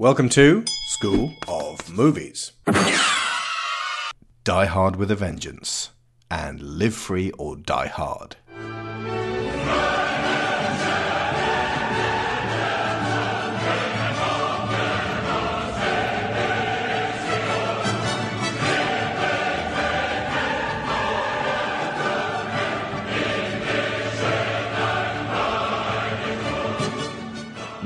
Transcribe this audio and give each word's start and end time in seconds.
Welcome 0.00 0.28
to 0.28 0.64
School 0.86 1.34
of 1.48 1.90
Movies. 1.90 2.52
Die 4.44 4.66
Hard 4.66 4.94
with 4.94 5.10
a 5.10 5.16
Vengeance 5.16 5.90
and 6.30 6.62
Live 6.62 6.94
Free 6.94 7.32
or 7.32 7.56
Die 7.56 7.88
Hard. 7.88 8.36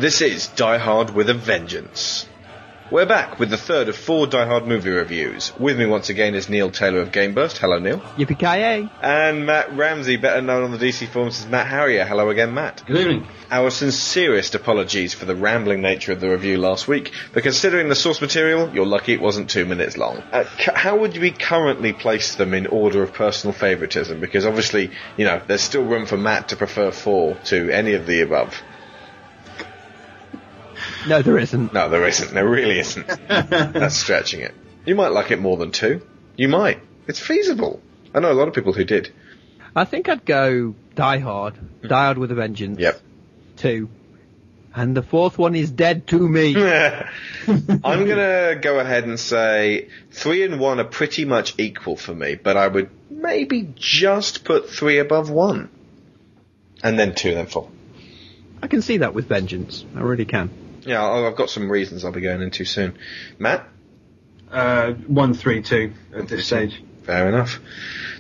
This 0.02 0.20
is 0.20 0.48
Die 0.48 0.78
Hard 0.78 1.10
with 1.10 1.30
a 1.30 1.34
Vengeance. 1.34 2.26
We're 2.90 3.06
back 3.06 3.38
with 3.38 3.50
the 3.50 3.56
third 3.56 3.88
of 3.88 3.94
four 3.94 4.26
Die 4.26 4.44
Hard 4.44 4.66
movie 4.66 4.90
reviews. 4.90 5.52
With 5.60 5.78
me 5.78 5.86
once 5.86 6.08
again 6.10 6.34
is 6.34 6.48
Neil 6.48 6.72
Taylor 6.72 6.98
of 7.02 7.12
Gameburst. 7.12 7.58
Hello, 7.58 7.78
Neil. 7.78 8.00
Yippee 8.18 8.36
ki 8.36 8.90
And 9.00 9.46
Matt 9.46 9.76
Ramsey, 9.76 10.16
better 10.16 10.42
known 10.42 10.64
on 10.64 10.72
the 10.72 10.78
DC 10.78 11.06
forums 11.06 11.38
as 11.38 11.46
Matt 11.46 11.68
Harrier. 11.68 12.04
Hello 12.04 12.30
again, 12.30 12.52
Matt. 12.52 12.82
Good 12.84 12.96
evening. 12.96 13.28
Our 13.48 13.70
sincerest 13.70 14.56
apologies 14.56 15.14
for 15.14 15.24
the 15.24 15.36
rambling 15.36 15.82
nature 15.82 16.10
of 16.10 16.18
the 16.18 16.30
review 16.30 16.58
last 16.58 16.88
week, 16.88 17.12
but 17.32 17.44
considering 17.44 17.88
the 17.88 17.94
source 17.94 18.20
material, 18.20 18.74
you're 18.74 18.84
lucky 18.84 19.12
it 19.12 19.20
wasn't 19.20 19.50
two 19.50 19.66
minutes 19.66 19.96
long. 19.96 20.16
Uh, 20.32 20.46
c- 20.58 20.72
how 20.74 20.96
would 20.96 21.16
we 21.16 21.30
currently 21.30 21.92
place 21.92 22.34
them 22.34 22.54
in 22.54 22.66
order 22.66 23.04
of 23.04 23.12
personal 23.12 23.54
favouritism? 23.54 24.18
Because 24.18 24.46
obviously, 24.46 24.90
you 25.16 25.26
know, 25.26 25.40
there's 25.46 25.62
still 25.62 25.84
room 25.84 26.06
for 26.06 26.16
Matt 26.16 26.48
to 26.48 26.56
prefer 26.56 26.90
four 26.90 27.36
to 27.44 27.70
any 27.70 27.92
of 27.92 28.04
the 28.08 28.22
above. 28.22 28.60
No, 31.06 31.22
there 31.22 31.38
isn't. 31.38 31.72
No, 31.72 31.88
there 31.88 32.06
isn't. 32.06 32.32
There 32.32 32.48
really 32.48 32.78
isn't. 32.78 33.06
That's 33.06 33.96
stretching 33.96 34.40
it. 34.40 34.54
You 34.84 34.94
might 34.94 35.08
like 35.08 35.30
it 35.30 35.40
more 35.40 35.56
than 35.56 35.70
two. 35.70 36.02
You 36.36 36.48
might. 36.48 36.80
It's 37.06 37.20
feasible. 37.20 37.80
I 38.14 38.20
know 38.20 38.32
a 38.32 38.34
lot 38.34 38.48
of 38.48 38.54
people 38.54 38.72
who 38.72 38.84
did. 38.84 39.12
I 39.74 39.84
think 39.84 40.08
I'd 40.08 40.24
go 40.24 40.74
Die 40.94 41.18
Hard. 41.18 41.54
Mm. 41.54 41.88
Die 41.88 42.04
Hard 42.04 42.18
with 42.18 42.30
a 42.30 42.34
Vengeance. 42.34 42.78
Yep. 42.78 43.00
Two. 43.56 43.88
And 44.74 44.96
the 44.96 45.02
fourth 45.02 45.36
one 45.38 45.54
is 45.54 45.70
dead 45.70 46.06
to 46.08 46.28
me. 46.28 46.56
I'm 47.46 48.06
gonna 48.06 48.56
go 48.56 48.78
ahead 48.78 49.04
and 49.04 49.20
say 49.20 49.88
three 50.10 50.44
and 50.44 50.58
one 50.58 50.80
are 50.80 50.84
pretty 50.84 51.26
much 51.26 51.54
equal 51.58 51.96
for 51.96 52.14
me, 52.14 52.36
but 52.36 52.56
I 52.56 52.68
would 52.68 52.88
maybe 53.10 53.68
just 53.74 54.44
put 54.44 54.70
three 54.70 54.98
above 54.98 55.28
one. 55.30 55.68
And 56.82 56.98
then 56.98 57.14
two, 57.14 57.34
then 57.34 57.46
four. 57.46 57.68
I 58.62 58.66
can 58.66 58.80
see 58.80 58.98
that 58.98 59.12
with 59.12 59.26
Vengeance. 59.26 59.84
I 59.94 60.00
really 60.00 60.24
can. 60.24 60.50
Yeah, 60.84 61.04
I've 61.04 61.36
got 61.36 61.50
some 61.50 61.70
reasons 61.70 62.04
I'll 62.04 62.12
be 62.12 62.20
going 62.20 62.42
into 62.42 62.64
soon. 62.64 62.98
Matt? 63.38 63.68
Uh, 64.50 64.92
one, 64.92 65.34
three, 65.34 65.62
two 65.62 65.92
at 66.14 66.28
this 66.28 66.46
stage. 66.46 66.82
Fair 67.04 67.28
enough. 67.28 67.60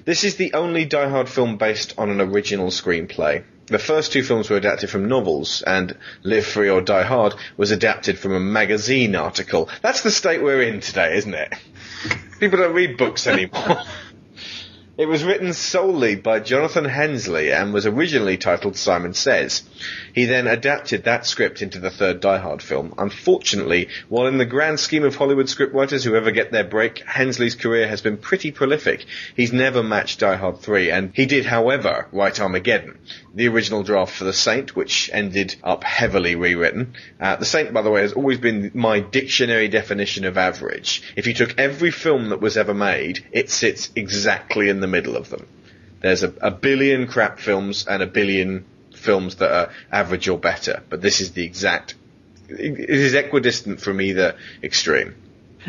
This 0.04 0.24
is 0.24 0.36
the 0.36 0.54
only 0.54 0.84
Die 0.84 1.08
Hard 1.08 1.28
film 1.28 1.56
based 1.56 1.94
on 1.98 2.10
an 2.10 2.20
original 2.20 2.68
screenplay. 2.68 3.44
The 3.66 3.78
first 3.78 4.12
two 4.12 4.22
films 4.22 4.50
were 4.50 4.56
adapted 4.56 4.90
from 4.90 5.08
novels, 5.08 5.62
and 5.62 5.96
Live 6.24 6.46
Free 6.46 6.68
or 6.68 6.80
Die 6.80 7.02
Hard 7.04 7.34
was 7.56 7.70
adapted 7.70 8.18
from 8.18 8.32
a 8.32 8.40
magazine 8.40 9.14
article. 9.14 9.68
That's 9.82 10.02
the 10.02 10.10
state 10.10 10.42
we're 10.42 10.62
in 10.62 10.80
today, 10.80 11.16
isn't 11.16 11.34
it? 11.34 11.54
People 12.40 12.58
don't 12.58 12.74
read 12.74 12.96
books 12.96 13.26
anymore. 13.26 13.82
It 14.98 15.06
was 15.06 15.24
written 15.24 15.54
solely 15.54 16.16
by 16.16 16.40
Jonathan 16.40 16.84
Hensleigh 16.84 17.50
and 17.50 17.72
was 17.72 17.86
originally 17.86 18.36
titled 18.36 18.76
Simon 18.76 19.14
Says. 19.14 19.62
He 20.12 20.26
then 20.26 20.46
adapted 20.46 21.04
that 21.04 21.24
script 21.26 21.62
into 21.62 21.78
the 21.78 21.90
third 21.90 22.20
Die 22.20 22.38
Hard 22.38 22.62
film. 22.62 22.94
Unfortunately, 22.98 23.88
while 24.08 24.26
in 24.26 24.38
the 24.38 24.44
grand 24.44 24.78
scheme 24.78 25.04
of 25.04 25.16
Hollywood 25.16 25.46
scriptwriters 25.46 26.04
who 26.04 26.14
ever 26.14 26.30
get 26.30 26.52
their 26.52 26.64
break, 26.64 26.98
Hensleigh's 27.06 27.54
career 27.54 27.88
has 27.88 28.02
been 28.02 28.18
pretty 28.18 28.50
prolific. 28.50 29.06
He's 29.34 29.52
never 29.52 29.82
matched 29.82 30.20
Die 30.20 30.36
Hard 30.36 30.60
3, 30.60 30.90
and 30.90 31.12
he 31.14 31.24
did, 31.24 31.46
however, 31.46 32.06
write 32.12 32.40
Armageddon, 32.40 32.98
the 33.34 33.48
original 33.48 33.82
draft 33.82 34.14
for 34.14 34.24
The 34.24 34.32
Saint, 34.32 34.76
which 34.76 35.08
ended 35.12 35.56
up 35.64 35.82
heavily 35.82 36.34
rewritten. 36.34 36.94
Uh, 37.18 37.36
the 37.36 37.46
Saint, 37.46 37.72
by 37.72 37.82
the 37.82 37.90
way, 37.90 38.02
has 38.02 38.12
always 38.12 38.38
been 38.38 38.70
my 38.74 39.00
dictionary 39.00 39.68
definition 39.68 40.24
of 40.24 40.36
average. 40.36 41.02
If 41.16 41.26
you 41.26 41.34
took 41.34 41.58
every 41.58 41.90
film 41.90 42.28
that 42.28 42.40
was 42.40 42.56
ever 42.56 42.74
made, 42.74 43.24
it 43.32 43.50
sits 43.50 43.90
exactly 43.96 44.68
in 44.68 44.80
the 44.80 44.86
middle 44.86 45.16
of 45.16 45.30
them. 45.30 45.46
There's 46.00 46.24
a, 46.24 46.34
a 46.40 46.50
billion 46.50 47.06
crap 47.06 47.38
films 47.38 47.86
and 47.86 48.02
a 48.02 48.06
billion 48.06 48.64
films 49.02 49.36
that 49.36 49.50
are 49.52 49.70
average 49.90 50.28
or 50.28 50.38
better, 50.38 50.82
but 50.88 51.00
this 51.02 51.20
is 51.20 51.32
the 51.32 51.44
exact. 51.44 51.94
It 52.48 52.90
is 52.90 53.14
equidistant 53.14 53.80
from 53.80 54.00
either 54.00 54.36
extreme. 54.62 55.14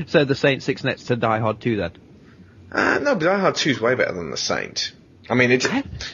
So 0.07 0.25
the 0.25 0.35
Saint 0.35 0.63
six 0.63 0.83
next 0.83 1.03
to 1.05 1.15
Die 1.15 1.39
Hard 1.39 1.61
2 1.61 1.77
then. 1.77 1.91
Uh, 2.71 2.99
no, 3.01 3.15
but 3.15 3.25
Die 3.25 3.39
Hard 3.39 3.55
2 3.55 3.69
is 3.71 3.79
way 3.81 3.95
better 3.95 4.13
than 4.13 4.31
The 4.31 4.37
Saint. 4.37 4.91
I 5.29 5.35
mean, 5.35 5.51
it's, 5.51 5.65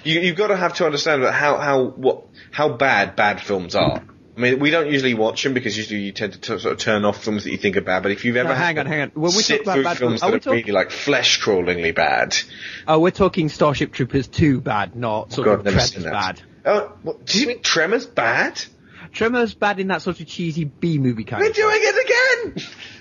you, 0.03 0.19
you've 0.19 0.35
got 0.38 0.47
to 0.47 0.58
have 0.58 0.75
to 0.75 0.85
understand 0.85 1.22
about 1.24 1.34
how, 1.34 1.58
how, 1.58 1.84
what, 1.84 2.24
how 2.52 2.69
bad 2.69 3.16
bad 3.16 3.41
films 3.41 3.74
are. 3.74 4.03
I 4.38 4.41
mean, 4.41 4.59
we 4.59 4.69
don't 4.69 4.88
usually 4.90 5.16
watch 5.16 5.44
them 5.44 5.53
because 5.53 5.75
usually 5.75 6.02
you 6.02 6.12
tend 6.12 6.34
to 6.34 6.40
t- 6.40 6.59
sort 6.59 6.74
of 6.74 6.78
turn 6.78 7.03
off 7.03 7.24
films 7.24 7.44
that 7.46 7.52
you 7.52 7.58
think 7.58 7.75
are 7.75 7.81
bad, 7.81 8.03
but 8.03 8.12
if 8.12 8.24
you've 8.24 8.38
ever 8.38 8.50
No, 8.50 8.56
had 8.56 8.63
hang 8.66 8.79
on, 8.79 8.85
hang 8.85 9.02
on. 9.02 9.09
When 9.09 9.24
we 9.35 9.41
sit 9.41 9.58
talk 9.58 9.63
about 9.66 9.74
through 9.74 9.84
bad 9.84 9.97
films 9.97 10.22
films, 10.22 10.44
that 10.44 10.47
are 10.50 10.53
really 10.53 10.72
like 10.72 10.91
flesh-crawlingly 10.91 11.94
bad. 11.96 12.38
Oh, 12.88 13.00
we're 13.00 13.12
talking 13.12 13.50
Starship 13.50 13.91
Troopers 13.91 14.28
2 14.28 14.62
bad, 14.62 14.96
not 14.96 15.34
sort 15.34 15.46
God, 15.46 15.59
of 15.59 15.66
never 15.66 15.75
Tremors 15.75 15.91
seen 15.94 16.03
that. 16.03 16.12
bad. 16.12 16.41
Oh, 16.69 16.94
what, 17.03 17.25
do 17.25 17.40
you 17.41 17.47
mean 17.47 17.62
Tremors 17.62 18.06
bad? 18.06 18.63
Tremors 19.12 19.56
bad 19.56 19.80
in 19.80 19.88
that 19.88 20.03
sort 20.03 20.19
of 20.19 20.28
cheesy 20.28 20.66
B 20.66 21.00
movie 21.00 21.24
kind 21.24 21.41
We're 21.41 21.50
of 21.50 21.56
doing 21.56 21.80
it 21.81 22.53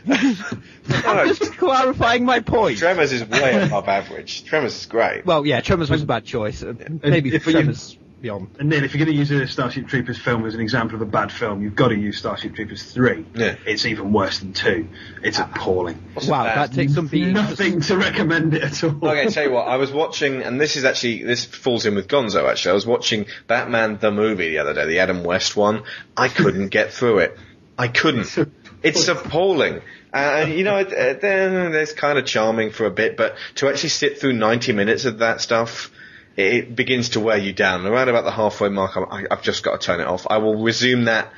again! 0.06 0.46
I'm 1.06 1.28
just 1.28 1.56
clarifying 1.58 2.24
my 2.24 2.40
point. 2.40 2.78
Tremors 2.78 3.12
is 3.12 3.24
way 3.28 3.62
above 3.62 3.88
average. 3.88 4.44
Tremors 4.44 4.74
is 4.78 4.86
great. 4.86 5.26
Well, 5.26 5.44
yeah, 5.46 5.60
Tremors 5.60 5.90
was 5.90 6.02
a 6.02 6.06
bad 6.06 6.24
choice. 6.24 6.62
Uh, 6.62 6.72
Maybe 7.02 7.34
if 7.34 7.46
you- 7.46 7.52
Tremors 7.52 7.98
beyond. 8.20 8.48
And 8.58 8.70
then 8.70 8.84
if 8.84 8.94
you're 8.94 9.04
going 9.04 9.14
to 9.14 9.18
use 9.18 9.30
a 9.30 9.46
Starship 9.46 9.86
Troopers 9.88 10.18
film 10.18 10.44
as 10.44 10.54
an 10.54 10.60
example 10.60 10.96
of 10.96 11.02
a 11.02 11.06
bad 11.06 11.30
film, 11.32 11.62
you've 11.62 11.74
got 11.74 11.88
to 11.88 11.96
use 11.96 12.18
Starship 12.18 12.54
Troopers 12.54 12.82
3. 12.82 13.26
Yeah. 13.34 13.56
It's 13.66 13.86
even 13.86 14.12
worse 14.12 14.38
than 14.38 14.52
2. 14.52 14.88
It's 15.22 15.38
appalling. 15.38 16.02
Wow, 16.26 16.44
bad? 16.44 16.70
that 16.70 16.74
takes 16.74 16.94
some 16.94 17.06
beating. 17.06 17.34
Nothing 17.34 17.80
to 17.82 17.96
recommend 17.96 18.54
it 18.54 18.62
at 18.62 18.84
all. 18.84 19.08
Okay, 19.08 19.28
tell 19.28 19.44
you 19.44 19.52
what, 19.52 19.68
I 19.68 19.76
was 19.76 19.92
watching, 19.92 20.42
and 20.42 20.60
this 20.60 20.76
is 20.76 20.84
actually, 20.84 21.22
this 21.24 21.44
falls 21.44 21.86
in 21.86 21.94
with 21.94 22.08
Gonzo 22.08 22.48
actually, 22.50 22.72
I 22.72 22.74
was 22.74 22.86
watching 22.86 23.26
Batman 23.46 23.98
the 23.98 24.10
movie 24.10 24.50
the 24.50 24.58
other 24.58 24.74
day, 24.74 24.86
the 24.86 24.98
Adam 25.00 25.24
West 25.24 25.56
one. 25.56 25.82
I 26.16 26.28
couldn't 26.28 26.68
get 26.68 26.92
through 26.92 27.18
it. 27.18 27.38
I 27.78 27.88
couldn't. 27.88 28.36
It's 28.82 29.08
appalling. 29.08 29.82
Uh, 30.12 30.46
you 30.48 30.64
know, 30.64 30.78
it, 30.78 30.92
it, 30.92 31.20
then 31.20 31.74
it's 31.74 31.92
kind 31.92 32.18
of 32.18 32.24
charming 32.24 32.70
for 32.70 32.86
a 32.86 32.90
bit, 32.90 33.16
but 33.16 33.36
to 33.56 33.68
actually 33.68 33.90
sit 33.90 34.20
through 34.20 34.32
90 34.32 34.72
minutes 34.72 35.04
of 35.04 35.18
that 35.18 35.40
stuff, 35.40 35.90
it, 36.38 36.74
begins 36.76 37.10
to 37.10 37.20
wear 37.20 37.36
you 37.36 37.52
down. 37.52 37.84
Around 37.86 38.08
about 38.08 38.24
the 38.24 38.30
halfway 38.30 38.68
mark, 38.68 38.96
I'm, 38.96 39.04
I, 39.10 39.24
I've 39.30 39.42
just 39.42 39.62
got 39.62 39.80
to 39.80 39.86
turn 39.86 40.00
it 40.00 40.06
off. 40.06 40.26
I 40.30 40.38
will 40.38 40.62
resume 40.62 41.04
that 41.04 41.32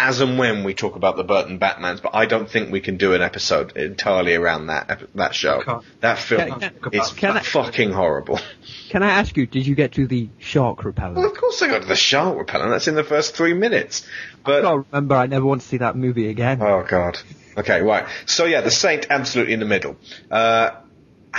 as 0.00 0.20
and 0.20 0.38
when 0.38 0.62
we 0.62 0.74
talk 0.74 0.94
about 0.94 1.16
the 1.16 1.24
Burton 1.24 1.58
Batmans, 1.58 2.00
but 2.00 2.14
I 2.14 2.26
don't 2.26 2.48
think 2.48 2.70
we 2.70 2.80
can 2.80 2.98
do 2.98 3.14
an 3.14 3.22
episode 3.22 3.76
entirely 3.76 4.36
around 4.36 4.68
that 4.68 5.00
that 5.16 5.34
show. 5.34 5.82
That 6.00 6.18
film 6.20 6.60
Can- 6.60 6.72
is 6.92 7.10
can 7.10 7.36
I- 7.36 7.40
fucking 7.40 7.90
horrible. 7.92 8.38
Can 8.90 9.02
I 9.02 9.10
ask 9.10 9.36
you, 9.36 9.46
did 9.46 9.66
you 9.66 9.74
get 9.74 9.92
to 9.94 10.06
the 10.06 10.28
shark 10.38 10.84
repellent? 10.84 11.16
Well, 11.16 11.26
of 11.26 11.36
course 11.36 11.60
I 11.62 11.66
got 11.66 11.82
to 11.82 11.88
the 11.88 11.96
shark 11.96 12.38
repellent. 12.38 12.70
That's 12.70 12.86
in 12.86 12.94
the 12.94 13.02
first 13.04 13.34
three 13.34 13.54
minutes. 13.54 14.06
I 14.34 14.38
But 14.44 14.62
can't 14.62 14.86
remember, 14.92 15.16
I 15.16 15.26
never 15.26 15.44
want 15.44 15.62
to 15.62 15.66
see 15.66 15.78
that 15.78 15.96
movie 15.96 16.28
again. 16.28 16.62
oh 16.62 16.84
god. 16.88 17.18
Okay, 17.56 17.82
right. 17.82 18.06
So 18.26 18.44
yeah, 18.44 18.60
the 18.60 18.70
Saint 18.70 19.08
absolutely 19.10 19.54
in 19.54 19.58
the 19.60 19.66
middle. 19.66 19.96
Uh, 20.30 20.70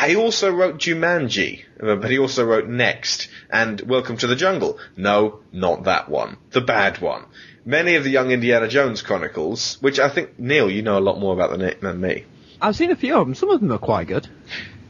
he 0.06 0.18
also 0.18 0.52
wrote 0.52 0.78
Jumanji, 0.80 1.64
but 1.80 2.12
he 2.12 2.20
also 2.20 2.46
wrote 2.46 2.68
Next 2.68 3.30
and 3.50 3.80
Welcome 3.82 4.18
to 4.18 4.28
the 4.28 4.36
Jungle. 4.36 4.78
No, 4.98 5.40
not 5.52 5.86
that 5.86 6.10
one. 6.10 6.38
The 6.52 6.62
bad 6.62 7.00
one. 7.00 7.26
Many 7.66 7.96
of 7.96 8.04
the 8.04 8.10
Young 8.10 8.32
Indiana 8.32 8.68
Jones 8.68 9.02
chronicles, 9.02 9.78
which 9.82 10.00
I 10.00 10.10
think 10.10 10.38
Neil, 10.38 10.70
you 10.70 10.82
know 10.82 10.98
a 10.98 11.00
lot 11.00 11.20
more 11.20 11.34
about 11.34 11.58
than, 11.58 12.02
me. 12.02 12.26
I've 12.62 12.76
seen 12.76 12.92
a 12.92 12.96
few 12.96 13.16
of 13.16 13.28
them, 13.28 13.36
some 13.36 13.50
of 13.50 13.62
them 13.62 13.72
are 13.72 13.78
quite 13.78 14.08
good. 14.08 14.28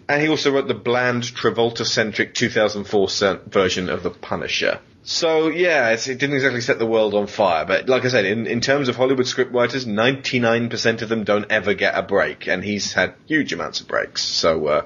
And 0.08 0.22
he 0.22 0.28
also 0.28 0.52
wrote 0.52 0.68
the 0.68 0.74
bland, 0.74 1.24
Travolta-centric 1.24 2.34
2004 2.34 3.10
cent 3.10 3.54
version 3.54 3.90
of 3.90 4.02
The 4.02 4.10
Punisher. 4.10 4.80
So 5.04 5.48
yeah, 5.48 5.90
it's, 5.90 6.08
it 6.08 6.20
didn't 6.20 6.36
exactly 6.36 6.62
set 6.62 6.80
the 6.80 6.86
world 6.86 7.14
on 7.14 7.28
fire, 7.28 7.66
but 7.66 7.88
like 7.88 8.06
I 8.06 8.10
said, 8.10 8.26
in, 8.26 8.48
in 8.48 8.62
terms 8.62 8.90
of 8.90 8.96
Hollywood 8.96 9.26
scriptwriters, 9.26 9.86
99% 9.86 11.02
of 11.02 11.10
them 11.10 11.24
don't 11.24 11.52
ever 11.52 11.74
get 11.74 11.98
a 11.98 12.02
break, 12.02 12.48
and 12.48 12.64
he's 12.64 12.94
had 12.94 13.14
huge 13.26 13.54
amounts 13.54 13.82
of 13.82 13.88
breaks. 13.88 14.24
So 14.24 14.68
uh, 14.68 14.86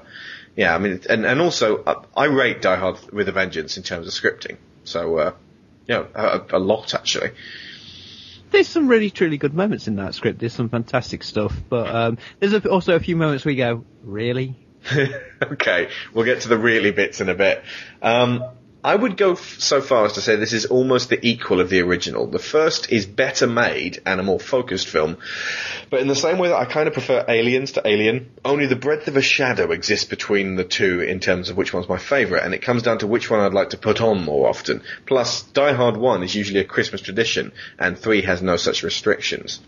yeah, 0.56 0.74
I 0.74 0.78
mean, 0.78 1.00
and, 1.08 1.24
and 1.24 1.40
also 1.40 1.82
uh, 1.82 2.02
I 2.16 2.26
rate 2.26 2.62
Die 2.62 2.76
Hard 2.76 2.98
with 3.12 3.28
a 3.28 3.32
Vengeance 3.32 3.76
in 3.76 3.82
terms 3.82 4.06
of 4.06 4.12
scripting. 4.12 4.56
So 4.84 5.18
uh, 5.18 5.32
know, 5.94 6.06
a, 6.14 6.42
a 6.50 6.58
lot 6.58 6.94
actually. 6.94 7.30
There's 8.50 8.68
some 8.68 8.86
really 8.86 9.10
truly 9.10 9.36
good 9.36 9.54
moments 9.54 9.88
in 9.88 9.96
that 9.96 10.14
script, 10.14 10.38
there's 10.38 10.52
some 10.52 10.68
fantastic 10.68 11.24
stuff, 11.24 11.54
but 11.68 11.92
um, 11.92 12.18
there's 12.38 12.52
a, 12.52 12.70
also 12.70 12.94
a 12.94 13.00
few 13.00 13.16
moments 13.16 13.44
we 13.44 13.56
go, 13.56 13.84
really? 14.04 14.56
okay, 15.42 15.88
we'll 16.12 16.24
get 16.24 16.42
to 16.42 16.48
the 16.48 16.58
really 16.58 16.92
bits 16.92 17.20
in 17.20 17.28
a 17.28 17.34
bit. 17.34 17.64
Um, 18.00 18.44
I 18.84 18.94
would 18.94 19.16
go 19.16 19.32
f- 19.32 19.56
so 19.60 19.80
far 19.80 20.04
as 20.04 20.12
to 20.12 20.20
say 20.20 20.36
this 20.36 20.52
is 20.52 20.66
almost 20.66 21.08
the 21.08 21.26
equal 21.26 21.58
of 21.58 21.70
the 21.70 21.80
original. 21.80 22.26
The 22.26 22.38
first 22.38 22.92
is 22.92 23.06
better 23.06 23.46
made 23.46 24.02
and 24.04 24.20
a 24.20 24.22
more 24.22 24.38
focused 24.38 24.88
film, 24.88 25.16
but 25.88 26.00
in 26.00 26.06
the 26.06 26.14
same 26.14 26.36
way 26.36 26.48
that 26.48 26.58
I 26.58 26.66
kind 26.66 26.86
of 26.86 26.92
prefer 26.92 27.24
Aliens 27.26 27.72
to 27.72 27.88
Alien, 27.88 28.28
only 28.44 28.66
the 28.66 28.76
breadth 28.76 29.08
of 29.08 29.16
a 29.16 29.22
shadow 29.22 29.72
exists 29.72 30.04
between 30.04 30.56
the 30.56 30.64
two 30.64 31.00
in 31.00 31.18
terms 31.18 31.48
of 31.48 31.56
which 31.56 31.72
one's 31.72 31.88
my 31.88 31.96
favourite, 31.96 32.44
and 32.44 32.52
it 32.52 32.60
comes 32.60 32.82
down 32.82 32.98
to 32.98 33.06
which 33.06 33.30
one 33.30 33.40
I'd 33.40 33.54
like 33.54 33.70
to 33.70 33.78
put 33.78 34.02
on 34.02 34.22
more 34.22 34.50
often. 34.50 34.82
Plus, 35.06 35.40
Die 35.40 35.72
Hard 35.72 35.96
1 35.96 36.22
is 36.22 36.34
usually 36.34 36.60
a 36.60 36.64
Christmas 36.64 37.00
tradition, 37.00 37.52
and 37.78 37.98
3 37.98 38.20
has 38.22 38.42
no 38.42 38.58
such 38.58 38.82
restrictions. 38.82 39.60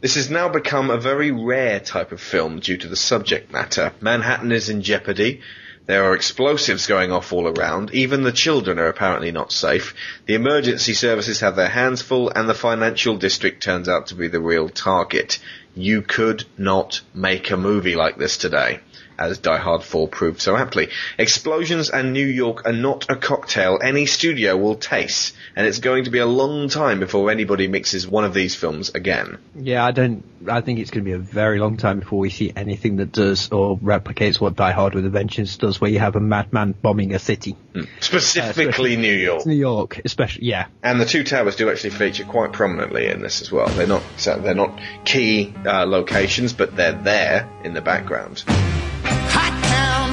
This 0.00 0.16
has 0.16 0.30
now 0.30 0.48
become 0.48 0.90
a 0.90 0.98
very 0.98 1.30
rare 1.30 1.78
type 1.78 2.10
of 2.10 2.20
film 2.20 2.58
due 2.58 2.76
to 2.76 2.88
the 2.88 2.96
subject 2.96 3.52
matter. 3.52 3.92
Manhattan 4.00 4.50
is 4.50 4.68
in 4.68 4.82
jeopardy. 4.82 5.42
There 5.86 6.04
are 6.04 6.14
explosives 6.14 6.86
going 6.86 7.10
off 7.10 7.32
all 7.32 7.48
around. 7.48 7.90
Even 7.92 8.22
the 8.22 8.30
children 8.30 8.78
are 8.78 8.86
apparently 8.86 9.32
not 9.32 9.50
safe. 9.50 9.94
The 10.26 10.34
emergency 10.34 10.94
services 10.94 11.40
have 11.40 11.56
their 11.56 11.68
hands 11.68 12.00
full 12.00 12.30
and 12.30 12.48
the 12.48 12.54
financial 12.54 13.16
district 13.16 13.62
turns 13.62 13.88
out 13.88 14.06
to 14.08 14.14
be 14.14 14.28
the 14.28 14.40
real 14.40 14.68
target. 14.68 15.40
You 15.74 16.02
could 16.02 16.44
not 16.56 17.00
make 17.14 17.50
a 17.50 17.56
movie 17.56 17.96
like 17.96 18.16
this 18.16 18.36
today. 18.36 18.80
As 19.18 19.38
Die 19.38 19.58
Hard 19.58 19.82
4 19.82 20.08
proved 20.08 20.40
so 20.40 20.56
aptly. 20.56 20.88
Explosions 21.18 21.90
and 21.90 22.12
New 22.12 22.26
York 22.26 22.66
are 22.66 22.72
not 22.72 23.10
a 23.10 23.16
cocktail 23.16 23.78
any 23.82 24.06
studio 24.06 24.56
will 24.56 24.76
taste, 24.76 25.34
and 25.56 25.66
it's 25.66 25.78
going 25.78 26.04
to 26.04 26.10
be 26.10 26.18
a 26.18 26.26
long 26.26 26.68
time 26.68 27.00
before 27.00 27.30
anybody 27.30 27.68
mixes 27.68 28.06
one 28.06 28.24
of 28.24 28.34
these 28.34 28.54
films 28.54 28.90
again. 28.94 29.38
Yeah, 29.54 29.84
I 29.84 29.90
don't. 29.90 30.24
I 30.48 30.60
think 30.60 30.80
it's 30.80 30.90
going 30.90 31.04
to 31.04 31.08
be 31.08 31.14
a 31.14 31.18
very 31.18 31.58
long 31.58 31.76
time 31.76 32.00
before 32.00 32.18
we 32.18 32.30
see 32.30 32.52
anything 32.54 32.96
that 32.96 33.12
does 33.12 33.50
or 33.50 33.78
replicates 33.78 34.40
what 34.40 34.56
Die 34.56 34.72
Hard 34.72 34.94
with 34.94 35.06
a 35.06 35.10
Vengeance 35.10 35.56
does, 35.56 35.80
where 35.80 35.90
you 35.90 35.98
have 35.98 36.16
a 36.16 36.20
madman 36.20 36.72
bombing 36.72 37.14
a 37.14 37.18
city. 37.18 37.56
Specifically 38.00 38.96
New 38.96 39.14
York. 39.14 39.46
New 39.46 39.54
York, 39.54 40.00
especially. 40.04 40.46
Yeah, 40.46 40.66
And 40.82 41.00
the 41.00 41.06
two 41.06 41.24
towers 41.24 41.56
do 41.56 41.70
actually 41.70 41.90
feature 41.90 42.24
quite 42.24 42.52
prominently 42.52 43.06
in 43.06 43.22
this 43.22 43.42
as 43.42 43.52
well. 43.52 43.68
They're 43.68 43.86
not 43.86 44.02
they're 44.24 44.54
not 44.54 44.80
key 45.04 45.54
uh, 45.64 45.86
locations, 45.86 46.52
but 46.52 46.76
they're 46.76 46.92
there 46.92 47.48
in 47.64 47.74
the 47.74 47.80
background. 47.80 48.44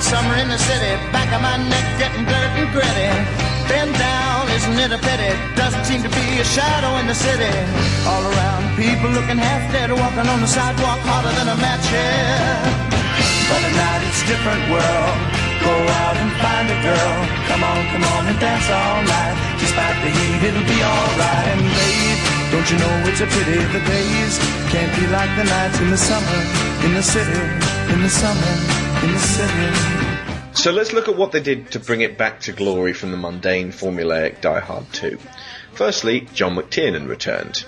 Summer 0.10 0.42
in 0.42 0.50
the 0.50 0.58
city, 0.58 0.98
back 1.14 1.30
of 1.30 1.42
my 1.46 1.62
neck 1.70 1.86
getting 2.02 2.26
dirt 2.26 2.52
and 2.58 2.66
gritty. 2.74 3.14
Bend 3.70 3.94
down, 3.94 4.50
isn't 4.58 4.78
it 4.82 4.90
a 4.90 4.98
pity? 4.98 5.30
Doesn't 5.54 5.86
seem 5.86 6.02
to 6.02 6.10
be 6.10 6.26
a 6.42 6.48
shadow 6.50 6.98
in 6.98 7.06
the 7.06 7.14
city. 7.14 7.54
All 8.10 8.26
around, 8.26 8.74
people 8.74 9.14
looking 9.14 9.38
half 9.38 9.62
dead, 9.70 9.94
walking 9.94 10.26
on 10.26 10.42
the 10.42 10.50
sidewalk 10.50 10.98
harder 11.06 11.30
than 11.38 11.54
a 11.54 11.58
match 11.62 11.86
here. 11.94 12.58
But 13.54 13.62
at 13.62 13.74
night 13.78 14.02
it's 14.10 14.26
a 14.26 14.28
different 14.34 14.64
world. 14.74 15.18
Go 15.62 15.78
out 16.02 16.18
and 16.18 16.32
find 16.42 16.66
a 16.74 16.80
girl. 16.82 17.16
Come 17.46 17.62
on, 17.62 17.78
come 17.94 18.06
on 18.18 18.22
and 18.34 18.40
dance 18.42 18.66
all 18.66 19.06
night. 19.06 19.38
Despite 19.62 19.98
the 20.02 20.10
heat, 20.10 20.42
it'll 20.42 20.66
be 20.66 20.80
alright. 20.82 21.48
And 21.54 21.62
babe, 21.70 22.19
don't 22.52 22.70
you 22.72 22.78
know 22.78 23.04
it's 23.06 23.22
a 23.22 23.28
pity 23.28 23.60
the 23.74 23.84
days 23.86 24.38
can't 24.72 24.94
be 25.00 25.08
like 25.08 25.30
the 25.38 25.44
nights 25.44 25.80
in 25.80 25.90
the 25.90 25.98
summer, 25.98 26.40
in 26.86 26.94
the 26.94 27.02
city, 27.02 27.42
in 27.94 28.02
the 28.02 28.10
summer, 28.10 28.54
in 29.04 29.12
the 29.12 29.20
city. 29.20 30.54
So 30.54 30.72
let's 30.72 30.94
look 30.94 31.08
at 31.08 31.16
what 31.16 31.32
they 31.32 31.40
did 31.40 31.72
to 31.72 31.80
bring 31.80 32.02
it 32.02 32.18
back 32.18 32.42
to 32.42 32.52
glory 32.52 32.94
from 32.94 33.12
the 33.12 33.18
mundane, 33.18 33.72
formulaic 33.72 34.42
Die 34.42 34.60
Hard 34.60 34.92
2. 34.94 35.18
Firstly, 35.74 36.28
John 36.34 36.56
McTiernan 36.56 37.08
returned. 37.08 37.66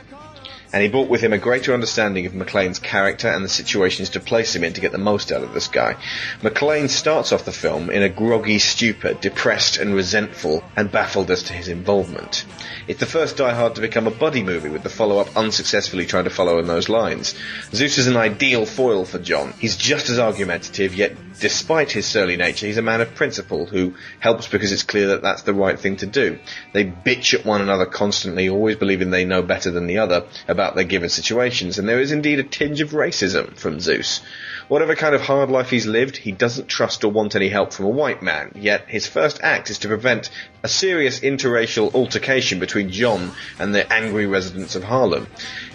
And 0.74 0.82
he 0.82 0.90
brought 0.90 1.10
with 1.10 1.22
him 1.22 1.34
a 1.34 1.38
greater 1.38 1.74
understanding 1.74 2.26
of 2.26 2.34
McClane's 2.34 2.80
character 2.80 3.28
and 3.28 3.44
the 3.44 3.50
situations 3.50 4.12
to 4.12 4.20
place 4.20 4.56
him 4.56 4.64
in 4.64 4.74
to 4.74 4.82
get 4.82 4.92
the 4.92 4.98
most 4.98 5.32
out 5.32 5.44
of 5.44 5.54
this 5.54 5.68
guy. 5.68 5.98
McClane 6.42 6.90
starts 6.90 7.34
off 7.34 7.44
the 7.44 7.52
film 7.52 7.90
in 7.90 8.04
a 8.04 8.10
groggy 8.10 8.60
stupor, 8.60 9.14
depressed 9.14 9.78
and 9.78 9.94
resentful, 9.94 10.64
and 10.78 10.92
baffled 10.92 11.30
as 11.30 11.44
to 11.44 11.54
his 11.54 11.68
involvement. 11.68 12.46
It's 12.88 13.00
the 13.00 13.06
first 13.06 13.38
Die 13.38 13.54
Hard 13.54 13.76
to 13.76 13.82
become 13.82 14.08
a 14.08 14.12
buddy 14.12 14.44
movie, 14.44 14.70
with 14.70 14.84
the 14.84 14.90
follow-up 14.90 15.36
unsuccessfully 15.36 16.06
trying 16.06 16.24
to 16.24 16.30
follow 16.30 16.58
in 16.60 16.68
those 16.68 16.90
lines. 16.90 17.36
Zeus 17.74 17.98
is 17.98 18.08
an 18.08 18.18
ideal 18.18 18.66
foil 18.66 19.04
for 19.04 19.20
John. 19.20 19.54
He's 19.60 19.76
just 19.76 20.10
as 20.10 20.20
argumentative, 20.20 20.96
yet 20.96 21.16
despite 21.40 21.92
his 21.92 22.06
surly 22.06 22.38
nature, 22.38 22.68
he's 22.68 22.78
a 22.78 22.82
man 22.82 23.02
of 23.02 23.16
principle 23.16 23.66
who 23.66 23.96
helps 24.20 24.48
because 24.48 24.72
it's 24.72 24.84
clear 24.84 25.08
that 25.08 25.22
that's 25.22 25.42
the 25.42 25.54
right 25.54 25.80
thing 25.80 25.98
to 25.98 26.06
do. 26.06 26.40
They 26.72 26.86
bitch 26.86 27.34
at 27.34 27.46
one 27.46 27.62
another 27.62 27.86
constantly, 27.86 28.48
always 28.48 28.78
believing 28.78 29.10
they 29.10 29.26
know 29.26 29.42
better 29.42 29.72
than 29.72 29.88
the 29.88 29.98
other 29.98 30.28
about 30.48 30.61
their 30.70 30.84
given 30.84 31.10
situations, 31.10 31.80
and 31.80 31.90
there 31.90 32.00
is 32.00 32.12
indeed 32.12 32.40
a 32.40 32.44
tinge 32.44 32.82
of 32.82 32.92
racism 32.92 33.58
from 33.58 33.80
Zeus. 33.80 34.22
Whatever 34.68 34.96
kind 34.96 35.16
of 35.16 35.22
hard 35.22 35.50
life 35.50 35.70
he's 35.70 35.86
lived, 35.86 36.16
he 36.16 36.32
doesn't 36.32 36.68
trust 36.68 37.04
or 37.04 37.12
want 37.12 37.36
any 37.36 37.50
help 37.50 37.74
from 37.74 37.88
a 37.88 37.90
white 37.90 38.22
man, 38.22 38.52
yet 38.56 38.86
his 38.88 39.08
first 39.08 39.40
act 39.42 39.70
is 39.70 39.80
to 39.80 39.88
prevent 39.88 40.30
a 40.64 40.68
serious 40.70 41.20
interracial 41.20 41.94
altercation 41.94 42.60
between 42.60 42.92
John 42.92 43.32
and 43.60 43.74
the 43.74 43.92
angry 43.92 44.28
residents 44.28 44.76
of 44.76 44.84
Harlem. 44.84 45.28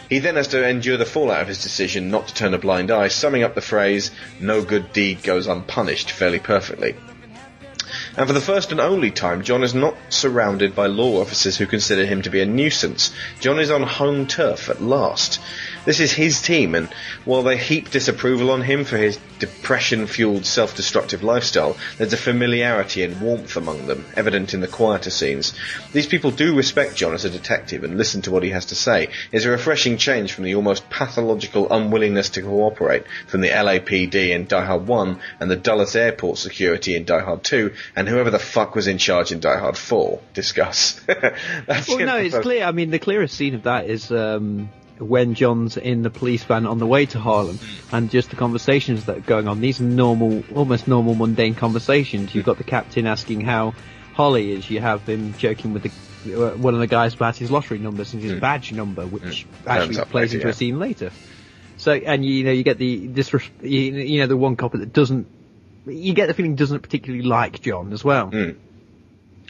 He 0.09 0.21
then 0.21 0.37
has 0.37 0.49
to 0.49 0.67
endure 0.67 0.97
the 0.97 1.05
fallout 1.05 1.43
of 1.43 1.49
his 1.49 1.63
decision 1.63 2.11
not 2.11 2.29
to 2.29 2.35
turn 2.35 2.55
a 2.55 2.59
blind 2.59 2.91
eye, 2.91 3.09
summing 3.09 3.43
up 3.43 3.55
the 3.55 3.61
phrase, 3.61 4.13
no 4.41 4.63
good 4.63 4.93
deed 4.93 5.23
goes 5.23 5.47
unpunished, 5.47 6.13
fairly 6.13 6.39
perfectly. 6.39 6.95
And 8.17 8.27
for 8.27 8.33
the 8.33 8.41
first 8.41 8.73
and 8.73 8.81
only 8.81 9.11
time, 9.11 9.43
John 9.43 9.63
is 9.63 9.75
not 9.75 9.95
surrounded 10.09 10.75
by 10.75 10.87
law 10.87 11.21
officers 11.21 11.59
who 11.59 11.67
consider 11.67 12.07
him 12.07 12.23
to 12.23 12.31
be 12.31 12.41
a 12.41 12.47
nuisance. 12.47 13.13
John 13.41 13.59
is 13.59 13.71
on 13.71 13.83
home 13.83 14.27
turf 14.27 14.71
at 14.71 14.81
last. 14.81 15.39
This 15.87 16.01
is 16.01 16.13
his 16.13 16.43
team, 16.43 16.75
and 16.75 16.89
while 17.25 17.45
they 17.45 17.57
heap 17.57 17.91
disapproval 17.91 18.51
on 18.51 18.61
him 18.61 18.85
for 18.85 18.97
his 18.97 19.19
depression-fueled, 19.39 20.45
self-destructive 20.45 21.23
lifestyle, 21.23 21.77
there's 21.97 22.13
a 22.13 22.17
familiarity 22.17 23.05
and 23.05 23.21
warmth 23.21 23.57
among 23.57 23.87
them, 23.87 24.05
evident 24.17 24.53
in 24.53 24.61
the 24.61 24.67
quieter 24.67 25.11
scenes. 25.11 25.55
These 25.93 26.09
people 26.09 26.33
do 26.33 26.57
respect 26.57 26.97
John 26.97 27.15
as 27.15 27.25
a 27.25 27.31
detective 27.31 27.85
and 27.85 27.97
listen 27.97 28.23
to 28.23 28.33
what 28.33 28.43
he 28.43 28.51
has 28.51 28.67
to 28.67 28.75
say. 28.75 29.11
It's 29.31 29.45
a 29.45 29.51
refreshing 29.51 29.97
change 29.97 30.33
from 30.33 30.43
the 30.43 30.57
almost 30.57 30.91
pathological 30.91 31.73
unwillingness 31.73 32.31
to 32.31 32.43
cooperate 32.43 33.05
from 33.29 33.41
the 33.41 33.51
LAPD 33.51 34.31
in 34.31 34.47
Die 34.47 34.65
Hard 34.65 34.89
1 34.89 35.21
and 35.39 35.49
the 35.49 35.57
Dulles 35.57 35.95
Airport 35.95 36.39
security 36.39 36.97
in 36.97 37.05
Die 37.05 37.21
Hard 37.21 37.45
2 37.45 37.73
and 37.95 38.09
whoever 38.09 38.31
the 38.31 38.41
fuck 38.41 38.75
was 38.75 38.89
in 38.89 38.99
charge 38.99 39.31
in 39.31 39.39
Die 39.39 39.59
Hard 39.59 39.79
4. 39.79 40.21
Discuss. 40.35 41.01
Well, 41.89 41.99
no, 41.99 42.17
it's 42.17 42.39
clear. 42.39 42.65
I 42.65 42.73
mean, 42.73 42.91
the 42.91 42.99
clearest 42.99 43.37
scene 43.37 43.55
of 43.55 43.65
that 43.65 43.89
is 43.89 44.11
um, 44.11 44.71
when 44.99 45.35
John's 45.35 45.77
in 45.77 46.03
the 46.03 46.11
police 46.11 46.45
van 46.45 46.67
on 46.67 46.79
the 46.79 46.87
way 46.87 47.07
to 47.07 47.19
Harlem, 47.19 47.59
and 47.93 48.11
just 48.11 48.31
the 48.31 48.37
conversations 48.37 49.07
that 49.07 49.19
are 49.19 49.21
going 49.21 49.49
on. 49.49 49.61
These 49.61 49.81
are 49.81 49.85
normal, 49.85 50.43
almost 50.55 50.89
normal, 50.89 51.15
mundane 51.15 51.55
conversations. 51.55 52.35
You've 52.35 52.47
got 52.47 52.59
the 52.59 52.65
captain 52.65 53.07
asking 53.07 53.43
how 53.43 53.75
Holly 54.15 54.53
is. 54.53 54.71
You 54.71 54.81
have 54.81 55.07
him 55.07 55.35
joking 55.35 55.75
with 55.75 55.83
the, 55.85 56.35
uh, 56.35 56.57
one 56.57 56.75
of 56.75 56.81
the 56.81 56.87
guys 56.87 57.15
about 57.15 57.37
his 57.37 57.51
lottery 57.51 57.79
numbers 57.79 58.15
and 58.15 58.23
his 58.23 58.41
badge 58.41 58.73
number, 58.73 59.07
which 59.07 59.47
actually 59.67 59.97
Turns 59.97 60.09
plays 60.09 60.33
later, 60.33 60.37
into 60.37 60.47
yeah. 60.47 60.51
a 60.51 60.55
scene 60.55 60.79
later. 60.79 61.11
So, 61.77 61.93
and 61.93 62.25
you 62.25 62.45
know, 62.45 62.53
you 62.53 62.63
get 62.63 62.79
the 62.79 62.87
you, 62.87 63.69
you 63.69 64.21
know, 64.21 64.27
the 64.27 64.37
one 64.37 64.57
copper 64.57 64.79
that 64.79 64.93
doesn't. 64.93 65.27
You 65.85 66.15
get 66.15 66.27
the 66.27 66.35
feeling 66.35 66.57
doesn't 66.57 66.81
particularly 66.81 67.25
like 67.25 67.61
John 67.61 67.93
as 67.93 68.03
well. 68.03 68.31
Mm. 68.31 68.57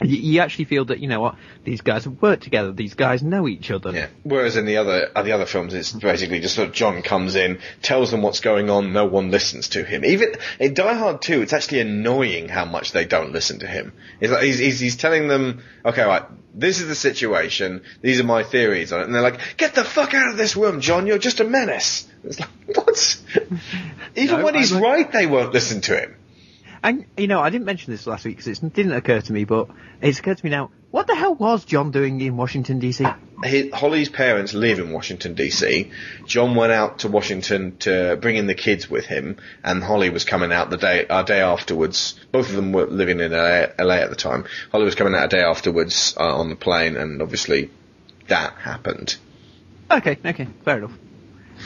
You, 0.03 0.15
you 0.17 0.41
actually 0.41 0.65
feel 0.65 0.85
that 0.85 0.99
you 0.99 1.07
know 1.07 1.21
what 1.21 1.35
these 1.63 1.81
guys 1.81 2.03
have 2.03 2.21
worked 2.21 2.43
together. 2.43 2.71
These 2.71 2.93
guys 2.93 3.23
know 3.23 3.47
each 3.47 3.71
other. 3.71 3.91
Yeah. 3.91 4.07
Whereas 4.23 4.55
in 4.55 4.65
the 4.65 4.77
other 4.77 5.09
uh, 5.15 5.23
the 5.23 5.31
other 5.31 5.45
films, 5.45 5.73
it's 5.73 5.91
basically 5.91 6.39
just 6.39 6.55
sort 6.55 6.67
of 6.67 6.73
John 6.73 7.01
comes 7.01 7.35
in, 7.35 7.59
tells 7.81 8.11
them 8.11 8.21
what's 8.21 8.39
going 8.39 8.69
on, 8.69 8.93
no 8.93 9.05
one 9.05 9.31
listens 9.31 9.69
to 9.69 9.83
him. 9.83 10.05
Even 10.05 10.33
in 10.59 10.73
Die 10.73 10.93
Hard 10.93 11.21
2, 11.21 11.41
it's 11.41 11.53
actually 11.53 11.81
annoying 11.81 12.47
how 12.47 12.65
much 12.65 12.91
they 12.91 13.05
don't 13.05 13.31
listen 13.31 13.59
to 13.59 13.67
him. 13.67 13.93
It's 14.19 14.31
like 14.31 14.43
he's, 14.43 14.59
he's, 14.59 14.79
he's 14.79 14.97
telling 14.97 15.27
them, 15.27 15.63
okay, 15.83 16.03
right, 16.03 16.23
this 16.53 16.79
is 16.79 16.87
the 16.87 16.95
situation, 16.95 17.83
these 18.01 18.19
are 18.19 18.23
my 18.23 18.43
theories 18.43 18.91
on 18.93 19.01
it, 19.01 19.03
and 19.05 19.15
they're 19.15 19.21
like, 19.21 19.39
get 19.57 19.75
the 19.75 19.83
fuck 19.83 20.13
out 20.13 20.29
of 20.31 20.37
this 20.37 20.55
room, 20.55 20.81
John, 20.81 21.07
you're 21.07 21.17
just 21.19 21.39
a 21.39 21.43
menace. 21.43 22.07
It's 22.23 22.39
like, 22.39 22.49
what? 22.75 23.21
Even 24.15 24.39
No, 24.39 24.45
when 24.45 24.55
he's 24.55 24.73
I'm- 24.73 24.81
right, 24.83 25.11
they 25.11 25.25
won't 25.27 25.53
listen 25.53 25.81
to 25.81 25.99
him. 25.99 26.15
And 26.83 27.05
you 27.17 27.27
know, 27.27 27.39
I 27.39 27.49
didn't 27.49 27.65
mention 27.65 27.91
this 27.91 28.07
last 28.07 28.25
week 28.25 28.37
because 28.37 28.63
it 28.63 28.73
didn't 28.73 28.93
occur 28.93 29.21
to 29.21 29.33
me, 29.33 29.45
but 29.45 29.69
it's 30.01 30.19
occurred 30.19 30.37
to 30.37 30.45
me 30.45 30.51
now. 30.51 30.71
What 30.91 31.07
the 31.07 31.15
hell 31.15 31.35
was 31.35 31.65
John 31.65 31.91
doing 31.91 32.21
in 32.21 32.37
Washington 32.37 32.79
D.C.? 32.79 33.05
Holly's 33.73 34.09
parents 34.09 34.53
live 34.53 34.79
in 34.79 34.91
Washington 34.91 35.35
DC. 35.35 35.91
John 36.25 36.55
went 36.55 36.71
out 36.71 36.99
to 36.99 37.07
Washington 37.07 37.77
to 37.79 38.17
bring 38.19 38.35
in 38.37 38.47
the 38.47 38.55
kids 38.55 38.89
with 38.89 39.05
him, 39.05 39.37
and 39.63 39.83
Holly 39.83 40.09
was 40.09 40.23
coming 40.23 40.51
out 40.51 40.69
the 40.69 40.77
day 40.77 41.05
a 41.09 41.23
day 41.23 41.41
afterwards. 41.41 42.19
Both 42.31 42.49
of 42.49 42.55
them 42.55 42.71
were 42.71 42.87
living 42.87 43.19
in 43.19 43.31
LA, 43.31 43.67
LA 43.77 43.95
at 43.95 44.09
the 44.09 44.15
time. 44.15 44.45
Holly 44.71 44.85
was 44.85 44.95
coming 44.95 45.13
out 45.13 45.25
a 45.25 45.27
day 45.27 45.41
afterwards 45.41 46.15
uh, 46.17 46.37
on 46.37 46.49
the 46.49 46.55
plane, 46.55 46.95
and 46.95 47.21
obviously 47.21 47.69
that 48.27 48.53
happened. 48.53 49.17
Okay, 49.91 50.17
okay, 50.25 50.47
fair 50.63 50.77
enough. 50.77 50.97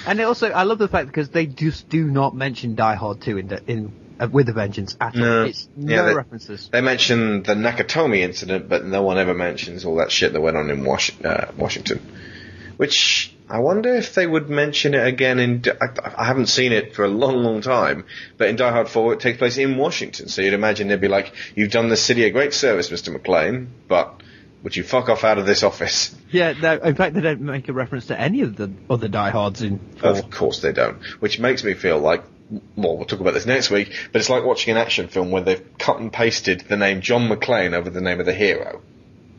And 0.06 0.20
also, 0.22 0.50
I 0.50 0.64
love 0.64 0.78
the 0.78 0.88
fact 0.88 1.08
because 1.08 1.30
they 1.30 1.46
just 1.46 1.90
do 1.90 2.06
not 2.06 2.36
mention 2.36 2.76
Die 2.76 2.96
Hard 2.96 3.22
2 3.22 3.38
in 3.38 3.48
the, 3.48 3.64
in 3.68 4.01
uh, 4.22 4.28
with 4.32 4.48
a 4.50 4.54
Vengeance 4.54 4.96
at 5.02 5.16
all. 5.16 5.22
No. 5.22 5.44
It's 5.46 5.68
Yeah, 5.78 5.98
no 5.98 6.06
they- 6.06 6.16
references. 6.16 6.70
They 6.72 6.82
mentioned 6.82 7.46
the 7.46 7.54
Nakatomi 7.56 8.20
incident, 8.20 8.70
but 8.70 8.86
no 8.86 9.02
one 9.02 9.18
ever 9.18 9.34
mentions 9.34 9.84
all 9.86 9.96
that 9.98 10.12
shit 10.12 10.34
that 10.34 10.42
went 10.42 10.56
on 10.58 10.70
in 10.70 10.86
Wash- 10.86 11.12
uh, 11.24 11.48
Washington. 11.58 12.00
Which 12.78 13.36
I 13.50 13.60
wonder 13.60 13.94
if 13.94 14.16
they 14.16 14.26
would 14.26 14.50
mention 14.50 14.94
it 14.96 15.06
again 15.06 15.38
in. 15.40 15.64
I, 15.82 16.22
I 16.22 16.26
haven't 16.26 16.48
seen 16.48 16.72
it 16.72 16.96
for 16.96 17.04
a 17.06 17.10
long, 17.10 17.44
long 17.44 17.62
time, 17.62 18.06
but 18.38 18.48
in 18.48 18.56
Die 18.56 18.72
Hard 18.72 18.88
4 18.90 19.14
it 19.14 19.20
takes 19.20 19.38
place 19.38 19.58
in 19.58 19.78
Washington, 19.78 20.30
so 20.30 20.42
you'd 20.42 20.54
imagine 20.54 20.88
they'd 20.88 21.00
be 21.02 21.08
like, 21.08 21.34
"You've 21.56 21.72
done 21.72 21.90
the 21.90 21.98
city 21.98 22.24
a 22.24 22.32
great 22.32 22.54
service, 22.54 22.90
Mr. 22.90 23.16
McClane, 23.16 23.68
but 23.88 24.22
would 24.64 24.76
you 24.76 24.84
fuck 24.84 25.10
off 25.10 25.24
out 25.24 25.38
of 25.38 25.46
this 25.46 25.62
office?" 25.64 26.16
Yeah, 26.32 26.54
no, 26.60 26.78
in 26.78 26.96
fact, 26.96 27.14
they 27.14 27.22
don't 27.22 27.42
make 27.42 27.68
a 27.70 27.74
reference 27.74 28.08
to 28.08 28.20
any 28.20 28.42
of 28.42 28.56
the 28.56 28.72
other 28.90 29.10
diehards 29.10 29.62
in 29.62 29.80
four. 30.00 30.12
Of 30.12 30.32
course 30.32 30.62
they 30.62 30.72
don't, 30.72 31.04
which 31.20 31.40
makes 31.40 31.64
me 31.64 31.74
feel 31.76 32.00
like. 32.00 32.24
Well, 32.76 32.98
we'll 32.98 33.06
talk 33.06 33.22
about 33.22 33.34
this 33.34 33.46
next 33.46 33.70
week, 33.70 33.94
but 34.12 34.20
it's 34.20 34.30
like 34.30 34.44
watching 34.44 34.72
an 34.72 34.78
action 34.78 35.08
film 35.08 35.32
where 35.32 35.42
they've 35.42 35.78
cut 35.78 36.00
and 36.00 36.12
pasted 36.12 36.62
the 36.62 36.76
name 36.76 37.02
John 37.02 37.30
McClane 37.30 37.74
over 37.74 37.90
the 37.90 38.02
name 38.02 38.20
of 38.20 38.26
the 38.26 38.34
hero. 38.34 38.82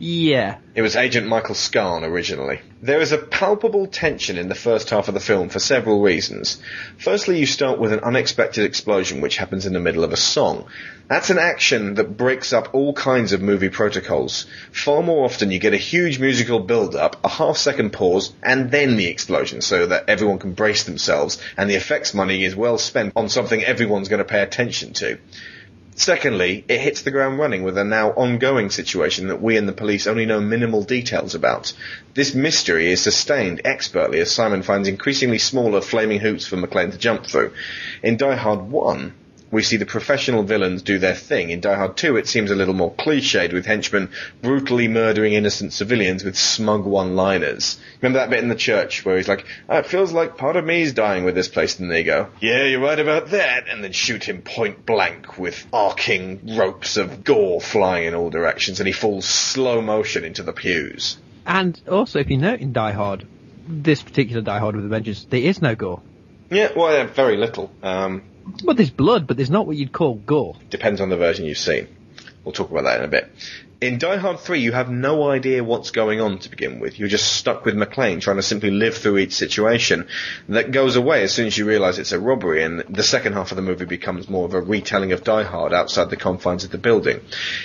Yeah. 0.03 0.57
It 0.75 0.81
was 0.81 0.97
Agent 0.97 1.27
Michael 1.27 1.55
Scarn 1.55 2.03
originally. 2.03 2.59
There 2.81 2.99
is 2.99 3.13
a 3.13 3.17
palpable 3.17 3.87
tension 3.87 4.37
in 4.37 4.49
the 4.49 4.55
first 4.55 4.89
half 4.89 5.07
of 5.07 5.13
the 5.13 5.21
film 5.21 5.47
for 5.47 5.59
several 5.59 6.01
reasons. 6.01 6.61
Firstly, 6.97 7.39
you 7.39 7.45
start 7.45 7.79
with 7.79 7.93
an 7.93 8.01
unexpected 8.01 8.65
explosion 8.65 9.21
which 9.21 9.37
happens 9.37 9.65
in 9.65 9.71
the 9.71 9.79
middle 9.79 10.03
of 10.03 10.11
a 10.11 10.17
song. 10.17 10.65
That's 11.07 11.29
an 11.29 11.37
action 11.37 11.93
that 11.93 12.17
breaks 12.17 12.51
up 12.51 12.73
all 12.73 12.91
kinds 12.91 13.31
of 13.31 13.41
movie 13.41 13.69
protocols. 13.69 14.45
Far 14.73 15.03
more 15.03 15.23
often 15.23 15.51
you 15.51 15.59
get 15.59 15.73
a 15.73 15.77
huge 15.77 16.19
musical 16.19 16.59
build-up, 16.59 17.23
a 17.23 17.29
half 17.29 17.55
second 17.55 17.93
pause, 17.93 18.33
and 18.43 18.71
then 18.71 18.97
the 18.97 19.07
explosion 19.07 19.61
so 19.61 19.85
that 19.85 20.09
everyone 20.09 20.39
can 20.39 20.51
brace 20.51 20.83
themselves 20.83 21.41
and 21.55 21.69
the 21.69 21.75
effects 21.75 22.13
money 22.13 22.43
is 22.43 22.57
well 22.57 22.77
spent 22.77 23.13
on 23.15 23.29
something 23.29 23.63
everyone's 23.63 24.09
going 24.09 24.19
to 24.19 24.25
pay 24.25 24.41
attention 24.41 24.91
to. 24.95 25.17
Secondly, 25.95 26.65
it 26.67 26.79
hits 26.79 27.03
the 27.03 27.11
ground 27.11 27.37
running 27.37 27.63
with 27.63 27.77
a 27.77 27.83
now 27.83 28.09
ongoing 28.11 28.69
situation 28.71 29.27
that 29.27 29.41
we 29.41 29.57
and 29.57 29.67
the 29.67 29.73
police 29.73 30.07
only 30.07 30.25
know 30.25 30.41
minimal 30.41 30.83
details 30.83 31.35
about. 31.35 31.71
This 32.15 32.33
mystery 32.33 32.91
is 32.91 33.01
sustained 33.01 33.61
expertly 33.63 34.19
as 34.19 34.31
Simon 34.31 34.63
finds 34.63 34.87
increasingly 34.87 35.37
smaller 35.37 35.81
flaming 35.81 36.19
hoops 36.19 36.47
for 36.47 36.57
McClane 36.57 36.91
to 36.91 36.97
jump 36.97 37.27
through. 37.27 37.53
In 38.01 38.17
Die 38.17 38.35
Hard 38.35 38.71
1, 38.71 39.13
we 39.53 39.61
see 39.61 39.77
the 39.77 39.85
professional 39.85 40.41
villains 40.41 40.81
do 40.81 40.97
their 40.97 41.13
thing. 41.13 41.51
In 41.51 41.61
Die 41.61 41.75
Hard 41.75 41.95
2, 41.95 42.17
it 42.17 42.27
seems 42.27 42.49
a 42.49 42.55
little 42.55 42.73
more 42.73 42.91
cliched 42.91 43.53
with 43.53 43.67
henchmen 43.67 44.09
brutally 44.41 44.87
murdering 44.87 45.33
innocent 45.33 45.73
civilians 45.73 46.23
with 46.23 46.35
smug 46.35 46.85
one-liners. 46.85 47.77
Remember 48.01 48.17
that 48.17 48.31
bit 48.31 48.41
in 48.41 48.49
the 48.49 48.55
church 48.55 49.05
where 49.05 49.15
he's 49.15 49.27
like, 49.27 49.45
oh, 49.69 49.77
it 49.77 49.85
feels 49.85 50.11
like 50.11 50.37
part 50.37 50.55
of 50.55 50.65
me's 50.65 50.93
dying 50.93 51.23
with 51.23 51.35
this 51.35 51.47
place, 51.47 51.79
and 51.79 51.91
they 51.91 52.03
go, 52.03 52.29
yeah, 52.41 52.63
you're 52.63 52.81
right 52.81 52.99
about 52.99 53.29
that, 53.29 53.67
and 53.69 53.83
then 53.83 53.91
shoot 53.91 54.23
him 54.23 54.41
point 54.41 54.87
blank 54.87 55.37
with 55.37 55.67
arcing 55.71 56.57
ropes 56.57 56.97
of 56.97 57.23
gore 57.23 57.61
flying 57.61 58.07
in 58.07 58.15
all 58.15 58.31
directions, 58.31 58.79
and 58.79 58.87
he 58.87 58.93
falls 58.93 59.25
slow 59.25 59.81
motion 59.81 60.25
into 60.25 60.41
the 60.41 60.53
pews. 60.53 61.17
And 61.45 61.79
also, 61.87 62.17
if 62.19 62.31
you 62.31 62.37
note 62.37 62.59
in 62.59 62.73
Die 62.73 62.91
Hard, 62.91 63.27
this 63.67 64.01
particular 64.01 64.41
Die 64.41 64.59
Hard 64.59 64.75
with 64.75 64.85
a 64.85 64.89
Vengeance, 64.89 65.27
there 65.29 65.41
is 65.41 65.61
no 65.61 65.75
gore. 65.75 66.01
Yeah, 66.49 66.71
well, 66.75 66.91
yeah, 66.91 67.05
very 67.05 67.37
little. 67.37 67.71
Um, 67.83 68.23
Well, 68.63 68.75
there's 68.75 68.89
blood, 68.89 69.27
but 69.27 69.37
there's 69.37 69.49
not 69.49 69.67
what 69.67 69.77
you'd 69.77 69.91
call 69.91 70.15
gore. 70.15 70.55
Depends 70.69 71.01
on 71.01 71.09
the 71.09 71.17
version 71.17 71.45
you've 71.45 71.57
seen. 71.57 71.87
We'll 72.43 72.53
talk 72.53 72.71
about 72.71 72.83
that 72.83 72.99
in 72.99 73.05
a 73.05 73.07
bit. 73.07 73.29
In 73.83 73.97
Die 73.97 74.15
Hard 74.15 74.39
3, 74.39 74.61
you 74.61 74.71
have 74.71 74.89
no 74.89 75.29
idea 75.29 75.61
what's 75.61 75.91
going 75.91 76.21
on 76.21 76.39
to 76.39 76.49
begin 76.49 76.79
with. 76.79 76.97
You're 76.97 77.09
just 77.09 77.33
stuck 77.33 77.65
with 77.65 77.75
McClane 77.75 78.21
trying 78.21 78.37
to 78.37 78.41
simply 78.41 78.71
live 78.71 78.95
through 78.95 79.17
each 79.17 79.33
situation. 79.33 80.07
That 80.47 80.71
goes 80.71 80.95
away 80.95 81.23
as 81.23 81.33
soon 81.33 81.47
as 81.47 81.57
you 81.57 81.65
realise 81.65 81.97
it's 81.97 82.13
a 82.13 82.19
robbery, 82.19 82.63
and 82.63 82.79
the 82.89 83.03
second 83.03 83.33
half 83.33 83.51
of 83.51 83.57
the 83.57 83.61
movie 83.61 83.83
becomes 83.83 84.29
more 84.29 84.45
of 84.45 84.53
a 84.53 84.61
retelling 84.61 85.11
of 85.11 85.25
Die 85.25 85.43
Hard 85.43 85.73
outside 85.73 86.09
the 86.09 86.15
confines 86.15 86.63
of 86.63 86.71
the 86.71 86.77
building. 86.77 87.19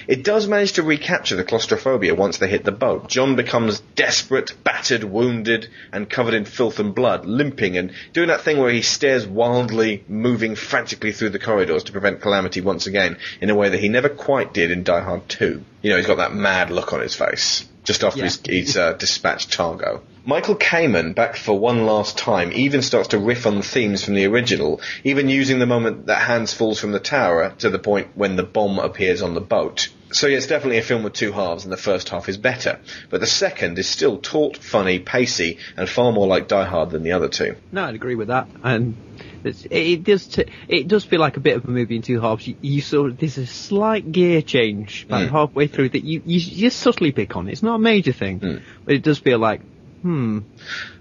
It 0.08 0.25
does 0.25 0.48
manage 0.48 0.72
to 0.72 0.82
recapture 0.82 1.37
the 1.37 1.44
claustrophobia 1.44 2.16
once 2.16 2.38
they 2.38 2.48
hit 2.48 2.64
the 2.64 2.72
boat. 2.72 3.08
John 3.08 3.37
becomes 3.37 3.78
desperate, 3.94 4.54
battered, 4.64 5.04
wounded, 5.04 5.68
and 5.92 6.10
covered 6.10 6.34
in 6.34 6.46
filth 6.46 6.80
and 6.80 6.96
blood, 6.96 7.26
limping 7.26 7.78
and 7.78 7.92
doing 8.12 8.26
that 8.26 8.40
thing 8.40 8.58
where 8.58 8.72
he 8.72 8.82
stares 8.82 9.25
wildly, 9.25 10.02
moving 10.08 10.56
frantically 10.56 11.12
through 11.12 11.30
the 11.30 11.38
corridors 11.38 11.84
to 11.84 11.92
prevent 11.92 12.22
calamity 12.22 12.60
once 12.60 12.88
again, 12.88 13.18
in 13.40 13.50
a 13.50 13.54
way 13.54 13.68
that 13.68 13.78
he 13.78 13.88
never 13.88 14.08
quite 14.08 14.52
did 14.52 14.72
in 14.72 14.82
Die 14.82 15.00
Hard 15.00 15.28
2. 15.28 15.62
You 15.82 15.90
know, 15.90 15.97
he's 15.97 16.06
got 16.06 16.16
that 16.16 16.35
mad 16.35 16.70
look 16.70 16.92
on 16.92 17.00
his 17.00 17.14
face, 17.14 17.66
just 17.85 18.02
after 18.04 18.18
Yeah. 18.20 18.25
he's, 18.25 18.40
he's 18.44 18.76
uh, 18.76 18.92
dispatched 18.99 19.52
Targo. 19.52 20.02
Michael 20.25 20.56
Kamen, 20.56 21.14
back 21.14 21.37
for 21.37 21.58
one 21.58 21.87
last 21.87 22.18
time, 22.18 22.52
even 22.52 22.82
starts 22.82 23.08
to 23.08 23.18
riff 23.18 23.47
on 23.47 23.56
the 23.56 23.62
themes 23.62 24.04
from 24.04 24.14
the 24.14 24.26
original, 24.26 24.80
even 25.04 25.28
using 25.28 25.58
the 25.58 25.66
moment 25.66 26.06
that 26.06 26.20
Hans 26.20 26.52
falls 26.52 26.78
from 26.78 26.92
the 26.92 27.00
tower 27.00 27.54
to 27.61 27.70
the 27.70 27.78
point 27.78 28.08
when 28.14 28.37
the 28.37 28.42
bomb 28.42 28.78
appears 28.78 29.23
on 29.23 29.32
the 29.35 29.40
boat. 29.40 29.88
So 30.11 30.26
yeah, 30.26 30.37
it's 30.38 30.47
definitely 30.47 30.78
a 30.78 30.82
film 30.82 31.02
with 31.02 31.12
two 31.14 31.32
halves, 31.32 31.64
and 31.64 31.73
the 31.73 31.76
first 31.78 32.08
half 32.11 32.28
is 32.28 32.37
better. 32.37 32.78
But 33.08 33.20
the 33.20 33.26
second 33.26 33.78
is 33.78 33.88
still 33.88 34.18
taut, 34.18 34.56
funny, 34.58 34.99
pacey, 34.99 35.58
and 35.76 35.88
far 35.88 36.12
more 36.12 36.26
like 36.26 36.49
Die 36.49 36.64
Hard 36.64 36.90
than 36.90 37.02
the 37.04 37.12
other 37.12 37.28
two. 37.28 37.56
No, 37.73 37.85
I'd 37.85 37.94
agree 37.94 38.14
with 38.14 38.28
that. 38.28 38.49
And 38.62 38.97
it's, 39.45 39.66
it, 39.71 40.04
does 40.04 40.26
t- 40.26 40.47
it 40.68 40.88
does 40.88 41.04
feel 41.04 41.21
like 41.21 41.37
a 41.37 41.40
bit 41.40 41.57
of 41.57 41.64
a 41.64 41.71
movie 41.71 41.97
in 41.97 42.02
two 42.02 42.21
halves. 42.21 42.47
You, 42.47 42.57
you 42.61 42.80
sort 42.80 43.11
of, 43.11 43.18
there's 43.18 43.38
a 43.38 43.47
slight 43.47 44.11
gear 44.12 44.42
change 44.42 45.04
about 45.04 45.28
Mm. 45.28 45.30
halfway 45.30 45.66
through 45.66 45.90
that 45.90 46.04
you, 46.04 46.23
you 46.25 46.40
just 46.40 46.78
subtly 46.80 47.12
pick 47.12 47.37
on. 47.37 47.49
It's 47.49 47.62
not 47.62 47.76
a 47.76 47.78
major 47.78 48.12
thing, 48.12 48.40
Mm. 48.40 48.62
but 48.85 48.95
it 48.95 49.02
does 49.02 49.18
feel 49.18 49.38
like, 49.38 49.61
hmm. 50.02 50.40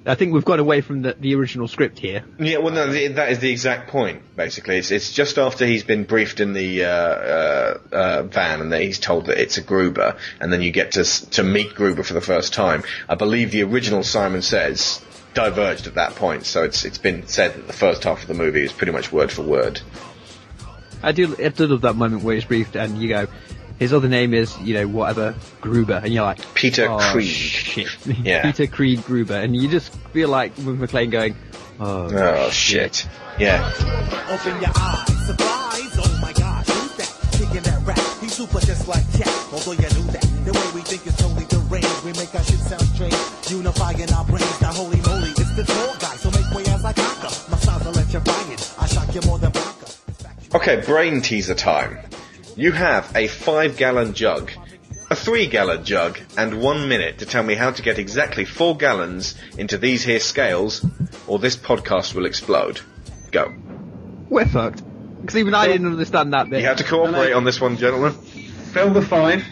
I 0.05 0.15
think 0.15 0.33
we've 0.33 0.45
gone 0.45 0.59
away 0.59 0.79
from 0.81 1.01
the, 1.01 1.15
the 1.19 1.35
original 1.35 1.67
script 1.67 1.99
here. 1.99 2.23
Yeah, 2.39 2.59
well, 2.59 2.73
no, 2.73 2.89
the, 2.89 3.07
that 3.09 3.29
is 3.29 3.39
the 3.39 3.51
exact 3.51 3.89
point. 3.89 4.21
Basically, 4.37 4.77
it's 4.77 4.89
it's 4.89 5.11
just 5.11 5.37
after 5.37 5.65
he's 5.65 5.83
been 5.83 6.05
briefed 6.05 6.39
in 6.39 6.53
the 6.53 6.85
uh, 6.85 6.89
uh, 6.89 7.77
uh, 7.91 8.23
van, 8.23 8.61
and 8.61 8.71
that 8.71 8.81
he's 8.81 8.99
told 8.99 9.25
that 9.25 9.37
it's 9.37 9.57
a 9.57 9.61
Gruber, 9.61 10.15
and 10.39 10.51
then 10.51 10.61
you 10.61 10.71
get 10.71 10.93
to 10.93 11.03
to 11.31 11.43
meet 11.43 11.75
Gruber 11.75 12.03
for 12.03 12.13
the 12.13 12.21
first 12.21 12.53
time. 12.53 12.83
I 13.09 13.15
believe 13.15 13.51
the 13.51 13.63
original 13.63 14.01
Simon 14.03 14.41
says 14.41 15.03
diverged 15.37 15.85
at 15.85 15.93
that 15.93 16.15
point, 16.15 16.45
so 16.45 16.63
it's 16.63 16.83
it's 16.83 16.97
been 16.97 17.27
said 17.27 17.53
that 17.53 17.67
the 17.67 17.73
first 17.73 18.03
half 18.03 18.23
of 18.23 18.27
the 18.27 18.33
movie 18.33 18.63
is 18.63 18.73
pretty 18.73 18.91
much 18.91 19.11
word 19.11 19.31
for 19.31 19.43
word. 19.43 19.79
I 21.03 21.11
do, 21.11 21.35
I 21.37 21.49
do 21.49 21.67
love 21.67 21.81
that 21.81 21.95
moment 21.95 22.23
where 22.23 22.35
it's 22.35 22.45
briefed 22.45 22.75
and 22.75 22.97
you 22.97 23.07
go, 23.07 23.27
his 23.77 23.93
other 23.93 24.07
name 24.07 24.33
is, 24.33 24.57
you 24.61 24.73
know, 24.73 24.87
whatever, 24.87 25.35
Gruber, 25.61 26.01
and 26.03 26.11
you're 26.11 26.23
like, 26.23 26.39
Peter 26.55 26.87
oh, 26.89 26.97
Creed. 27.11 27.27
shit. 27.27 27.95
Yeah. 28.23 28.41
Peter 28.41 28.65
Creed 28.65 29.03
Gruber, 29.05 29.35
and 29.35 29.55
you 29.55 29.69
just 29.69 29.93
feel 30.11 30.29
like 30.29 30.57
with 30.57 30.79
McClane 30.79 31.11
going, 31.11 31.35
oh, 31.79 32.09
Oh 32.11 32.49
shit! 32.49 33.07
Yeah, 33.37 33.61
Open 34.31 34.59
your 34.59 34.71
eyes, 34.75 35.27
surprise, 35.27 35.93
oh 36.01 36.19
my 36.19 36.33
god, 36.33 36.65
who's 36.65 36.95
that? 36.97 37.13
Kicking 37.33 37.61
that 37.61 37.85
rap, 37.85 37.99
he's 38.19 38.33
super 38.33 38.59
just 38.59 38.87
like 38.87 39.05
Cat, 39.13 39.29
although 39.53 39.73
you 39.73 39.89
knew 40.01 40.09
that. 40.11 40.25
The 40.45 40.53
way 40.53 40.67
we 40.73 40.81
think 40.81 41.05
is 41.05 41.15
totally 41.17 41.45
deranged, 41.45 42.03
we 42.03 42.13
make 42.13 42.33
our 42.33 42.43
shit 42.43 42.57
sound 42.57 42.81
strange, 42.81 43.13
unifying 43.51 44.11
our 44.13 44.25
brains, 44.25 44.61
now 44.61 44.73
holy 44.73 44.97
moly, 45.01 45.16
it's 45.16 45.16
the 45.57 45.63
tall 45.63 45.95
guy, 45.97 46.15
so 46.17 46.29
make 46.29 46.51
way 46.53 46.71
as 46.71 46.85
I 46.85 46.93
conquer. 46.93 47.33
My 47.49 47.57
style's 47.57 47.87
electrifying, 47.87 48.59
I 48.77 48.85
shock 48.85 49.15
you 49.15 49.21
more 49.21 49.39
than 49.39 49.51
Blanca. 49.51 49.87
Okay, 50.53 50.81
brain 50.85 51.21
teaser 51.21 51.55
time. 51.55 51.97
You 52.55 52.71
have 52.73 53.11
a 53.15 53.27
five 53.27 53.75
gallon 53.75 54.13
jug, 54.13 54.51
a 55.09 55.15
three 55.15 55.47
gallon 55.47 55.83
jug, 55.83 56.19
and 56.37 56.61
one 56.61 56.87
minute 56.87 57.17
to 57.19 57.25
tell 57.25 57.41
me 57.41 57.55
how 57.55 57.71
to 57.71 57.81
get 57.81 57.97
exactly 57.97 58.45
four 58.45 58.77
gallons 58.77 59.33
into 59.57 59.79
these 59.79 60.03
here 60.03 60.19
scales, 60.19 60.85
or 61.25 61.39
this 61.39 61.57
podcast 61.57 62.13
will 62.13 62.27
explode. 62.27 62.81
Go. 63.31 63.51
we're 64.29 64.45
fucked. 64.45 64.83
Because 65.21 65.37
even 65.37 65.55
I 65.55 65.65
didn't 65.67 65.87
understand 65.87 66.33
that 66.33 66.51
bit. 66.51 66.61
You 66.61 66.67
have 66.67 66.77
to 66.77 66.83
cooperate 66.83 67.33
on 67.33 67.43
this 67.43 67.59
one, 67.59 67.77
gentlemen. 67.77 68.13
Fill 68.13 68.93
the 68.93 69.01
five. 69.01 69.43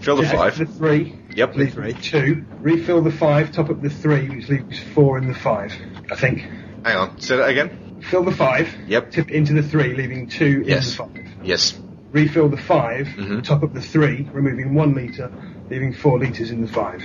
Fill 0.00 0.16
the 0.16 0.26
five. 0.26 0.56
The 0.56 0.66
three. 0.66 1.17
Yep. 1.38 1.54
Leave 1.56 1.72
Three. 1.74 1.92
two. 1.92 2.44
Refill 2.60 3.00
the 3.02 3.12
five. 3.12 3.52
Top 3.52 3.70
up 3.70 3.80
the 3.80 3.88
three, 3.90 4.28
which 4.28 4.48
leaves 4.48 4.80
four 4.94 5.18
in 5.18 5.28
the 5.28 5.34
five. 5.38 5.72
I 6.10 6.16
think. 6.16 6.40
Hang 6.84 6.96
on. 6.96 7.20
Say 7.20 7.36
that 7.36 7.48
again. 7.48 8.00
Fill 8.10 8.24
the 8.24 8.32
five. 8.32 8.68
Yep. 8.88 9.12
Tip 9.12 9.30
into 9.30 9.52
the 9.52 9.62
three, 9.62 9.94
leaving 9.94 10.28
two 10.28 10.64
Yes. 10.66 10.98
in 10.98 11.06
the 11.12 11.20
five. 11.22 11.32
Yes. 11.44 11.78
Refill 12.10 12.48
the 12.48 12.56
5 12.56 13.06
Mhm. 13.06 13.44
top 13.44 13.62
up 13.62 13.74
the 13.74 13.82
three, 13.82 14.26
removing 14.32 14.72
one 14.74 14.94
litre, 14.94 15.30
leaving 15.70 15.92
four 15.92 16.18
litres 16.18 16.50
in 16.50 16.62
the 16.62 16.66
five. 16.68 17.02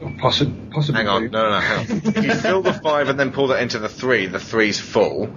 Or 0.00 0.08
possi- 0.10 0.70
possibly. 0.70 1.00
Hang 1.02 1.08
on. 1.08 1.22
two. 1.22 1.28
No, 1.28 1.42
no, 1.42 1.50
no. 1.50 1.60
Hang 1.60 1.78
on. 1.90 2.02
If 2.16 2.24
you 2.24 2.34
fill 2.34 2.62
the 2.62 2.72
five 2.72 3.08
and 3.10 3.20
then 3.20 3.30
pull 3.32 3.48
that 3.48 3.62
into 3.62 3.78
the 3.78 3.88
three, 3.90 4.26
the 4.26 4.40
three's 4.40 4.80
full. 4.80 5.28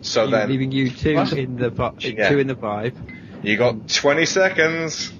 So 0.00 0.24
You- 0.24 0.30
then 0.30 0.48
leaving 0.48 0.72
you 0.72 0.88
two 0.90 1.14
What? 1.14 1.32
in 1.34 1.56
the 1.56 1.70
fi- 1.70 1.92
Yeah. 2.00 2.30
two 2.30 2.38
in 2.40 2.46
the 2.48 2.56
five. 2.56 2.94
you 3.42 3.56
got 3.56 3.88
20 3.88 4.24
seconds. 4.24 5.12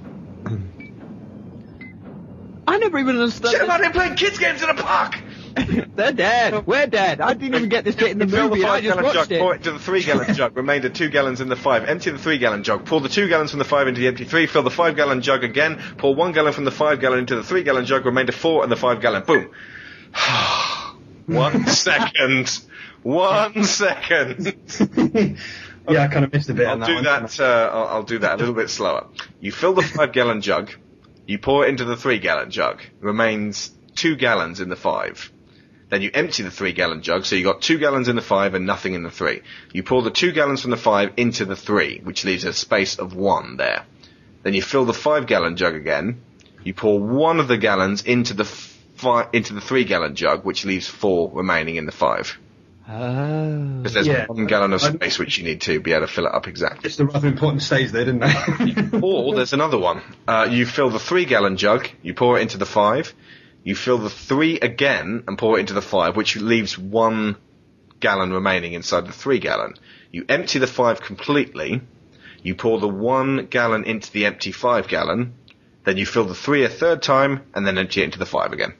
I 2.67 2.79
never 2.79 2.99
even 2.99 3.17
understood. 3.19 3.51
Shit, 3.51 3.69
I 3.69 3.79
didn't 3.79 3.93
play 3.93 4.15
kids 4.15 4.39
games 4.39 4.63
in 4.63 4.69
a 4.69 4.75
park. 4.75 5.19
They're 5.97 6.13
dead. 6.13 6.67
We're 6.67 6.87
dead. 6.87 7.21
I 7.21 7.35
didn't 7.35 7.57
even 7.57 7.69
get 7.69 7.85
this 7.85 7.95
bit 7.97 8.13
in 8.13 8.19
the 8.19 8.27
Fill 8.29 8.49
movie. 8.49 8.63
the 8.63 8.67
I 8.67 8.71
five 8.71 8.83
just 8.85 8.97
gallon 8.97 9.17
watched 9.17 9.31
jug, 9.31 9.39
pour 9.41 9.55
it. 9.55 9.61
it 9.61 9.65
to 9.65 9.73
the 9.73 9.79
three 9.79 10.03
gallon 10.03 10.35
jug, 10.35 10.57
remainder 10.57 10.89
two 10.89 11.09
gallons 11.11 11.41
in 11.41 11.49
the 11.49 11.57
five. 11.57 11.85
Empty 11.89 12.11
the 12.13 12.19
three 12.19 12.39
gallon 12.39 12.63
jug, 12.63 12.87
pour 12.87 13.01
the 13.01 13.09
two 13.09 13.29
gallons 13.29 13.51
from 13.51 13.59
the 13.59 13.65
five 13.65 13.89
into 13.89 14.01
the 14.01 14.07
empty 14.07 14.25
three, 14.25 14.47
fill 14.47 14.63
the 14.63 14.71
five 14.71 14.97
gallon 14.97 15.21
jug 15.23 15.45
again, 15.45 15.79
pour 15.99 16.15
one 16.15 16.33
gallon 16.33 16.53
from 16.53 16.65
the 16.65 16.71
five 16.71 17.01
gallon 17.01 17.19
into 17.19 17.35
the 17.37 17.43
three 17.43 17.63
gallon 17.65 17.85
jug, 17.85 18.07
remainder 18.07 18.33
four 18.33 18.63
and 18.63 18.71
the 18.73 18.77
five 18.77 19.01
gallon. 19.01 19.25
Boom. 19.25 19.51
One 21.27 21.67
second. 21.69 22.61
One 23.03 23.65
second. 23.65 24.55
yeah, 25.89 26.03
I 26.03 26.09
kind 26.09 26.25
of 26.25 26.33
missed 26.33 26.49
a 26.49 26.55
bit 26.55 26.67
I'll 26.67 26.73
on 26.75 26.81
that 26.81 26.87
do 26.87 26.95
one. 26.97 27.05
that. 27.05 27.41
Uh, 27.41 27.71
I'll, 27.73 27.87
I'll 27.89 28.03
do 28.03 28.19
that 28.21 28.35
a 28.35 28.37
little 28.39 28.55
bit 28.55 28.71
slower. 28.71 29.07
You 29.41 29.53
fill 29.53 29.73
the 29.75 29.83
five 29.83 30.13
gallon 30.13 30.41
jug. 30.41 30.71
You 31.27 31.39
pour 31.39 31.65
it 31.65 31.69
into 31.69 31.85
the 31.85 31.97
three 31.97 32.19
gallon 32.19 32.51
jug. 32.51 32.83
Remains 33.01 33.71
two 33.95 34.17
gallons 34.17 34.61
in 34.61 34.69
the 34.69 34.77
five. 34.77 35.31
Then 35.89 36.03
you 36.03 36.11
empty 36.15 36.43
the 36.43 36.51
three 36.51 36.73
gallon 36.73 37.03
jug, 37.03 37.27
so 37.27 37.37
you 37.37 37.45
got 37.45 37.61
two 37.61 37.79
gallons 37.79 38.09
in 38.09 38.17
the 38.17 38.23
five 38.23 38.55
and 38.55 38.65
nothing 38.65 38.95
in 38.95 39.03
the 39.03 39.11
three. 39.11 39.43
You 39.73 39.83
pour 39.83 40.03
the 40.03 40.11
two 40.11 40.33
gallons 40.33 40.63
from 40.63 40.71
the 40.71 40.77
five 40.77 41.13
into 41.17 41.45
the 41.45 41.55
three, 41.55 42.01
which 42.03 42.25
leaves 42.25 42.45
a 42.45 42.53
space 42.53 42.99
of 42.99 43.15
one 43.15 43.57
there. 43.59 43.85
Then 44.43 44.55
you 44.55 44.63
fill 44.63 44.87
the 44.87 44.95
five 44.95 45.27
gallon 45.27 45.57
jug 45.57 45.75
again. 45.75 46.23
You 46.65 46.75
pour 46.75 46.99
one 46.99 47.41
of 47.41 47.49
the 47.49 47.59
gallons 47.59 48.03
into 48.03 48.35
the 48.35 48.45
fi- 48.45 49.29
into 49.33 49.53
the 49.53 49.61
three 49.61 49.85
gallon 49.85 50.15
jug, 50.15 50.45
which 50.45 50.65
leaves 50.65 50.89
four 50.89 51.31
remaining 51.33 51.77
in 51.77 51.87
the 51.87 51.93
five. 51.93 52.39
Oh. 52.89 53.79
Because 53.79 53.95
there's 53.95 54.07
Yeah. 54.07 54.27
one 54.27 54.47
gallon 54.47 54.73
of 54.73 54.81
space 54.81 55.19
which 55.19 55.39
you 55.39 55.45
need 55.45 55.61
to 55.63 55.81
be 55.81 55.93
able 55.93 56.07
to 56.07 56.13
fill 56.13 56.27
it 56.27 56.35
up 56.35 56.49
exactly. 56.49 56.87
It's 56.87 56.97
the 56.97 57.07
rather 57.07 57.29
important 57.29 57.63
stage 57.63 57.91
there, 57.93 58.05
didn't 58.05 58.21
they? 58.21 58.99
Or 59.03 59.35
there's 59.35 59.53
another 59.53 59.79
one. 59.79 60.03
Uh, 60.27 60.49
you 60.51 60.67
fill 60.67 60.91
the 60.91 60.99
three 60.99 61.25
gallon 61.25 61.57
jug, 61.57 61.89
you 62.03 62.15
pour 62.15 62.39
it 62.39 62.43
into 62.43 62.59
the 62.59 62.67
five, 62.67 63.15
you 63.63 63.77
fill 63.77 63.99
the 63.99 64.11
three 64.11 64.59
again 64.59 65.23
and 65.29 65.39
pour 65.39 65.57
it 65.59 65.61
into 65.61 65.75
the 65.75 65.83
five, 65.83 66.17
which 66.17 66.37
leaves 66.37 66.77
one 66.77 67.37
gallon 68.01 68.33
remaining 68.33 68.73
inside 68.73 69.07
the 69.07 69.13
three 69.13 69.39
gallon. 69.39 69.75
You 70.11 70.25
empty 70.29 70.59
the 70.59 70.67
five 70.67 71.01
completely, 71.01 71.81
you 72.43 72.55
pour 72.57 72.81
the 72.81 72.89
one 72.89 73.47
gallon 73.47 73.85
into 73.85 74.11
the 74.11 74.27
empty 74.27 74.51
five 74.51 74.89
gallon, 74.89 75.35
then 75.85 75.97
you 75.97 76.05
fill 76.07 76.25
the 76.25 76.35
three 76.35 76.65
a 76.65 76.69
third 76.69 77.01
time, 77.03 77.43
and 77.55 77.65
then 77.67 77.79
empty 77.79 78.03
it 78.03 78.05
into 78.07 78.19
the 78.19 78.27
five 78.27 78.53
again. 78.53 78.75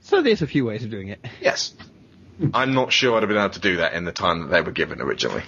So 0.00 0.22
there's 0.22 0.42
a 0.42 0.46
few 0.46 0.64
ways 0.64 0.82
of 0.84 0.90
doing 0.90 1.08
it. 1.08 1.24
Yes. 1.40 1.74
I'm 2.54 2.74
not 2.74 2.92
sure 2.92 3.16
I'd 3.16 3.22
have 3.22 3.28
been 3.28 3.38
able 3.38 3.50
to 3.50 3.60
do 3.60 3.76
that 3.78 3.94
in 3.94 4.04
the 4.04 4.12
time 4.12 4.42
that 4.42 4.50
they 4.50 4.60
were 4.60 4.72
given 4.72 5.00
originally. 5.00 5.42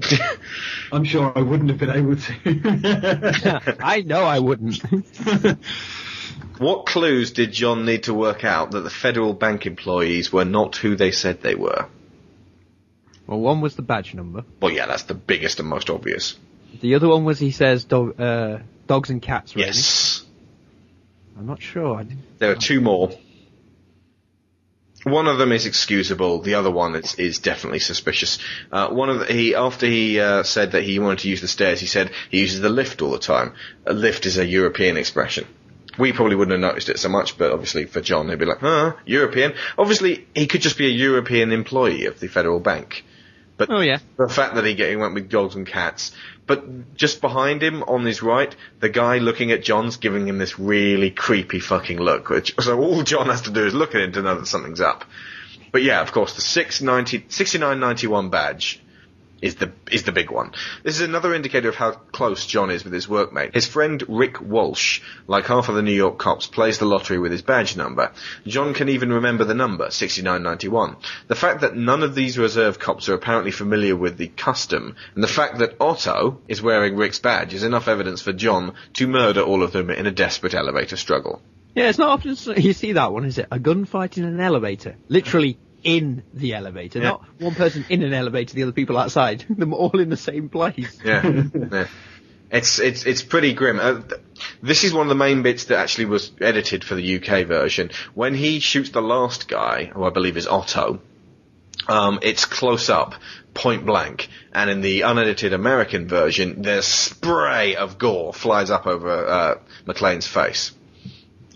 I'm 0.92 1.04
sure 1.04 1.32
I 1.36 1.42
wouldn't 1.42 1.70
have 1.70 1.78
been 1.78 1.90
able 1.90 2.16
to. 2.16 3.76
I 3.80 4.00
know 4.00 4.24
I 4.24 4.38
wouldn't. 4.38 4.80
What 6.60 6.84
clues 6.84 7.32
did 7.32 7.52
John 7.52 7.86
need 7.86 8.02
to 8.02 8.12
work 8.12 8.44
out 8.44 8.72
that 8.72 8.80
the 8.80 8.90
federal 8.90 9.32
bank 9.32 9.64
employees 9.64 10.30
were 10.30 10.44
not 10.44 10.76
who 10.76 10.94
they 10.94 11.10
said 11.10 11.40
they 11.40 11.54
were? 11.54 11.86
well, 13.26 13.40
one 13.40 13.62
was 13.62 13.76
the 13.76 13.82
badge 13.82 14.12
number. 14.12 14.44
Well, 14.60 14.70
yeah, 14.70 14.84
that's 14.84 15.04
the 15.04 15.14
biggest 15.14 15.58
and 15.58 15.66
most 15.66 15.88
obvious. 15.88 16.36
The 16.82 16.96
other 16.96 17.08
one 17.08 17.24
was 17.24 17.38
he 17.38 17.50
says 17.50 17.84
dog, 17.84 18.20
uh, 18.20 18.58
dogs 18.86 19.08
and 19.08 19.22
cats. 19.22 19.56
Really. 19.56 19.68
Yes. 19.68 20.22
I'm 21.38 21.46
not 21.46 21.62
sure. 21.62 21.96
I 21.96 22.02
didn't. 22.02 22.38
There 22.38 22.50
are 22.50 22.56
two 22.56 22.82
more. 22.82 23.10
One 25.04 25.28
of 25.28 25.38
them 25.38 25.50
is 25.52 25.64
excusable. 25.64 26.42
The 26.42 26.54
other 26.54 26.70
one 26.70 26.94
is, 26.94 27.14
is 27.14 27.38
definitely 27.38 27.78
suspicious. 27.78 28.38
Uh, 28.70 28.88
one 28.88 29.08
of 29.08 29.20
the, 29.20 29.26
he 29.32 29.54
after 29.54 29.86
he 29.86 30.20
uh, 30.20 30.42
said 30.42 30.72
that 30.72 30.82
he 30.82 30.98
wanted 30.98 31.20
to 31.20 31.28
use 31.28 31.40
the 31.40 31.48
stairs, 31.48 31.80
he 31.80 31.86
said 31.86 32.10
he 32.30 32.40
uses 32.40 32.60
the 32.60 32.68
lift 32.68 33.00
all 33.00 33.10
the 33.10 33.18
time. 33.18 33.54
A 33.86 33.94
lift 33.94 34.26
is 34.26 34.36
a 34.36 34.44
European 34.44 34.98
expression. 34.98 35.46
We 35.98 36.12
probably 36.12 36.36
wouldn't 36.36 36.52
have 36.52 36.70
noticed 36.70 36.88
it 36.88 36.98
so 36.98 37.08
much, 37.08 37.38
but 37.38 37.50
obviously 37.50 37.86
for 37.86 38.00
John, 38.00 38.28
he'd 38.28 38.38
be 38.38 38.44
like, 38.44 38.60
"Huh, 38.60 38.92
European." 39.06 39.54
Obviously, 39.78 40.26
he 40.34 40.46
could 40.46 40.60
just 40.60 40.78
be 40.78 40.86
a 40.86 40.90
European 40.90 41.50
employee 41.52 42.04
of 42.06 42.20
the 42.20 42.28
federal 42.28 42.60
bank. 42.60 43.04
But 43.60 43.68
Oh 43.70 43.80
yeah. 43.80 43.98
the 44.16 44.26
fact 44.26 44.54
that 44.54 44.64
he, 44.64 44.74
get, 44.74 44.88
he 44.88 44.96
went 44.96 45.12
with 45.12 45.28
dogs 45.28 45.54
and 45.54 45.66
cats. 45.66 46.12
But 46.46 46.96
just 46.96 47.20
behind 47.20 47.62
him, 47.62 47.82
on 47.82 48.06
his 48.06 48.22
right, 48.22 48.56
the 48.80 48.88
guy 48.88 49.18
looking 49.18 49.50
at 49.50 49.62
John's 49.62 49.98
giving 49.98 50.26
him 50.26 50.38
this 50.38 50.58
really 50.58 51.10
creepy 51.10 51.60
fucking 51.60 51.98
look. 51.98 52.30
Which, 52.30 52.54
so 52.58 52.80
all 52.80 53.02
John 53.02 53.26
has 53.26 53.42
to 53.42 53.50
do 53.50 53.66
is 53.66 53.74
look 53.74 53.94
at 53.94 54.00
him 54.00 54.12
to 54.12 54.22
know 54.22 54.36
that 54.36 54.46
something's 54.46 54.80
up. 54.80 55.04
But 55.72 55.82
yeah, 55.82 56.00
of 56.00 56.10
course, 56.10 56.36
the 56.36 56.40
690, 56.40 57.26
6991 57.28 58.30
badge 58.30 58.80
is 59.42 59.56
the 59.56 59.72
is 59.90 60.04
the 60.04 60.12
big 60.12 60.30
one. 60.30 60.52
This 60.82 60.96
is 60.96 61.02
another 61.02 61.34
indicator 61.34 61.68
of 61.68 61.74
how 61.74 61.92
close 61.92 62.46
John 62.46 62.70
is 62.70 62.84
with 62.84 62.92
his 62.92 63.06
workmate. 63.06 63.54
His 63.54 63.66
friend 63.66 64.02
Rick 64.08 64.40
Walsh, 64.40 65.00
like 65.26 65.46
half 65.46 65.68
of 65.68 65.74
the 65.74 65.82
New 65.82 65.94
York 65.94 66.18
cops, 66.18 66.46
plays 66.46 66.78
the 66.78 66.84
lottery 66.84 67.18
with 67.18 67.32
his 67.32 67.42
badge 67.42 67.76
number. 67.76 68.12
John 68.46 68.74
can 68.74 68.88
even 68.88 69.12
remember 69.12 69.44
the 69.44 69.54
number, 69.54 69.90
6991. 69.90 70.96
The 71.28 71.34
fact 71.34 71.62
that 71.62 71.76
none 71.76 72.02
of 72.02 72.14
these 72.14 72.38
reserve 72.38 72.78
cops 72.78 73.08
are 73.08 73.14
apparently 73.14 73.50
familiar 73.50 73.96
with 73.96 74.16
the 74.16 74.28
custom, 74.28 74.96
and 75.14 75.24
the 75.24 75.28
fact 75.28 75.58
that 75.58 75.76
Otto 75.80 76.40
is 76.48 76.62
wearing 76.62 76.96
Rick's 76.96 77.18
badge 77.18 77.54
is 77.54 77.62
enough 77.62 77.88
evidence 77.88 78.22
for 78.22 78.32
John 78.32 78.74
to 78.94 79.06
murder 79.06 79.42
all 79.42 79.62
of 79.62 79.72
them 79.72 79.90
in 79.90 80.06
a 80.06 80.12
desperate 80.12 80.54
elevator 80.54 80.96
struggle. 80.96 81.42
Yeah, 81.74 81.88
it's 81.88 81.98
not 81.98 82.10
often 82.10 82.36
you 82.60 82.72
see 82.72 82.92
that 82.92 83.12
one, 83.12 83.24
is 83.24 83.38
it? 83.38 83.46
A 83.50 83.58
gunfight 83.58 84.18
in 84.18 84.24
an 84.24 84.40
elevator. 84.40 84.96
Literally 85.08 85.56
in 85.82 86.22
the 86.32 86.54
elevator. 86.54 86.98
Yeah. 86.98 87.10
Not 87.10 87.24
one 87.38 87.54
person 87.54 87.84
in 87.88 88.02
an 88.02 88.12
elevator, 88.12 88.54
the 88.54 88.62
other 88.62 88.72
people 88.72 88.98
outside. 88.98 89.44
Them 89.50 89.74
all 89.74 89.98
in 89.98 90.10
the 90.10 90.16
same 90.16 90.48
place. 90.48 90.98
Yeah, 91.04 91.44
yeah. 91.54 91.86
It's 92.50 92.80
it's 92.80 93.06
it's 93.06 93.22
pretty 93.22 93.52
grim. 93.52 93.78
Uh, 93.78 94.00
th- 94.00 94.20
this 94.62 94.82
is 94.84 94.92
one 94.92 95.02
of 95.02 95.08
the 95.08 95.14
main 95.14 95.42
bits 95.42 95.66
that 95.66 95.78
actually 95.78 96.06
was 96.06 96.32
edited 96.40 96.82
for 96.82 96.96
the 96.96 97.16
UK 97.16 97.46
version. 97.46 97.90
When 98.14 98.34
he 98.34 98.58
shoots 98.58 98.90
the 98.90 99.02
last 99.02 99.48
guy, 99.48 99.84
who 99.84 100.04
I 100.04 100.10
believe 100.10 100.36
is 100.36 100.48
Otto, 100.48 101.00
um, 101.86 102.18
it's 102.22 102.44
close 102.44 102.90
up, 102.90 103.14
point 103.54 103.86
blank, 103.86 104.28
and 104.52 104.68
in 104.68 104.80
the 104.80 105.02
unedited 105.02 105.52
American 105.52 106.08
version, 106.08 106.62
the 106.62 106.82
spray 106.82 107.76
of 107.76 107.98
gore 107.98 108.32
flies 108.32 108.70
up 108.70 108.86
over 108.86 109.26
uh, 109.26 109.54
McClane's 109.86 110.26
face. 110.26 110.72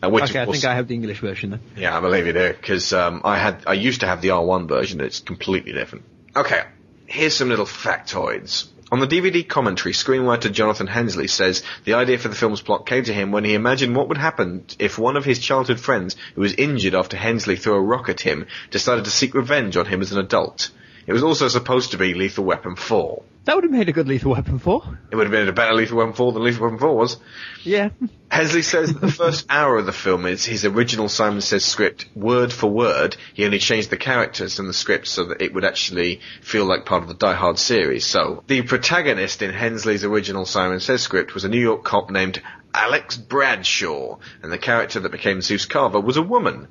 Uh, 0.04 0.10
which 0.10 0.24
Okay, 0.24 0.40
I 0.40 0.46
think 0.46 0.64
I 0.64 0.74
have 0.74 0.88
the 0.88 0.94
English 0.94 1.20
version 1.20 1.50
then. 1.50 1.60
yeah, 1.76 1.96
I 1.96 2.00
believe 2.00 2.26
you 2.26 2.32
do, 2.32 2.52
because 2.52 2.92
um, 2.92 3.22
I 3.24 3.38
had 3.38 3.64
I 3.66 3.74
used 3.74 4.00
to 4.00 4.06
have 4.06 4.20
the 4.20 4.28
R1 4.28 4.68
version. 4.68 5.00
It's 5.00 5.20
completely 5.20 5.72
different. 5.72 6.04
Okay, 6.36 6.62
here's 7.06 7.36
some 7.36 7.48
little 7.48 7.66
factoids. 7.66 8.68
On 8.92 9.00
the 9.00 9.06
DVD 9.08 9.48
commentary, 9.48 9.92
screenwriter 9.92 10.52
Jonathan 10.52 10.86
Hensleigh 10.86 11.26
says 11.26 11.62
the 11.84 11.94
idea 11.94 12.18
for 12.18 12.28
the 12.28 12.36
film's 12.36 12.60
plot 12.60 12.86
came 12.86 13.02
to 13.04 13.12
him 13.12 13.32
when 13.32 13.44
he 13.44 13.54
imagined 13.54 13.96
what 13.96 14.08
would 14.08 14.18
happen 14.18 14.64
if 14.78 14.98
one 14.98 15.16
of 15.16 15.24
his 15.24 15.38
childhood 15.38 15.80
friends, 15.80 16.14
who 16.34 16.42
was 16.42 16.54
injured 16.54 16.94
after 16.94 17.16
Hensleigh 17.16 17.56
threw 17.56 17.74
a 17.74 17.80
rock 17.80 18.08
at 18.08 18.20
him, 18.20 18.46
decided 18.70 19.04
to 19.06 19.10
seek 19.10 19.34
revenge 19.34 19.76
on 19.76 19.86
him 19.86 20.00
as 20.00 20.12
an 20.12 20.18
adult. 20.18 20.70
It 21.06 21.12
was 21.12 21.22
also 21.22 21.48
supposed 21.48 21.90
to 21.90 21.98
be 21.98 22.14
Lethal 22.14 22.44
Weapon 22.44 22.76
4. 22.76 23.22
That 23.44 23.56
would 23.56 23.64
have 23.64 23.72
made 23.72 23.90
a 23.90 23.92
good 23.92 24.08
Lethal 24.08 24.32
Weapon 24.32 24.58
4. 24.58 24.98
It 25.10 25.16
would 25.16 25.26
have 25.26 25.30
been 25.30 25.48
a 25.48 25.52
better 25.52 25.74
Lethal 25.74 25.98
Weapon 25.98 26.14
4 26.14 26.32
than 26.32 26.44
Lethal 26.44 26.62
Weapon 26.62 26.78
4 26.78 26.96
was. 26.96 27.18
Yeah. 27.62 27.90
Hensleigh 28.30 28.62
says 28.62 28.92
that 28.94 29.00
the 29.02 29.12
first 29.24 29.44
hour 29.50 29.76
of 29.76 29.84
the 29.84 29.92
film 29.92 30.24
is 30.24 30.46
his 30.46 30.64
original 30.64 31.10
Simon 31.10 31.42
Says 31.42 31.62
script, 31.62 32.06
word 32.14 32.54
for 32.54 32.70
word. 32.70 33.18
He 33.34 33.44
only 33.44 33.58
changed 33.58 33.90
the 33.90 33.98
characters 33.98 34.58
in 34.58 34.66
the 34.66 34.72
script 34.72 35.06
so 35.06 35.26
that 35.26 35.42
it 35.42 35.52
would 35.52 35.64
actually 35.64 36.20
feel 36.40 36.64
like 36.64 36.86
part 36.86 37.02
of 37.02 37.08
the 37.08 37.14
Die 37.14 37.34
Hard 37.34 37.58
series. 37.58 38.06
So, 38.06 38.42
the 38.46 38.62
protagonist 38.62 39.42
in 39.42 39.52
Hensleigh's 39.52 40.04
original 40.04 40.46
Simon 40.46 40.80
Says 40.80 41.02
script 41.02 41.34
was 41.34 41.44
a 41.44 41.50
New 41.50 41.60
York 41.60 41.84
cop 41.84 42.10
named 42.10 42.40
Alex 42.72 43.18
Bradshaw, 43.18 44.18
and 44.42 44.50
the 44.50 44.58
character 44.58 45.00
that 45.00 45.12
became 45.12 45.42
Zeus 45.42 45.66
Carver 45.66 46.00
was 46.00 46.16
a 46.16 46.22
woman. 46.22 46.68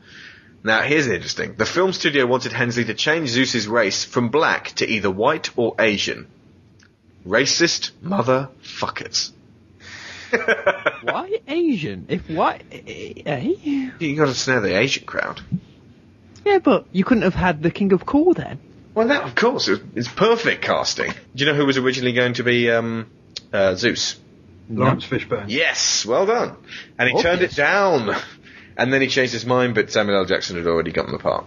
Now, 0.63 0.81
here's 0.81 1.07
interesting. 1.07 1.55
The 1.55 1.65
film 1.65 1.91
studio 1.91 2.25
wanted 2.25 2.53
Hensleigh 2.53 2.85
to 2.85 2.93
change 2.93 3.29
Zeus's 3.29 3.67
race 3.67 4.05
from 4.05 4.29
black 4.29 4.67
to 4.75 4.87
either 4.89 5.11
white 5.11 5.49
or 5.57 5.75
Asian. 5.79 6.27
Racist 7.27 7.91
motherfuckers. 8.03 9.31
Why 11.03 11.39
Asian? 11.47 12.05
If 12.09 12.27
why? 12.29 12.61
Eh? 12.71 13.53
You 13.99 14.15
gotta 14.15 14.33
snare 14.33 14.61
the 14.61 14.75
Asian 14.77 15.05
crowd. 15.05 15.41
Yeah, 16.43 16.57
but 16.59 16.85
you 16.91 17.03
couldn't 17.03 17.23
have 17.23 17.35
had 17.35 17.61
the 17.61 17.69
King 17.69 17.93
of 17.93 18.05
Cool 18.05 18.33
then. 18.33 18.59
Well, 18.95 19.07
that 19.09 19.23
of 19.23 19.35
course 19.35 19.67
it's, 19.67 19.83
it's 19.95 20.07
perfect 20.07 20.63
casting. 20.63 21.11
Do 21.35 21.45
you 21.45 21.51
know 21.51 21.55
who 21.57 21.65
was 21.67 21.77
originally 21.77 22.13
going 22.13 22.33
to 22.35 22.43
be 22.43 22.71
um, 22.71 23.07
uh, 23.51 23.75
Zeus? 23.75 24.19
Laurence 24.69 25.05
Fishburne. 25.05 25.45
Yes, 25.49 26.05
well 26.05 26.25
done. 26.25 26.55
And 26.97 27.09
he 27.09 27.15
Oh, 27.15 27.21
turned 27.21 27.41
it 27.41 27.53
down, 27.55 28.15
and 28.77 28.93
then 28.93 29.01
he 29.01 29.07
changed 29.07 29.33
his 29.33 29.45
mind. 29.45 29.75
But 29.75 29.91
Samuel 29.91 30.19
L. 30.19 30.25
Jackson 30.25 30.57
had 30.57 30.67
already 30.67 30.91
gotten 30.91 31.11
the 31.11 31.19
part. 31.19 31.45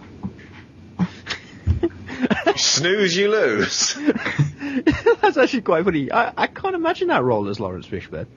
Snooze, 2.57 3.15
you 3.15 3.29
lose. 3.29 3.93
That's 5.21 5.37
actually 5.37 5.61
quite 5.61 5.85
funny. 5.85 6.11
I, 6.11 6.33
I 6.35 6.47
can't 6.47 6.75
imagine 6.75 7.09
that 7.09 7.23
role 7.23 7.47
as 7.49 7.59
Laurence 7.59 7.87
Fishburne. 7.87 8.27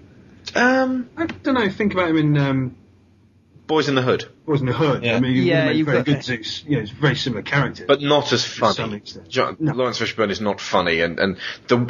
Um, 0.54 1.08
I 1.16 1.26
don't 1.26 1.54
know. 1.54 1.70
Think 1.70 1.92
about 1.92 2.10
him 2.10 2.16
in 2.16 2.38
um, 2.38 2.76
Boys 3.70 3.88
in 3.88 3.94
the 3.94 4.02
Hood, 4.02 4.24
Boys 4.46 4.58
in 4.60 4.66
the 4.66 4.72
Hood. 4.72 5.04
Yeah. 5.04 5.16
I 5.16 5.20
mean, 5.20 5.32
Yeah, 5.36 5.66
yeah, 5.66 5.70
you've 5.70 5.86
very 5.86 5.98
got- 5.98 6.06
good 6.06 6.24
Zeus. 6.24 6.64
You 6.66 6.76
know, 6.76 6.82
it's 6.82 6.90
a 6.90 6.94
very 6.96 7.14
similar 7.14 7.42
character. 7.42 7.84
but 7.86 8.02
not 8.02 8.32
as 8.32 8.44
funny. 8.44 8.96
extent. 8.96 9.28
John, 9.28 9.56
No. 9.60 9.72
Laurence 9.74 10.00
Fishburne 10.00 10.30
is 10.30 10.40
not 10.40 10.60
funny, 10.60 11.00
and 11.02 11.20
and 11.20 11.36
the 11.68 11.88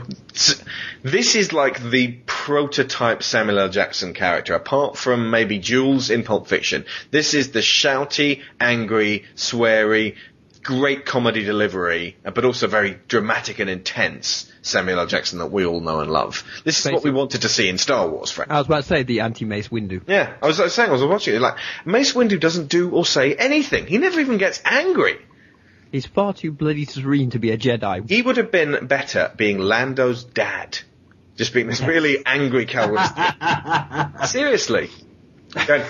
this 1.03 1.35
is 1.35 1.55
like 1.55 1.83
the 1.91 2.19
prototype 2.27 3.23
Samuel 3.23 3.61
L. 3.61 3.69
Jackson 3.71 4.13
character. 4.13 4.53
Apart 4.55 4.99
from 4.99 5.31
maybe 5.31 5.59
Jules 5.59 6.11
in 6.11 6.23
Pulp 6.23 6.49
Fiction, 6.49 6.85
this 7.11 7.33
is 7.33 7.53
the 7.53 7.61
shouty, 7.61 8.43
angry, 8.61 9.25
sweary, 9.35 10.17
great 10.63 11.07
comedy 11.07 11.45
delivery, 11.45 12.17
but 12.23 12.45
also 12.45 12.67
very 12.67 12.99
dramatic 13.09 13.59
and 13.59 13.71
intense 13.71 14.51
Samuel 14.63 15.01
L. 15.01 15.07
Jackson 15.07 15.39
that 15.39 15.51
we 15.51 15.65
all 15.65 15.81
know 15.81 16.01
and 16.01 16.11
love. 16.11 16.45
This 16.65 16.85
is 16.85 16.93
what 16.93 17.03
we 17.03 17.11
wanted 17.11 17.43
to 17.43 17.49
see 17.49 17.69
in 17.69 17.79
Star 17.79 18.09
Wars, 18.09 18.31
frankly. 18.31 18.55
I 18.55 18.59
was 18.59 18.67
about 18.67 18.83
to 18.83 18.89
say 18.89 19.03
the 19.03 19.21
anti-Mace 19.21 19.69
Windu. 19.69 20.03
Yeah, 20.07 20.35
I 20.43 20.47
was, 20.47 20.61
I 20.61 20.65
was 20.65 20.75
saying, 20.75 20.91
I 20.91 20.93
was 20.93 21.03
watching 21.03 21.35
it, 21.35 21.41
like, 21.41 21.57
Mace 21.85 22.13
Windu 22.13 22.39
doesn't 22.39 22.69
do 22.69 22.91
or 22.91 23.07
say 23.07 23.35
anything. 23.35 23.87
He 23.87 23.99
never 23.99 24.21
even 24.21 24.39
gets 24.39 24.61
angry. 24.65 25.19
He's 25.91 26.07
far 26.07 26.33
too 26.33 26.53
bloody 26.53 26.85
serene 26.85 27.31
to 27.31 27.39
be 27.39 27.51
a 27.51 27.59
Jedi. 27.59 28.09
He 28.09 28.23
would 28.23 28.37
have 28.37 28.53
been 28.53 28.87
better 28.87 29.33
being 29.37 29.59
Lando's 29.59 30.25
dad. 30.25 30.79
Just 31.37 31.55
being 31.55 31.69
this 31.69 31.81
really 31.81 32.19
angry 32.27 32.67
Calrissian. 32.67 34.27
Seriously. 34.27 34.91
Going, 35.67 35.83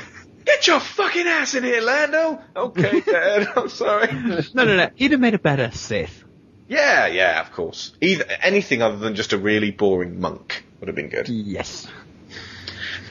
Get 0.44 0.66
your 0.66 0.80
fucking 0.80 1.26
ass 1.26 1.54
in 1.54 1.64
here, 1.64 1.80
Lando! 1.82 2.40
Okay, 2.56 3.00
Dad, 3.06 3.48
I'm 3.56 3.68
sorry. 3.68 4.12
No, 4.12 4.64
no, 4.64 4.76
no. 4.76 4.90
He'd 4.94 5.12
have 5.12 5.20
made 5.20 5.34
a 5.34 5.38
better 5.38 5.70
Sith. 5.70 6.24
Yeah, 6.68 7.06
yeah, 7.08 7.40
of 7.40 7.52
course. 7.52 7.92
Either 8.00 8.24
anything 8.42 8.80
other 8.82 8.96
than 8.96 9.14
just 9.16 9.32
a 9.32 9.38
really 9.38 9.70
boring 9.70 10.20
monk 10.20 10.64
would 10.78 10.88
have 10.88 10.96
been 10.96 11.08
good. 11.08 11.28
Yes. 11.28 11.86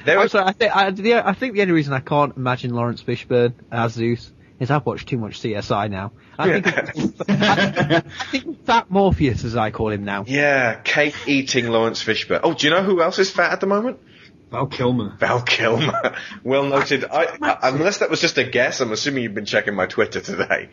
There 0.06 0.18
was, 0.18 0.34
Also, 0.34 0.46
I 0.48 0.54
think 0.54 0.76
I, 0.76 0.92
the, 0.92 1.16
I 1.28 1.34
think 1.34 1.56
the 1.56 1.62
only 1.62 1.74
reason 1.74 1.94
I 1.94 2.00
can't 2.00 2.36
imagine 2.38 2.74
Laurence 2.74 3.04
Fishburne 3.04 3.54
as 3.72 3.94
Zeus 3.94 4.32
is 4.60 4.72
I've 4.72 4.86
watched 4.86 5.10
too 5.10 5.18
much 5.18 5.42
CSI 5.42 5.90
now. 5.92 6.14
I 6.38 6.62
think 6.62 6.68
I, 7.30 7.98
I 7.98 8.26
think 8.32 8.66
Fat 8.66 8.90
Morpheus, 8.90 9.44
as 9.44 9.56
I 9.58 9.72
call 9.72 9.90
him 9.92 10.06
now. 10.06 10.24
yeah, 10.26 10.76
cake 10.76 11.16
eating 11.28 11.68
Laurence 11.68 12.02
Fishburne. 12.04 12.40
Oh, 12.44 12.54
do 12.54 12.66
you 12.68 12.72
know 12.74 12.82
who 12.84 13.02
else 13.02 13.20
is 13.20 13.30
fat 13.30 13.52
at 13.52 13.60
the 13.60 13.68
moment? 13.68 14.00
Val 14.52 14.68
Kilmer. 14.68 15.16
Val 15.20 15.42
Kilmer. 15.42 16.16
well 16.44 16.64
noted. 16.64 17.06
I, 17.06 17.38
I, 17.42 17.70
unless 17.70 18.00
that 18.00 18.10
was 18.10 18.20
just 18.20 18.38
a 18.38 18.44
guess, 18.44 18.82
I'm 18.82 18.92
assuming 18.92 19.24
you've 19.24 19.36
been 19.36 19.46
checking 19.46 19.76
my 19.76 19.86
Twitter 19.86 20.22
today. 20.22 20.70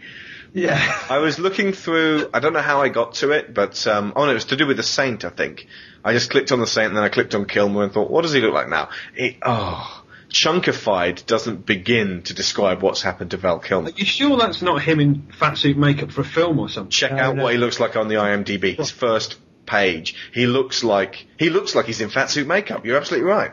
Yeah. 0.52 0.78
I 1.10 1.18
was 1.18 1.38
looking 1.38 1.72
through. 1.72 2.30
I 2.32 2.40
don't 2.40 2.54
know 2.54 2.62
how 2.62 2.80
I 2.80 2.88
got 2.88 3.14
to 3.14 3.32
it, 3.32 3.52
but 3.52 3.86
um, 3.86 4.12
oh 4.16 4.24
no, 4.24 4.30
it 4.30 4.34
was 4.34 4.46
to 4.46 4.56
do 4.56 4.66
with 4.66 4.78
the 4.78 4.82
Saint. 4.82 5.24
I 5.24 5.30
think 5.30 5.66
I 6.04 6.12
just 6.12 6.30
clicked 6.30 6.52
on 6.52 6.60
the 6.60 6.66
Saint, 6.66 6.88
and 6.88 6.96
then 6.96 7.04
I 7.04 7.08
clicked 7.10 7.34
on 7.34 7.44
Kilmer, 7.44 7.82
and 7.82 7.92
thought, 7.92 8.10
what 8.10 8.22
does 8.22 8.32
he 8.32 8.40
look 8.40 8.54
like 8.54 8.68
now? 8.68 8.88
He, 9.14 9.38
oh, 9.42 10.04
chunkified 10.30 11.26
doesn't 11.26 11.66
begin 11.66 12.22
to 12.22 12.34
describe 12.34 12.82
what's 12.82 13.02
happened 13.02 13.32
to 13.32 13.36
Val 13.36 13.58
Kilmer. 13.58 13.88
Are 13.88 13.92
you 13.92 14.06
sure 14.06 14.38
that's 14.38 14.62
not 14.62 14.82
him 14.82 15.00
in 15.00 15.28
fat 15.38 15.58
suit 15.58 15.76
makeup 15.76 16.12
for 16.12 16.22
a 16.22 16.24
film 16.24 16.58
or 16.58 16.68
something? 16.68 16.90
Check 16.90 17.12
out 17.12 17.36
what 17.36 17.52
he 17.52 17.58
looks 17.58 17.78
like 17.78 17.96
on 17.96 18.08
the 18.08 18.16
IMDb. 18.16 18.76
His 18.76 18.90
first 18.90 19.38
page. 19.66 20.14
He 20.32 20.46
looks 20.46 20.82
like 20.84 21.26
he 21.38 21.50
looks 21.50 21.74
like 21.74 21.86
he's 21.86 22.00
in 22.00 22.08
fat 22.08 22.30
suit 22.30 22.46
makeup. 22.46 22.84
You're 22.86 22.96
absolutely 22.96 23.28
right. 23.28 23.52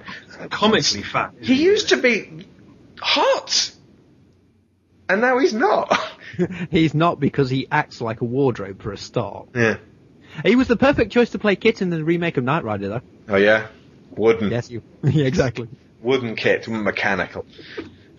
Comically 0.50 1.04
fat. 1.04 1.34
isn't 1.40 1.56
He 1.56 1.64
used 1.64 1.90
to 1.90 1.98
be 1.98 2.48
hot, 3.00 3.72
and 5.10 5.22
now 5.22 5.38
he's 5.40 5.54
not. 5.54 5.98
He's 6.72 6.96
not 6.96 7.20
because 7.20 7.52
he 7.52 7.68
acts 7.72 8.02
like 8.02 8.22
a 8.22 8.26
wardrobe 8.26 8.82
for 8.82 8.92
a 8.92 8.98
start. 8.98 9.50
yeah. 9.54 9.78
He 10.44 10.56
was 10.56 10.68
the 10.68 10.76
perfect 10.76 11.12
choice 11.12 11.30
to 11.32 11.38
play 11.38 11.56
KITT 11.56 11.84
in 11.84 11.90
the 11.92 12.04
remake 12.04 12.38
of 12.38 12.44
Knight 12.44 12.64
Rider, 12.64 12.90
though. 12.90 13.02
Oh 13.30 13.36
yeah. 13.36 13.68
Wooden. 14.18 14.50
Yes, 14.50 14.72
you. 14.72 14.82
yeah, 15.04 15.26
exactly. 15.26 15.68
wooden 16.02 16.36
kit, 16.36 16.68
mechanical. 16.68 17.46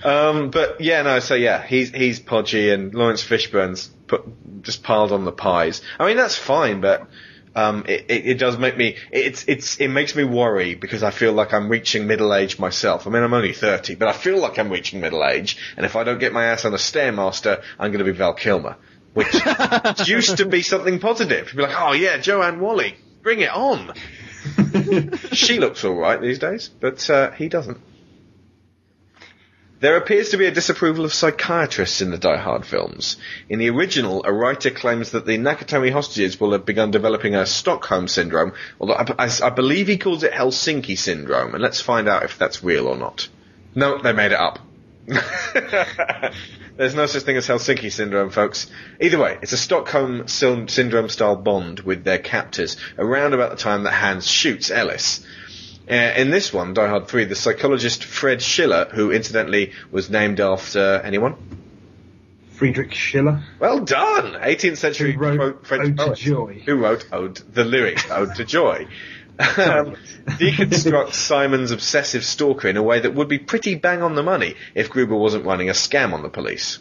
Um, 0.05 0.51
but 0.51 0.81
yeah, 0.81 1.03
no. 1.03 1.19
So 1.19 1.35
yeah, 1.35 1.67
he's 1.67 1.91
he's 1.91 2.21
podgy, 2.21 2.73
and 2.73 2.95
Laurence 2.95 3.25
Fishburne's 3.25 3.89
put 4.07 4.63
just 4.63 4.83
piled 4.83 5.13
on 5.13 5.25
the 5.25 5.33
pies. 5.33 5.83
I 5.99 6.07
mean, 6.07 6.17
that's 6.17 6.37
fine, 6.37 6.81
but 6.81 7.09
um, 7.55 7.85
it, 7.87 8.07
it, 8.09 8.27
it 8.27 8.39
does 8.39 8.59
make 8.59 8.77
me 8.77 8.97
it's 9.11 9.45
it's 9.47 9.77
it 9.77 9.89
makes 9.89 10.15
me 10.15 10.25
worry 10.25 10.75
because 10.75 11.03
I 11.03 11.11
feel 11.11 11.33
like 11.33 11.53
I'm 11.53 11.69
reaching 11.69 12.07
middle 12.07 12.35
age 12.35 12.59
myself. 12.59 13.07
I 13.07 13.11
mean, 13.11 13.23
I'm 13.23 13.35
only 13.35 13.53
thirty, 13.53 13.95
but 13.95 14.09
I 14.09 14.13
feel 14.13 14.39
like 14.39 14.59
I'm 14.59 14.71
reaching 14.71 15.01
middle 15.01 15.25
age, 15.25 15.57
and 15.77 15.87
if 15.87 15.97
I 15.97 16.05
don't 16.05 16.19
get 16.19 16.33
my 16.33 16.47
ass 16.47 16.65
on 16.65 16.75
a 16.75 16.79
stairmaster, 16.79 17.63
I'm 17.79 17.93
going 17.93 18.05
to 18.05 18.11
be 18.11 18.17
Val 18.17 18.35
Kilmer, 18.35 18.77
which 19.13 19.35
used 20.07 20.39
to 20.39 20.47
be 20.47 20.63
something 20.63 20.99
positive. 20.99 21.49
You'd 21.49 21.57
be 21.57 21.63
like, 21.63 21.81
oh 21.81 21.93
yeah, 21.93 22.19
Joanne 22.19 22.61
Whalley, 22.61 22.97
bring 23.23 23.41
it 23.41 23.51
on. 23.51 23.93
she 25.33 25.59
looks 25.59 25.85
all 25.85 25.95
right 25.95 26.21
these 26.21 26.39
days, 26.39 26.69
but 26.69 27.09
uh, 27.09 27.31
he 27.33 27.49
doesn't. 27.49 27.79
There 29.85 29.99
appears 29.99 30.31
to 30.31 30.39
be 30.39 30.47
a 30.47 30.51
disapproval 30.51 31.05
of 31.05 31.13
psychiatrists 31.13 32.01
in 32.01 32.11
the 32.11 32.17
Die 32.17 32.39
Hard 32.39 32.65
films. 32.65 33.19
In 33.51 33.59
the 33.59 33.69
original, 33.69 34.25
a 34.25 34.33
writer 34.33 34.71
claims 34.71 35.11
that 35.11 35.27
the 35.27 35.37
Nakatomi 35.37 35.93
hostages 35.93 36.41
will 36.41 36.53
have 36.53 36.65
begun 36.65 36.91
developing 36.91 37.35
a 37.35 37.45
Stockholm 37.45 38.09
syndrome, 38.09 38.55
although 38.81 38.95
I, 38.95 39.27
I, 39.27 39.31
I 39.43 39.51
believe 39.51 39.87
he 39.87 39.99
calls 39.99 40.23
it 40.23 40.33
Helsinki 40.33 40.97
syndrome, 40.97 41.53
and 41.53 41.63
let's 41.63 41.83
find 41.83 42.09
out 42.09 42.23
if 42.23 42.39
that's 42.39 42.65
real 42.65 42.87
or 42.87 42.97
not. 42.97 43.29
No, 43.75 44.01
they 44.01 44.15
made 44.15 44.33
it 44.33 44.41
up. 44.41 44.59
There's 46.77 46.95
no 46.95 47.05
such 47.05 47.25
thing 47.25 47.37
as 47.37 47.47
Helsinki 47.47 47.93
syndrome, 47.93 48.31
folks. 48.31 48.71
Either 49.03 49.19
way, 49.19 49.39
it's 49.43 49.53
a 49.53 49.59
Stockholm 49.59 50.29
syndrome 50.29 51.11
style 51.11 51.37
bond 51.37 51.81
with 51.81 52.05
their 52.05 52.17
captors 52.17 52.79
around 52.97 53.35
about 53.35 53.51
the 53.51 53.59
time 53.59 53.83
that 53.83 53.93
Hans 53.93 54.27
shoots 54.27 54.71
Ellis. 54.71 55.27
Uh, 55.91 55.95
in 55.95 56.31
this 56.31 56.53
one, 56.53 56.73
Die 56.73 56.89
Hard 56.89 57.09
3, 57.09 57.25
the 57.25 57.35
psychologist 57.35 58.05
Fred 58.05 58.41
Schiller, 58.41 58.87
who 58.87 59.11
incidentally 59.11 59.73
was 59.91 60.09
named 60.09 60.41
after 60.41 61.01
anyone? 61.05 61.37
Friedrich 62.53 62.95
Schiller. 62.95 63.43
Well 63.59 63.81
done! 63.81 64.41
18th 64.41 64.79
century 64.79 65.13
Who 65.13 65.19
wrote 65.19 65.39
quote 65.39 65.67
French 65.67 65.83
Ode 65.83 65.97
to 65.97 66.05
poet. 66.05 66.19
Joy. 66.19 66.63
Who 66.65 66.77
wrote 66.77 67.07
Ode, 67.13 67.37
the 67.53 67.65
lyrics, 67.65 68.11
Ode 68.11 68.35
to 68.37 68.45
Joy. 68.45 68.89
Um, 69.37 69.97
deconstructs 70.27 71.15
Simon's 71.15 71.73
obsessive 71.73 72.25
stalker 72.25 72.69
in 72.69 72.77
a 72.77 72.83
way 72.85 73.01
that 73.01 73.17
would 73.17 73.27
be 73.27 73.41
pretty 73.41 73.75
bang 73.75 74.01
on 74.01 74.15
the 74.15 74.23
money 74.23 74.55
if 74.77 74.91
Gruber 74.91 75.17
wasn't 75.17 75.45
running 75.45 75.69
a 75.69 75.73
scam 75.73 76.13
on 76.13 76.23
the 76.23 76.29
police. 76.29 76.79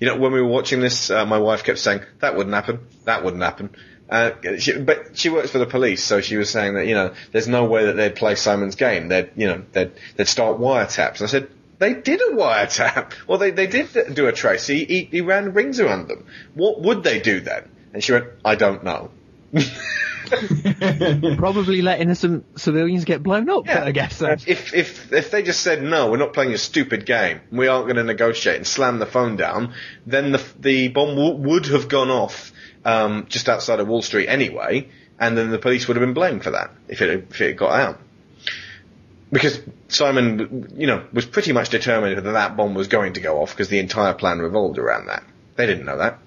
You 0.00 0.06
know, 0.06 0.16
when 0.16 0.32
we 0.32 0.40
were 0.40 0.48
watching 0.48 0.80
this, 0.80 1.10
uh, 1.10 1.26
my 1.26 1.36
wife 1.36 1.62
kept 1.62 1.78
saying, 1.78 2.00
that 2.20 2.36
wouldn't 2.36 2.54
happen, 2.54 2.80
that 3.04 3.22
wouldn't 3.22 3.42
happen. 3.42 3.68
Uh, 4.08 4.30
she, 4.58 4.78
but 4.78 5.18
she 5.18 5.28
works 5.28 5.50
for 5.50 5.58
the 5.58 5.66
police, 5.66 6.02
so 6.02 6.20
she 6.20 6.36
was 6.36 6.48
saying 6.50 6.74
that, 6.74 6.86
you 6.86 6.94
know, 6.94 7.14
there's 7.32 7.48
no 7.48 7.64
way 7.66 7.86
that 7.86 7.92
they'd 7.96 8.14
play 8.16 8.34
Simon's 8.34 8.74
game. 8.74 9.08
They'd, 9.08 9.30
you 9.36 9.46
know, 9.48 9.62
they'd, 9.72 9.92
they'd 10.16 10.26
start 10.28 10.58
wiretaps. 10.58 11.20
I 11.20 11.26
said, 11.26 11.48
they 11.78 11.94
did 11.94 12.20
a 12.20 12.34
wiretap. 12.34 13.12
Well, 13.26 13.38
they, 13.38 13.50
they 13.50 13.66
did 13.66 14.14
do 14.14 14.26
a 14.26 14.32
trace. 14.32 14.66
He, 14.66 14.84
he, 14.84 15.04
he 15.04 15.20
ran 15.20 15.52
rings 15.52 15.78
around 15.78 16.08
them. 16.08 16.26
What 16.54 16.80
would 16.80 17.02
they 17.02 17.20
do 17.20 17.40
then? 17.40 17.68
And 17.92 18.02
she 18.02 18.12
went, 18.12 18.24
I 18.44 18.54
don't 18.54 18.82
know. 18.82 19.10
Probably 21.36 21.82
let 21.82 22.00
innocent 22.00 22.58
civilians 22.58 23.04
get 23.04 23.22
blown 23.22 23.48
up, 23.48 23.66
Yeah. 23.66 23.84
I 23.84 23.92
guess. 23.92 24.16
So. 24.16 24.28
If 24.28 24.74
if 24.74 25.12
if 25.12 25.30
they 25.30 25.42
just 25.42 25.60
said 25.60 25.82
no, 25.82 26.10
we're 26.10 26.18
not 26.18 26.32
playing 26.34 26.50
your 26.50 26.58
stupid 26.58 27.06
game. 27.06 27.40
We 27.50 27.66
aren't 27.68 27.86
going 27.86 27.96
to 27.96 28.04
negotiate 28.04 28.56
and 28.56 28.66
slam 28.66 28.98
the 28.98 29.06
phone 29.06 29.36
down. 29.36 29.72
Then 30.06 30.32
the 30.32 30.44
the 30.58 30.88
bomb 30.88 31.16
w- 31.16 31.36
would 31.36 31.66
have 31.66 31.88
gone 31.88 32.10
off 32.10 32.52
um, 32.84 33.26
just 33.28 33.48
outside 33.48 33.80
of 33.80 33.88
Wall 33.88 34.02
Street 34.02 34.28
anyway, 34.28 34.88
and 35.18 35.36
then 35.36 35.50
the 35.50 35.58
police 35.58 35.88
would 35.88 35.96
have 35.96 36.04
been 36.04 36.14
blamed 36.14 36.44
for 36.44 36.50
that 36.52 36.70
if 36.88 37.02
it 37.02 37.26
if 37.30 37.40
it 37.40 37.56
got 37.56 37.72
out. 37.72 38.00
Because 39.30 39.60
Simon, 39.88 40.72
you 40.76 40.86
know, 40.86 41.04
was 41.12 41.26
pretty 41.26 41.52
much 41.52 41.68
determined 41.68 42.16
that 42.16 42.30
that 42.30 42.56
bomb 42.56 42.74
was 42.74 42.88
going 42.88 43.14
to 43.14 43.20
go 43.20 43.42
off 43.42 43.50
because 43.50 43.68
the 43.68 43.78
entire 43.78 44.14
plan 44.14 44.38
revolved 44.38 44.78
around 44.78 45.06
that. 45.06 45.22
They 45.56 45.66
didn't 45.66 45.84
know 45.84 45.98
that. 45.98 46.18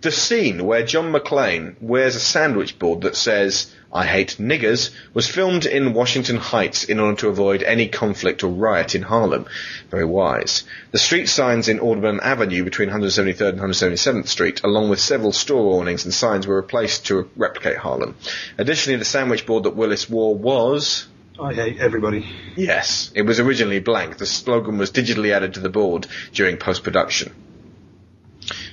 The 0.00 0.12
scene 0.12 0.64
where 0.64 0.84
John 0.84 1.12
McClane 1.12 1.74
wears 1.80 2.14
a 2.14 2.20
sandwich 2.20 2.78
board 2.78 3.00
that 3.00 3.16
says, 3.16 3.74
I 3.92 4.04
hate 4.04 4.36
niggers, 4.38 4.90
was 5.14 5.26
filmed 5.26 5.64
in 5.64 5.94
Washington 5.94 6.36
Heights 6.36 6.84
in 6.84 7.00
order 7.00 7.16
to 7.20 7.28
avoid 7.28 7.62
any 7.62 7.88
conflict 7.88 8.44
or 8.44 8.48
riot 8.48 8.94
in 8.94 9.02
Harlem. 9.02 9.46
Very 9.90 10.04
wise. 10.04 10.64
The 10.92 10.98
street 10.98 11.28
signs 11.28 11.68
in 11.68 11.80
Audubon 11.80 12.20
Avenue 12.20 12.64
between 12.64 12.90
173rd 12.90 13.48
and 13.48 13.60
177th 13.60 14.28
Street, 14.28 14.60
along 14.62 14.90
with 14.90 15.00
several 15.00 15.32
store 15.32 15.80
awnings 15.80 16.04
and 16.04 16.12
signs, 16.12 16.46
were 16.46 16.56
replaced 16.56 17.06
to 17.06 17.30
replicate 17.34 17.78
Harlem. 17.78 18.14
Additionally, 18.58 18.98
the 18.98 19.06
sandwich 19.06 19.46
board 19.46 19.64
that 19.64 19.74
Willis 19.74 20.08
wore 20.10 20.34
was, 20.34 21.06
I 21.40 21.54
hate 21.54 21.78
everybody. 21.78 22.28
yes, 22.56 23.10
it 23.14 23.22
was 23.22 23.40
originally 23.40 23.80
blank. 23.80 24.18
The 24.18 24.26
slogan 24.26 24.76
was 24.76 24.90
digitally 24.90 25.32
added 25.32 25.54
to 25.54 25.60
the 25.60 25.68
board 25.68 26.06
during 26.32 26.56
post-production. 26.56 27.32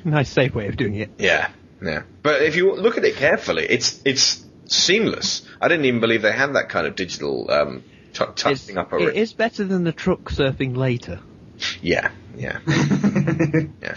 Nice 0.04 0.30
safe 0.30 0.54
way 0.56 0.68
of 0.68 0.76
doing 0.76 0.96
it. 0.96 1.12
Yeah, 1.18 1.50
yeah. 1.82 2.04
But 2.22 2.42
if 2.42 2.56
you 2.56 2.76
look 2.76 2.98
at 2.98 3.06
it 3.06 3.16
carefully, 3.16 3.66
it's 3.70 4.02
it's 4.06 4.45
seamless. 4.68 5.46
I 5.62 5.68
didn't 5.68 5.86
even 5.86 6.00
believe 6.00 6.22
they 6.22 6.32
had 6.32 6.54
that 6.56 6.70
kind 6.70 6.88
of 6.88 6.96
digital 6.96 7.50
um, 7.52 7.84
t- 8.14 8.24
It's, 8.24 8.42
touching 8.42 8.78
up. 8.78 8.94
it 8.94 9.16
is 9.16 9.34
better 9.34 9.64
than 9.64 9.84
the 9.84 9.92
truck 9.92 10.26
surfing 10.32 10.76
later. 10.76 11.20
Yeah, 11.82 12.12
yeah, 12.38 12.60
yeah. 13.82 13.96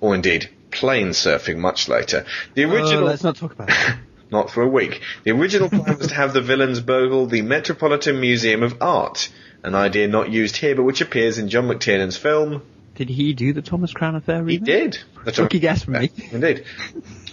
Or 0.00 0.14
indeed, 0.14 0.50
plane 0.70 1.08
surfing 1.10 1.56
much 1.58 1.88
later. 1.88 2.26
The 2.54 2.64
Oh, 2.64 2.70
original, 2.72 3.04
let's 3.04 3.22
not 3.22 3.36
talk 3.36 3.52
about 3.52 3.70
it. 3.70 3.96
not 4.30 4.50
for 4.50 4.62
a 4.62 4.68
week. 4.68 5.00
The 5.24 5.32
original 5.32 5.68
plan 5.68 5.98
was 5.98 6.08
to 6.08 6.14
have 6.14 6.32
the 6.32 6.40
villains 6.42 6.80
burgle 6.80 7.26
the 7.26 7.42
Metropolitan 7.42 8.20
Museum 8.20 8.62
of 8.62 8.76
Art, 8.80 9.28
an 9.62 9.74
idea 9.74 10.06
not 10.08 10.30
used 10.30 10.56
here, 10.56 10.74
but 10.76 10.84
which 10.84 11.00
appears 11.00 11.38
in 11.38 11.48
John 11.48 11.66
McTiernan's 11.68 12.16
film. 12.16 12.62
Did 13.00 13.08
he 13.08 13.32
do 13.32 13.54
the 13.54 13.62
Thomas 13.62 13.94
Crown 13.94 14.14
Affair 14.14 14.42
remake? 14.42 14.66
He 14.66 14.72
remake? 14.74 14.92
did. 14.92 15.00
That's 15.24 15.38
Lucky 15.38 15.58
guess 15.58 15.84
from 15.84 15.94
me. 15.94 16.10
Indeed. 16.32 16.66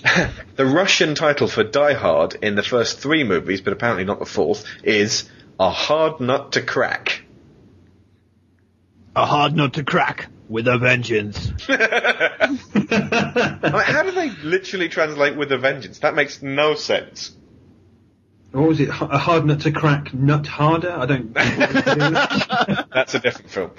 the 0.55 0.65
Russian 0.65 1.13
title 1.13 1.49
for 1.49 1.65
Die 1.65 1.93
Hard 1.93 2.37
in 2.41 2.55
the 2.55 2.63
first 2.63 3.01
three 3.01 3.25
movies, 3.25 3.59
but 3.59 3.73
apparently 3.73 4.05
not 4.05 4.19
the 4.19 4.25
fourth, 4.25 4.63
is 4.81 5.29
A 5.59 5.69
Hard 5.69 6.21
Nut 6.21 6.53
to 6.53 6.61
Crack. 6.61 7.21
A 9.13 9.25
hard 9.25 9.57
nut 9.57 9.73
to 9.73 9.83
crack 9.83 10.27
with 10.47 10.69
a 10.69 10.77
vengeance. 10.77 11.51
Like, 11.67 13.85
how 13.85 14.03
do 14.03 14.11
they 14.11 14.29
literally 14.29 14.87
translate 14.87 15.35
with 15.35 15.51
a 15.51 15.57
vengeance? 15.57 15.99
That 15.99 16.15
makes 16.15 16.41
no 16.41 16.75
sense. 16.75 17.35
What 18.53 18.69
was 18.69 18.79
it? 18.79 18.87
A 18.87 19.17
hard 19.17 19.45
nut 19.45 19.59
to 19.61 19.73
crack, 19.73 20.13
nut 20.13 20.47
harder? 20.47 20.91
I 20.91 21.05
don't. 21.05 21.33
That's 22.93 23.15
a 23.15 23.19
different 23.19 23.49
film. 23.49 23.71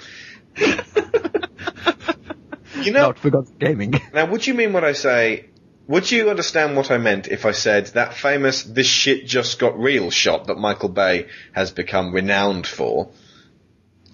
you 2.81 2.91
know, 2.91 3.13
Not 3.13 3.59
Gaming. 3.59 3.93
now 4.13 4.25
would 4.25 4.45
you 4.45 4.53
mean 4.53 4.73
what 4.73 4.83
I 4.83 4.93
say? 4.93 5.45
Would 5.87 6.11
you 6.11 6.29
understand 6.29 6.77
what 6.77 6.91
I 6.91 6.97
meant 6.97 7.27
if 7.27 7.45
I 7.45 7.51
said 7.51 7.87
that 7.87 8.13
famous 8.13 8.63
"this 8.63 8.87
shit 8.87 9.25
just 9.25 9.59
got 9.59 9.79
real" 9.79 10.11
shot 10.11 10.47
that 10.47 10.57
Michael 10.57 10.89
Bay 10.89 11.27
has 11.53 11.71
become 11.71 12.13
renowned 12.13 12.67
for? 12.67 13.09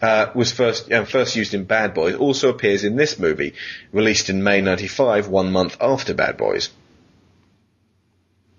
uh, 0.01 0.31
was 0.35 0.51
first 0.51 0.91
uh, 0.91 1.05
first 1.05 1.35
used 1.35 1.53
in 1.53 1.65
Bad 1.65 1.93
Boys, 1.93 2.15
also 2.15 2.49
appears 2.49 2.83
in 2.83 2.95
this 2.95 3.17
movie, 3.19 3.53
released 3.91 4.29
in 4.29 4.43
May 4.43 4.61
'95, 4.61 5.27
one 5.27 5.51
month 5.51 5.77
after 5.81 6.13
Bad 6.13 6.37
Boys. 6.37 6.69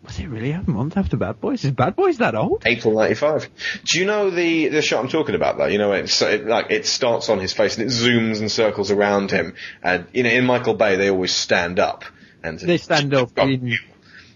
Was 0.06 0.18
it 0.20 0.28
really 0.28 0.52
a 0.52 0.62
month 0.68 0.96
after 0.96 1.16
Bad 1.16 1.40
Boys? 1.40 1.64
Is 1.64 1.72
Bad 1.72 1.96
Boys 1.96 2.18
that 2.18 2.34
old? 2.34 2.62
April 2.64 2.94
'95. 2.94 3.48
Do 3.84 3.98
you 3.98 4.04
know 4.06 4.30
the 4.30 4.68
the 4.68 4.80
shot 4.82 5.02
I'm 5.02 5.10
talking 5.10 5.34
about? 5.34 5.58
Though 5.58 5.66
you 5.66 5.78
know 5.78 5.92
it's 5.92 6.22
it, 6.22 6.46
like 6.46 6.70
it 6.70 6.86
starts 6.86 7.28
on 7.28 7.38
his 7.40 7.52
face 7.52 7.76
and 7.76 7.86
it 7.86 7.92
zooms 7.92 8.38
and 8.40 8.50
circles 8.50 8.90
around 8.90 9.30
him. 9.30 9.54
And 9.82 10.06
you 10.12 10.22
know 10.22 10.30
in 10.30 10.44
Michael 10.46 10.74
Bay 10.74 10.96
they 10.96 11.10
always 11.10 11.32
stand 11.34 11.78
up 11.80 12.04
and 12.42 12.58
They 12.58 12.78
stand 12.78 13.12
up 13.14 13.30
Oh, 13.36 13.48
in 13.48 13.66
You 13.66 13.78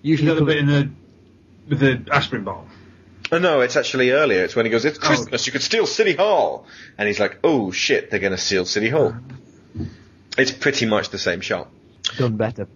usually 0.02 0.28
got 0.33 0.42
a 0.42 0.44
bit 0.44 0.59
in 0.59 0.66
the 0.66 0.90
with 1.68 1.78
the 1.78 2.04
aspirin 2.12 2.42
bottle. 2.44 2.66
Oh, 3.33 3.38
no, 3.38 3.61
it's 3.61 3.76
actually 3.76 4.11
earlier. 4.11 4.42
It's 4.42 4.56
when 4.56 4.66
he 4.66 4.70
goes, 4.72 4.85
"It's 4.85 4.98
Oh. 4.98 5.06
Christmas. 5.06 5.46
You 5.46 5.52
could 5.52 5.62
steal 5.62 5.87
City 5.87 6.14
Hall," 6.14 6.66
and 6.98 7.06
he's 7.06 7.20
like, 7.20 7.38
"Oh 7.44 7.70
shit, 7.70 8.11
they're 8.11 8.18
going 8.18 8.33
to 8.33 8.38
steal 8.38 8.64
City 8.64 8.88
Hall." 8.88 9.14
Ah. 9.14 9.85
It's 10.37 10.50
pretty 10.50 10.87
much 10.87 11.11
the 11.11 11.18
same 11.18 11.40
shot. 11.40 11.68
done 12.18 12.37
better. 12.37 12.66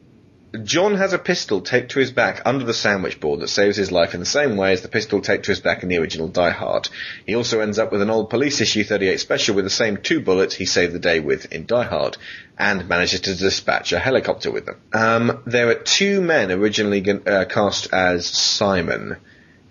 John 0.62 0.94
has 0.96 1.12
a 1.12 1.18
pistol 1.18 1.60
taped 1.60 1.92
to 1.92 1.98
his 1.98 2.12
back 2.12 2.42
under 2.44 2.64
the 2.64 2.74
sandwich 2.74 3.18
board 3.18 3.40
that 3.40 3.48
saves 3.48 3.76
his 3.76 3.90
life 3.90 4.14
in 4.14 4.20
the 4.20 4.26
same 4.26 4.56
way 4.56 4.72
as 4.72 4.82
the 4.82 4.88
pistol 4.88 5.20
taped 5.20 5.46
to 5.46 5.50
his 5.50 5.60
back 5.60 5.82
in 5.82 5.88
the 5.88 5.98
original 5.98 6.28
Die 6.28 6.50
Hard. 6.50 6.88
He 7.26 7.34
also 7.34 7.60
ends 7.60 7.78
up 7.78 7.90
with 7.90 8.02
an 8.02 8.10
old 8.10 8.30
police 8.30 8.60
issue 8.60 8.84
38 8.84 9.18
special 9.18 9.56
with 9.56 9.64
the 9.64 9.70
same 9.70 9.96
two 9.96 10.20
bullets 10.20 10.54
he 10.54 10.64
saved 10.64 10.92
the 10.92 10.98
day 11.00 11.18
with 11.18 11.52
in 11.52 11.66
Die 11.66 11.82
Hard, 11.84 12.16
and 12.58 12.88
manages 12.88 13.20
to 13.22 13.34
dispatch 13.34 13.92
a 13.92 13.98
helicopter 13.98 14.50
with 14.50 14.66
them. 14.66 14.80
Um, 14.92 15.42
there 15.46 15.68
are 15.70 15.74
two 15.74 16.20
men 16.20 16.52
originally 16.52 17.04
uh, 17.10 17.46
cast 17.46 17.92
as 17.92 18.26
Simon. 18.26 19.16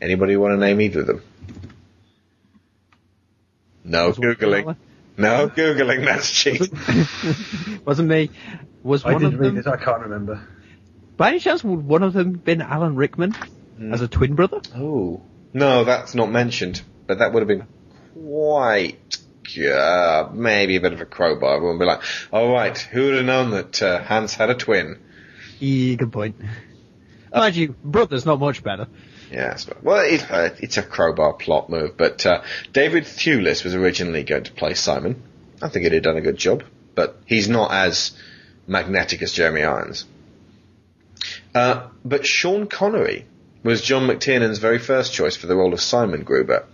Anybody 0.02 0.36
want 0.36 0.54
to 0.54 0.58
name 0.58 0.82
either 0.82 1.02
of 1.02 1.08
them? 1.08 1.22
No 3.86 4.12
googling. 4.12 4.76
No 5.18 5.48
googling. 5.50 6.06
That's 6.06 6.32
cheap. 6.32 6.62
Wasn't 7.86 8.10
me. 8.10 8.32
Was 8.82 9.06
I 9.06 9.14
one 9.14 9.22
did 9.22 9.34
of 9.34 9.40
read 9.40 9.48
them? 9.50 9.58
it. 9.60 9.68
I 9.68 9.78
can't 9.78 10.02
remember. 10.02 10.46
By 11.18 11.30
any 11.30 11.40
chance, 11.40 11.64
would 11.64 11.86
one 11.86 12.04
of 12.04 12.14
them 12.14 12.34
been 12.34 12.62
Alan 12.62 12.96
Rickman 12.96 13.36
as 13.92 14.02
a 14.02 14.08
twin 14.08 14.36
brother? 14.36 14.62
Oh. 14.76 15.22
No, 15.54 15.84
that's 15.84 16.16
not 16.16 16.32
mentioned. 16.32 16.82
But 17.06 17.20
that 17.20 17.34
would 17.34 17.42
have 17.42 17.48
been 17.48 17.68
quite, 18.14 19.18
uh, 19.60 20.30
maybe 20.32 20.78
a 20.78 20.82
bit 20.82 20.94
of 20.94 21.02
a 21.02 21.06
crowbar. 21.06 21.56
Everyone 21.56 21.78
would 21.78 21.84
be 21.84 21.88
like, 21.88 22.02
alright, 22.32 22.78
who 22.78 23.06
would 23.06 23.16
have 23.16 23.26
known 23.26 23.52
that 23.52 23.82
uh, 23.82 24.02
Hans 24.02 24.34
had 24.34 24.50
a 24.50 24.56
twin? 24.56 25.00
Yeah, 25.60 25.96
good 25.96 26.12
point. 26.12 26.36
Mind 27.34 27.56
you, 27.56 27.76
brother's 27.84 28.26
not 28.26 28.40
much 28.40 28.64
better. 28.64 28.88
Yes, 29.32 29.66
but, 29.66 29.84
well, 29.84 30.06
it, 30.06 30.30
uh, 30.32 30.50
it's 30.60 30.78
a 30.78 30.84
crowbar 30.84 31.34
plot 31.34 31.70
move, 31.70 31.98
but 31.98 32.26
uh, 32.26 32.44
David 32.72 33.04
Thewlis 33.04 33.64
was 33.64 33.74
originally 33.74 34.24
going 34.24 34.44
to 34.44 34.52
play 34.52 34.76
Simon. 34.76 35.22
I 35.62 35.70
think 35.70 35.84
he'd 35.84 35.94
have 35.94 36.04
done 36.04 36.18
a 36.18 36.22
good 36.22 36.38
job, 36.38 36.64
but 36.94 37.20
he's 37.26 37.50
not 37.50 37.72
as 37.72 38.16
magnetic 38.68 39.22
as 39.22 39.34
Jeremy 39.34 39.64
Irons. 39.64 40.06
Uh, 41.56 41.88
but 42.04 42.26
Sean 42.26 42.68
Connery 42.68 43.26
was 43.64 43.82
John 43.82 44.08
McTiernan's 44.08 44.60
very 44.60 44.80
first 44.80 45.14
choice 45.14 45.36
for 45.36 45.48
the 45.48 45.56
role 45.56 45.74
of 45.74 45.80
Simon 45.82 46.24
Gruber. 46.24 46.66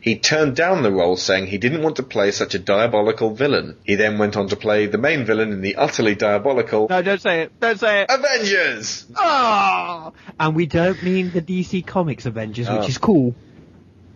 He 0.00 0.16
turned 0.16 0.54
down 0.54 0.84
the 0.84 0.92
role 0.92 1.16
saying 1.16 1.46
he 1.48 1.58
didn't 1.58 1.82
want 1.82 1.96
to 1.96 2.04
play 2.04 2.30
such 2.30 2.54
a 2.54 2.60
diabolical 2.60 3.34
villain. 3.34 3.76
He 3.82 3.96
then 3.96 4.18
went 4.18 4.36
on 4.36 4.46
to 4.48 4.56
play 4.56 4.86
the 4.86 4.98
main 4.98 5.24
villain 5.24 5.50
in 5.50 5.62
the 5.62 5.74
utterly 5.74 6.14
diabolical 6.14 6.86
No, 6.88 7.02
don't 7.02 7.20
say 7.20 7.40
it. 7.42 7.58
Don't 7.58 7.80
say 7.80 8.02
it. 8.02 8.06
Avengers! 8.10 9.06
Oh! 9.16 10.12
And 10.38 10.54
we 10.54 10.66
don't 10.66 11.02
mean 11.02 11.32
the 11.32 11.42
DC 11.42 11.84
Comics 11.86 12.24
Avengers, 12.26 12.68
Oh. 12.68 12.78
which 12.78 12.88
is 12.88 12.98
cool. 12.98 13.34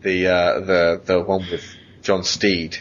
The, 0.02 0.28
uh, 0.28 0.60
the, 0.60 1.00
the 1.04 1.20
one 1.20 1.44
with 1.50 1.64
John 2.02 2.22
Steed. 2.22 2.78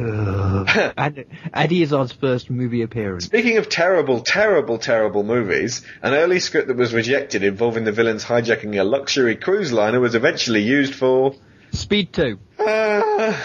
and 0.96 1.26
Eddie 1.52 1.82
Izzard's 1.82 2.12
first 2.12 2.48
movie 2.48 2.82
appearance. 2.82 3.26
Speaking 3.26 3.58
of 3.58 3.68
terrible, 3.68 4.20
terrible, 4.20 4.78
terrible 4.78 5.22
movies, 5.22 5.84
an 6.02 6.14
early 6.14 6.40
script 6.40 6.68
that 6.68 6.76
was 6.76 6.94
rejected 6.94 7.42
involving 7.42 7.84
the 7.84 7.92
villains 7.92 8.24
hijacking 8.24 8.80
a 8.80 8.84
luxury 8.84 9.36
cruise 9.36 9.72
liner 9.72 10.00
was 10.00 10.14
eventually 10.14 10.62
used 10.62 10.94
for. 10.94 11.34
Speed 11.72 12.12
2. 12.14 12.38
Uh, 12.58 13.36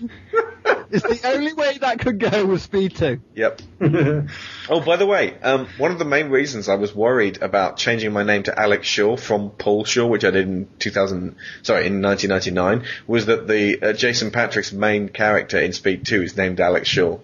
It's 0.92 1.04
the 1.04 1.28
only 1.28 1.52
way 1.52 1.78
that 1.78 2.00
could 2.00 2.18
go 2.18 2.44
was 2.46 2.64
Speed 2.64 2.96
2. 2.96 3.20
yep. 3.34 3.60
Oh, 4.68 4.80
by 4.80 4.96
the 4.96 5.06
way, 5.06 5.38
um, 5.40 5.68
one 5.78 5.92
of 5.92 5.98
the 5.98 6.04
main 6.04 6.30
reasons 6.30 6.68
I 6.68 6.74
was 6.74 6.94
worried 6.94 7.42
about 7.42 7.76
changing 7.76 8.12
my 8.12 8.24
name 8.24 8.42
to 8.44 8.58
Alex 8.58 8.86
Shaw 8.86 9.16
from 9.16 9.50
Paul 9.50 9.84
Shaw, 9.84 10.06
which 10.06 10.24
I 10.24 10.30
did 10.30 10.46
in 10.46 10.68
2000, 10.78 11.36
sorry, 11.62 11.86
in 11.86 12.02
1999, 12.02 12.88
was 13.06 13.26
that 13.26 13.46
the 13.46 13.82
uh, 13.82 13.92
Jason 13.92 14.30
Patric's 14.30 14.72
main 14.72 15.08
character 15.08 15.60
in 15.60 15.72
Speed 15.72 16.06
2 16.06 16.22
is 16.22 16.36
named 16.36 16.60
Alex 16.60 16.88
Shaw. 16.88 17.18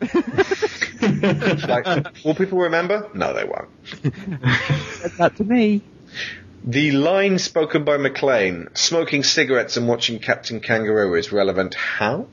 like, 0.00 2.06
will 2.24 2.34
people 2.34 2.58
remember? 2.58 3.08
No, 3.14 3.32
they 3.32 3.44
won't. 3.44 3.68
Said 3.92 5.12
that 5.18 5.36
to 5.36 5.44
me. 5.44 5.82
The 6.66 6.92
line 6.92 7.38
spoken 7.38 7.84
by 7.84 7.98
McClane, 7.98 8.76
smoking 8.76 9.22
cigarettes 9.22 9.76
and 9.76 9.86
watching 9.86 10.18
Captain 10.18 10.60
Kangaroo 10.60 11.14
is 11.14 11.30
relevant 11.30 11.74
how? 11.74 12.26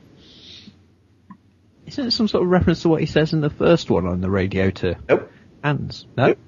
Isn't 1.86 2.06
it 2.06 2.10
some 2.12 2.28
sort 2.28 2.44
of 2.44 2.50
reference 2.50 2.82
to 2.82 2.88
what 2.88 3.00
he 3.00 3.06
says 3.06 3.32
in 3.32 3.40
the 3.40 3.50
first 3.50 3.90
one 3.90 4.06
on 4.06 4.20
the 4.20 4.30
radio 4.30 4.70
to 4.70 4.96
Nope. 5.08 5.30
Hans? 5.62 6.06
No? 6.16 6.28
Nope. 6.28 6.38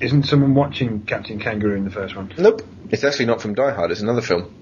Isn't 0.00 0.22
someone 0.24 0.54
watching 0.54 1.02
Captain 1.02 1.38
Kangaroo 1.38 1.76
in 1.76 1.84
the 1.84 1.90
first 1.90 2.16
one? 2.16 2.32
Nope. 2.38 2.62
It's 2.90 3.04
actually 3.04 3.26
not 3.26 3.40
from 3.42 3.54
Die 3.54 3.70
Hard, 3.70 3.90
it's 3.90 4.00
another 4.00 4.22
film. 4.22 4.54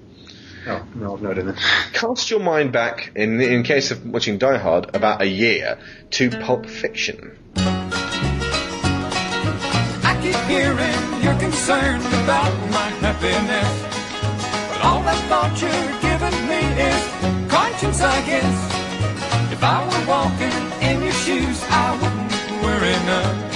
Oh, 0.66 0.84
no, 0.94 1.14
I've 1.14 1.22
not 1.22 1.36
done 1.36 1.48
it. 1.48 1.56
Cast 1.94 2.30
your 2.30 2.40
mind 2.40 2.72
back, 2.72 3.12
in, 3.14 3.40
in 3.40 3.62
case 3.62 3.90
of 3.90 4.04
watching 4.04 4.36
Die 4.38 4.58
Hard, 4.58 4.94
about 4.94 5.22
a 5.22 5.26
year 5.26 5.78
to 6.10 6.28
Pulp 6.30 6.66
Fiction. 6.66 7.38
I 10.04 10.18
keep 10.20 10.34
hearing 10.50 11.22
you're 11.22 11.38
concerned 11.40 12.02
about 12.24 12.52
my 12.70 12.88
happiness. 13.00 13.84
But 14.72 14.80
all 14.84 15.02
that 15.04 15.18
thought 15.28 15.60
you're 15.62 16.00
giving 16.02 16.48
me 16.48 16.60
is 16.82 17.50
conscience, 17.50 18.00
I 18.02 18.26
guess. 18.26 18.87
If 19.58 19.64
I 19.64 19.84
were 19.84 20.06
walking 20.06 20.88
in 20.88 21.02
your 21.02 21.12
shoes, 21.12 21.64
I 21.64 21.90
wouldn't 22.00 22.62
worry 22.62 22.92
none. 23.06 23.48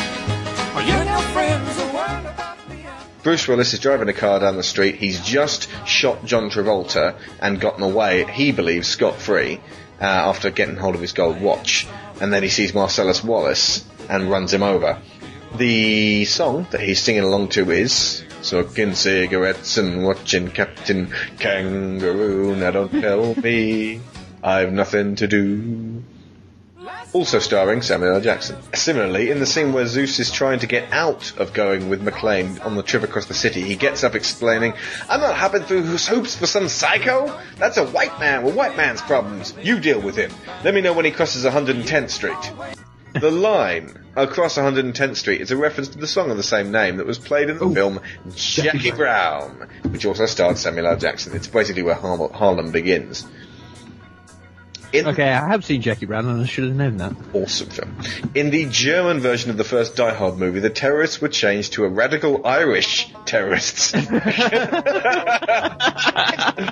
Bruce 3.23 3.47
Willis 3.47 3.73
is 3.73 3.79
driving 3.79 4.09
a 4.09 4.13
car 4.13 4.41
down 4.41 4.57
the 4.57 4.65
street. 4.65 4.97
He's 4.97 5.21
just 5.21 5.69
shot 5.87 6.25
John 6.25 6.51
Travolta 6.51 7.15
and 7.41 7.61
gotten 7.61 7.85
away, 7.85 8.25
he 8.25 8.51
believes, 8.51 8.89
scot-free, 8.89 9.61
uh, 10.01 10.05
after 10.05 10.51
getting 10.51 10.75
hold 10.75 10.97
of 10.97 11.01
his 11.01 11.13
gold 11.13 11.41
watch. 11.41 11.87
And 12.21 12.33
then 12.33 12.43
he 12.43 12.49
sees 12.49 12.75
Marcellus 12.75 13.23
Wallace 13.23 13.85
and 14.09 14.29
runs 14.29 14.53
him 14.53 14.65
over. 14.65 14.99
The 15.55 16.25
song 16.25 16.67
that 16.73 16.81
he's 16.81 17.01
singing 17.01 17.23
along 17.23 17.51
to 17.51 17.71
is 17.71 18.25
Smoking 18.43 18.95
cigarettes 18.95 19.79
and 19.79 20.05
watching 20.05 20.49
Captain 20.49 21.15
Kangaroo. 21.39 22.57
Now 22.57 22.73
don't 22.73 22.91
tell 22.91 23.37
me 23.37 24.01
I've 24.43 24.73
nothing 24.73 25.17
to 25.17 25.29
do. 25.29 26.03
Also 27.13 27.39
starring 27.39 27.83
Samuel 27.83 28.15
L. 28.15 28.21
Jackson. 28.23 28.57
Similarly, 28.75 29.31
in 29.31 29.39
the 29.39 29.45
scene 29.47 29.73
where 29.75 29.87
Zeus 29.87 30.19
is 30.19 30.31
trying 30.33 30.61
to 30.61 30.67
get 30.67 30.91
out 30.93 31.39
of 31.39 31.53
going 31.53 31.91
with 31.91 32.03
McClane 32.03 32.65
on 32.65 32.75
the 32.75 32.83
trip 32.83 33.03
across 33.03 33.27
the 33.27 33.35
city, 33.35 33.61
he 33.61 33.77
gets 33.77 34.03
up 34.03 34.15
explaining, 34.15 34.73
I'm 35.11 35.21
not 35.21 35.37
hopping 35.37 35.63
through 35.63 35.83
hoops 35.83 36.35
for 36.35 36.47
some 36.47 36.69
psycho. 36.69 37.39
That's 37.59 37.77
a 37.77 37.85
white 37.85 38.19
man 38.19 38.43
with 38.45 38.55
white 38.55 38.77
man's 38.79 39.03
problems. 39.03 39.55
You 39.63 39.79
deal 39.79 40.01
with 40.01 40.17
him. 40.17 40.33
Let 40.65 40.73
me 40.75 40.81
know 40.81 40.95
when 40.95 41.05
he 41.05 41.11
crosses 41.11 41.45
110th 41.45 42.11
Street. 42.11 42.53
The 43.21 43.31
line 43.31 44.03
across 44.17 44.57
110th 44.57 45.17
Street 45.17 45.43
is 45.43 45.51
a 45.51 45.57
reference 45.57 45.89
to 45.91 45.99
the 45.99 46.07
song 46.07 46.31
of 46.31 46.39
the 46.39 46.43
same 46.43 46.73
name 46.73 46.97
that 46.97 47.07
was 47.07 47.19
played 47.19 47.51
in 47.51 47.59
the 47.59 47.69
film 47.71 48.01
Jackie 48.35 48.91
Brown, 48.91 49.69
which 49.91 50.07
also 50.07 50.25
starred 50.25 50.57
Samuel 50.57 50.87
L. 50.87 50.97
Jackson. 50.97 51.37
It's 51.37 51.47
basically 51.47 51.83
where 51.83 51.95
Har- 51.95 52.31
Harlem 52.33 52.71
begins. 52.73 53.27
In 54.93 55.07
Okay, 55.07 55.31
I 55.31 55.49
have 55.49 55.65
seen 55.65 55.81
Jackie 55.81 56.05
Brown 56.07 56.27
and 56.29 56.43
I 56.43 56.47
should 56.47 56.65
have 56.65 56.75
known 56.75 56.99
that. 56.99 57.15
awesome 57.33 57.69
film. 57.71 57.97
In 58.35 58.51
the 58.51 58.67
German 58.67 59.21
version 59.21 59.51
of 59.51 59.57
the 59.57 59.65
first 59.65 59.97
Die 59.97 60.15
Hard 60.15 60.37
movie, 60.39 60.61
the 60.61 60.69
terrorists 60.69 61.21
were 61.21 61.29
changed 61.29 61.73
to 61.75 61.85
a 61.85 61.89
radical 61.89 62.47
Irish 62.47 63.11
terrorists. 63.25 63.93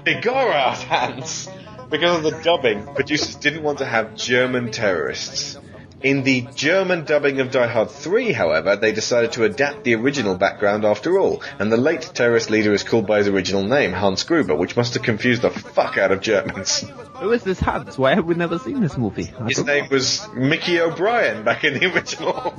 Begorra, 0.04 0.74
Hans! 0.74 1.48
Because 1.88 2.18
of 2.18 2.22
the 2.22 2.38
dubbing, 2.42 2.94
producers 2.94 3.34
didn't 3.36 3.62
want 3.62 3.78
to 3.78 3.84
have 3.86 4.14
German 4.16 4.70
terrorists. 4.70 5.56
In 6.02 6.22
the 6.22 6.46
German 6.54 7.04
dubbing 7.04 7.40
of 7.40 7.50
Die 7.50 7.66
Hard 7.66 7.90
3, 7.90 8.32
however, 8.32 8.74
they 8.74 8.90
decided 8.90 9.32
to 9.32 9.44
adapt 9.44 9.84
the 9.84 9.96
original 9.96 10.34
background 10.34 10.86
after 10.86 11.18
all, 11.18 11.42
and 11.58 11.70
the 11.70 11.76
late 11.76 12.00
terrorist 12.14 12.48
leader 12.48 12.72
is 12.72 12.82
called 12.82 13.06
by 13.06 13.18
his 13.18 13.28
original 13.28 13.64
name, 13.64 13.92
Hans 13.92 14.22
Gruber, 14.22 14.54
which 14.54 14.76
must 14.76 14.94
have 14.94 15.02
confused 15.02 15.42
the 15.42 15.50
fuck 15.50 15.98
out 15.98 16.10
of 16.10 16.22
Germans. 16.22 16.84
Who 17.16 17.32
is 17.32 17.42
this 17.42 17.60
Hans? 17.60 17.98
Why 17.98 18.14
have 18.14 18.24
we 18.24 18.34
never 18.34 18.58
seen 18.58 18.80
this 18.80 18.96
movie? 18.96 19.30
I 19.38 19.48
His 19.48 19.62
name 19.62 19.88
was 19.90 20.26
Mickey 20.34 20.80
O'Brien 20.80 21.44
back 21.44 21.64
in 21.64 21.74
the 21.74 21.92
original. 21.92 22.54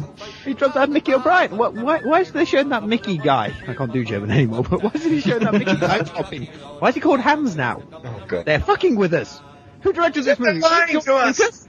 He 0.45 0.54
dropped 0.54 0.75
out 0.75 0.91
Mickey 0.91 1.15
O'Brien. 1.15 1.58
What, 1.58 1.73
why, 1.73 2.01
why 2.01 2.21
is 2.21 2.32
they 2.32 2.45
showing 2.45 2.69
that 2.69 2.84
Mickey 2.84 3.17
guy? 3.17 3.56
I 3.67 3.73
can't 3.73 3.91
do 3.91 4.06
German 4.06 4.30
anymore, 4.30 4.62
but 4.63 4.84
why 4.84 4.91
is 4.93 5.04
he 5.04 5.19
showing 5.19 5.45
that 5.45 5.54
Mickey 5.54 5.77
guy 5.77 6.01
dropping? 6.04 6.45
Why 6.77 6.89
is 6.89 6.95
he 6.95 7.01
called 7.01 7.21
Hans 7.21 7.56
now? 7.56 7.82
Oh 7.91 8.23
god. 8.27 8.45
They're 8.45 8.60
fucking 8.60 8.97
with 8.97 9.15
us. 9.15 9.41
Who 9.82 9.93
directed 9.93 10.25
this 10.25 10.38
movie? 10.38 10.60
They're 10.60 10.69
lying 10.69 11.01
to 11.01 11.15
us. 11.15 11.67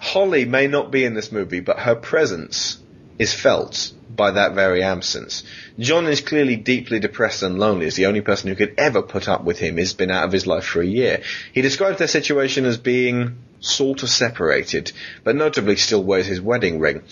Holly 0.00 0.46
may 0.46 0.66
not 0.66 0.90
be 0.90 1.04
in 1.04 1.14
this 1.14 1.30
movie, 1.30 1.60
but 1.60 1.78
her 1.80 1.94
presence 1.94 2.78
is 3.18 3.34
felt 3.34 3.92
by 4.08 4.30
that 4.30 4.54
very 4.54 4.82
absence. 4.82 5.44
John 5.78 6.06
is 6.06 6.22
clearly 6.22 6.56
deeply 6.56 6.98
depressed 7.00 7.42
and 7.42 7.58
lonely 7.58 7.86
as 7.86 7.96
the 7.96 8.06
only 8.06 8.22
person 8.22 8.48
who 8.48 8.56
could 8.56 8.74
ever 8.78 9.02
put 9.02 9.28
up 9.28 9.44
with 9.44 9.58
him 9.58 9.76
has 9.76 9.92
been 9.92 10.10
out 10.10 10.24
of 10.24 10.32
his 10.32 10.46
life 10.46 10.64
for 10.64 10.80
a 10.80 10.86
year. 10.86 11.20
He 11.52 11.60
describes 11.60 11.98
their 11.98 12.08
situation 12.08 12.64
as 12.64 12.78
being 12.78 13.36
sort 13.60 14.02
of 14.02 14.08
separated, 14.08 14.90
but 15.22 15.36
notably 15.36 15.76
still 15.76 16.02
wears 16.02 16.26
his 16.26 16.40
wedding 16.40 16.80
ring. 16.80 17.02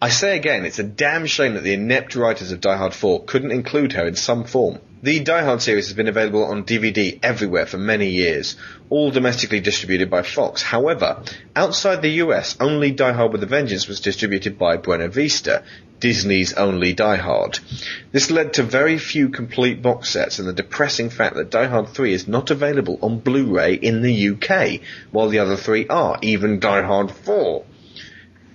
I 0.00 0.10
say 0.10 0.36
again, 0.36 0.64
it's 0.64 0.78
a 0.78 0.84
damn 0.84 1.26
shame 1.26 1.54
that 1.54 1.64
the 1.64 1.74
inept 1.74 2.14
writers 2.14 2.52
of 2.52 2.60
Die 2.60 2.76
Hard 2.76 2.94
4 2.94 3.24
couldn't 3.24 3.50
include 3.50 3.94
her 3.94 4.06
in 4.06 4.14
some 4.14 4.44
form. 4.44 4.78
The 5.00 5.20
Die 5.20 5.44
Hard 5.44 5.62
series 5.62 5.86
has 5.86 5.94
been 5.94 6.08
available 6.08 6.42
on 6.42 6.64
DVD 6.64 7.20
everywhere 7.22 7.66
for 7.66 7.78
many 7.78 8.08
years, 8.08 8.56
all 8.90 9.12
domestically 9.12 9.60
distributed 9.60 10.10
by 10.10 10.22
Fox. 10.22 10.60
However, 10.60 11.22
outside 11.54 12.02
the 12.02 12.18
US, 12.24 12.56
only 12.58 12.90
Die 12.90 13.12
Hard 13.12 13.30
with 13.30 13.44
a 13.44 13.46
Vengeance 13.46 13.86
was 13.86 14.00
distributed 14.00 14.58
by 14.58 14.76
Buena 14.76 15.06
Vista, 15.06 15.62
Disney's 16.00 16.52
only 16.54 16.94
Die 16.94 17.14
Hard. 17.14 17.60
This 18.10 18.32
led 18.32 18.54
to 18.54 18.64
very 18.64 18.98
few 18.98 19.28
complete 19.28 19.82
box 19.82 20.10
sets 20.10 20.40
and 20.40 20.48
the 20.48 20.52
depressing 20.52 21.10
fact 21.10 21.36
that 21.36 21.50
Die 21.50 21.66
Hard 21.66 21.90
3 21.90 22.12
is 22.12 22.26
not 22.26 22.50
available 22.50 22.98
on 23.00 23.20
Blu-ray 23.20 23.74
in 23.74 24.02
the 24.02 24.30
UK, 24.30 24.80
while 25.12 25.28
the 25.28 25.38
other 25.38 25.56
three 25.56 25.86
are, 25.86 26.18
even 26.22 26.58
Die 26.58 26.82
Hard 26.82 27.12
4. 27.12 27.64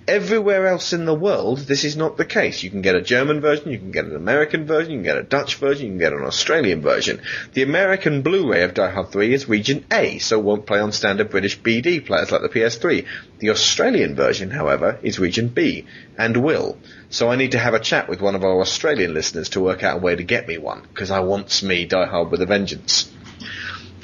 Everywhere 0.06 0.66
else 0.66 0.92
in 0.92 1.06
the 1.06 1.14
world, 1.14 1.60
this 1.60 1.82
is 1.82 1.96
not 1.96 2.18
the 2.18 2.26
case. 2.26 2.62
You 2.62 2.68
can 2.68 2.82
get 2.82 2.94
a 2.94 3.00
German 3.00 3.40
version, 3.40 3.70
you 3.70 3.78
can 3.78 3.90
get 3.90 4.04
an 4.04 4.14
American 4.14 4.66
version, 4.66 4.92
you 4.92 4.98
can 4.98 5.04
get 5.04 5.16
a 5.16 5.22
Dutch 5.22 5.54
version, 5.54 5.86
you 5.86 5.92
can 5.92 5.98
get 5.98 6.12
an 6.12 6.24
Australian 6.24 6.82
version. 6.82 7.22
The 7.54 7.62
American 7.62 8.20
Blu-ray 8.20 8.64
of 8.64 8.74
Die 8.74 8.90
Hard 8.90 9.10
3 9.10 9.32
is 9.32 9.48
region 9.48 9.86
A, 9.90 10.18
so 10.18 10.38
won't 10.38 10.66
play 10.66 10.78
on 10.78 10.92
standard 10.92 11.30
British 11.30 11.58
BD 11.58 12.04
players 12.04 12.30
like 12.30 12.42
the 12.42 12.50
PS3. 12.50 13.06
The 13.38 13.48
Australian 13.48 14.14
version, 14.14 14.50
however, 14.50 14.98
is 15.02 15.18
region 15.18 15.48
B, 15.48 15.86
and 16.18 16.36
will. 16.36 16.76
So 17.08 17.30
I 17.30 17.36
need 17.36 17.52
to 17.52 17.58
have 17.58 17.72
a 17.72 17.80
chat 17.80 18.06
with 18.06 18.20
one 18.20 18.34
of 18.34 18.44
our 18.44 18.60
Australian 18.60 19.14
listeners 19.14 19.48
to 19.50 19.62
work 19.62 19.82
out 19.82 19.96
a 19.96 20.00
way 20.00 20.14
to 20.14 20.22
get 20.22 20.46
me 20.46 20.58
one, 20.58 20.82
because 20.82 21.10
I 21.10 21.20
wants 21.20 21.62
me 21.62 21.86
Die 21.86 22.06
Hard 22.06 22.30
with 22.30 22.42
a 22.42 22.46
Vengeance. 22.46 23.10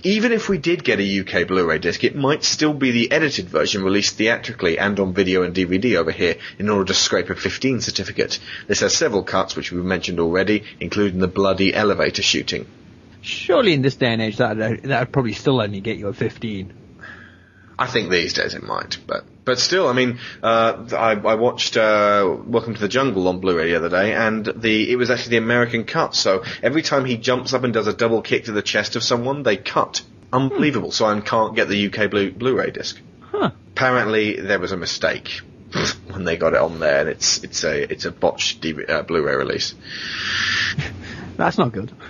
Even 0.03 0.33
if 0.33 0.49
we 0.49 0.57
did 0.57 0.83
get 0.83 0.99
a 0.99 1.21
UK 1.21 1.47
Blu-ray 1.47 1.79
disc, 1.79 2.03
it 2.05 2.17
might 2.17 2.43
still 2.43 2.73
be 2.73 2.91
the 2.91 3.13
edited 3.13 3.49
version 3.49 3.83
released 3.83 4.17
theatrically 4.17 4.79
and 4.79 4.99
on 4.99 5.13
video 5.13 5.43
and 5.43 5.55
DVD 5.55 5.97
over 5.97 6.11
here 6.11 6.37
in 6.59 6.71
order 6.71 6.87
to 6.87 6.95
scrape 6.95 7.29
a 7.29 7.35
15 7.35 7.81
certificate. 7.83 8.39
This 8.67 8.81
has 8.81 8.97
several 8.97 9.23
cuts 9.23 9.57
which 9.57 9.73
we've 9.73 9.85
mentioned 9.85 10.19
already, 10.19 10.65
including 10.81 11.21
the 11.21 11.29
bloody 11.29 11.75
elevator 11.75 12.23
shooting. 12.23 12.67
Surely 13.21 13.75
in 13.75 13.83
this 13.83 13.97
day 13.97 14.13
and 14.15 14.23
age 14.23 14.39
that 14.39 14.57
that 14.57 15.01
would 15.01 15.13
probably 15.13 15.35
still 15.35 15.61
only 15.61 15.81
get 15.81 15.99
you 15.99 16.09
a 16.09 16.15
15. 16.15 16.73
I 17.81 17.87
think 17.87 18.11
these 18.11 18.35
days 18.35 18.53
it 18.55 18.63
might, 18.63 18.99
but 19.07 19.25
but 19.47 19.59
still, 19.59 19.89
I 19.89 19.95
mean, 19.95 20.19
uh, 20.43 20.85
I, 20.93 21.13
I 21.13 21.35
watched 21.37 21.79
uh, 21.79 22.37
Welcome 22.45 22.75
to 22.75 22.81
the 22.81 22.89
Jungle 22.89 23.27
on 23.27 23.41
Blu-ray 23.41 23.71
the 23.71 23.77
other 23.77 23.89
day, 23.89 24.13
and 24.13 24.45
the 24.45 24.93
it 24.93 24.97
was 24.97 25.11
actually 25.11 25.31
the 25.31 25.37
American 25.39 25.85
cut. 25.85 26.15
So 26.15 26.45
every 26.63 26.83
time 26.83 27.07
he 27.07 27.17
jumps 27.17 27.55
up 27.55 27.65
and 27.65 27.73
does 27.73 27.87
a 27.87 27.95
double 27.95 28.21
kick 28.21 28.45
to 28.45 28.53
the 28.53 28.61
chest 28.61 28.97
of 28.97 29.03
someone, 29.03 29.45
they 29.45 29.57
cut. 29.57 30.03
Unbelievable. 30.31 30.93
So 30.93 31.07
I 31.07 31.19
can't 31.21 31.57
get 31.57 31.69
the 31.69 31.87
UK 31.87 32.11
Blu- 32.11 32.33
Blu-ray 32.33 32.71
disc. 32.71 33.01
Huh. 33.21 33.53
Apparently, 33.73 34.39
there 34.39 34.59
was 34.59 34.73
a 34.73 34.77
mistake 34.77 35.41
when 36.11 36.25
they 36.25 36.37
got 36.37 36.53
it 36.53 36.61
on 36.61 36.81
there, 36.81 37.01
and 37.01 37.09
it's 37.09 37.43
it's 37.43 37.65
a 37.65 37.91
it's 37.91 38.05
a 38.05 38.13
botched 38.13 38.61
DV- 38.61 38.91
uh, 38.91 39.03
Blu-ray 39.05 39.37
release. 39.37 39.75
That's 41.39 41.57
not 41.57 41.73
good. 41.73 41.91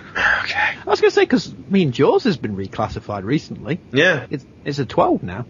Okay. 0.43 0.57
I 0.59 0.89
was 0.89 0.99
going 0.99 1.11
to 1.11 1.15
say 1.15 1.21
because 1.21 1.53
I 1.53 1.71
mean 1.71 1.91
Jaws 1.93 2.25
has 2.25 2.35
been 2.35 2.57
reclassified 2.57 3.23
recently. 3.23 3.79
Yeah. 3.93 4.25
It's 4.29 4.45
it's 4.65 4.79
a 4.79 4.85
12 4.85 5.23
now. 5.23 5.45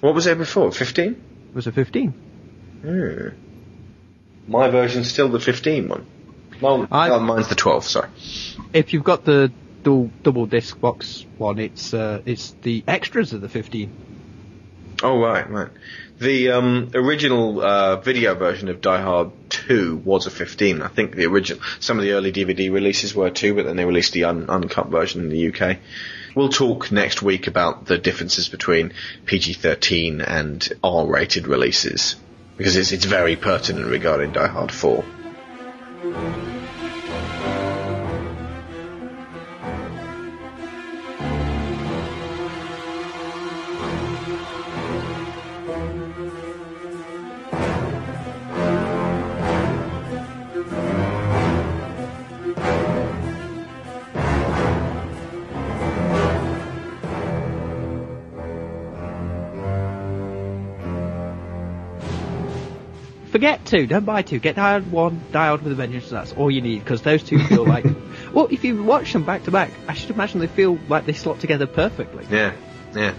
What 0.00 0.14
was 0.14 0.24
there 0.24 0.34
before? 0.36 0.72
Fifteen. 0.72 1.12
It 1.50 1.54
was 1.54 1.66
a 1.66 1.72
15. 1.72 2.10
Hmm. 2.82 3.28
My 4.48 4.68
version's 4.70 5.10
still 5.10 5.28
the 5.28 5.38
15 5.38 5.88
one. 5.88 6.06
No, 6.60 6.86
I- 6.90 7.08
no, 7.08 7.20
mine's 7.20 7.48
the 7.48 7.54
12. 7.54 7.84
Sorry. 7.84 8.08
If 8.72 8.92
you've 8.92 9.04
got 9.04 9.24
the 9.24 9.52
dual 9.82 10.10
double 10.22 10.46
disc 10.46 10.80
box 10.80 11.24
one, 11.38 11.58
it's 11.58 11.92
uh, 11.94 12.22
it's 12.24 12.54
the 12.62 12.82
extras 12.88 13.32
of 13.32 13.40
the 13.40 13.48
15. 13.48 13.90
Oh 15.02 15.18
right, 15.20 15.48
right. 15.50 15.68
The 16.18 16.50
um, 16.52 16.90
original 16.94 17.60
uh, 17.60 17.96
video 17.96 18.34
version 18.36 18.68
of 18.68 18.80
Die 18.80 19.00
Hard 19.00 19.30
2 19.50 19.96
was 20.04 20.26
a 20.26 20.30
15. 20.30 20.80
I 20.80 20.86
think 20.88 21.16
the 21.16 21.26
original, 21.26 21.60
some 21.80 21.98
of 21.98 22.04
the 22.04 22.12
early 22.12 22.30
DVD 22.32 22.72
releases 22.72 23.12
were 23.12 23.30
too, 23.30 23.54
but 23.54 23.64
then 23.66 23.74
they 23.76 23.84
released 23.84 24.12
the 24.12 24.24
un- 24.24 24.48
uncut 24.48 24.86
version 24.88 25.22
in 25.22 25.28
the 25.30 25.48
UK. 25.52 25.78
We'll 26.34 26.48
talk 26.48 26.90
next 26.90 27.20
week 27.22 27.46
about 27.46 27.86
the 27.86 27.98
differences 27.98 28.48
between 28.48 28.94
PG-13 29.26 30.24
and 30.26 30.66
R-rated 30.82 31.46
releases 31.46 32.16
because 32.56 32.76
it's 32.76 32.92
it's 32.92 33.04
very 33.04 33.36
pertinent 33.36 33.86
regarding 33.86 34.32
Die 34.32 34.46
Hard 34.46 34.72
4. 34.72 35.04
Forget 63.42 63.66
two, 63.66 63.88
don't 63.88 64.04
buy 64.04 64.22
two. 64.22 64.38
Get 64.38 64.54
Die 64.54 64.62
Hard 64.62 64.92
one, 64.92 65.20
Die 65.32 65.46
Hard 65.46 65.62
with 65.62 65.72
a 65.72 65.74
Vengeance. 65.74 66.08
That's 66.08 66.32
all 66.34 66.48
you 66.48 66.60
need 66.60 66.78
because 66.78 67.02
those 67.02 67.24
two 67.24 67.40
feel 67.40 67.66
like. 67.66 67.84
well, 68.32 68.46
if 68.52 68.62
you 68.62 68.84
watch 68.84 69.12
them 69.12 69.24
back 69.24 69.42
to 69.46 69.50
back, 69.50 69.72
I 69.88 69.94
should 69.94 70.10
imagine 70.10 70.38
they 70.38 70.46
feel 70.46 70.78
like 70.88 71.06
they 71.06 71.12
slot 71.12 71.40
together 71.40 71.66
perfectly. 71.66 72.24
Yeah, 72.30 72.52
yeah. 72.94 73.14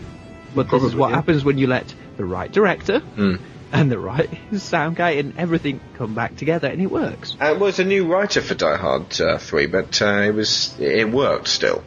But 0.55 0.71
this 0.71 0.81
is 0.81 0.95
what 0.95 1.09
yeah. 1.09 1.17
happens 1.17 1.43
when 1.43 1.57
you 1.57 1.67
let 1.67 1.93
the 2.15 2.23
right 2.23 2.49
director 2.49 3.01
Mm. 3.01 3.41
and 3.73 3.91
the 3.91 3.99
right 3.99 4.29
sound 4.59 4.95
guy 4.95 5.09
and 5.09 5.37
everything 5.37 5.81
come 5.95 6.15
back 6.15 6.37
together, 6.37 6.69
and 6.69 6.81
it 6.81 6.89
works. 6.89 7.33
Uh, 7.33 7.57
well, 7.59 7.67
it's 7.67 7.79
a 7.79 7.83
new 7.83 8.09
writer 8.09 8.39
for 8.41 8.55
Die 8.55 8.77
Hard 8.77 9.19
uh, 9.19 9.37
3, 9.39 9.65
but 9.65 10.01
uh, 10.01 10.21
it 10.21 10.33
was 10.33 10.73
it 10.79 11.11
worked 11.11 11.49
still. 11.49 11.83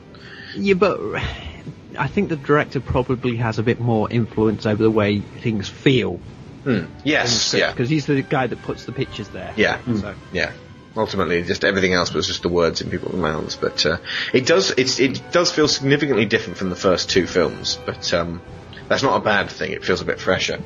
Yeah, 0.55 0.75
but 0.75 1.01
I 1.99 2.07
think 2.07 2.29
the 2.29 2.37
director 2.37 2.81
probably 2.81 3.37
has 3.37 3.59
a 3.59 3.63
bit 3.63 3.81
more 3.81 4.11
influence 4.11 4.67
over 4.67 4.83
the 4.83 4.91
way 4.91 5.21
things 5.21 5.71
feel. 5.71 6.21
Hmm. 6.67 6.87
Yes, 7.05 7.55
yeah. 7.55 7.71
Because 7.71 7.89
he's 7.89 8.07
the 8.07 8.21
guy 8.23 8.49
that 8.49 8.61
puts 8.63 8.87
the 8.87 8.93
pictures 8.93 9.29
there. 9.29 9.53
Yeah. 9.57 9.79
So. 9.95 10.15
Yeah. 10.33 10.53
Ultimately, 10.97 11.43
just 11.45 11.63
everything 11.65 11.93
else 11.93 12.13
was 12.13 12.27
just 12.27 12.43
the 12.43 12.49
words 12.49 12.81
in 12.81 12.91
people's 12.91 13.15
mouths. 13.15 13.55
But 13.55 13.87
uh, 13.87 13.99
it 14.33 14.47
does 14.47 14.71
it's, 14.73 14.99
it 14.99 15.23
does 15.31 15.53
feel 15.53 15.69
significantly 15.69 16.25
different 16.25 16.59
from 16.59 16.71
the 16.71 16.77
first 16.77 17.09
two 17.09 17.27
films. 17.29 17.79
But 17.87 18.13
um, 18.15 18.43
that's 18.89 19.05
not 19.05 19.17
a 19.21 19.25
bad 19.25 19.49
thing. 19.51 19.71
It 19.73 19.85
feels 19.85 20.01
a 20.01 20.05
bit 20.05 20.19
fresher. 20.19 20.61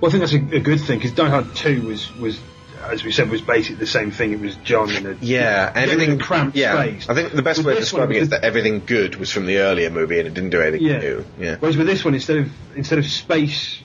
Well, 0.00 0.08
I 0.08 0.12
think 0.12 0.20
that's 0.22 0.32
a, 0.32 0.56
a 0.56 0.60
good 0.60 0.80
thing 0.80 0.98
because 0.98 1.12
Die 1.12 1.28
Hard 1.28 1.54
Two 1.54 1.86
was 1.88 2.14
was 2.16 2.40
as 2.84 3.02
we 3.04 3.12
said 3.12 3.30
was 3.30 3.42
basically 3.42 3.76
the 3.76 3.86
same 3.86 4.10
thing. 4.12 4.32
It 4.32 4.40
was 4.40 4.56
John 4.56 4.90
in 4.90 5.06
a 5.06 5.16
Yeah, 5.20 5.72
everything 5.74 6.12
in 6.12 6.20
a 6.20 6.24
cramped 6.24 6.56
Yeah, 6.56 6.74
space. 6.80 7.08
I 7.08 7.14
think 7.14 7.32
the 7.32 7.42
best 7.42 7.58
With 7.58 7.66
way 7.66 7.72
of 7.74 7.78
this 7.80 7.92
one, 7.92 8.00
describing 8.02 8.16
it 8.16 8.22
is 8.22 8.28
that 8.30 8.44
everything 8.44 8.82
good 8.86 9.16
was 9.16 9.30
from 9.30 9.44
the 9.46 9.58
earlier 9.58 9.90
movie 9.90 10.18
and 10.18 10.28
it 10.28 10.34
didn't 10.34 10.50
do 10.50 10.60
anything 10.60 10.86
Yeah. 10.86 10.98
new. 11.00 11.24
Yeah. 11.38 11.56
Whereas 11.58 11.76
with 11.76 11.86
this 11.86 12.04
one, 12.04 12.14
instead 12.14 12.38
of 12.38 12.52
instead 12.76 12.98
of 12.98 13.06
space, 13.06 13.80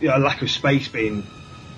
you 0.00 0.08
know, 0.08 0.16
a 0.16 0.18
lack 0.18 0.42
of 0.42 0.50
space 0.50 0.88
being 0.88 1.24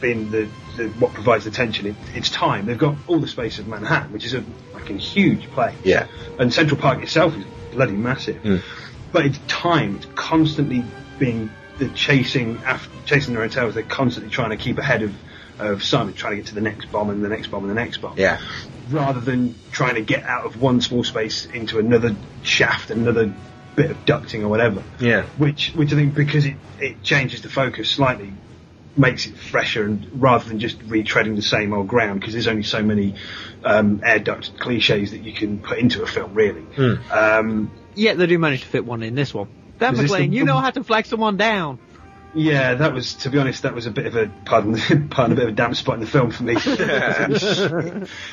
being 0.00 0.30
the, 0.30 0.48
the 0.76 0.88
what 1.00 1.12
provides 1.12 1.44
the 1.44 1.50
tension, 1.50 1.86
it, 1.86 1.96
it's 2.14 2.30
time. 2.30 2.66
They've 2.66 2.78
got 2.78 2.96
all 3.08 3.18
the 3.18 3.26
space 3.28 3.58
of 3.58 3.66
Manhattan, 3.66 4.12
which 4.12 4.24
is 4.24 4.34
a 4.34 4.42
fucking 4.72 4.98
huge 4.98 5.50
place. 5.50 5.76
Yeah. 5.82 6.06
And 6.38 6.52
Central 6.52 6.80
Park 6.80 7.02
itself 7.02 7.36
is 7.36 7.44
bloody 7.72 7.92
massive. 7.92 8.42
Mm. 8.42 8.62
But 9.12 9.26
it's 9.26 9.38
time. 9.48 9.96
It's 9.96 10.06
constantly 10.14 10.84
being 11.18 11.50
the 11.78 11.88
chasing 11.90 12.58
after 12.58 12.90
chasing 13.06 13.34
their 13.34 13.42
own 13.42 13.50
tails. 13.50 13.74
They're 13.74 13.82
constantly 13.82 14.30
trying 14.30 14.50
to 14.50 14.56
keep 14.56 14.78
ahead 14.78 15.02
of 15.02 15.14
of 15.58 15.82
Simon, 15.82 16.14
trying 16.14 16.32
to 16.32 16.36
get 16.36 16.46
to 16.46 16.54
the 16.54 16.60
next 16.60 16.86
bomb 16.92 17.10
and 17.10 17.24
the 17.24 17.28
next 17.28 17.48
bomb 17.48 17.64
and 17.64 17.70
the 17.70 17.74
next 17.74 17.96
bomb 17.98 18.14
Yeah. 18.16 18.40
rather 18.90 19.18
than 19.18 19.56
trying 19.72 19.96
to 19.96 20.02
get 20.02 20.22
out 20.22 20.44
of 20.46 20.60
one 20.60 20.80
small 20.80 21.02
space 21.02 21.46
into 21.46 21.80
another 21.80 22.14
shaft, 22.44 22.90
another 22.90 23.34
bit 23.78 23.90
of 23.90 24.04
ducting 24.04 24.42
or 24.42 24.48
whatever. 24.48 24.82
Yeah. 25.00 25.22
Which, 25.38 25.70
which 25.74 25.92
I 25.92 25.96
think 25.96 26.14
because 26.14 26.44
it, 26.46 26.56
it 26.80 27.02
changes 27.02 27.42
the 27.42 27.48
focus 27.48 27.90
slightly, 27.90 28.32
makes 28.96 29.26
it 29.26 29.36
fresher 29.36 29.84
and 29.84 30.20
rather 30.20 30.48
than 30.48 30.58
just 30.58 30.78
retreading 30.80 31.36
the 31.36 31.42
same 31.42 31.72
old 31.72 31.86
ground 31.88 32.18
because 32.20 32.32
there's 32.34 32.48
only 32.48 32.64
so 32.64 32.82
many 32.82 33.14
um, 33.64 34.00
air 34.04 34.18
duct 34.18 34.58
cliches 34.58 35.12
that 35.12 35.18
you 35.22 35.32
can 35.32 35.58
put 35.60 35.78
into 35.78 36.02
a 36.02 36.06
film 36.06 36.34
really. 36.34 36.64
Um, 37.10 37.70
Yeah, 37.94 38.14
they 38.14 38.26
do 38.26 38.38
manage 38.38 38.62
to 38.62 38.66
fit 38.66 38.84
one 38.84 39.02
in 39.04 39.14
this 39.14 39.32
one. 39.32 39.48
Dan 39.78 39.94
Is 39.94 40.10
McClane, 40.10 40.30
the- 40.30 40.36
you 40.36 40.44
know 40.44 40.56
how 40.58 40.70
to 40.70 40.82
flag 40.82 41.06
someone 41.06 41.36
down. 41.36 41.78
yeah, 42.34 42.74
that 42.74 42.92
was 42.92 43.14
to 43.22 43.30
be 43.30 43.38
honest, 43.38 43.62
that 43.62 43.74
was 43.74 43.86
a 43.86 43.90
bit 43.92 44.06
of 44.06 44.16
a 44.16 44.28
pardon, 44.44 45.08
pardon 45.10 45.32
a 45.32 45.36
bit 45.36 45.44
of 45.44 45.50
a 45.50 45.56
damp 45.56 45.76
spot 45.76 45.94
in 45.94 46.00
the 46.00 46.06
film 46.06 46.30
for 46.32 46.42
me. 46.42 46.54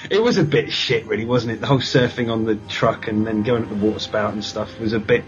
it 0.10 0.22
was 0.22 0.38
a 0.38 0.44
bit 0.44 0.72
shit, 0.72 1.06
really, 1.06 1.26
wasn't 1.26 1.54
it? 1.54 1.62
The 1.62 1.68
whole 1.68 1.80
surfing 1.80 2.32
on 2.32 2.46
the 2.46 2.56
truck 2.68 3.08
and 3.08 3.26
then 3.26 3.44
going 3.44 3.64
up 3.64 3.70
the 3.70 3.76
water 3.76 4.00
spout 4.00 4.34
and 4.34 4.44
stuff 4.44 4.80
was 4.80 4.94
a 4.94 5.00
bit. 5.00 5.24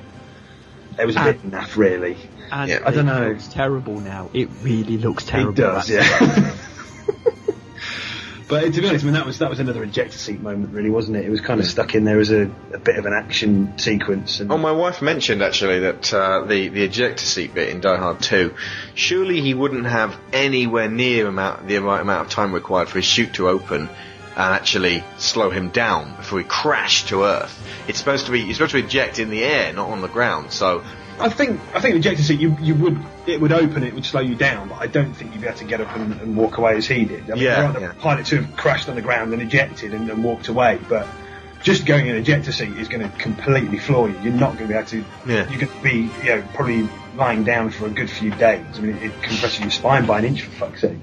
It 1.00 1.06
was 1.06 1.16
a 1.16 1.24
bit 1.24 1.50
naff, 1.50 1.76
really. 1.78 2.18
And 2.52 2.70
Yeah. 2.70 2.80
I 2.86 2.92
don't 2.92 3.06
know. 3.06 3.32
It's 3.32 3.48
terrible 3.48 4.00
now. 4.00 4.30
It 4.34 4.50
really 4.62 4.98
looks 4.98 5.24
terrible. 5.26 5.52
It 5.52 5.56
does, 5.56 5.90
yeah. 5.90 6.56
but 8.48 8.74
to 8.74 8.82
be 8.82 8.88
honest, 8.88 9.04
I 9.04 9.08
mean 9.08 9.14
that 9.16 9.26
was 9.26 9.40
that 9.40 9.50
was 9.50 9.60
another 9.60 9.84
ejector 9.84 10.18
seat 10.18 10.42
moment, 10.42 10.74
really, 10.74 10.90
wasn't 10.90 11.18
it? 11.18 11.26
It 11.26 11.30
was 11.30 11.42
kind 11.42 11.60
of 11.60 11.66
stuck 11.66 11.94
in 11.96 12.06
there 12.06 12.20
as 12.20 12.32
a, 12.32 12.44
a 12.74 12.80
bit 12.80 12.98
of 12.98 13.06
an 13.06 13.14
action 13.14 13.78
sequence. 13.78 14.40
And 14.40 14.52
Oh, 14.52 14.58
my 14.58 14.72
wife 14.72 15.02
mentioned 15.02 15.42
actually 15.44 15.80
that 15.80 16.14
uh, 16.14 16.46
the 16.46 16.70
the 16.70 16.84
ejector 16.84 17.26
seat 17.26 17.54
bit 17.54 17.70
in 17.70 17.82
Die 17.82 17.98
Hard 17.98 18.22
2, 18.22 18.56
surely 18.96 19.42
he 19.42 19.54
wouldn't 19.54 19.86
have 19.86 20.18
anywhere 20.32 20.90
near 20.90 21.28
amount 21.28 21.68
the 21.68 21.78
right 21.80 22.02
amount 22.02 22.28
of 22.28 22.32
time 22.32 22.54
required 22.54 22.88
for 22.88 23.00
his 23.00 23.06
chute 23.06 23.34
to 23.34 23.50
open 23.50 23.90
and 24.38 24.54
actually 24.54 25.04
slow 25.18 25.50
him 25.50 25.70
down 25.70 26.16
before 26.16 26.38
he 26.38 26.46
crashed 26.46 27.08
to 27.10 27.24
Earth. 27.24 27.60
It's 27.88 27.98
supposed 27.98 28.28
to 28.28 28.32
be 28.32 28.42
you're 28.42 28.54
supposed 28.54 28.74
to 28.74 28.78
eject 28.78 29.18
in 29.18 29.32
the 29.32 29.44
air, 29.44 29.74
not 29.74 29.90
on 29.90 30.02
the 30.02 30.08
ground. 30.08 30.52
So 30.52 30.84
I 31.20 31.30
think 31.30 31.60
I 31.74 31.82
think 31.82 31.96
the 31.96 32.00
ejector 32.00 32.22
seat 32.22 32.40
you 32.40 32.56
you 32.62 32.76
would 32.76 33.04
it 33.26 33.42
would 33.42 33.52
open, 33.52 33.82
it 33.82 33.96
would 33.96 34.06
slow 34.06 34.22
you 34.22 34.36
down, 34.36 34.70
but 34.70 34.76
I 34.76 34.86
don't 34.86 35.14
think 35.16 35.34
you'd 35.34 35.42
be 35.42 35.48
able 35.48 35.58
to 35.58 35.66
get 35.66 35.82
up 35.82 35.94
and, 35.98 36.14
and 36.22 36.38
walk 36.38 36.60
away 36.60 36.78
as 36.78 36.86
he 36.86 37.06
did. 37.06 37.32
I 37.32 37.34
mean, 37.34 37.44
Yeah, 37.44 37.72
you'd 37.72 37.82
yeah. 37.82 37.88
the 37.88 37.94
pilot 37.96 38.28
to 38.28 38.44
have 38.44 38.56
crashed 38.56 38.90
on 38.90 38.96
the 38.96 39.02
ground 39.02 39.34
and 39.34 39.42
ejected 39.42 39.96
and, 39.96 40.10
and 40.10 40.24
walked 40.24 40.48
away, 40.48 40.80
but. 40.88 41.08
Just 41.64 41.88
going 41.88 42.06
in 42.06 42.16
an 42.16 42.22
ejector 42.22 42.52
seat 42.52 42.78
is 42.78 42.88
going 42.88 43.02
to 43.02 43.18
completely 43.18 43.80
floor 43.80 44.08
you. 44.08 44.18
You're 44.20 44.32
not 44.32 44.58
going 44.58 44.68
to 44.70 44.74
be 44.74 44.74
able 44.76 44.88
to. 44.90 45.04
Yeah. 45.26 45.50
You're 45.50 45.62
going 45.62 45.76
to 45.76 45.82
be, 45.82 46.12
you 46.24 46.36
know, 46.36 46.44
probably 46.54 46.88
lying 47.18 47.44
down 47.44 47.72
for 47.72 47.88
a 47.88 47.90
good 47.90 48.10
few 48.10 48.30
days. 48.32 48.66
I 48.76 48.80
mean, 48.80 48.96
it, 48.98 49.04
it 49.04 49.22
compresses 49.24 49.60
your 49.60 49.72
spine 49.72 50.06
by 50.06 50.20
an 50.20 50.26
inch 50.26 50.44
for 50.44 50.52
fuck's 50.52 50.82
sake. 50.82 50.98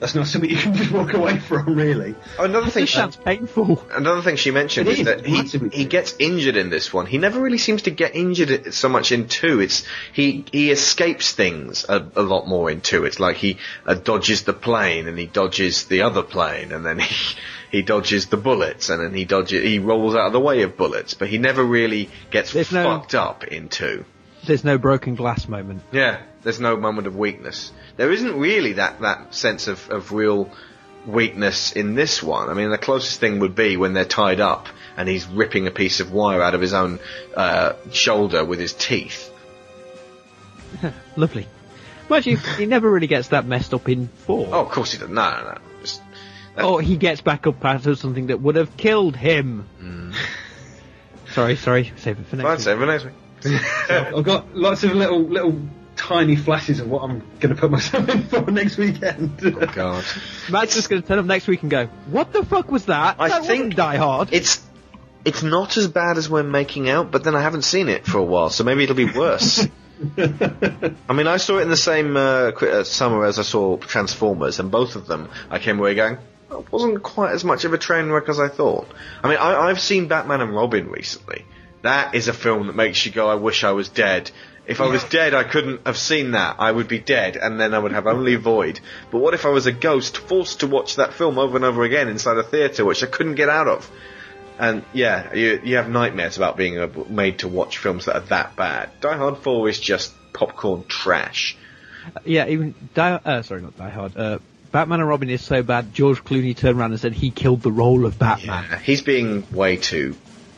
That's 0.00 0.14
not 0.14 0.26
something 0.26 0.50
you 0.56 0.56
can 0.56 0.74
just 0.74 0.90
walk 0.90 1.14
away 1.14 1.38
from, 1.38 1.74
really. 1.74 2.14
oh, 2.38 2.44
another 2.44 2.70
thing. 2.70 2.82
This 2.82 2.92
sounds 2.92 3.16
painful. 3.16 3.82
Another 3.92 4.22
thing 4.22 4.36
she 4.36 4.50
mentioned 4.50 4.88
It 4.88 4.92
is 4.92 4.98
is, 5.00 5.04
that 5.06 5.24
he, 5.24 5.42
he 5.72 5.84
gets 5.84 6.14
injured 6.18 6.56
in 6.56 6.70
this 6.70 6.92
one. 6.92 7.06
He 7.06 7.18
never 7.18 7.40
really 7.40 7.58
seems 7.58 7.82
to 7.82 7.90
get 7.90 8.14
injured 8.14 8.74
so 8.74 8.88
much 8.88 9.12
in 9.12 9.28
two. 9.28 9.60
It's 9.60 9.86
he 10.12 10.44
he 10.52 10.70
escapes 10.70 11.32
things 11.32 11.84
a, 11.88 12.04
a 12.16 12.22
lot 12.22 12.46
more 12.46 12.70
in 12.70 12.80
two. 12.80 13.04
It's 13.04 13.20
like 13.20 13.36
he 13.36 13.58
uh, 13.86 13.94
dodges 13.94 14.42
the 14.42 14.52
plane 14.52 15.06
and 15.08 15.18
he 15.18 15.26
dodges 15.26 15.84
the 15.84 16.02
other 16.02 16.22
plane 16.22 16.72
and 16.72 16.84
then 16.84 16.98
he 16.98 17.36
he 17.70 17.82
dodges 17.82 18.26
the 18.26 18.36
bullets 18.36 18.88
and 18.88 19.02
then 19.02 19.14
he 19.14 19.24
dodges 19.24 19.62
he 19.62 19.78
rolls 19.78 20.14
out 20.16 20.26
of 20.26 20.32
the 20.32 20.40
way 20.40 20.62
of 20.62 20.76
bullets. 20.76 21.14
But 21.14 21.28
he 21.28 21.38
never 21.38 21.62
really 21.62 22.10
gets 22.30 22.52
There's 22.52 22.72
no- 22.72 22.82
fucked 22.84 23.14
up 23.14 23.44
in 23.44 23.68
two. 23.68 24.04
There's 24.46 24.64
no 24.64 24.78
broken 24.78 25.14
glass 25.14 25.46
moment. 25.48 25.82
Yeah, 25.92 26.20
there's 26.42 26.60
no 26.60 26.76
moment 26.76 27.06
of 27.06 27.16
weakness. 27.16 27.72
There 27.96 28.10
isn't 28.10 28.38
really 28.38 28.74
that, 28.74 29.00
that 29.00 29.34
sense 29.34 29.68
of, 29.68 29.88
of 29.90 30.12
real 30.12 30.50
weakness 31.06 31.72
in 31.72 31.94
this 31.94 32.22
one. 32.22 32.48
I 32.48 32.54
mean, 32.54 32.70
the 32.70 32.78
closest 32.78 33.20
thing 33.20 33.40
would 33.40 33.54
be 33.54 33.76
when 33.76 33.92
they're 33.92 34.04
tied 34.04 34.40
up 34.40 34.68
and 34.96 35.08
he's 35.08 35.26
ripping 35.26 35.66
a 35.66 35.70
piece 35.70 36.00
of 36.00 36.12
wire 36.12 36.42
out 36.42 36.54
of 36.54 36.60
his 36.60 36.72
own 36.74 36.98
uh, 37.36 37.74
shoulder 37.92 38.44
with 38.44 38.58
his 38.58 38.72
teeth. 38.72 39.30
Lovely. 41.16 41.46
Mind 42.08 42.26
you, 42.26 42.36
he 42.36 42.66
never 42.66 42.90
really 42.90 43.06
gets 43.06 43.28
that 43.28 43.46
messed 43.46 43.72
up 43.72 43.88
in 43.88 44.08
four. 44.08 44.48
Oh, 44.50 44.64
of 44.66 44.70
course 44.70 44.92
he 44.92 44.98
doesn't. 44.98 45.14
No, 45.14 45.30
no, 45.30 45.52
no. 45.52 45.58
Just, 45.80 46.02
Or 46.62 46.80
he 46.82 46.96
gets 46.96 47.20
back 47.20 47.46
up 47.46 47.64
after 47.64 47.94
something 47.94 48.26
that 48.28 48.40
would 48.40 48.56
have 48.56 48.76
killed 48.76 49.16
him. 49.16 49.66
sorry, 51.32 51.56
sorry. 51.56 51.92
Save 51.96 52.18
it 52.18 52.26
for 52.26 52.36
next 52.36 52.46
Fine, 52.46 52.56
week. 52.56 52.64
save 52.64 52.76
it 52.76 52.80
for 52.80 52.86
next 52.86 53.04
week. 53.04 53.14
I've 53.88 54.24
got 54.24 54.54
lots 54.54 54.84
of 54.84 54.92
little 54.92 55.22
little 55.22 55.60
tiny 55.96 56.36
flashes 56.36 56.80
of 56.80 56.88
what 56.88 57.02
I'm 57.02 57.20
going 57.40 57.54
to 57.54 57.60
put 57.60 57.70
myself 57.70 58.08
in 58.14 58.22
for 58.24 58.50
next 58.50 58.78
weekend. 58.78 59.40
Oh, 59.44 59.50
God. 59.66 60.04
Matt's 60.50 60.74
just 60.74 60.88
going 60.88 61.02
to 61.02 61.06
turn 61.08 61.18
up 61.18 61.26
next 61.26 61.46
week 61.46 61.62
and 61.62 61.70
go, 61.70 61.86
"What 62.10 62.32
the 62.32 62.44
fuck 62.44 62.70
was 62.70 62.86
that? 62.86 63.16
I 63.18 63.28
that 63.28 63.42
think- 63.44 63.48
wasn't 63.48 63.76
Die 63.76 63.96
Hard." 63.96 64.28
It's 64.32 64.62
it's 65.24 65.42
not 65.42 65.76
as 65.76 65.88
bad 65.88 66.16
as 66.16 66.30
we're 66.30 66.42
making 66.42 66.88
out, 66.88 67.10
but 67.10 67.24
then 67.24 67.34
I 67.34 67.42
haven't 67.42 67.62
seen 67.62 67.88
it 67.88 68.06
for 68.06 68.18
a 68.18 68.24
while, 68.24 68.48
so 68.50 68.64
maybe 68.64 68.84
it'll 68.84 68.96
be 68.96 69.04
worse. 69.10 69.66
I 70.18 71.12
mean, 71.12 71.26
I 71.26 71.36
saw 71.36 71.58
it 71.58 71.62
in 71.62 71.68
the 71.68 71.76
same 71.76 72.16
uh, 72.16 72.50
uh, 72.52 72.84
summer 72.84 73.26
as 73.26 73.38
I 73.38 73.42
saw 73.42 73.76
Transformers, 73.76 74.58
and 74.58 74.70
both 74.70 74.96
of 74.96 75.06
them 75.06 75.28
I 75.50 75.58
came 75.58 75.78
away 75.78 75.94
going, 75.94 76.16
"Oh, 76.50 76.60
it 76.60 76.72
wasn't 76.72 77.02
quite 77.02 77.32
as 77.32 77.44
much 77.44 77.64
of 77.66 77.74
a 77.74 77.78
train 77.78 78.08
wreck 78.08 78.28
as 78.30 78.40
I 78.40 78.48
thought. 78.48 78.88
I 79.22 79.28
mean, 79.28 79.36
I, 79.36 79.68
I've 79.68 79.80
seen 79.80 80.08
Batman 80.08 80.40
and 80.40 80.54
Robin 80.54 80.88
recently. 80.88 81.44
That 81.82 82.14
is 82.14 82.28
a 82.28 82.32
film 82.32 82.66
that 82.66 82.76
makes 82.76 83.04
you 83.06 83.12
go, 83.12 83.28
I 83.28 83.36
wish 83.36 83.64
I 83.64 83.72
was 83.72 83.88
dead. 83.88 84.30
If 84.66 84.80
I 84.80 84.86
was 84.86 85.02
dead, 85.04 85.34
I 85.34 85.42
couldn't 85.42 85.84
have 85.84 85.96
seen 85.96 86.32
that. 86.32 86.56
I 86.60 86.70
would 86.70 86.86
be 86.86 87.00
dead, 87.00 87.36
and 87.36 87.58
then 87.58 87.74
I 87.74 87.78
would 87.78 87.90
have 87.90 88.06
only 88.06 88.36
void. 88.36 88.78
But 89.10 89.18
what 89.18 89.34
if 89.34 89.44
I 89.44 89.48
was 89.48 89.66
a 89.66 89.72
ghost 89.72 90.18
forced 90.18 90.60
to 90.60 90.68
watch 90.68 90.96
that 90.96 91.12
film 91.12 91.38
over 91.38 91.56
and 91.56 91.64
over 91.64 91.82
again 91.82 92.08
inside 92.08 92.36
a 92.36 92.44
theatre, 92.44 92.84
which 92.84 93.02
I 93.02 93.06
couldn't 93.06 93.34
get 93.34 93.48
out 93.48 93.66
of? 93.66 93.90
And 94.60 94.84
yeah, 94.92 95.34
you, 95.34 95.60
you 95.64 95.76
have 95.76 95.88
nightmares 95.88 96.36
about 96.36 96.56
being 96.56 96.92
made 97.08 97.40
to 97.40 97.48
watch 97.48 97.78
films 97.78 98.04
that 98.04 98.14
are 98.16 98.26
that 98.28 98.54
bad. 98.54 98.90
Die 99.00 99.16
Hard 99.16 99.38
4 99.38 99.68
is 99.70 99.80
just 99.80 100.12
popcorn 100.34 100.84
trash. 100.86 101.56
yeah, 102.24 102.46
even 102.46 102.74
Die. 102.94 103.20
Uh, 103.24 103.42
sorry, 103.42 103.62
not 103.62 103.76
Die 103.76 103.88
Hard. 103.90 104.16
Uh, 104.16 104.38
Batman 104.70 105.00
and 105.00 105.08
Robin 105.08 105.30
is 105.30 105.42
so 105.42 105.64
bad. 105.64 105.92
George 105.94 106.22
Clooney 106.22 106.56
turned 106.56 106.78
around 106.78 106.92
and 106.92 107.00
said 107.00 107.14
he 107.14 107.30
killed 107.30 107.62
the 107.62 107.72
role 107.72 108.06
of 108.06 108.18
Batman. 108.20 108.66
Yeah, 108.70 108.78
he's 108.78 109.02
being 109.02 109.50
way 109.50 109.78
too 109.78 110.14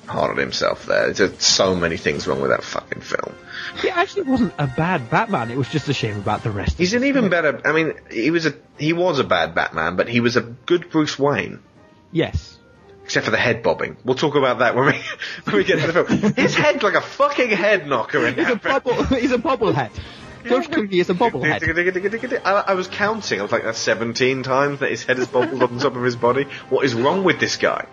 hard 0.07 0.31
on 0.33 0.37
himself 0.37 0.87
there. 0.87 1.13
There's 1.13 1.43
so 1.43 1.75
many 1.75 1.97
things 1.97 2.27
wrong 2.27 2.41
with 2.41 2.51
that 2.51 2.63
fucking 2.65 3.03
film. 3.03 3.35
He 3.81 3.89
actually 3.89 4.23
wasn't 4.23 4.55
a 4.59 4.67
bad 4.67 5.11
Batman. 5.11 5.51
It 5.51 5.57
was 5.57 5.69
just 5.69 5.89
a 5.89 5.95
shame 5.95 6.17
about 6.19 6.43
the 6.43 6.51
rest. 6.51 6.79
He's 6.79 6.95
an 6.95 7.05
even 7.05 7.29
better. 7.31 7.61
I 7.65 7.73
mean, 7.73 7.95
he 8.11 8.31
was 8.31 8.47
a 8.47 8.55
he 8.79 8.93
was 8.93 9.19
a 9.19 9.25
bad 9.25 9.55
Batman, 9.55 9.97
but 9.97 10.09
he 10.09 10.21
was 10.21 10.37
a 10.37 10.43
good 10.43 10.91
Bruce 10.91 11.19
Wayne. 11.19 11.61
Yes. 12.11 12.59
Except 13.05 13.25
for 13.25 13.31
the 13.31 13.37
head 13.39 13.63
bobbing. 13.63 13.97
We'll 14.05 14.15
talk 14.15 14.35
about 14.37 14.59
that 14.59 14.75
when 14.77 14.87
we 14.87 14.93
when 15.45 15.57
we 15.57 15.65
get 15.65 15.81
to 15.81 15.91
the 15.93 16.05
film. 16.05 16.33
His 16.35 16.55
head's 16.55 16.83
like 16.83 16.95
a 16.95 17.01
fucking 17.01 17.51
head 17.51 17.87
knocker 17.87 18.27
in 18.27 18.35
He's 18.35 18.49
a 18.49 18.55
that 18.57 18.63
film. 18.63 18.83
bubble. 18.83 19.05
he's 19.19 19.33
a 19.33 19.39
bobblehead. 19.39 19.91
George 20.45 20.67
Clooney 20.69 20.95
is 20.95 21.09
a 21.09 21.15
bobblehead. 21.15 22.43
I, 22.45 22.51
I 22.51 22.75
was 22.75 22.89
counting. 22.89 23.39
I 23.39 23.43
was 23.45 23.53
like, 23.53 23.63
that's 23.63 23.79
17 23.79 24.43
times 24.43 24.81
that 24.81 24.91
his 24.91 25.05
head 25.05 25.19
has 25.19 25.29
bobbled 25.29 25.63
on 25.63 25.79
top 25.79 25.95
of 25.95 26.03
his 26.03 26.17
body. 26.17 26.45
What 26.69 26.85
is 26.85 26.95
wrong 26.95 27.23
with 27.23 27.39
this 27.39 27.57
guy? 27.57 27.87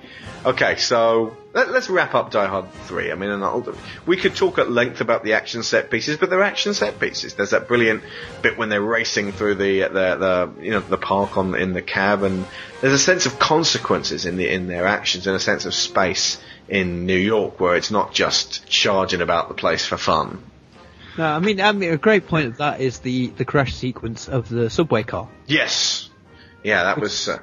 Okay, 0.46 0.78
so 0.78 1.38
let, 1.54 1.70
us 1.70 1.90
wrap 1.90 2.14
up 2.14 2.32
Die 2.32 2.46
Hard 2.46 2.72
3. 2.72 3.12
I 3.12 3.16
mean, 3.16 3.30
and 3.30 3.76
we 4.06 4.18
could 4.18 4.36
talk 4.36 4.60
at 4.60 4.70
length 4.70 5.02
about 5.02 5.24
the 5.24 5.34
action 5.34 5.64
set 5.64 5.90
pieces, 5.90 6.18
but 6.18 6.30
they're 6.30 6.44
action 6.44 6.74
set 6.74 7.00
pieces. 7.00 7.34
There's 7.34 7.52
that 7.52 7.68
brilliant 7.68 8.04
bit 8.42 8.58
when 8.58 8.70
they're 8.70 8.82
racing 8.82 9.32
through 9.32 9.56
the 9.56 9.82
the, 9.82 9.90
the 9.90 10.52
you 10.62 10.72
know 10.72 10.80
the 10.80 10.98
park 10.98 11.38
on 11.38 11.56
in 11.56 11.74
the 11.74 11.82
cab, 11.82 12.24
and 12.24 12.46
there's 12.82 12.94
a 12.94 13.00
sense 13.00 13.26
of 13.26 13.40
consequences 13.40 14.26
in 14.26 14.38
the 14.38 14.48
in 14.48 14.68
their 14.68 14.86
actions, 14.86 15.26
and 15.26 15.36
a 15.36 15.40
sense 15.40 15.66
of 15.66 15.74
space 15.74 16.40
in 16.68 17.06
New 17.06 17.18
York 17.18 17.60
where 17.60 17.76
it's 17.76 17.92
not 17.92 18.14
just 18.14 18.68
charging 18.68 19.22
about 19.22 19.48
the 19.48 19.56
place 19.56 19.86
for 19.86 19.98
fun. 19.98 20.44
No, 21.18 21.26
I 21.26 21.40
mean, 21.40 21.60
I 21.60 21.72
mean, 21.72 21.92
a 21.92 21.98
great 21.98 22.28
point 22.28 22.48
of 22.48 22.58
that 22.58 22.80
is 22.80 23.00
the 23.00 23.28
the 23.28 23.46
crash 23.46 23.74
sequence 23.74 24.30
of 24.30 24.50
the 24.50 24.70
subway 24.70 25.04
car. 25.04 25.28
Yes. 25.48 26.10
Yeah, 26.64 26.84
that 26.84 27.00
was, 27.00 27.30
uh, 27.30 27.40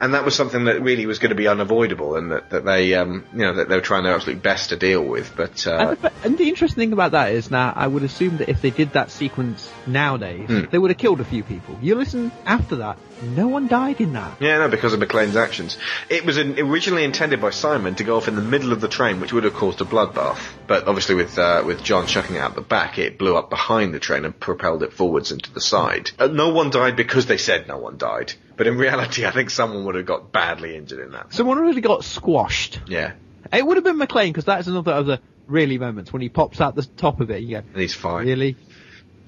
and 0.00 0.14
that 0.14 0.24
was 0.24 0.34
something 0.34 0.64
that 0.64 0.80
really 0.82 1.06
was 1.06 1.18
going 1.18 1.30
to 1.30 1.34
be 1.36 1.48
unavoidable, 1.48 2.16
and 2.16 2.30
that, 2.30 2.50
that 2.50 2.64
they, 2.64 2.94
um, 2.94 3.24
you 3.32 3.40
know, 3.40 3.54
that 3.54 3.68
they 3.68 3.74
were 3.74 3.80
trying 3.80 4.04
their 4.04 4.14
absolute 4.14 4.42
best 4.42 4.70
to 4.70 4.76
deal 4.76 5.02
with. 5.02 5.34
But 5.36 5.66
uh, 5.66 5.76
And 5.90 5.98
the, 5.98 6.12
and 6.24 6.38
the 6.38 6.48
interesting 6.48 6.80
thing 6.82 6.92
about 6.92 7.12
that 7.12 7.32
is 7.32 7.50
now, 7.50 7.72
I 7.74 7.86
would 7.86 8.02
assume 8.02 8.36
that 8.38 8.48
if 8.48 8.60
they 8.62 8.70
did 8.70 8.92
that 8.92 9.10
sequence 9.10 9.70
nowadays, 9.86 10.48
Hmm. 10.48 10.64
they 10.70 10.78
would 10.78 10.90
have 10.90 10.98
killed 10.98 11.20
a 11.20 11.24
few 11.24 11.42
people. 11.42 11.76
You 11.82 11.94
listen 11.96 12.30
after 12.46 12.76
that, 12.76 12.98
no 13.22 13.48
one 13.48 13.66
died 13.68 14.00
in 14.00 14.12
that. 14.14 14.40
yeah, 14.40 14.58
no, 14.58 14.68
because 14.68 14.92
of 14.92 15.00
McClane's 15.00 15.36
actions, 15.36 15.76
it 16.08 16.24
was 16.24 16.38
in, 16.38 16.58
originally 16.58 17.04
intended 17.04 17.40
by 17.40 17.50
Simon 17.50 17.94
to 17.96 18.04
go 18.04 18.16
off 18.16 18.28
in 18.28 18.36
the 18.36 18.42
middle 18.42 18.72
of 18.72 18.80
the 18.80 18.88
train, 18.88 19.20
which 19.20 19.32
would 19.32 19.44
have 19.44 19.54
caused 19.54 19.80
a 19.80 19.84
bloodbath. 19.84 20.38
But 20.66 20.86
obviously, 20.86 21.14
with 21.14 21.38
uh, 21.38 21.62
with 21.66 21.82
John 21.82 22.06
chucking 22.06 22.36
it 22.36 22.38
out 22.38 22.54
the 22.54 22.60
back, 22.60 22.98
it 22.98 23.18
blew 23.18 23.36
up 23.36 23.50
behind 23.50 23.92
the 23.94 23.98
train 24.00 24.24
and 24.24 24.38
propelled 24.38 24.82
it 24.82 24.92
forwards 24.92 25.32
and 25.32 25.42
to 25.42 25.52
the 25.52 25.60
side. 25.60 26.10
Uh, 26.18 26.26
no 26.28 26.50
one 26.50 26.70
died 26.70 26.96
because 26.96 27.26
they 27.26 27.38
said 27.38 27.66
no 27.68 27.78
one 27.78 27.96
died, 27.98 28.32
but 28.56 28.66
in 28.66 28.76
reality, 28.86 29.26
I 29.26 29.30
think 29.30 29.50
someone 29.50 29.84
would 29.86 29.94
have 29.94 30.06
got 30.06 30.32
badly 30.32 30.76
injured 30.76 31.00
in 31.00 31.12
that. 31.12 31.32
Someone 31.32 31.58
really 31.58 31.80
got 31.80 32.04
squashed. 32.04 32.80
Yeah, 32.86 33.12
It 33.52 33.66
would 33.66 33.76
have 33.76 33.84
been 33.84 33.98
McClane 33.98 34.28
because 34.28 34.44
that 34.46 34.60
is 34.60 34.68
another 34.68 34.92
of 34.92 35.06
the 35.06 35.20
really 35.46 35.78
moments 35.78 36.12
when 36.12 36.20
he 36.22 36.28
pops 36.28 36.60
out 36.60 36.74
the 36.74 36.84
top 36.84 37.20
of 37.20 37.30
it. 37.30 37.42
You 37.42 37.56
go, 37.56 37.62
and 37.72 37.80
he's 37.80 37.94
fine. 37.94 38.26
really? 38.26 38.56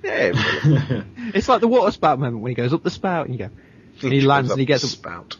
Yeah, 0.03 0.32
It's 1.34 1.49
like 1.49 1.61
the 1.61 1.68
water 1.68 1.91
spout 1.93 2.18
moment 2.18 2.43
when 2.43 2.51
he 2.51 2.55
goes 2.55 2.72
up 2.72 2.82
the 2.82 2.91
spout 2.91 3.26
and 3.26 3.34
you 3.38 3.47
go, 3.47 3.51
and 4.03 4.13
he 4.13 4.21
lands 4.21 4.51
and 4.51 4.61
he 4.61 4.67
gets 4.67 4.83
the 4.83 4.89
spout. 4.89 5.37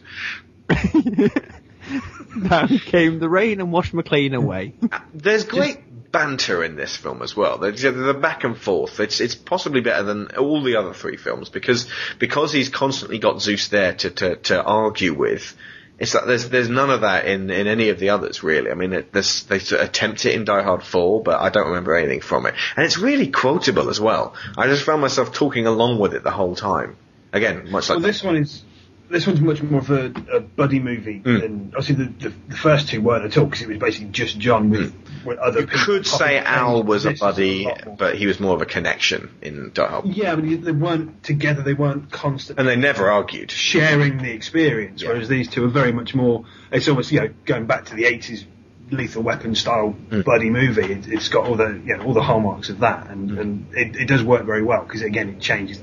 Down 2.49 2.79
came 2.79 3.19
the 3.19 3.29
rain 3.29 3.59
and 3.59 3.71
washed 3.71 3.93
McClane 3.93 4.33
away. 4.35 4.73
Uh, 4.91 4.99
there's 5.13 5.43
great 5.43 5.79
banter 6.11 6.63
in 6.63 6.75
this 6.75 6.95
film 6.95 7.21
as 7.21 7.35
well. 7.35 7.57
There's 7.57 7.81
the 7.81 8.13
back 8.13 8.43
and 8.43 8.57
forth. 8.57 8.99
It's 8.99 9.19
it's 9.19 9.35
possibly 9.35 9.81
better 9.81 10.03
than 10.03 10.27
all 10.37 10.61
the 10.61 10.75
other 10.75 10.93
three 10.93 11.17
films 11.17 11.49
because 11.49 11.87
because 12.19 12.51
he's 12.51 12.69
constantly 12.69 13.19
got 13.19 13.41
Zeus 13.41 13.69
there 13.69 13.93
to 13.93 14.09
to, 14.09 14.35
to 14.35 14.63
argue 14.63 15.13
with. 15.13 15.55
It's 15.99 16.15
like 16.15 16.25
there's 16.25 16.49
there's 16.49 16.69
none 16.69 16.89
of 16.89 17.01
that 17.01 17.25
in, 17.25 17.49
in 17.51 17.67
any 17.67 17.89
of 17.89 17.99
the 17.99 18.09
others 18.09 18.41
really. 18.43 18.71
I 18.71 18.73
mean, 18.73 18.93
it, 18.93 19.13
there's, 19.13 19.43
they 19.43 19.59
sort 19.59 19.81
of 19.81 19.89
attempt 19.89 20.25
it 20.25 20.33
in 20.33 20.45
Die 20.45 20.63
Hard 20.63 20.83
4, 20.83 21.21
but 21.21 21.39
I 21.39 21.49
don't 21.49 21.67
remember 21.67 21.95
anything 21.95 22.21
from 22.21 22.47
it. 22.47 22.55
And 22.75 22.85
it's 22.85 22.97
really 22.97 23.27
quotable 23.27 23.89
as 23.89 23.99
well. 23.99 24.33
I 24.57 24.67
just 24.67 24.83
found 24.83 25.01
myself 25.01 25.31
talking 25.31 25.67
along 25.67 25.99
with 25.99 26.15
it 26.15 26.23
the 26.23 26.31
whole 26.31 26.55
time. 26.55 26.97
Again, 27.33 27.71
much 27.71 27.89
like 27.89 27.97
Well, 27.97 28.07
this 28.07 28.23
one 28.23 28.35
is 28.37 28.63
this 29.09 29.27
one's 29.27 29.41
much 29.41 29.61
more 29.61 29.81
of 29.81 29.89
a, 29.89 30.05
a 30.33 30.39
buddy 30.39 30.79
movie 30.79 31.17
Hmm. 31.19 31.37
than 31.39 31.73
obviously 31.75 31.95
the, 32.05 32.29
the, 32.29 32.33
the 32.47 32.55
first 32.55 32.87
two 32.87 33.01
weren't 33.01 33.25
at 33.25 33.37
all 33.37 33.43
because 33.45 33.61
it 33.61 33.67
was 33.67 33.77
basically 33.77 34.07
just 34.11 34.39
John 34.39 34.69
with 34.69 34.93
with 35.25 35.37
other 35.37 35.61
You 35.61 35.67
people. 35.67 35.83
could 35.85 36.07
say 36.07 36.37
Al 36.39 36.83
was 36.83 37.05
a 37.05 37.13
buddy, 37.13 37.65
lot 37.65 37.85
more- 37.85 37.95
but 37.97 38.15
he 38.15 38.25
was 38.25 38.39
more 38.39 38.55
of 38.55 38.61
a 38.61 38.65
connection 38.65 39.29
in 39.41 39.71
Die 39.73 39.85
Hard. 39.85 40.05
yeah, 40.05 40.35
but 40.35 40.45
they 40.63 40.71
weren't 40.71 41.23
together. 41.23 41.61
They 41.61 41.73
weren't 41.73 42.09
constant. 42.09 42.57
And 42.57 42.67
they 42.67 42.77
never 42.77 43.11
argued. 43.11 43.51
sharing 43.51 44.17
the 44.19 44.31
experience, 44.31 45.01
Yeah. 45.01 45.09
whereas 45.09 45.27
these 45.27 45.49
two 45.49 45.65
are 45.65 45.69
very 45.69 45.91
much 45.91 46.15
more. 46.15 46.45
It's 46.71 46.87
almost 46.87 47.11
you 47.11 47.19
know 47.19 47.29
going 47.45 47.65
back 47.65 47.85
to 47.87 47.95
the 47.95 48.05
eighties 48.05 48.45
lethal 48.91 49.23
weapon 49.23 49.55
style 49.55 49.93
Mm. 50.09 50.23
bloody 50.25 50.49
movie. 50.49 50.83
It, 50.93 51.07
it's 51.07 51.27
got 51.29 51.45
all 51.47 51.55
the 51.55 51.81
you 51.85 51.97
know 51.97 52.03
all 52.05 52.13
the 52.13 52.23
hallmarks 52.23 52.69
of 52.69 52.79
that, 52.79 53.09
and, 53.09 53.29
Mm. 53.31 53.39
and 53.41 53.65
it, 53.73 53.95
it 54.03 54.07
does 54.07 54.23
work 54.23 54.45
very 54.45 54.63
well 54.63 54.83
because 54.85 55.01
again 55.01 55.29
it 55.29 55.39
changes 55.41 55.81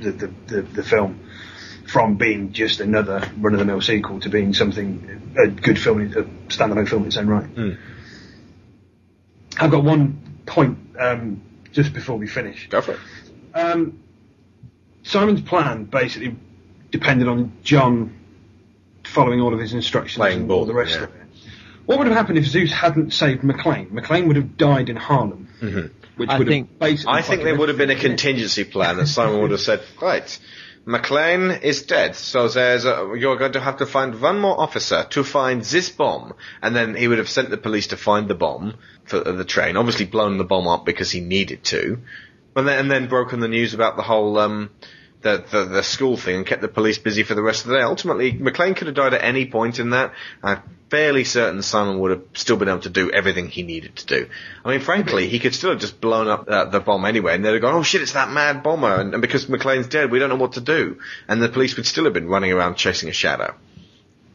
the 0.00 0.12
the, 0.12 0.26
the 0.46 0.62
the 0.62 0.82
film 0.82 1.20
from 1.86 2.16
being 2.16 2.52
just 2.52 2.80
another 2.80 3.28
run 3.38 3.52
of 3.52 3.58
the 3.58 3.64
mill 3.64 3.80
sequel 3.80 4.20
to 4.20 4.28
being 4.28 4.54
something 4.54 5.34
a 5.36 5.48
good 5.48 5.78
film, 5.78 6.00
a 6.00 6.22
standalone 6.52 6.88
film 6.88 7.02
in 7.02 7.08
its 7.08 7.16
own 7.16 7.26
right. 7.26 7.54
Mm. 7.54 7.78
I've 9.58 9.70
got 9.70 9.82
one 9.82 10.42
point 10.46 10.78
um, 10.98 11.42
just 11.72 11.92
before 11.92 12.16
we 12.16 12.28
finish. 12.28 12.68
Go 12.68 12.80
for 12.80 12.92
it. 12.92 13.00
Um, 13.54 14.00
Simon's 15.02 15.40
plan 15.40 15.84
basically 15.84 16.36
depended 16.90 17.26
on 17.26 17.52
John 17.64 18.16
following 19.04 19.40
all 19.40 19.52
of 19.52 19.58
his 19.58 19.72
instructions 19.72 20.18
Playing 20.18 20.42
and 20.42 20.50
all 20.50 20.66
the 20.66 20.74
rest 20.74 20.96
yeah. 20.96 21.04
of 21.04 21.14
it. 21.14 21.22
What 21.86 21.98
would 21.98 22.06
have 22.06 22.16
happened 22.16 22.38
if 22.38 22.46
Zeus 22.46 22.72
hadn't 22.72 23.12
saved 23.12 23.42
McClane? 23.42 23.90
McClane 23.90 24.28
would 24.28 24.36
have 24.36 24.56
died 24.56 24.88
in 24.88 24.96
Harlem, 24.96 25.48
which 26.20 26.28
I 26.28 26.36
would 26.36 26.48
think- 26.48 26.68
have 26.68 26.78
basically. 26.78 27.14
I 27.14 27.22
think 27.22 27.44
there 27.44 27.56
would 27.56 27.70
have 27.70 27.78
been 27.78 27.88
a 27.88 27.96
contingency 27.96 28.64
plan 28.64 28.98
that 28.98 29.06
Simon 29.06 29.40
would 29.40 29.52
have 29.52 29.60
said, 29.60 29.80
right, 30.02 30.38
McClane 30.86 31.62
is 31.62 31.84
dead, 31.84 32.14
so 32.14 32.46
there's 32.46 32.84
a, 32.84 33.14
you're 33.16 33.38
going 33.38 33.52
to 33.52 33.60
have 33.60 33.78
to 33.78 33.86
find 33.86 34.20
one 34.20 34.38
more 34.38 34.60
officer 34.60 35.06
to 35.10 35.24
find 35.24 35.62
this 35.62 35.88
bomb. 35.88 36.34
And 36.60 36.76
then 36.76 36.94
he 36.94 37.08
would 37.08 37.16
have 37.16 37.30
sent 37.30 37.48
the 37.48 37.56
police 37.56 37.86
to 37.86 37.96
find 37.96 38.28
the 38.28 38.34
bomb 38.34 38.74
for 39.04 39.20
the 39.20 39.46
train, 39.46 39.78
obviously 39.78 40.04
blown 40.04 40.36
the 40.36 40.44
bomb 40.44 40.68
up 40.68 40.84
because 40.84 41.10
he 41.10 41.20
needed 41.20 41.64
to. 41.64 42.00
And 42.54 42.68
then, 42.68 42.78
and 42.78 42.90
then 42.90 43.08
broken 43.08 43.40
the 43.40 43.48
news 43.48 43.72
about 43.72 43.96
the 43.96 44.02
whole, 44.02 44.38
um, 44.38 44.68
the, 45.22 45.44
the, 45.50 45.64
the 45.64 45.82
school 45.82 46.16
thing 46.16 46.36
and 46.36 46.46
kept 46.46 46.62
the 46.62 46.68
police 46.68 46.98
busy 46.98 47.22
for 47.22 47.34
the 47.34 47.42
rest 47.42 47.64
of 47.64 47.70
the 47.70 47.76
day. 47.76 47.82
Ultimately, 47.82 48.32
McClane 48.32 48.76
could 48.76 48.86
have 48.86 48.96
died 48.96 49.14
at 49.14 49.22
any 49.22 49.46
point 49.46 49.78
in 49.78 49.90
that. 49.90 50.12
I'm 50.42 50.62
fairly 50.90 51.24
certain 51.24 51.62
Simon 51.62 52.00
would 52.00 52.10
have 52.10 52.22
still 52.34 52.56
been 52.56 52.68
able 52.68 52.80
to 52.80 52.90
do 52.90 53.10
everything 53.10 53.48
he 53.48 53.62
needed 53.62 53.96
to 53.96 54.06
do. 54.06 54.28
I 54.64 54.70
mean, 54.70 54.80
frankly, 54.80 55.28
he 55.28 55.38
could 55.38 55.54
still 55.54 55.70
have 55.70 55.80
just 55.80 56.00
blown 56.00 56.28
up 56.28 56.48
uh, 56.48 56.64
the 56.66 56.80
bomb 56.80 57.04
anyway, 57.04 57.34
and 57.34 57.44
they'd 57.44 57.52
have 57.52 57.62
gone, 57.62 57.74
"Oh 57.74 57.82
shit, 57.82 58.02
it's 58.02 58.12
that 58.12 58.30
mad 58.30 58.62
bomber!" 58.62 58.96
And, 58.96 59.14
and 59.14 59.20
because 59.22 59.46
McClane's 59.46 59.86
dead, 59.86 60.10
we 60.10 60.18
don't 60.18 60.28
know 60.28 60.36
what 60.36 60.54
to 60.54 60.60
do. 60.60 60.98
And 61.28 61.40
the 61.40 61.48
police 61.48 61.76
would 61.76 61.86
still 61.86 62.04
have 62.04 62.12
been 62.12 62.28
running 62.28 62.52
around 62.52 62.74
chasing 62.74 63.08
a 63.08 63.12
shadow. 63.12 63.54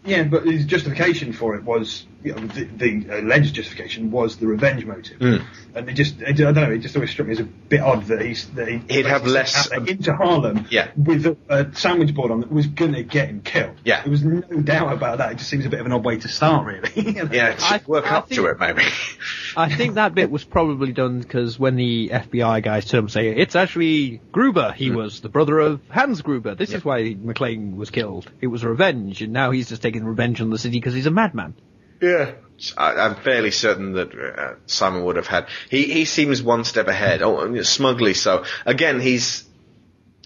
Yeah, 0.06 0.24
but 0.24 0.46
his 0.46 0.66
justification 0.66 1.34
for 1.34 1.56
it 1.56 1.64
was, 1.64 2.06
you 2.26 2.34
know, 2.36 2.48
the, 2.48 2.64
the 2.66 3.20
alleged 3.20 3.54
justification 3.56 4.12
was 4.12 4.38
the 4.38 4.48
revenge 4.48 4.86
motive, 4.86 5.18
Hmm. 5.18 5.36
and 5.76 5.90
it 5.90 5.94
just, 5.94 6.16
I 6.28 6.32
don't 6.32 6.56
know, 6.56 6.72
it 6.72 6.80
just 6.80 6.96
always 6.96 7.12
struck 7.12 7.28
me 7.28 7.34
as 7.34 7.40
a 7.40 7.44
bit 7.44 7.80
odd 7.82 8.06
that 8.06 8.22
he's 8.22 8.48
that 8.56 8.68
he 8.68 8.82
He'd 8.90 9.06
have 9.06 9.26
less- 9.26 9.68
sent 9.70 9.82
out 9.84 9.90
into 9.90 10.14
Harlem, 10.16 10.66
Yeah. 10.70 10.90
with 10.98 11.26
a, 11.26 11.38
a 11.50 11.76
sandwich 11.76 12.14
board 12.16 12.32
on 12.32 12.42
that 12.42 12.52
was 12.52 12.68
gonna 12.68 13.04
get 13.04 13.30
him 13.30 13.42
killed. 13.42 13.76
Yeah. 13.84 14.02
there 14.02 14.12
was 14.12 14.24
no 14.24 14.42
doubt 14.62 14.92
about 14.94 15.20
that. 15.20 15.32
It 15.34 15.38
just 15.38 15.50
seems 15.50 15.66
a 15.66 15.70
bit 15.70 15.80
of 15.80 15.86
an 15.86 15.92
odd 15.92 16.04
way 16.04 16.18
to 16.18 16.28
start, 16.28 16.66
really. 16.66 16.90
You 16.96 17.24
know? 17.24 17.30
Yeah, 17.32 17.54
to 17.54 17.64
I- 17.66 17.82
work 17.86 18.12
I 18.12 18.16
up 18.18 18.30
to 18.30 18.36
think- 18.36 18.48
it, 18.48 18.60
maybe. 18.60 18.82
I 19.58 19.74
think 19.74 19.94
that 19.96 20.14
bit 20.14 20.30
was 20.30 20.44
probably 20.44 20.92
done 20.92 21.20
because 21.22 21.58
when 21.58 21.78
the 21.78 22.10
FBI 22.10 22.62
guys 22.62 22.86
turned 22.86 23.00
up 23.00 23.04
and 23.06 23.12
say, 23.12 23.30
it's 23.30 23.56
actually 23.56 24.20
Gruber, 24.34 24.74
he 24.74 24.92
was 24.92 25.22
the 25.22 25.30
brother 25.30 25.60
of 25.60 25.80
Hans 25.90 26.22
Gruber. 26.22 26.56
This 26.56 26.72
is 26.74 26.84
why 26.84 27.14
McClane 27.14 27.76
was 27.78 27.90
killed. 27.90 28.30
It 28.42 28.48
was 28.48 28.66
revenge, 28.66 29.22
and 29.22 29.32
now 29.32 29.52
he's 29.52 29.70
just 29.70 29.82
taking 29.82 30.04
revenge 30.04 30.42
on 30.42 30.50
the 30.50 30.58
city 30.58 30.78
because 30.78 30.94
he's 30.94 31.06
a 31.06 31.12
madman. 31.12 31.54
Yeah. 32.02 32.34
I, 32.78 32.94
I'm 32.94 33.16
fairly 33.16 33.52
certain 33.52 33.94
that 33.94 34.14
uh, 34.16 34.56
Simon 34.66 35.04
would 35.04 35.18
have 35.18 35.28
had. 35.28 35.48
He 35.70 35.92
he 35.92 36.06
seems 36.06 36.42
one 36.42 36.64
step 36.64 36.88
ahead. 36.88 37.22
Oh, 37.22 37.62
smugly 37.64 38.14
so. 38.14 38.46
Again, 38.66 39.02
he's 39.02 39.44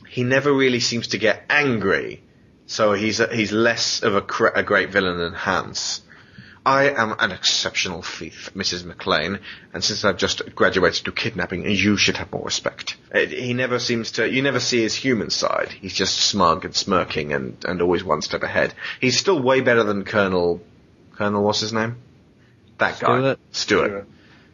he 0.07 0.23
never 0.23 0.53
really 0.53 0.79
seems 0.79 1.07
to 1.09 1.17
get 1.17 1.43
angry, 1.49 2.21
so 2.67 2.93
he's 2.93 3.19
a, 3.19 3.33
he's 3.33 3.51
less 3.51 4.03
of 4.03 4.15
a, 4.15 4.21
cr- 4.21 4.47
a 4.47 4.63
great 4.63 4.89
villain 4.89 5.17
than 5.17 5.33
Hans. 5.33 6.01
I 6.65 6.89
am 6.89 7.15
an 7.19 7.31
exceptional 7.31 8.01
thief, 8.01 8.51
Mrs. 8.55 8.83
McClane, 8.83 9.39
and 9.73 9.83
since 9.83 10.03
I've 10.03 10.17
just 10.17 10.53
graduated 10.55 11.05
to 11.05 11.11
kidnapping, 11.11 11.67
you 11.69 11.95
should 11.95 12.17
have 12.17 12.31
more 12.31 12.43
respect. 12.43 12.97
Uh, 13.13 13.19
he 13.19 13.53
never 13.53 13.79
seems 13.79 14.11
to, 14.13 14.29
you 14.29 14.41
never 14.41 14.59
see 14.59 14.81
his 14.81 14.93
human 14.93 15.29
side. 15.29 15.69
He's 15.69 15.93
just 15.93 16.17
smug 16.17 16.65
and 16.65 16.75
smirking 16.75 17.33
and, 17.33 17.57
and 17.65 17.81
always 17.81 18.03
one 18.03 18.21
step 18.21 18.43
ahead. 18.43 18.73
He's 18.99 19.17
still 19.17 19.41
way 19.41 19.61
better 19.61 19.83
than 19.83 20.03
Colonel, 20.03 20.61
Colonel, 21.19 21.43
what's 21.43 21.59
his 21.59 21.73
name? 21.73 21.97
That 22.77 22.97
guy. 22.97 23.17
Stewart. 23.17 23.39
Stewart. 23.51 23.85
Stewart. 23.89 24.07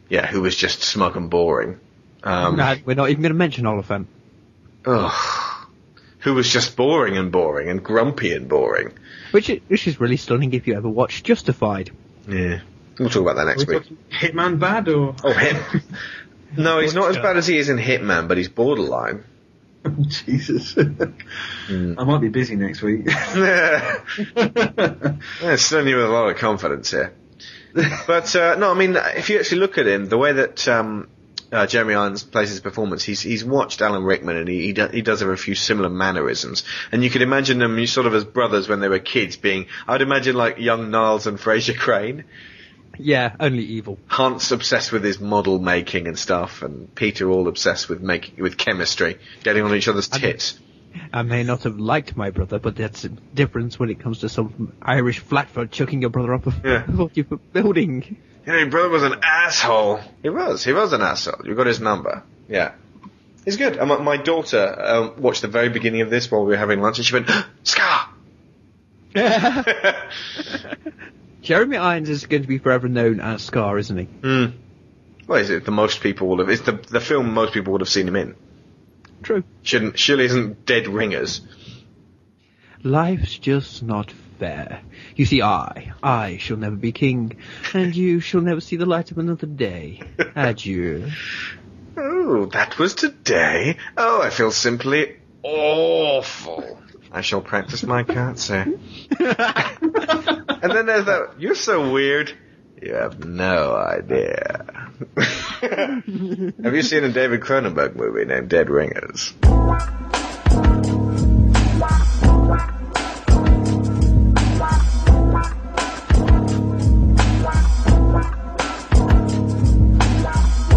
Yeah, 0.08 0.26
who 0.26 0.42
was 0.42 0.56
just 0.56 0.82
smug 0.82 1.16
and 1.16 1.30
boring. 1.30 1.78
Um, 2.24 2.56
Nah, 2.56 2.74
we're 2.84 2.96
not 2.96 3.08
even 3.10 3.22
going 3.22 3.30
to 3.32 3.38
mention 3.38 3.66
Olyphant. 3.66 4.08
ugh. 4.84 5.68
Who 6.20 6.34
was 6.34 6.50
just 6.52 6.76
boring 6.76 7.16
and 7.16 7.30
boring 7.30 7.68
and 7.68 7.84
grumpy 7.84 8.32
and 8.34 8.48
boring. 8.48 8.92
Which, 9.30 9.48
i- 9.48 9.60
which 9.68 9.86
is 9.86 10.00
really 10.00 10.16
stunning 10.16 10.52
if 10.54 10.66
you 10.66 10.74
ever 10.74 10.88
watch 10.88 11.22
Justified. 11.22 11.92
Yeah. 12.28 12.62
We'll 12.98 13.10
talk 13.10 13.22
about 13.22 13.36
that 13.36 13.46
next 13.46 13.62
Are 13.62 13.66
we 13.66 13.78
week. 13.78 14.10
Hitman 14.10 14.58
bad 14.58 14.88
or? 14.88 15.14
Oh, 15.22 15.32
him. 15.32 15.82
No, 16.56 16.78
he's 16.80 16.94
not 16.94 17.10
as 17.10 17.16
bad 17.18 17.36
as 17.36 17.46
he 17.46 17.58
is 17.58 17.68
in 17.68 17.76
Hitman, 17.76 18.26
but 18.28 18.38
he's 18.38 18.48
borderline. 18.48 19.24
Jesus. 20.08 20.76
I 20.78 22.04
might 22.04 22.20
be 22.20 22.28
busy 22.28 22.56
next 22.56 22.82
week. 22.82 23.06
yeah, 23.06 24.02
filling 25.56 25.88
you 25.88 25.96
with 25.96 26.04
a 26.04 26.08
lot 26.08 26.30
of 26.30 26.36
confidence 26.36 26.90
here. 26.90 27.14
But 28.06 28.34
uh, 28.34 28.56
no, 28.56 28.70
I 28.70 28.74
mean, 28.74 28.96
if 28.96 29.28
you 29.28 29.38
actually 29.38 29.58
look 29.58 29.76
at 29.78 29.86
him, 29.86 30.06
the 30.06 30.16
way 30.16 30.32
that 30.32 30.66
um, 30.66 31.08
uh, 31.52 31.66
Jeremy 31.66 31.94
Irons 31.94 32.22
plays 32.22 32.48
his 32.48 32.60
performance, 32.60 33.04
he's 33.04 33.20
he's 33.20 33.44
watched 33.44 33.82
Alan 33.82 34.04
Rickman 34.04 34.36
and 34.36 34.48
he 34.48 34.66
he, 34.66 34.72
do, 34.72 34.88
he 34.88 35.02
does 35.02 35.20
have 35.20 35.28
a 35.28 35.36
few 35.36 35.54
similar 35.54 35.90
mannerisms, 35.90 36.64
and 36.90 37.04
you 37.04 37.10
could 37.10 37.22
imagine 37.22 37.58
them 37.58 37.78
you 37.78 37.86
sort 37.86 38.06
of 38.06 38.14
as 38.14 38.24
brothers 38.24 38.68
when 38.68 38.80
they 38.80 38.88
were 38.88 38.98
kids, 38.98 39.36
being 39.36 39.66
I'd 39.86 40.02
imagine 40.02 40.36
like 40.36 40.58
young 40.58 40.90
Niles 40.90 41.26
and 41.26 41.38
Frasier 41.38 41.76
Crane. 41.76 42.24
Yeah, 42.98 43.34
only 43.40 43.62
evil. 43.64 43.98
Hunt's 44.06 44.50
obsessed 44.52 44.92
with 44.92 45.04
his 45.04 45.20
model 45.20 45.58
making 45.58 46.06
and 46.08 46.18
stuff, 46.18 46.62
and 46.62 46.94
Peter 46.94 47.30
all 47.30 47.48
obsessed 47.48 47.88
with 47.88 48.00
making 48.00 48.42
with 48.42 48.56
chemistry, 48.56 49.18
getting 49.42 49.62
on 49.64 49.74
each 49.74 49.88
other's 49.88 50.08
tits. 50.08 50.58
I 51.12 51.22
may 51.22 51.42
not 51.42 51.64
have 51.64 51.78
liked 51.78 52.16
my 52.16 52.30
brother, 52.30 52.58
but 52.58 52.74
that's 52.76 53.04
a 53.04 53.10
difference 53.10 53.78
when 53.78 53.90
it 53.90 54.00
comes 54.00 54.20
to 54.20 54.28
some 54.30 54.72
Irish 54.80 55.18
flatfoot 55.18 55.70
chucking 55.70 56.00
your 56.00 56.10
brother 56.10 56.32
up 56.34 56.46
a 56.46 56.54
Yeah. 56.64 56.86
building. 57.52 58.16
You 58.46 58.52
know, 58.52 58.58
your 58.58 58.70
brother 58.70 58.88
was 58.88 59.02
an 59.02 59.16
asshole. 59.22 60.00
He 60.22 60.30
was. 60.30 60.64
He 60.64 60.72
was 60.72 60.92
an 60.94 61.02
asshole. 61.02 61.42
You 61.44 61.54
got 61.54 61.66
his 61.66 61.80
number. 61.80 62.22
Yeah. 62.48 62.72
He's 63.44 63.56
good. 63.58 63.76
And 63.76 63.88
my, 63.88 63.98
my 63.98 64.16
daughter 64.16 64.74
um, 64.84 65.20
watched 65.20 65.42
the 65.42 65.48
very 65.48 65.68
beginning 65.68 66.00
of 66.00 66.10
this 66.10 66.30
while 66.30 66.42
we 66.44 66.48
were 66.52 66.56
having 66.56 66.80
lunch, 66.80 66.98
and 66.98 67.06
she 67.06 67.12
went, 67.14 67.28
"Scar." 67.62 68.08
Jeremy 71.46 71.76
Irons 71.76 72.08
is 72.08 72.26
going 72.26 72.42
to 72.42 72.48
be 72.48 72.58
forever 72.58 72.88
known 72.88 73.20
as 73.20 73.40
Scar, 73.40 73.78
isn't 73.78 73.96
he? 73.96 74.04
Hmm. 74.06 74.46
is 75.34 75.48
it? 75.48 75.64
The 75.64 75.70
most 75.70 76.00
people 76.00 76.26
will 76.26 76.38
have. 76.38 76.48
It's 76.48 76.62
the 76.62 76.72
the 76.72 77.00
film 77.00 77.32
most 77.32 77.52
people 77.54 77.70
would 77.70 77.82
have 77.82 77.88
seen 77.88 78.08
him 78.08 78.16
in. 78.16 78.34
True. 79.22 79.44
Shouldn't 79.62 79.96
surely 79.96 80.24
isn't 80.24 80.66
Dead 80.66 80.88
Ringers. 80.88 81.42
Life's 82.82 83.38
just 83.38 83.84
not 83.84 84.10
fair. 84.40 84.80
You 85.14 85.24
see, 85.24 85.40
I, 85.40 85.92
I 86.02 86.38
shall 86.38 86.56
never 86.56 86.74
be 86.74 86.90
king, 86.90 87.36
and 87.72 87.94
you 87.94 88.18
shall 88.18 88.40
never 88.40 88.60
see 88.60 88.74
the 88.74 88.84
light 88.84 89.12
of 89.12 89.18
another 89.18 89.46
day. 89.46 90.02
Adieu. 90.34 91.12
Oh, 91.96 92.46
that 92.46 92.76
was 92.76 92.96
today. 92.96 93.76
Oh, 93.96 94.20
I 94.20 94.30
feel 94.30 94.50
simply 94.50 95.18
awful. 95.44 96.80
I 97.12 97.20
shall 97.20 97.40
practice 97.40 97.84
my 97.84 98.02
curtsy. 98.16 98.64
and 100.62 100.72
then 100.72 100.86
there's 100.86 101.04
that. 101.06 101.34
You're 101.38 101.54
so 101.54 101.92
weird. 101.92 102.32
You 102.80 102.94
have 102.94 103.24
no 103.24 103.74
idea. 103.74 104.90
have 105.16 106.74
you 106.74 106.82
seen 106.82 107.04
a 107.04 107.08
David 107.08 107.40
Cronenberg 107.40 107.96
movie 107.96 108.24
named 108.24 108.50
Dead 108.50 108.68
Ringers? 108.68 109.32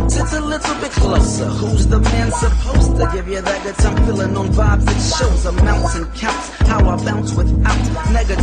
Sit 0.07 0.33
a 0.33 0.45
little 0.45 0.75
bit 0.81 0.91
closer. 0.91 1.45
Who's 1.45 1.87
the 1.87 1.99
man 1.99 2.31
supposed 2.31 2.95
to 2.97 3.09
give 3.13 3.27
you 3.27 3.41
that 3.41 3.63
good 3.63 3.75
time 3.75 4.05
feeling 4.05 4.37
on 4.37 4.47
vibes? 4.47 4.87
It 4.87 5.17
shows 5.17 5.45
amounts 5.45 5.95
and 5.95 6.13
counts. 6.15 6.48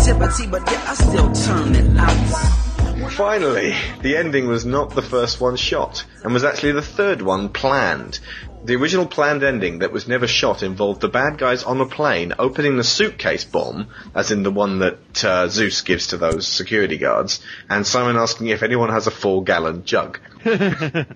Negativity, 0.06 0.50
but 0.50 0.70
yet 0.70 0.88
I 0.88 0.94
still 0.94 1.32
turn 1.32 1.74
it 1.74 1.98
out. 1.98 3.12
Finally, 3.12 3.74
the 4.02 4.16
ending 4.16 4.46
was 4.46 4.64
not 4.64 4.94
the 4.94 5.02
first 5.02 5.40
one 5.40 5.56
shot, 5.56 6.04
and 6.22 6.32
was 6.32 6.44
actually 6.44 6.72
the 6.72 6.82
third 6.82 7.22
one 7.22 7.48
planned. 7.48 8.18
The 8.64 8.76
original 8.76 9.06
planned 9.06 9.44
ending 9.44 9.78
that 9.78 9.92
was 9.92 10.08
never 10.08 10.26
shot 10.26 10.62
involved 10.62 11.00
the 11.00 11.08
bad 11.08 11.38
guys 11.38 11.62
on 11.62 11.80
a 11.80 11.86
plane 11.86 12.34
opening 12.38 12.76
the 12.76 12.84
suitcase 12.84 13.44
bomb, 13.44 13.88
as 14.14 14.32
in 14.32 14.42
the 14.42 14.50
one 14.50 14.80
that 14.80 15.24
uh, 15.24 15.48
Zeus 15.48 15.82
gives 15.82 16.08
to 16.08 16.16
those 16.16 16.48
security 16.48 16.98
guards, 16.98 17.40
and 17.70 17.86
Simon 17.86 18.16
asking 18.16 18.48
if 18.48 18.62
anyone 18.62 18.90
has 18.90 19.06
a 19.06 19.12
four-gallon 19.12 19.84
jug. 19.84 20.18
that 20.44 21.06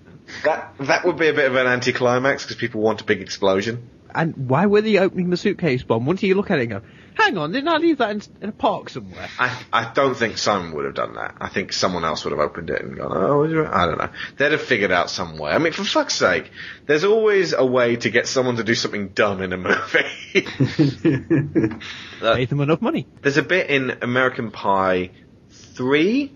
that 0.79 1.05
would 1.05 1.17
be 1.17 1.27
a 1.27 1.33
bit 1.33 1.45
of 1.45 1.55
an 1.55 1.67
anticlimax 1.67 2.43
because 2.43 2.57
people 2.57 2.81
want 2.81 3.01
a 3.01 3.05
big 3.05 3.21
explosion. 3.21 3.89
And 4.13 4.49
why 4.49 4.65
were 4.65 4.81
they 4.81 4.97
opening 4.97 5.29
the 5.29 5.37
suitcase 5.37 5.83
bomb? 5.83 6.05
Wouldn't 6.05 6.23
you 6.23 6.35
look 6.35 6.51
at 6.51 6.59
it 6.59 6.63
and 6.63 6.71
go, 6.71 6.81
hang 7.15 7.37
on, 7.37 7.51
didn't 7.51 7.67
I 7.67 7.77
leave 7.77 7.97
that 7.99 8.11
in, 8.11 8.21
in 8.41 8.49
a 8.49 8.51
park 8.51 8.89
somewhere? 8.89 9.29
I, 9.37 9.63
I 9.71 9.91
don't 9.93 10.15
think 10.15 10.37
Simon 10.37 10.73
would 10.73 10.85
have 10.85 10.95
done 10.95 11.15
that. 11.15 11.35
I 11.39 11.49
think 11.49 11.73
someone 11.73 12.03
else 12.03 12.23
would 12.23 12.31
have 12.31 12.39
opened 12.39 12.69
it 12.69 12.81
and 12.81 12.97
gone, 12.97 13.11
oh, 13.11 13.43
I 13.43 13.85
don't 13.85 13.97
know. 13.97 14.09
They'd 14.37 14.51
have 14.51 14.61
figured 14.61 14.91
out 14.91 15.09
some 15.09 15.37
way. 15.37 15.51
I 15.51 15.57
mean, 15.57 15.73
for 15.73 15.83
fuck's 15.83 16.15
sake, 16.15 16.51
there's 16.85 17.03
always 17.03 17.53
a 17.53 17.65
way 17.65 17.95
to 17.97 18.09
get 18.09 18.27
someone 18.27 18.57
to 18.57 18.63
do 18.63 18.75
something 18.75 19.09
dumb 19.09 19.41
in 19.41 19.53
a 19.53 19.57
movie. 19.57 20.11
Paid 22.21 22.49
them 22.49 22.61
enough 22.61 22.81
money. 22.81 23.07
There's 23.21 23.37
a 23.37 23.43
bit 23.43 23.69
in 23.69 23.97
American 24.01 24.51
Pie 24.51 25.11
3, 25.49 26.31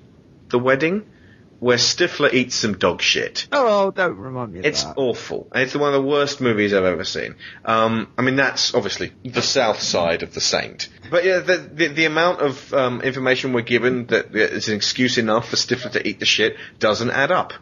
The 0.49 0.59
Wedding, 0.59 1.05
where 1.59 1.77
Stifler 1.77 2.33
eats 2.33 2.55
some 2.55 2.77
dog 2.77 3.01
shit. 3.01 3.47
Oh, 3.51 3.91
don't 3.91 4.17
remind 4.17 4.53
me 4.53 4.59
of 4.59 4.65
It's 4.65 4.83
that. 4.83 4.95
awful. 4.97 5.47
And 5.53 5.63
it's 5.63 5.75
one 5.75 5.93
of 5.93 6.01
the 6.01 6.07
worst 6.07 6.41
movies 6.41 6.73
I've 6.73 6.83
ever 6.83 7.03
seen. 7.05 7.35
Um, 7.63 8.09
I 8.17 8.21
mean, 8.21 8.35
that's 8.35 8.73
obviously 8.75 9.13
the 9.23 9.41
south 9.41 9.79
side 9.79 10.21
of 10.23 10.33
the 10.33 10.41
Saint. 10.41 10.89
But 11.09 11.23
yeah, 11.23 11.39
the, 11.39 11.57
the, 11.57 11.87
the 11.87 12.05
amount 12.05 12.41
of 12.41 12.73
um, 12.73 13.01
information 13.01 13.53
we're 13.53 13.61
given 13.61 14.07
that 14.07 14.35
is 14.35 14.67
an 14.69 14.75
excuse 14.75 15.17
enough 15.17 15.49
for 15.49 15.55
Stifler 15.55 15.91
to 15.93 16.07
eat 16.07 16.19
the 16.19 16.25
shit 16.25 16.57
doesn't 16.79 17.11
add 17.11 17.31
up. 17.31 17.53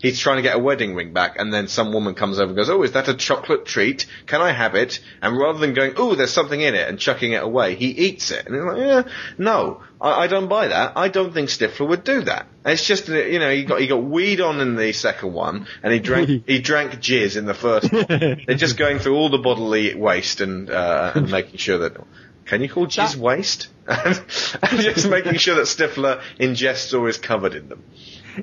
He's 0.00 0.20
trying 0.20 0.36
to 0.36 0.42
get 0.42 0.54
a 0.54 0.60
wedding 0.60 0.94
ring 0.94 1.12
back, 1.12 1.40
and 1.40 1.52
then 1.52 1.66
some 1.66 1.92
woman 1.92 2.14
comes 2.14 2.38
over 2.38 2.50
and 2.50 2.56
goes, 2.56 2.70
"Oh, 2.70 2.84
is 2.84 2.92
that 2.92 3.08
a 3.08 3.14
chocolate 3.14 3.66
treat? 3.66 4.06
Can 4.26 4.40
I 4.40 4.52
have 4.52 4.76
it?" 4.76 5.00
And 5.20 5.36
rather 5.36 5.58
than 5.58 5.74
going, 5.74 5.94
"Oh, 5.96 6.14
there's 6.14 6.32
something 6.32 6.60
in 6.60 6.76
it," 6.76 6.88
and 6.88 7.00
chucking 7.00 7.32
it 7.32 7.42
away, 7.42 7.74
he 7.74 7.86
eats 7.88 8.30
it. 8.30 8.46
And 8.46 8.54
he's 8.54 8.64
like, 8.64 8.76
"Yeah, 8.78 9.02
no, 9.38 9.82
I, 10.00 10.24
I 10.24 10.26
don't 10.26 10.48
buy 10.48 10.68
that. 10.68 10.92
I 10.96 11.08
don't 11.08 11.32
think 11.32 11.48
Stifler 11.48 11.88
would 11.88 12.04
do 12.04 12.22
that." 12.22 12.46
It's 12.64 12.84
just, 12.86 13.06
that, 13.06 13.30
you 13.30 13.38
know, 13.38 13.50
he 13.50 13.64
got 13.64 13.80
he 13.80 13.86
got 13.86 14.02
weed 14.02 14.40
on 14.40 14.60
in 14.60 14.76
the 14.76 14.92
second 14.92 15.32
one, 15.32 15.66
and 15.82 15.92
he 15.92 15.98
drank 16.00 16.28
he 16.46 16.60
drank 16.60 16.92
jizz 16.94 17.36
in 17.36 17.46
the 17.46 17.54
first 17.54 17.92
one. 17.92 18.06
They're 18.08 18.56
just 18.56 18.76
going 18.76 18.98
through 18.98 19.16
all 19.16 19.28
the 19.30 19.38
bodily 19.38 19.94
waste 19.94 20.40
and 20.40 20.70
uh, 20.70 21.12
and 21.14 21.30
making 21.30 21.58
sure 21.58 21.78
that. 21.78 21.96
Can 22.44 22.62
you 22.62 22.68
call 22.68 22.86
jizz 22.86 23.14
That- 23.14 23.20
waste? 23.20 23.68
and 23.88 24.80
just 24.80 25.08
making 25.08 25.36
sure 25.36 25.56
that 25.56 25.66
Stifler 25.66 26.22
ingests 26.38 26.98
or 26.98 27.08
is 27.08 27.18
covered 27.18 27.54
in 27.54 27.68
them. 27.68 27.82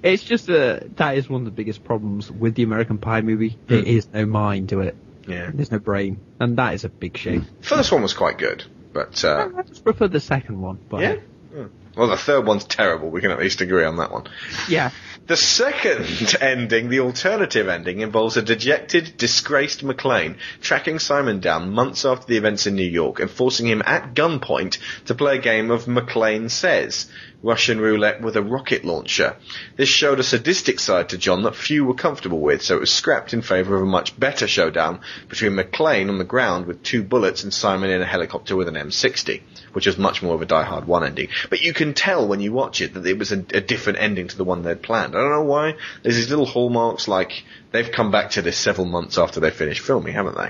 It's 0.03 0.24
just 0.24 0.49
uh, 0.49 0.80
that 0.97 1.18
is 1.18 1.30
one 1.30 1.41
of 1.41 1.45
the 1.45 1.51
biggest 1.51 1.84
problems 1.84 2.30
with 2.32 2.56
the 2.56 2.64
American 2.64 2.97
Pie 2.97 3.22
movie. 3.22 3.58
There 3.68 3.84
is 3.84 4.08
no 4.14 4.26
mind 4.26 4.70
to 4.70 4.82
it. 4.82 4.95
Yeah. 5.28 5.49
There's 5.53 5.72
no 5.72 5.80
brain, 5.80 6.20
and 6.39 6.58
that 6.58 6.74
is 6.76 6.84
a 6.84 6.89
big 6.89 7.18
shame. 7.18 7.47
First 7.62 7.91
one 7.91 8.01
was 8.01 8.14
quite 8.14 8.38
good, 8.38 8.64
but 8.93 9.24
uh, 9.24 9.49
I 9.58 9.62
just 9.64 9.84
prefer 9.84 10.08
the 10.08 10.20
second 10.20 10.62
one. 10.62 10.80
But 10.89 11.01
yeah. 11.01 11.16
Hmm. 11.56 11.68
Well, 11.95 12.10
the 12.10 12.18
third 12.18 12.45
one's 12.45 12.66
terrible. 12.66 13.10
We 13.10 13.22
can 13.22 13.32
at 13.32 13.39
least 13.39 13.62
agree 13.62 13.86
on 13.86 13.95
that 13.97 14.12
one. 14.12 14.28
yeah. 14.68 14.91
The 15.28 15.38
second 15.38 16.36
ending, 16.41 16.89
the 16.89 16.99
alternative 16.99 17.70
ending, 17.70 18.01
involves 18.01 18.36
a 18.36 18.41
dejected, 18.41 19.16
disgraced 19.16 19.82
McClane 19.82 20.36
tracking 20.60 20.99
Simon 20.99 21.39
down 21.39 21.72
months 21.72 22.03
after 22.03 22.28
the 22.28 22.36
events 22.36 22.68
in 22.68 22.76
New 22.76 22.84
York 22.84 23.22
and 23.22 23.32
forcing 23.32 23.68
him 23.68 23.82
at 23.86 24.14
gunpoint 24.14 24.80
to 25.06 25.16
play 25.16 25.38
a 25.38 25.41
game 25.41 25.72
of 25.72 25.86
McClane 25.86 26.51
Says, 26.51 27.08
Russian 27.41 27.80
roulette 27.80 28.22
with 28.22 28.36
a 28.36 28.43
rocket 28.43 28.84
launcher. 28.84 29.38
This 29.78 29.88
showed 29.88 30.20
a 30.20 30.24
sadistic 30.24 30.80
side 30.82 31.10
to 31.10 31.18
John 31.18 31.43
that 31.43 31.56
few 31.56 31.86
were 31.86 31.93
comfortable 31.93 32.41
with, 32.41 32.62
so 32.62 32.76
it 32.76 32.82
was 32.82 32.91
scrapped 32.91 33.34
in 33.34 33.41
favour 33.41 33.78
of 33.78 33.84
a 33.84 33.86
much 33.86 34.20
better 34.20 34.47
showdown 34.47 34.99
between 35.30 35.53
McClane 35.53 36.10
on 36.10 36.18
the 36.18 36.24
ground 36.26 36.66
with 36.66 36.84
two 36.84 37.03
bullets 37.03 37.43
and 37.43 37.53
Simon 37.53 37.91
in 37.91 38.01
a 38.01 38.06
helicopter 38.06 38.56
with 38.56 38.68
an 38.68 38.76
M60, 38.76 39.41
which 39.76 39.86
was 39.88 39.97
much 39.97 40.23
more 40.23 40.34
of 40.36 40.41
a 40.41 40.45
Die 40.45 40.63
Hard 40.63 40.88
1 40.88 41.03
ending. 41.03 41.28
But 41.49 41.61
you 41.61 41.73
can 41.73 41.93
tell 41.93 42.28
when 42.28 42.39
you 42.39 42.53
watch 42.53 42.80
it 42.82 42.93
that 42.93 43.05
it 43.05 43.19
was 43.19 43.32
a, 43.34 43.39
a 43.53 43.61
different 43.61 43.99
ending 43.99 44.30
to 44.30 44.38
the 44.38 44.43
one 44.45 44.63
they'd 44.63 44.82
planned. 44.82 45.15
I 45.15 45.19
don't 45.21 45.32
know 45.32 45.43
why. 45.43 45.76
There's 46.01 46.15
these 46.15 46.30
little 46.30 46.45
hallmarks 46.45 47.07
like 47.07 47.43
they've 47.71 47.91
come 47.91 48.09
back 48.11 48.32
to 48.32 48.41
this 48.41 48.57
several 48.57 48.88
months 48.88 49.17
after 49.17 49.39
they 49.41 49.51
finished 49.51 49.82
filming, 49.82 50.13
haven't 50.13 50.38
they? 50.38 50.49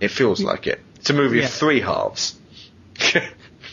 It 0.00 0.08
feels 0.12 0.40
like 0.42 0.66
it. 0.66 0.80
It's 0.96 1.10
a 1.10 1.14
movie 1.14 1.38
Yeah. 1.38 1.44
of 1.46 1.50
three 1.50 1.80
halves. 1.80 2.38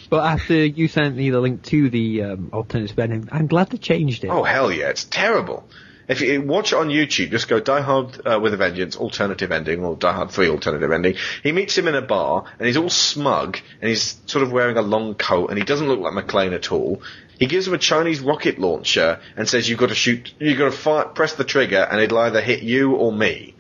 But 0.10 0.26
after 0.26 0.54
you 0.66 0.88
sent 0.88 1.16
me 1.16 1.32
the 1.32 1.40
link 1.42 1.64
to 1.64 1.90
the 1.90 2.22
um, 2.22 2.50
alternative 2.54 3.00
ending, 3.00 3.30
I'm 3.32 3.48
glad 3.48 3.72
they 3.72 3.78
changed 3.80 4.24
it. 4.24 4.28
Oh 4.28 4.44
hell 4.44 4.72
yeah, 4.72 4.90
it's 4.90 5.06
terrible. 5.06 5.68
If 6.08 6.22
you 6.22 6.42
watch 6.42 6.74
it 6.74 6.78
on 6.78 6.90
YouTube, 6.90 7.32
just 7.32 7.48
go 7.48 7.60
Die 7.60 7.82
Hard 7.82 8.28
uh, 8.28 8.40
with 8.42 8.54
a 8.54 8.58
Vengeance, 8.58 8.98
alternative 8.98 9.52
ending, 9.52 9.84
or 9.84 9.96
Die 9.96 10.12
Hard 10.12 10.32
3 10.32 10.50
alternative 10.50 10.92
ending. 10.92 11.16
He 11.42 11.52
meets 11.52 11.78
him 11.78 11.88
in 11.88 11.96
a 11.96 12.02
bar, 12.02 12.46
and 12.60 12.68
he's 12.68 12.78
all 12.78 12.90
smug, 12.90 13.60
and 13.82 13.90
he's 13.90 14.20
sort 14.26 14.44
of 14.44 14.52
wearing 14.52 14.78
a 14.78 14.82
long 14.82 15.16
coat, 15.16 15.50
and 15.50 15.58
he 15.58 15.64
doesn't 15.64 15.88
look 15.88 16.00
like 16.00 16.14
McClane 16.14 16.54
at 16.54 16.72
all. 16.72 17.02
He 17.40 17.46
gives 17.46 17.68
him 17.68 17.74
a 17.74 17.78
Chinese 17.78 18.20
rocket 18.20 18.60
launcher 18.60 19.20
and 19.36 19.48
says, 19.48 19.70
"You've 19.70 19.80
got 19.80 19.90
to 19.90 19.96
shoot, 19.96 20.34
you've 20.40 20.58
got 20.58 20.66
to 20.66 20.72
fire, 20.72 21.06
press 21.06 21.34
the 21.34 21.44
trigger, 21.44 21.88
and 21.90 22.00
it'll 22.02 22.20
either 22.20 22.42
hit 22.42 22.64
you 22.64 22.94
or 22.94 23.12
me." 23.12 23.56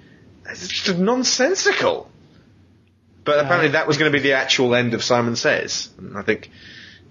It's 0.50 0.68
just 0.68 0.98
nonsensical. 0.98 2.10
But 3.24 3.39
apparently, 3.39 3.70
that 3.70 3.88
was 3.88 3.98
going 3.98 4.12
to 4.12 4.18
be 4.18 4.22
the 4.22 4.34
actual 4.34 4.76
end 4.76 4.94
of 4.94 5.04
Simon 5.04 5.36
Says. 5.38 5.89
And 5.98 6.18
I 6.18 6.24
think 6.24 6.50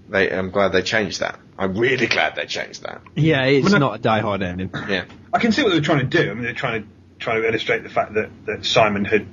they. 0.08 0.30
I'm 0.30 0.50
glad 0.50 0.72
they 0.72 0.82
changed 0.82 1.20
that. 1.20 1.38
I'm 1.58 1.74
really 1.76 2.06
glad 2.06 2.34
they 2.36 2.46
changed 2.46 2.82
that. 2.82 3.02
Yeah, 3.14 3.44
it's 3.44 3.64
Well, 3.70 3.72
no- 3.80 3.88
not 3.88 3.94
a 3.96 4.02
Die 4.02 4.20
Hard 4.20 4.42
ending. 4.42 4.70
Yeah. 4.88 5.04
I 5.32 5.38
can 5.38 5.52
see 5.52 5.62
what 5.62 5.70
they 5.70 5.76
were 5.78 5.84
trying 5.84 6.08
to 6.08 6.22
do. 6.24 6.30
I 6.30 6.34
mean, 6.34 6.42
they're 6.44 6.52
trying 6.54 6.82
to 6.82 6.88
trying 7.18 7.40
to 7.42 7.48
illustrate 7.48 7.82
the 7.84 7.88
fact 7.88 8.14
that, 8.14 8.30
that 8.46 8.64
Simon 8.66 9.04
had 9.04 9.26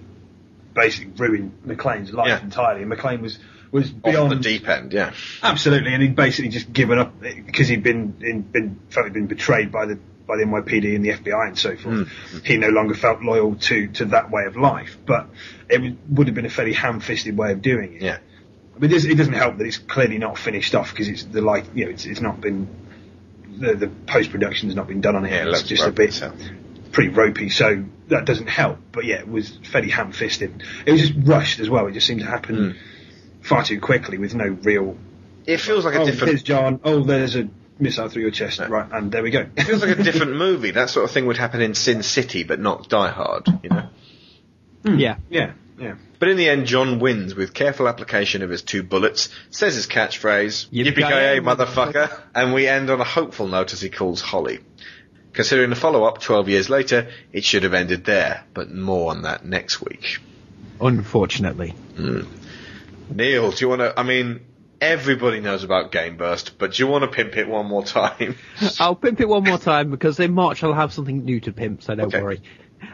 basically 0.75 1.11
ruined 1.17 1.51
McClane's 1.65 2.13
life 2.13 2.27
Yeah. 2.27 2.41
entirely, 2.43 2.83
and 2.83 2.91
McClane 2.91 3.21
was 3.21 3.39
was 3.71 3.91
Off 3.91 4.01
beyond 4.03 4.31
the 4.31 4.35
deep 4.37 4.67
end, 4.67 4.93
yeah. 4.93 5.11
absolutely, 5.43 5.93
and 5.93 6.01
he'd 6.01 6.15
basically 6.15 6.49
just 6.49 6.73
given 6.73 6.97
up 6.97 7.13
because 7.21 7.67
he'd 7.67 7.83
been 7.83 8.15
in, 8.21 8.41
been 8.41 8.79
felt 8.89 9.05
he'd 9.05 9.13
been 9.13 9.27
betrayed 9.27 9.71
by 9.71 9.85
the 9.85 9.99
by 10.27 10.37
the 10.37 10.43
NYPD 10.43 10.95
and 10.95 11.03
the 11.05 11.09
FBI 11.09 11.47
and 11.47 11.57
so 11.57 11.75
forth. 11.75 11.95
Mm-hmm. 12.07 12.37
He 12.45 12.57
no 12.57 12.69
longer 12.69 12.93
felt 12.95 13.21
loyal 13.21 13.55
to 13.55 13.87
to 13.89 14.05
that 14.05 14.29
way 14.31 14.45
of 14.45 14.55
life, 14.55 14.97
but 15.05 15.27
it 15.69 15.81
would, 15.81 15.97
would 16.17 16.27
have 16.27 16.35
been 16.35 16.45
a 16.45 16.49
fairly 16.49 16.73
ham-fisted 16.73 17.35
way 17.37 17.51
of 17.51 17.61
doing 17.61 17.95
it. 17.95 18.01
Yeah. 18.01 18.17
But 18.79 18.93
it 18.93 19.17
doesn't 19.17 19.33
help 19.33 19.57
that 19.57 19.67
it's 19.67 19.77
clearly 19.77 20.17
not 20.17 20.37
finished 20.37 20.73
off 20.73 20.91
because 20.91 21.09
it's 21.09 21.25
the 21.25 21.41
like 21.41 21.65
you 21.75 21.85
know 21.85 21.91
it's, 21.91 22.05
it's 22.05 22.21
not 22.21 22.39
been 22.39 22.67
the, 23.57 23.75
the 23.75 23.87
post 23.87 24.31
production 24.31 24.69
has 24.69 24.75
not 24.75 24.87
been 24.87 25.01
done 25.01 25.15
on 25.15 25.25
it. 25.25 25.31
Yeah, 25.31 25.43
it's 25.43 25.51
let's 25.51 25.63
just 25.63 25.85
a 25.85 25.91
bit 25.91 26.11
this 26.11 26.21
up. 26.21 26.35
pretty 26.91 27.09
ropey, 27.09 27.49
so 27.49 27.83
that 28.07 28.25
doesn't 28.25 28.47
help. 28.47 28.79
But 28.91 29.05
yeah, 29.05 29.17
it 29.17 29.27
was 29.27 29.57
fairly 29.69 29.89
ham 29.89 30.13
fisted. 30.13 30.63
It 30.85 30.91
was 30.91 31.01
just 31.01 31.13
rushed 31.27 31.59
as 31.59 31.69
well. 31.69 31.87
It 31.87 31.91
just 31.91 32.07
seemed 32.07 32.21
to 32.21 32.25
happen 32.25 32.71
hmm. 32.71 33.41
far 33.41 33.63
too 33.63 33.81
quickly 33.81 34.17
with 34.17 34.33
no 34.33 34.45
real. 34.45 34.97
It 35.45 35.57
feels 35.57 35.83
like 35.83 35.95
a 35.95 36.01
oh, 36.01 36.05
different. 36.05 36.29
here's 36.29 36.43
John. 36.43 36.79
Oh, 36.83 37.03
there's 37.03 37.35
a 37.35 37.49
missile 37.79 38.07
through 38.07 38.21
your 38.21 38.31
chest. 38.31 38.59
Right, 38.59 38.89
and 38.91 39.11
there 39.11 39.23
we 39.23 39.31
go. 39.31 39.49
It 39.57 39.63
feels 39.63 39.81
like 39.81 39.97
a 39.97 40.03
different 40.03 40.35
movie. 40.37 40.71
That 40.71 40.89
sort 40.89 41.05
of 41.05 41.11
thing 41.11 41.25
would 41.25 41.37
happen 41.37 41.61
in 41.61 41.75
Sin 41.75 42.03
City, 42.03 42.43
but 42.43 42.59
not 42.59 42.87
Die 42.87 43.09
Hard, 43.09 43.47
you 43.63 43.69
know. 43.69 43.89
Yeah. 44.85 45.17
yeah, 45.29 45.53
yeah. 45.77 45.95
But 46.19 46.27
in 46.29 46.37
the 46.37 46.49
end, 46.49 46.65
John 46.67 46.99
wins 46.99 47.33
with 47.33 47.53
careful 47.53 47.87
application 47.87 48.41
of 48.43 48.49
his 48.49 48.61
two 48.61 48.83
bullets, 48.83 49.29
says 49.49 49.75
his 49.75 49.87
catchphrase, 49.87 50.67
Yippee-ki-yay, 50.69 50.91
Yippee-ki-yay, 50.91 51.39
motherfucker, 51.39 52.21
and 52.35 52.53
we 52.53 52.67
end 52.67 52.89
on 52.89 52.99
a 52.99 53.05
hopeful 53.05 53.47
note 53.47 53.71
as 53.73 53.79
he 53.81 53.89
calls 53.89 54.19
Holly. 54.21 54.59
Considering 55.31 55.69
the 55.69 55.75
follow-up 55.77 56.19
12 56.21 56.49
years 56.49 56.69
later, 56.69 57.09
it 57.31 57.43
should 57.45 57.63
have 57.63 57.73
ended 57.73 58.03
there, 58.03 58.43
but 58.53 58.69
more 58.69 59.11
on 59.11 59.21
that 59.21 59.45
next 59.45 59.81
week. 59.81 60.17
Unfortunately. 60.81 61.69
Hmm. 61.95 62.21
Neil, 63.09 63.51
do 63.51 63.57
you 63.65 63.69
want 63.69 63.81
to, 63.81 63.97
I 63.97 64.03
mean, 64.03 64.41
everybody 64.81 65.39
knows 65.39 65.63
about 65.63 65.91
Gameburst, 65.91 66.51
but 66.57 66.73
do 66.73 66.83
you 66.83 66.87
want 66.87 67.03
to 67.03 67.07
pimp 67.09 67.37
it 67.37 67.47
one 67.47 67.65
more 67.67 67.83
time? 67.83 68.35
I'll 68.79 68.95
pimp 68.95 69.19
it 69.21 69.27
one 69.27 69.43
more 69.43 69.57
time 69.57 69.89
because 69.91 70.19
in 70.19 70.33
March 70.33 70.63
I'll 70.63 70.73
have 70.73 70.93
something 70.93 71.23
new 71.23 71.39
to 71.41 71.51
pimp, 71.53 71.83
so 71.83 71.95
don't 71.95 72.07
Okay. 72.07 72.21
worry. 72.21 72.41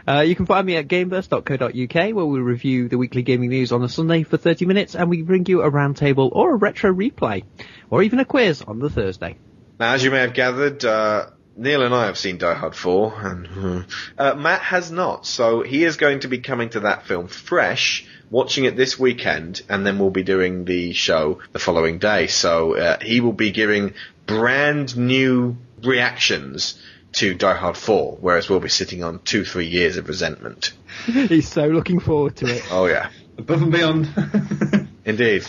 Uh, 0.07 0.21
you 0.21 0.35
can 0.35 0.45
find 0.45 0.65
me 0.65 0.75
at 0.77 0.87
gameburst.co.uk 0.87 2.15
where 2.15 2.25
we 2.25 2.39
review 2.39 2.87
the 2.87 2.97
weekly 2.97 3.23
gaming 3.23 3.49
news 3.49 3.71
on 3.71 3.83
a 3.83 3.89
Sunday 3.89 4.23
for 4.23 4.37
30 4.37 4.65
minutes 4.65 4.95
and 4.95 5.09
we 5.09 5.23
bring 5.23 5.45
you 5.47 5.63
a 5.63 5.71
roundtable 5.71 6.29
or 6.31 6.53
a 6.53 6.57
retro 6.57 6.93
replay 6.93 7.43
or 7.89 8.03
even 8.03 8.19
a 8.19 8.25
quiz 8.25 8.61
on 8.61 8.79
the 8.79 8.89
Thursday. 8.89 9.37
Now, 9.79 9.93
as 9.93 10.03
you 10.03 10.11
may 10.11 10.19
have 10.19 10.33
gathered, 10.33 10.85
uh, 10.85 11.27
Neil 11.57 11.83
and 11.83 11.93
I 11.93 12.05
have 12.05 12.17
seen 12.17 12.37
Die 12.37 12.53
Hard 12.53 12.75
4, 12.75 13.13
and 13.17 13.85
uh, 14.17 14.35
Matt 14.35 14.61
has 14.61 14.91
not. 14.91 15.25
So 15.25 15.61
he 15.61 15.83
is 15.83 15.97
going 15.97 16.21
to 16.21 16.27
be 16.27 16.39
coming 16.39 16.69
to 16.69 16.81
that 16.81 17.07
film 17.07 17.27
fresh, 17.27 18.05
watching 18.29 18.65
it 18.65 18.75
this 18.75 18.99
weekend, 18.99 19.61
and 19.69 19.85
then 19.85 19.97
we'll 19.97 20.09
be 20.09 20.23
doing 20.23 20.65
the 20.65 20.93
show 20.93 21.39
the 21.53 21.59
following 21.59 21.97
day. 21.97 22.27
So 22.27 22.75
uh, 22.75 22.99
he 23.01 23.21
will 23.21 23.33
be 23.33 23.51
giving 23.51 23.93
brand 24.25 24.97
new 24.97 25.57
reactions 25.81 26.81
to 27.15 27.33
Die 27.33 27.53
Hard 27.53 27.77
4, 27.77 28.17
whereas 28.19 28.49
we'll 28.49 28.59
be 28.59 28.69
sitting 28.69 29.03
on 29.03 29.19
two, 29.19 29.45
three 29.45 29.67
years 29.67 29.97
of 29.97 30.07
resentment. 30.07 30.73
He's 31.05 31.47
so 31.47 31.65
looking 31.67 31.99
forward 31.99 32.35
to 32.37 32.47
it. 32.47 32.63
Oh 32.71 32.87
yeah. 32.87 33.09
Above 33.37 33.61
and 33.63 33.71
beyond. 33.71 34.89
Indeed. 35.05 35.45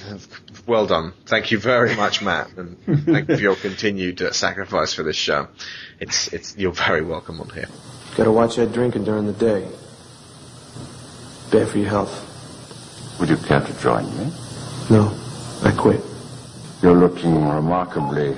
Well 0.67 0.87
done. 0.87 1.13
Thank 1.27 1.51
you 1.51 1.59
very 1.59 1.95
much, 1.95 2.23
Matt, 2.23 2.53
and 2.57 2.77
thank 2.85 3.29
you 3.29 3.37
for 3.37 3.43
your 3.43 3.57
continued 3.57 4.21
uh, 4.21 4.33
sacrifice 4.33 4.93
for 4.93 5.03
this 5.03 5.17
show. 5.17 5.49
It's, 6.01 6.33
it's, 6.33 6.57
you're 6.57 6.73
very 6.73 7.03
welcome 7.03 7.41
on 7.41 7.49
here. 7.51 7.69
Gotta 8.17 8.33
watch 8.33 8.57
that 8.57 8.73
drinking 8.73 9.05
during 9.05 9.27
the 9.27 9.33
day. 9.33 9.69
Bad 11.51 11.69
for 11.69 11.79
your 11.79 11.89
health. 11.89 13.19
Would 13.21 13.29
you 13.29 13.37
care 13.37 13.61
to 13.61 13.81
join 13.81 14.05
me? 14.19 14.33
No, 14.91 15.17
I 15.63 15.73
quit. 15.77 16.01
You're 16.83 16.97
looking 16.97 17.49
remarkably 17.49 18.37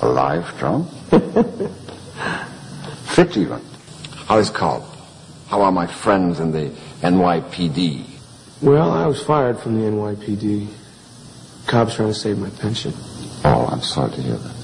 alive, 0.00 0.58
John. 0.58 0.88
Fit 3.14 3.36
even. 3.36 3.60
How 4.26 4.38
is 4.38 4.50
Cobb? 4.50 4.84
How 5.48 5.62
are 5.62 5.72
my 5.72 5.86
friends 5.86 6.40
in 6.40 6.52
the 6.52 6.70
NYPD? 7.00 8.04
Well, 8.60 8.90
I 8.90 9.06
was 9.06 9.22
fired 9.22 9.58
from 9.58 9.80
the 9.80 9.88
NYPD. 9.88 10.68
Cobb's 11.66 11.94
trying 11.94 12.08
to 12.08 12.14
save 12.14 12.38
my 12.38 12.50
pension. 12.50 12.92
Oh, 13.44 13.68
I'm 13.70 13.82
sorry 13.82 14.10
to 14.12 14.22
hear 14.22 14.36
that. 14.36 14.54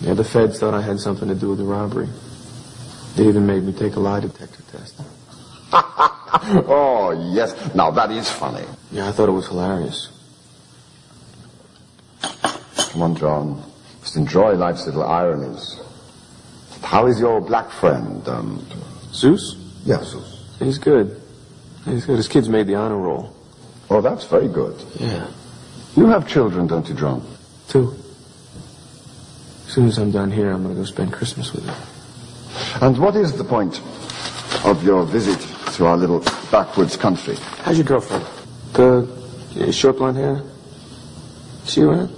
Yeah, 0.00 0.14
the 0.14 0.24
feds 0.24 0.58
thought 0.58 0.74
I 0.74 0.82
had 0.82 1.00
something 1.00 1.28
to 1.28 1.34
do 1.34 1.50
with 1.50 1.58
the 1.58 1.64
robbery. 1.64 2.08
They 3.16 3.26
even 3.26 3.46
made 3.46 3.62
me 3.62 3.72
take 3.72 3.96
a 3.96 4.00
lie 4.00 4.20
detector 4.20 4.62
test. 4.70 5.00
oh, 5.72 7.30
yes. 7.32 7.74
Now, 7.74 7.90
that 7.92 8.10
is 8.10 8.30
funny. 8.30 8.64
Yeah, 8.92 9.08
I 9.08 9.12
thought 9.12 9.28
it 9.28 9.32
was 9.32 9.46
hilarious. 9.46 10.12
Come 12.20 13.02
on, 13.02 13.16
John. 13.16 13.62
Just 14.02 14.16
enjoy 14.16 14.54
life's 14.54 14.86
little 14.86 15.04
ironies. 15.04 15.80
How 16.86 17.08
is 17.08 17.18
your 17.18 17.40
black 17.40 17.68
friend, 17.68 18.26
um... 18.28 18.64
Zeus? 19.12 19.56
Yes, 19.84 20.06
Zeus. 20.06 20.44
He's 20.60 20.78
good. 20.78 21.20
He's 21.84 22.06
good. 22.06 22.16
His 22.16 22.28
kids 22.28 22.48
made 22.48 22.68
the 22.68 22.76
honor 22.76 22.96
roll. 22.96 23.34
Oh, 23.90 24.00
that's 24.00 24.24
very 24.26 24.46
good. 24.46 24.80
Yeah. 25.00 25.26
You 25.96 26.06
have 26.06 26.28
children, 26.28 26.68
don't 26.68 26.88
you, 26.88 26.94
John? 26.94 27.26
Two. 27.66 27.92
As 29.66 29.72
soon 29.72 29.88
as 29.88 29.98
I'm 29.98 30.12
done 30.12 30.30
here, 30.30 30.52
I'm 30.52 30.62
going 30.62 30.76
to 30.76 30.80
go 30.80 30.84
spend 30.84 31.12
Christmas 31.12 31.52
with 31.52 31.66
them. 31.66 31.76
And 32.80 32.96
what 32.98 33.16
is 33.16 33.36
the 33.36 33.42
point 33.42 33.80
of 34.64 34.84
your 34.84 35.02
visit 35.02 35.40
to 35.74 35.86
our 35.86 35.96
little 35.96 36.20
backwoods 36.52 36.96
country? 36.96 37.34
How's 37.64 37.78
your 37.78 37.84
girlfriend? 37.84 38.24
The 38.74 39.08
yeah, 39.56 39.72
short 39.72 39.98
blonde 39.98 40.18
hair? 40.18 40.40
Is 41.64 41.72
she 41.72 41.82
around? 41.82 42.10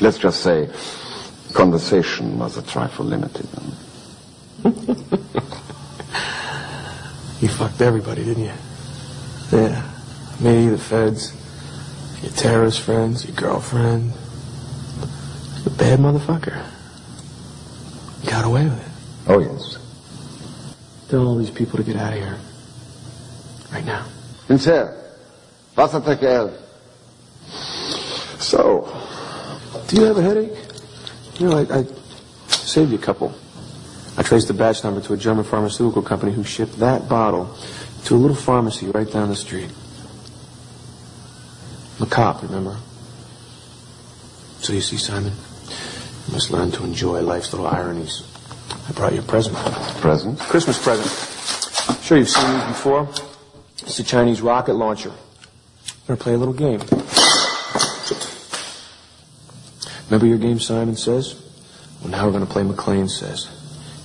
Let's 0.00 0.18
just 0.18 0.42
say 0.42 0.68
conversation 1.52 2.38
was 2.38 2.56
a 2.56 2.62
trifle 2.62 3.04
limited. 3.04 3.48
You 7.42 7.48
fucked 7.48 7.80
everybody, 7.80 8.24
didn't 8.24 8.44
you? 8.44 8.52
Yeah. 9.50 9.82
Me, 10.38 10.68
the 10.68 10.78
feds, 10.78 11.34
your 12.22 12.30
terrorist 12.30 12.80
friends, 12.82 13.26
your 13.26 13.34
girlfriend. 13.34 14.12
A 15.66 15.70
bad 15.70 15.98
motherfucker. 15.98 16.64
You 18.22 18.30
got 18.30 18.44
away 18.44 18.62
with 18.62 18.78
it. 18.78 18.92
Oh, 19.26 19.40
yes. 19.40 19.76
Tell 21.08 21.26
all 21.26 21.34
these 21.34 21.50
people 21.50 21.78
to 21.78 21.82
get 21.82 21.96
out 21.96 22.12
of 22.12 22.20
here. 22.20 22.38
Right 23.72 23.84
now. 23.84 24.06
Sincere. 24.46 24.94
Wasserträger 25.76 26.22
er 26.22 26.36
elf. 26.36 26.52
So, 28.40 28.86
Do 29.88 29.96
you 29.96 30.04
have 30.04 30.16
a 30.16 30.22
headache? 30.22 30.71
You 31.38 31.48
know, 31.48 31.58
I, 31.58 31.78
I 31.78 31.84
saved 32.48 32.90
you 32.90 32.98
a 32.98 33.00
couple. 33.00 33.34
I 34.16 34.22
traced 34.22 34.48
the 34.48 34.54
batch 34.54 34.84
number 34.84 35.00
to 35.00 35.14
a 35.14 35.16
German 35.16 35.44
pharmaceutical 35.44 36.02
company 36.02 36.32
who 36.32 36.44
shipped 36.44 36.78
that 36.78 37.08
bottle 37.08 37.56
to 38.04 38.14
a 38.14 38.18
little 38.18 38.36
pharmacy 38.36 38.88
right 38.88 39.10
down 39.10 39.28
the 39.28 39.36
street. 39.36 39.70
I'm 41.98 42.06
a 42.06 42.10
cop, 42.10 42.42
remember? 42.42 42.76
So 44.58 44.72
you 44.72 44.80
see, 44.80 44.96
Simon, 44.96 45.32
you 46.26 46.32
must 46.32 46.50
learn 46.50 46.70
to 46.72 46.84
enjoy 46.84 47.20
life's 47.22 47.52
little 47.52 47.66
ironies. 47.66 48.22
I 48.88 48.92
brought 48.92 49.12
you 49.12 49.20
a 49.20 49.22
present. 49.22 49.56
present? 50.00 50.38
Christmas 50.38 50.82
present. 50.82 51.08
I'm 51.88 52.02
Sure 52.02 52.18
you've 52.18 52.28
seen 52.28 52.52
these 52.52 52.64
before. 52.64 53.08
It's 53.78 53.98
a 53.98 54.04
Chinese 54.04 54.40
rocket 54.40 54.74
launcher. 54.74 55.10
I'm 55.10 56.06
gonna 56.06 56.16
play 56.18 56.34
a 56.34 56.38
little 56.38 56.54
game. 56.54 56.80
Remember 60.12 60.26
your 60.26 60.36
game, 60.36 60.60
Simon 60.60 60.94
says? 60.94 61.42
Well, 62.02 62.10
now 62.10 62.26
we're 62.26 62.32
gonna 62.32 62.44
play 62.44 62.64
McClane 62.64 63.08
says. 63.08 63.48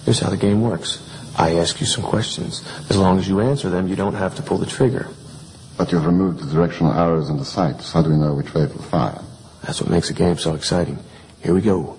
Here's 0.05 0.21
how 0.21 0.29
the 0.29 0.37
game 0.37 0.61
works. 0.61 1.03
I 1.37 1.57
ask 1.57 1.81
you 1.81 1.85
some 1.85 2.01
questions. 2.01 2.65
As 2.89 2.95
long 2.95 3.19
as 3.19 3.27
you 3.27 3.41
answer 3.41 3.69
them, 3.69 3.89
you 3.89 3.97
don't 3.97 4.13
have 4.13 4.33
to 4.35 4.41
pull 4.41 4.57
the 4.57 4.65
trigger. 4.65 5.09
But 5.77 5.91
you've 5.91 6.05
removed 6.05 6.39
the 6.39 6.49
directional 6.49 6.93
arrows 6.93 7.29
in 7.29 7.35
the 7.35 7.43
sights. 7.43 7.91
How 7.91 8.03
do 8.03 8.09
we 8.09 8.15
know 8.15 8.33
which 8.33 8.53
way 8.53 8.61
it 8.61 8.73
will 8.73 8.83
fire? 8.83 9.21
That's 9.63 9.81
what 9.81 9.89
makes 9.89 10.07
the 10.07 10.13
game 10.13 10.37
so 10.37 10.55
exciting. 10.55 10.97
Here 11.43 11.53
we 11.53 11.59
go. 11.59 11.97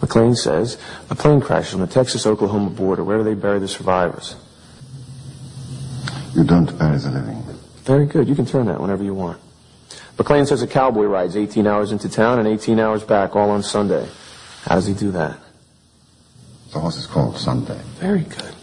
McClane 0.00 0.36
says, 0.36 0.76
a 1.08 1.14
plane 1.14 1.40
crashes 1.40 1.74
on 1.74 1.80
the 1.82 1.86
Texas-Oklahoma 1.86 2.70
border. 2.70 3.04
Where 3.04 3.18
do 3.18 3.22
they 3.22 3.34
bury 3.34 3.60
the 3.60 3.68
survivors? 3.68 4.34
You 6.34 6.42
don't 6.42 6.76
bury 6.76 6.98
the 6.98 7.12
living. 7.12 7.44
Very 7.84 8.06
good. 8.06 8.28
You 8.28 8.34
can 8.34 8.44
turn 8.44 8.66
that 8.66 8.80
whenever 8.80 9.04
you 9.04 9.14
want. 9.14 9.40
McClane 10.16 10.46
says 10.46 10.62
a 10.62 10.66
cowboy 10.66 11.04
rides 11.04 11.36
18 11.36 11.66
hours 11.66 11.92
into 11.92 12.08
town 12.08 12.38
and 12.38 12.48
18 12.48 12.80
hours 12.80 13.04
back, 13.04 13.36
all 13.36 13.50
on 13.50 13.62
Sunday. 13.62 14.08
How 14.62 14.76
does 14.76 14.86
he 14.86 14.94
do 14.94 15.10
that? 15.10 15.38
The 16.72 16.80
horse 16.80 16.96
is 16.96 17.06
called 17.06 17.36
Sunday. 17.36 17.80
Very 17.98 18.22
good. 18.22 18.54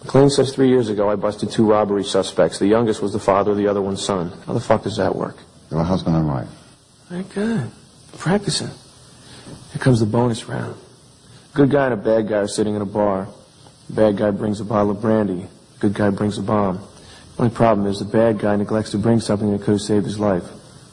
McClane 0.00 0.30
says 0.30 0.54
three 0.54 0.68
years 0.68 0.88
ago 0.88 1.08
I 1.08 1.16
busted 1.16 1.50
two 1.50 1.68
robbery 1.68 2.04
suspects. 2.04 2.58
The 2.58 2.66
youngest 2.66 3.00
was 3.00 3.12
the 3.12 3.18
father, 3.18 3.52
of 3.52 3.56
the 3.56 3.66
other 3.66 3.80
one's 3.80 4.04
son. 4.04 4.32
How 4.46 4.52
the 4.52 4.60
fuck 4.60 4.82
does 4.82 4.96
that 4.98 5.14
work? 5.14 5.36
They 5.70 5.76
were 5.76 5.84
husband 5.84 6.16
and 6.16 6.28
wife. 6.28 6.48
Very 7.08 7.22
good. 7.24 7.70
Practicing. 8.18 8.68
Here 8.68 9.80
comes 9.80 10.00
the 10.00 10.06
bonus 10.06 10.48
round. 10.48 10.76
Good 11.54 11.70
guy 11.70 11.86
and 11.86 11.94
a 11.94 11.96
bad 11.96 12.28
guy 12.28 12.38
are 12.38 12.48
sitting 12.48 12.74
in 12.74 12.82
a 12.82 12.86
bar. 12.86 13.28
The 13.88 13.94
bad 13.94 14.16
guy 14.16 14.30
brings 14.30 14.60
a 14.60 14.64
bottle 14.64 14.90
of 14.90 15.00
brandy. 15.00 15.46
Good 15.80 15.94
guy 15.94 16.10
brings 16.10 16.36
a 16.36 16.42
bomb. 16.42 16.80
The 17.36 17.42
only 17.44 17.54
problem 17.54 17.86
is 17.86 17.98
the 17.98 18.04
bad 18.04 18.38
guy 18.38 18.56
neglects 18.56 18.90
to 18.90 18.98
bring 18.98 19.20
something 19.20 19.50
that 19.52 19.62
could 19.62 19.72
have 19.72 19.80
saved 19.80 20.04
his 20.04 20.18
life. 20.18 20.44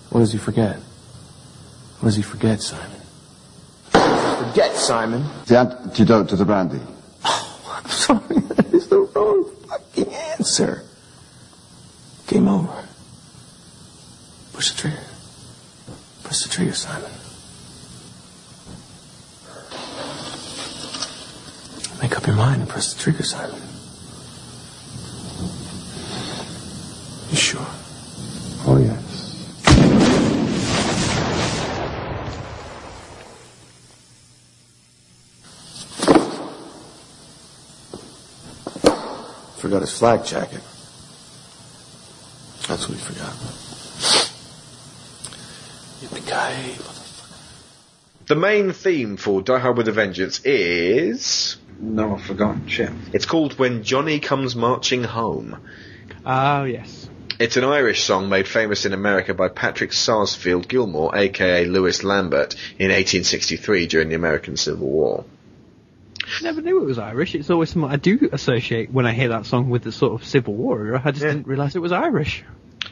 What 0.09 0.21
does 0.21 0.31
he 0.31 0.37
forget? 0.37 0.77
What 1.99 2.07
does 2.07 2.15
he 2.15 2.21
forget, 2.21 2.61
Simon? 2.61 3.01
Forget, 3.91 4.75
Simon. 4.75 5.25
The 5.47 5.59
antidote 5.59 6.29
to 6.29 6.35
the 6.35 6.45
brandy. 6.45 6.79
Oh, 7.25 7.81
I'm 7.83 7.89
sorry, 7.89 8.39
that 8.55 8.73
is 8.73 8.87
the 8.87 8.99
wrong 8.99 9.45
fucking 9.67 10.13
answer. 10.13 10.83
Game 12.27 12.47
over. 12.47 12.83
Push 14.53 14.71
the 14.71 14.77
trigger. 14.77 15.03
Push 16.23 16.43
the 16.43 16.49
trigger, 16.49 16.73
Simon. 16.73 17.11
Make 22.01 22.17
up 22.17 22.25
your 22.25 22.35
mind 22.35 22.61
and 22.61 22.69
press 22.69 22.93
the 22.93 22.99
trigger, 22.99 23.23
Simon. 23.23 23.68
You 27.31 27.37
sure? 27.37 27.65
Oh, 28.65 28.77
yes. 28.77 29.05
Forgot 39.57 39.81
his 39.81 39.97
flak 39.97 40.25
jacket. 40.25 40.61
That's 42.67 42.87
what 42.87 42.97
he 42.97 43.03
forgot. 43.03 43.33
Yippee-ki-yay, 46.01 46.77
The 48.25 48.35
main 48.35 48.71
theme 48.71 49.17
for 49.17 49.41
Die 49.41 49.59
Hard 49.59 49.77
with 49.77 49.87
a 49.87 49.91
Vengeance 49.91 50.39
is. 50.45 51.57
No, 51.79 52.15
I've 52.15 52.23
forgotten. 52.23 52.67
Shit. 52.67 52.91
It's 53.13 53.25
called 53.25 53.59
When 53.59 53.83
Johnny 53.83 54.19
Comes 54.19 54.55
Marching 54.55 55.03
Home. 55.03 55.59
Oh, 56.25 56.63
yes. 56.63 56.98
It's 57.39 57.55
an 57.55 57.63
Irish 57.63 58.03
song 58.03 58.27
made 58.27 58.47
famous 58.49 58.85
in 58.85 58.91
America 58.93 59.33
by 59.33 59.47
Patrick 59.47 59.93
Sarsfield 59.93 60.67
Gilmore, 60.67 61.15
aka 61.15 61.63
Louis 61.65 62.03
Lambert, 62.03 62.53
in 62.77 62.87
1863 62.91 63.87
during 63.87 64.09
the 64.09 64.15
American 64.15 64.57
Civil 64.57 64.87
War. 64.89 65.23
Never 66.43 66.61
knew 66.61 66.81
it 66.81 66.85
was 66.85 66.99
Irish. 66.99 67.35
It's 67.35 67.49
always 67.49 67.69
something 67.69 67.89
I 67.89 67.95
do 67.95 68.29
associate 68.33 68.91
when 68.91 69.05
I 69.05 69.13
hear 69.13 69.29
that 69.29 69.45
song 69.45 69.69
with 69.69 69.83
the 69.83 69.91
sort 69.93 70.21
of 70.21 70.27
Civil 70.27 70.53
War 70.53 70.85
era. 70.85 71.01
I 71.03 71.11
just 71.11 71.23
Yeah. 71.23 71.31
didn't 71.31 71.47
realise 71.47 71.75
it 71.75 71.79
was 71.79 71.93
Irish. 71.93 72.43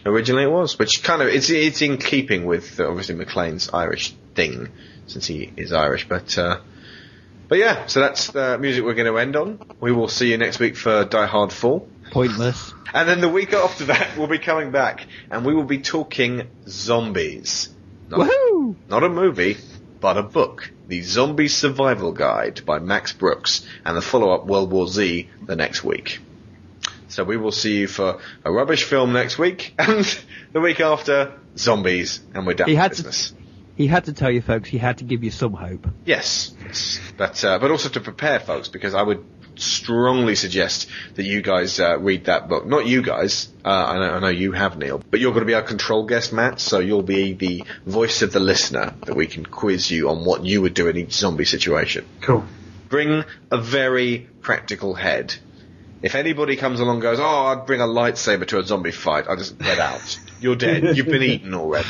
Originally 0.06 0.43
it 0.43 0.52
was, 0.52 0.80
which 0.80 1.04
kind 1.04 1.22
of 1.22 1.28
it's 1.28 1.50
it's 1.50 1.82
in 1.82 1.98
keeping 1.98 2.45
with 2.45 2.80
uh, 2.80 2.88
obviously 2.89 3.16
McClane's 3.16 3.70
Irish 3.74 4.14
thing, 4.34 4.70
since 5.08 5.28
he 5.28 5.52
is 5.58 5.74
Irish. 5.74 6.08
But 6.08 6.38
uh, 6.38 6.60
but 7.50 7.58
yeah, 7.58 7.86
so 7.88 8.00
that's 8.00 8.28
the 8.32 8.58
music 8.58 8.86
we're 8.86 8.93
going 8.93 9.12
to 9.12 9.18
end 9.18 9.36
on. 9.36 9.60
We 9.82 9.91
will 9.91 10.08
see 10.08 10.32
you 10.32 10.38
next 10.38 10.60
week 10.60 10.78
for 10.78 11.04
Die 11.04 11.26
Hard 11.26 11.52
4. 11.52 11.82
Pointless. 12.12 12.74
And 12.93 13.08
then 13.08 13.22
the 13.22 13.30
week 13.30 13.53
after 13.53 13.86
that, 13.86 14.18
we'll 14.18 14.28
be 14.28 14.39
coming 14.39 14.72
back 14.72 15.05
and 15.30 15.45
we 15.45 15.53
will 15.53 15.64
be 15.66 15.80
talking 15.80 16.47
zombies. 16.68 17.70
Not, 18.10 18.30
Woohoo! 18.30 18.76
not 18.89 19.03
a 19.03 19.10
movie, 19.10 19.58
but 19.99 20.18
a 20.18 20.24
book. 20.24 20.72
The 20.88 21.01
Zombie 21.01 21.49
Survival 21.49 22.14
Guide 22.14 22.62
by 22.66 22.80
Max 22.80 23.12
Brooks 23.12 23.66
and 23.84 23.97
the 23.97 24.01
follow-up 24.01 24.45
World 24.45 24.72
War 24.72 24.88
Z 24.88 25.30
the 25.45 25.55
next 25.55 25.84
week. 25.84 26.20
So 27.10 27.24
we 27.24 27.36
will 27.38 27.51
see 27.51 27.78
you 27.80 27.88
for 27.88 28.20
a 28.45 28.51
rubbish 28.51 28.84
film 28.84 29.12
next 29.14 29.38
week 29.38 29.74
and 29.80 30.05
the 30.53 30.62
week 30.62 30.80
after, 30.80 31.34
zombies 31.58 32.22
and 32.34 32.45
we're 32.47 32.53
done 32.53 32.70
He 32.70 32.76
had 32.76 32.91
to- 32.93 33.03
business. 33.03 33.34
He 33.76 33.86
had 33.86 34.05
to 34.05 34.14
tell 34.14 34.32
you 34.32 34.41
folks, 34.41 34.70
he 34.70 34.80
had 34.80 34.97
to 34.99 35.03
give 35.03 35.24
you 35.24 35.30
some 35.30 35.53
hope. 35.53 35.86
Yes, 36.03 36.51
yes. 36.66 36.99
But, 37.16 37.43
uh, 37.45 37.60
but 37.60 37.70
also 37.70 37.89
to 37.89 37.99
prepare 37.99 38.39
folks 38.39 38.70
because 38.70 38.95
I 38.95 39.03
would 39.03 39.24
strongly 39.60 40.36
suggest 40.36 40.88
that 41.16 41.24
you 41.24 41.41
guys 41.41 41.80
uh, 41.80 41.97
read 41.99 42.26
that 42.26 42.49
book. 42.49 42.66
Not 42.66 42.86
you 42.86 43.01
guys. 43.01 43.49
Uh, 43.64 43.70
I, 43.70 43.97
know, 43.97 44.14
I 44.14 44.20
know 44.20 44.28
you 44.28 44.51
have, 44.51 44.78
Neil. 44.78 45.01
But 45.10 45.20
you're 45.20 45.32
going 45.32 45.41
to 45.41 45.47
be 45.47 45.53
our 45.53 45.62
control 45.62 46.05
guest, 46.05 46.34
Matt, 46.34 46.60
so 46.60 46.80
you'll 46.80 47.03
be 47.03 47.34
the 47.34 47.64
voice 47.86 48.22
of 48.22 48.32
the 48.32 48.39
listener 48.39 48.93
that 49.05 49.16
we 49.16 49.28
can 49.28 49.45
quiz 49.45 49.89
you 49.91 50.10
on 50.10 50.26
what 50.26 50.45
you 50.45 50.62
would 50.62 50.74
do 50.74 50.88
in 50.88 50.97
each 50.97 51.14
zombie 51.14 51.45
situation. 51.45 52.05
Cool. 52.22 52.45
Bring 52.89 53.24
a 53.51 53.58
very 53.58 54.28
practical 54.41 54.93
head. 54.93 55.36
If 56.01 56.16
anybody 56.16 56.55
comes 56.55 56.80
along 56.80 56.97
and 56.97 57.01
goes, 57.01 57.20
oh, 57.20 57.45
I'd 57.47 57.66
bring 57.66 57.82
a 57.82 57.88
lightsaber 57.88 58.47
to 58.47 58.60
a 58.60 58.64
zombie 58.64 58.91
fight, 58.91 59.28
I 59.28 59.36
just 59.36 59.58
get 59.58 59.80
out. 59.80 60.20
You're 60.39 60.55
dead. 60.55 60.95
You've 60.95 61.08
been 61.08 61.24
eaten 61.24 61.53
already. 61.53 61.89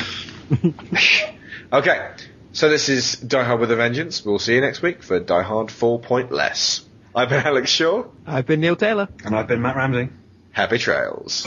okay, 1.73 2.11
so 2.53 2.69
this 2.69 2.87
is 2.89 3.17
Die 3.17 3.43
Hard 3.43 3.59
with 3.59 3.69
a 3.71 3.75
Vengeance. 3.75 4.25
We'll 4.25 4.39
see 4.39 4.55
you 4.55 4.61
next 4.61 4.81
week 4.81 5.03
for 5.03 5.19
Die 5.19 5.43
Hard 5.43 5.69
4 5.69 5.99
Point 5.99 6.31
Less. 6.31 6.86
I've 7.15 7.29
been 7.29 7.45
Alex 7.45 7.69
Shaw. 7.71 8.05
I've 8.25 8.45
been 8.45 8.61
Neil 8.61 8.75
Taylor. 8.75 9.07
And 9.25 9.35
I've 9.35 9.47
been 9.47 9.61
Matt 9.61 9.75
Ramsey. 9.75 10.09
Happy 10.51 10.77
trails. 10.77 11.45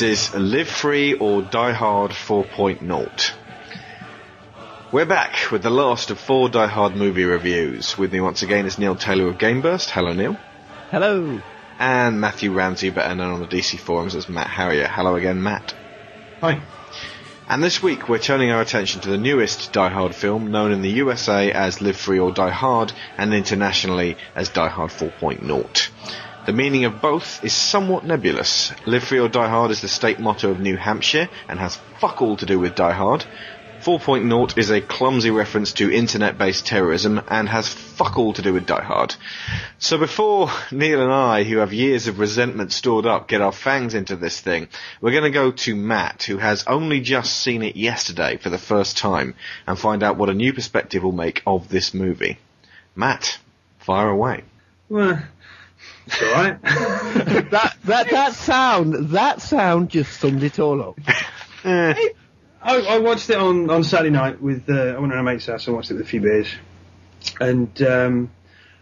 This 0.00 0.30
is 0.30 0.34
Live 0.34 0.66
Free 0.66 1.12
or 1.12 1.42
Die 1.42 1.72
Hard 1.72 2.12
4.0. 2.12 3.32
We're 4.90 5.04
back 5.04 5.50
with 5.52 5.62
the 5.62 5.68
last 5.68 6.10
of 6.10 6.18
four 6.18 6.48
Die 6.48 6.66
Hard 6.68 6.96
movie 6.96 7.24
reviews. 7.24 7.98
With 7.98 8.10
me 8.10 8.22
once 8.22 8.40
again 8.40 8.64
is 8.64 8.78
Neil 8.78 8.96
Taylor 8.96 9.28
of 9.28 9.36
Gameburst. 9.36 9.90
Hello, 9.90 10.14
Neil. 10.14 10.38
Hello. 10.90 11.42
And 11.78 12.18
Matthew 12.18 12.50
Ramsey, 12.50 12.88
better 12.88 13.14
known 13.14 13.34
on 13.34 13.40
the 13.40 13.46
DC 13.46 13.78
forums 13.78 14.14
as 14.14 14.26
Matt 14.26 14.46
Harrier. 14.46 14.88
Hello 14.88 15.16
again, 15.16 15.42
Matt. 15.42 15.74
Hi. 16.40 16.62
And 17.46 17.62
this 17.62 17.82
week 17.82 18.08
we're 18.08 18.18
turning 18.18 18.50
our 18.50 18.62
attention 18.62 19.02
to 19.02 19.10
the 19.10 19.18
newest 19.18 19.70
Die 19.74 19.90
Hard 19.90 20.14
film, 20.14 20.50
known 20.50 20.72
in 20.72 20.80
the 20.80 20.92
USA 20.92 21.52
as 21.52 21.82
Live 21.82 21.98
Free 21.98 22.20
or 22.20 22.32
Die 22.32 22.48
Hard, 22.48 22.94
and 23.18 23.34
internationally 23.34 24.16
as 24.34 24.48
Die 24.48 24.68
Hard 24.68 24.92
4.0. 24.92 25.90
The 26.46 26.52
meaning 26.54 26.86
of 26.86 27.02
both 27.02 27.44
is 27.44 27.52
somewhat 27.52 28.04
nebulous. 28.04 28.72
Live 28.86 29.04
Free 29.04 29.20
or 29.20 29.28
Die 29.28 29.48
Hard 29.48 29.70
is 29.70 29.82
the 29.82 29.88
state 29.88 30.18
motto 30.18 30.50
of 30.50 30.58
New 30.58 30.76
Hampshire 30.76 31.28
and 31.48 31.60
has 31.60 31.76
fuck 32.00 32.22
all 32.22 32.36
to 32.38 32.46
do 32.46 32.58
with 32.58 32.74
Die 32.74 32.92
Hard. 32.92 33.26
4.0 33.82 34.58
is 34.58 34.70
a 34.70 34.80
clumsy 34.80 35.30
reference 35.30 35.72
to 35.74 35.90
internet-based 35.90 36.66
terrorism 36.66 37.20
and 37.28 37.48
has 37.48 37.68
fuck 37.68 38.18
all 38.18 38.32
to 38.32 38.42
do 38.42 38.52
with 38.52 38.66
Die 38.66 38.82
Hard. 38.82 39.14
So 39.78 39.96
before 39.98 40.50
Neil 40.70 41.02
and 41.02 41.12
I, 41.12 41.44
who 41.44 41.58
have 41.58 41.72
years 41.72 42.06
of 42.06 42.18
resentment 42.18 42.72
stored 42.72 43.06
up, 43.06 43.28
get 43.28 43.40
our 43.40 43.52
fangs 43.52 43.94
into 43.94 44.16
this 44.16 44.40
thing, 44.40 44.68
we're 45.00 45.12
going 45.12 45.24
to 45.24 45.30
go 45.30 45.50
to 45.50 45.74
Matt, 45.74 46.24
who 46.24 46.38
has 46.38 46.64
only 46.66 47.00
just 47.00 47.38
seen 47.38 47.62
it 47.62 47.76
yesterday 47.76 48.38
for 48.38 48.50
the 48.50 48.58
first 48.58 48.98
time, 48.98 49.34
and 49.66 49.78
find 49.78 50.02
out 50.02 50.16
what 50.16 50.30
a 50.30 50.34
new 50.34 50.52
perspective 50.52 51.02
will 51.02 51.12
make 51.12 51.42
of 51.46 51.68
this 51.68 51.94
movie. 51.94 52.38
Matt, 52.94 53.38
fire 53.78 54.08
away. 54.08 54.44
Well, 54.90 55.22
it's 56.06 56.22
alright. 56.22 56.62
that 56.62 57.76
that 57.84 58.10
that 58.10 58.32
sound 58.34 59.10
that 59.10 59.40
sound 59.40 59.90
just 59.90 60.20
summed 60.20 60.42
it 60.42 60.58
all 60.58 60.82
up. 60.82 60.98
I, 62.62 62.80
I 62.80 62.98
watched 62.98 63.30
it 63.30 63.36
on, 63.36 63.70
on 63.70 63.84
Saturday 63.84 64.10
night 64.10 64.40
with 64.40 64.68
uh, 64.68 64.72
I 64.72 64.98
went 64.98 65.12
a 65.12 65.22
mate's 65.22 65.46
house 65.46 65.66
and 65.66 65.74
watched 65.74 65.90
it 65.90 65.94
with 65.94 66.02
a 66.02 66.08
few 66.08 66.20
beers, 66.20 66.48
and 67.40 67.82
um, 67.82 68.30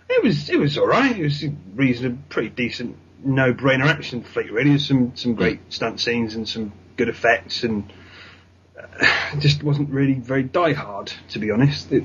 it 0.08 0.22
was 0.22 0.50
it 0.50 0.58
was 0.58 0.78
all 0.78 0.86
right. 0.86 1.16
It 1.16 1.22
was 1.22 1.44
a 1.44 1.54
reasonable, 1.74 2.18
pretty 2.28 2.48
decent, 2.48 2.96
no 3.22 3.52
brainer 3.52 3.86
action 3.86 4.22
flick. 4.22 4.50
Really, 4.50 4.70
there's 4.70 4.86
some 4.86 5.14
some 5.16 5.34
great 5.34 5.60
stunt 5.72 6.00
scenes 6.00 6.34
and 6.34 6.48
some 6.48 6.72
good 6.96 7.08
effects, 7.08 7.62
and 7.62 7.84
uh, 7.90 7.94
just 9.38 9.62
wasn't 9.62 9.90
really 9.90 10.14
very 10.14 10.42
Die 10.42 10.72
Hard 10.72 11.12
to 11.30 11.38
be 11.38 11.50
honest. 11.50 11.92
It, 11.92 12.04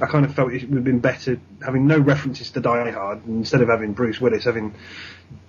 I 0.00 0.06
kind 0.06 0.24
of 0.24 0.34
felt 0.34 0.52
it 0.52 0.64
would 0.68 0.76
have 0.76 0.84
been 0.84 1.00
better 1.00 1.38
having 1.64 1.86
no 1.86 1.98
references 1.98 2.50
to 2.52 2.60
Die 2.60 2.90
Hard 2.90 3.26
instead 3.26 3.60
of 3.62 3.68
having 3.68 3.92
Bruce 3.92 4.20
Willis 4.20 4.44
having 4.44 4.74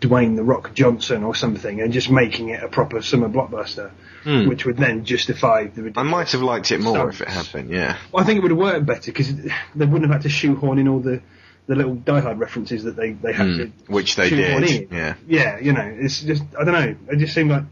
Dwayne 0.01 0.35
the 0.35 0.43
Rock 0.43 0.73
Johnson 0.73 1.23
or 1.23 1.35
something 1.35 1.79
and 1.81 1.93
just 1.93 2.09
making 2.09 2.49
it 2.49 2.63
a 2.63 2.67
proper 2.67 3.01
summer 3.01 3.29
blockbuster, 3.29 3.91
Hmm. 4.23 4.49
which 4.49 4.65
would 4.65 4.75
then 4.75 5.05
justify 5.05 5.67
the 5.67 5.93
I 5.95 6.03
might 6.03 6.31
have 6.33 6.41
liked 6.41 6.71
it 6.73 6.81
more 6.81 7.09
if 7.09 7.21
it 7.21 7.29
had 7.29 7.49
been, 7.53 7.69
yeah. 7.69 7.95
Well, 8.11 8.21
I 8.21 8.25
think 8.25 8.37
it 8.39 8.41
would 8.41 8.51
have 8.51 8.57
worked 8.59 8.85
better 8.85 9.11
because 9.11 9.33
they 9.33 9.85
wouldn't 9.85 10.03
have 10.03 10.11
had 10.11 10.21
to 10.23 10.29
shoehorn 10.29 10.77
in 10.77 10.89
all 10.89 10.99
the, 10.99 11.21
the 11.67 11.75
little 11.75 11.95
Die 11.95 12.19
Hard 12.19 12.37
references 12.39 12.83
that 12.83 12.97
they, 12.97 13.11
they 13.13 13.31
had 13.31 13.47
Hmm. 13.47 13.57
to 13.57 13.71
Which 13.87 14.17
they 14.17 14.29
did, 14.29 14.63
in. 14.69 14.87
yeah. 14.91 15.13
Yeah, 15.25 15.59
you 15.59 15.71
know, 15.71 15.89
it's 15.97 16.21
just, 16.21 16.43
I 16.59 16.65
don't 16.65 16.73
know, 16.73 16.95
it 17.13 17.17
just 17.19 17.33
seemed 17.33 17.49
like 17.51 17.63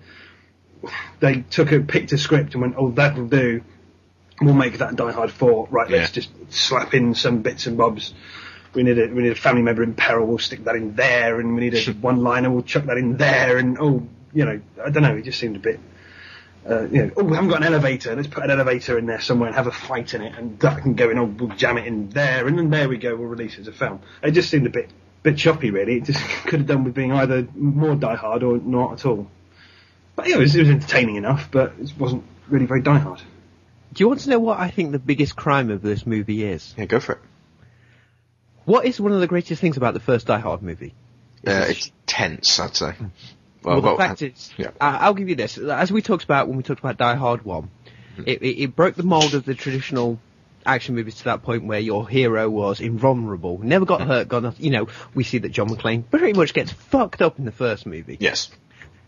they 1.19 1.41
took 1.41 1.71
a, 1.71 1.79
picked 1.79 2.11
a 2.11 2.17
script 2.17 2.53
and 2.53 2.61
went, 2.61 2.75
oh, 2.77 2.91
that'll 2.91 3.27
do. 3.27 3.61
We'll 4.41 4.53
make 4.53 4.77
that 4.77 4.95
Die 4.95 5.11
Hard 5.11 5.31
4. 5.31 5.67
Right, 5.71 5.89
let's 5.89 6.11
just 6.11 6.29
slap 6.49 6.93
in 6.93 7.15
some 7.15 7.41
bits 7.41 7.65
and 7.65 7.77
bobs. 7.77 8.13
We 8.73 8.83
need 8.83 8.99
a, 8.99 9.07
we 9.07 9.23
need 9.23 9.31
a 9.31 9.35
family 9.35 9.63
member 9.63 9.81
in 9.81 9.95
peril, 9.95 10.27
we'll 10.27 10.37
stick 10.37 10.63
that 10.65 10.75
in 10.75 10.95
there, 10.95 11.39
and 11.39 11.55
we 11.55 11.61
need 11.61 11.73
a 11.73 11.91
one 12.01 12.17
liner, 12.17 12.51
we'll 12.51 12.61
chuck 12.61 12.85
that 12.85 12.97
in 12.97 13.17
there, 13.17 13.57
and 13.57 13.77
oh, 13.79 14.07
you 14.33 14.45
know, 14.45 14.61
I 14.83 14.89
don't 14.91 15.03
know, 15.03 15.15
it 15.15 15.23
just 15.23 15.39
seemed 15.39 15.55
a 15.55 15.59
bit, 15.59 15.79
uh, 16.69 16.83
you 16.83 17.05
know, 17.05 17.11
oh, 17.17 17.23
we 17.23 17.33
haven't 17.33 17.49
got 17.49 17.63
an 17.63 17.73
elevator, 17.73 18.15
let's 18.15 18.27
put 18.27 18.43
an 18.43 18.51
elevator 18.51 18.99
in 18.99 19.07
there 19.07 19.21
somewhere 19.21 19.47
and 19.47 19.55
have 19.55 19.65
a 19.67 19.71
fight 19.71 20.13
in 20.13 20.21
it, 20.21 20.37
and 20.37 20.59
that 20.59 20.81
can 20.83 20.93
go 20.93 21.09
in, 21.09 21.17
oh, 21.17 21.23
we'll 21.23 21.55
jam 21.55 21.77
it 21.77 21.87
in 21.87 22.09
there, 22.09 22.45
and 22.45 22.57
then 22.57 22.69
there 22.69 22.87
we 22.87 22.97
go, 22.97 23.15
we'll 23.15 23.29
release 23.29 23.55
it 23.55 23.61
as 23.61 23.67
a 23.67 23.71
film. 23.71 24.01
It 24.21 24.31
just 24.31 24.49
seemed 24.49 24.67
a 24.67 24.69
bit, 24.69 24.91
bit 25.23 25.37
choppy, 25.37 25.71
really. 25.71 25.97
It 25.97 26.03
just 26.03 26.19
could 26.45 26.59
have 26.59 26.67
done 26.67 26.83
with 26.83 26.93
being 26.93 27.13
either 27.13 27.47
more 27.55 27.95
Die 27.95 28.15
Hard 28.15 28.43
or 28.43 28.57
not 28.57 28.93
at 28.93 29.05
all. 29.05 29.27
But 30.17 30.27
yeah, 30.27 30.37
it 30.37 30.39
was, 30.39 30.55
it 30.55 30.61
was 30.61 30.69
entertaining 30.69 31.15
enough, 31.15 31.49
but 31.51 31.75
it 31.79 31.93
wasn't 31.97 32.23
really 32.49 32.65
very 32.65 32.81
Die 32.81 32.97
Hard. 32.97 33.21
Do 33.93 34.03
you 34.03 34.07
want 34.07 34.21
to 34.21 34.31
know 34.31 34.39
what 34.39 34.59
I 34.59 34.71
think 34.71 34.91
the 34.91 34.99
biggest 34.99 35.35
crime 35.35 35.69
of 35.69 35.83
this 35.83 36.07
movie 36.07 36.43
is? 36.43 36.73
Yeah, 36.75 36.85
go 36.85 36.99
for 36.99 37.13
it. 37.13 37.19
What 38.65 38.85
is 38.85 38.99
one 38.99 39.11
of 39.11 39.19
the 39.19 39.27
greatest 39.27 39.61
things 39.61 39.77
about 39.77 39.93
the 39.93 39.99
first 39.99 40.25
Die 40.25 40.39
Hard 40.39 40.63
movie? 40.63 40.95
Uh, 41.45 41.67
it's 41.69 41.91
tense, 42.07 42.59
I'd 42.59 42.75
say. 42.75 42.93
Well, 43.61 43.75
the 43.75 43.81
well, 43.81 43.97
fact 43.97 44.23
uh, 44.23 44.25
is, 44.25 44.51
yeah. 44.57 44.69
uh, 44.81 44.97
I'll 45.01 45.13
give 45.13 45.29
you 45.29 45.35
this. 45.35 45.59
As 45.59 45.91
we 45.91 46.01
talked 46.01 46.23
about 46.23 46.47
when 46.47 46.57
we 46.57 46.63
talked 46.63 46.79
about 46.79 46.97
Die 46.97 47.15
Hard 47.15 47.45
1, 47.45 47.69
it, 48.25 48.41
it, 48.41 48.63
it 48.63 48.75
broke 48.75 48.95
the 48.95 49.03
mold 49.03 49.35
of 49.35 49.45
the 49.45 49.53
traditional 49.53 50.19
action 50.65 50.95
movies 50.95 51.15
to 51.17 51.25
that 51.25 51.43
point 51.43 51.63
where 51.63 51.79
your 51.79 52.09
hero 52.09 52.49
was 52.49 52.81
invulnerable, 52.81 53.59
never 53.59 53.85
got 53.85 54.01
hurt, 54.01 54.27
got 54.27 54.41
nothing. 54.41 54.65
You 54.65 54.71
know, 54.71 54.87
we 55.13 55.23
see 55.23 55.37
that 55.37 55.49
John 55.49 55.69
McClane 55.69 56.09
pretty 56.09 56.33
much 56.33 56.55
gets 56.55 56.71
fucked 56.71 57.21
up 57.21 57.37
in 57.37 57.45
the 57.45 57.51
first 57.51 57.85
movie. 57.85 58.17
Yes. 58.19 58.49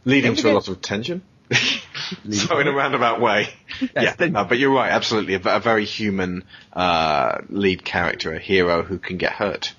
Leading 0.05 0.35
to 0.35 0.51
a 0.51 0.53
lot 0.53 0.67
of 0.67 0.81
tension. 0.81 1.21
so 2.31 2.59
in 2.59 2.67
a 2.67 2.71
roundabout 2.71 3.19
way. 3.21 3.49
yeah, 3.95 4.15
then- 4.15 4.33
no, 4.33 4.45
but 4.45 4.57
you're 4.57 4.73
right, 4.73 4.91
absolutely. 4.91 5.35
A, 5.35 5.41
a 5.45 5.59
very 5.59 5.85
human 5.85 6.43
uh, 6.73 7.39
lead 7.49 7.83
character, 7.83 8.33
a 8.33 8.39
hero 8.39 8.83
who 8.83 8.97
can 8.99 9.17
get 9.17 9.33
hurt. 9.33 9.73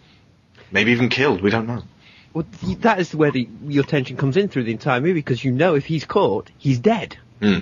Maybe 0.73 0.93
even 0.93 1.09
killed, 1.09 1.43
we 1.43 1.51
don't 1.51 1.67
know. 1.67 1.83
Well, 2.33 2.47
that 2.79 3.01
is 3.01 3.15
where 3.15 3.33
the, 3.33 3.49
your 3.65 3.83
tension 3.83 4.17
comes 4.17 4.37
in 4.37 4.49
through 4.49 4.65
the 4.65 4.73
entire 4.73 5.01
movie 5.01 5.15
because 5.15 5.45
you 5.45 5.51
know 5.51 5.75
if 5.75 5.85
he's 5.85 6.05
caught, 6.05 6.51
he's 6.59 6.79
dead. 6.79 7.17
Hmm. 7.41 7.61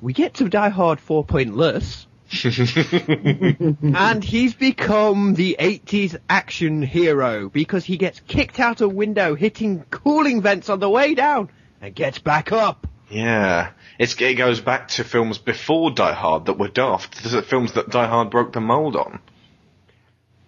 We 0.00 0.12
get 0.12 0.34
to 0.34 0.48
Die 0.48 0.68
Hard 0.68 0.98
4 0.98 1.24
pointless. 1.24 2.06
and 2.32 4.24
he's 4.24 4.54
become 4.54 5.34
the 5.34 5.56
80s 5.58 6.16
action 6.30 6.80
hero 6.80 7.50
because 7.50 7.84
he 7.84 7.98
gets 7.98 8.20
kicked 8.20 8.58
out 8.58 8.80
a 8.80 8.88
window, 8.88 9.34
hitting 9.34 9.84
cooling 9.90 10.40
vents 10.40 10.70
on 10.70 10.80
the 10.80 10.88
way 10.88 11.14
down, 11.14 11.50
and 11.82 11.94
gets 11.94 12.18
back 12.18 12.50
up. 12.50 12.86
Yeah. 13.10 13.72
It's, 13.98 14.18
it 14.18 14.34
goes 14.34 14.60
back 14.60 14.88
to 14.88 15.04
films 15.04 15.36
before 15.36 15.90
Die 15.90 16.12
Hard 16.12 16.46
that 16.46 16.58
were 16.58 16.68
daft. 16.68 17.22
The 17.22 17.42
films 17.42 17.72
that 17.72 17.90
Die 17.90 18.06
Hard 18.06 18.30
broke 18.30 18.54
the 18.54 18.60
mold 18.60 18.96
on. 18.96 19.20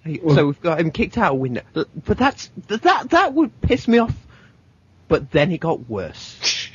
so 0.07 0.47
we've 0.47 0.62
got 0.62 0.80
him 0.80 0.91
kicked 0.91 1.18
out 1.18 1.32
a 1.32 1.37
window. 1.37 1.62
But 1.74 2.16
that's, 2.16 2.51
that, 2.68 3.11
that 3.11 3.35
would 3.35 3.61
piss 3.61 3.87
me 3.87 3.99
off. 3.99 4.14
But 5.07 5.30
then 5.30 5.53
it 5.53 5.59
got 5.59 5.89
worse. 5.89 6.70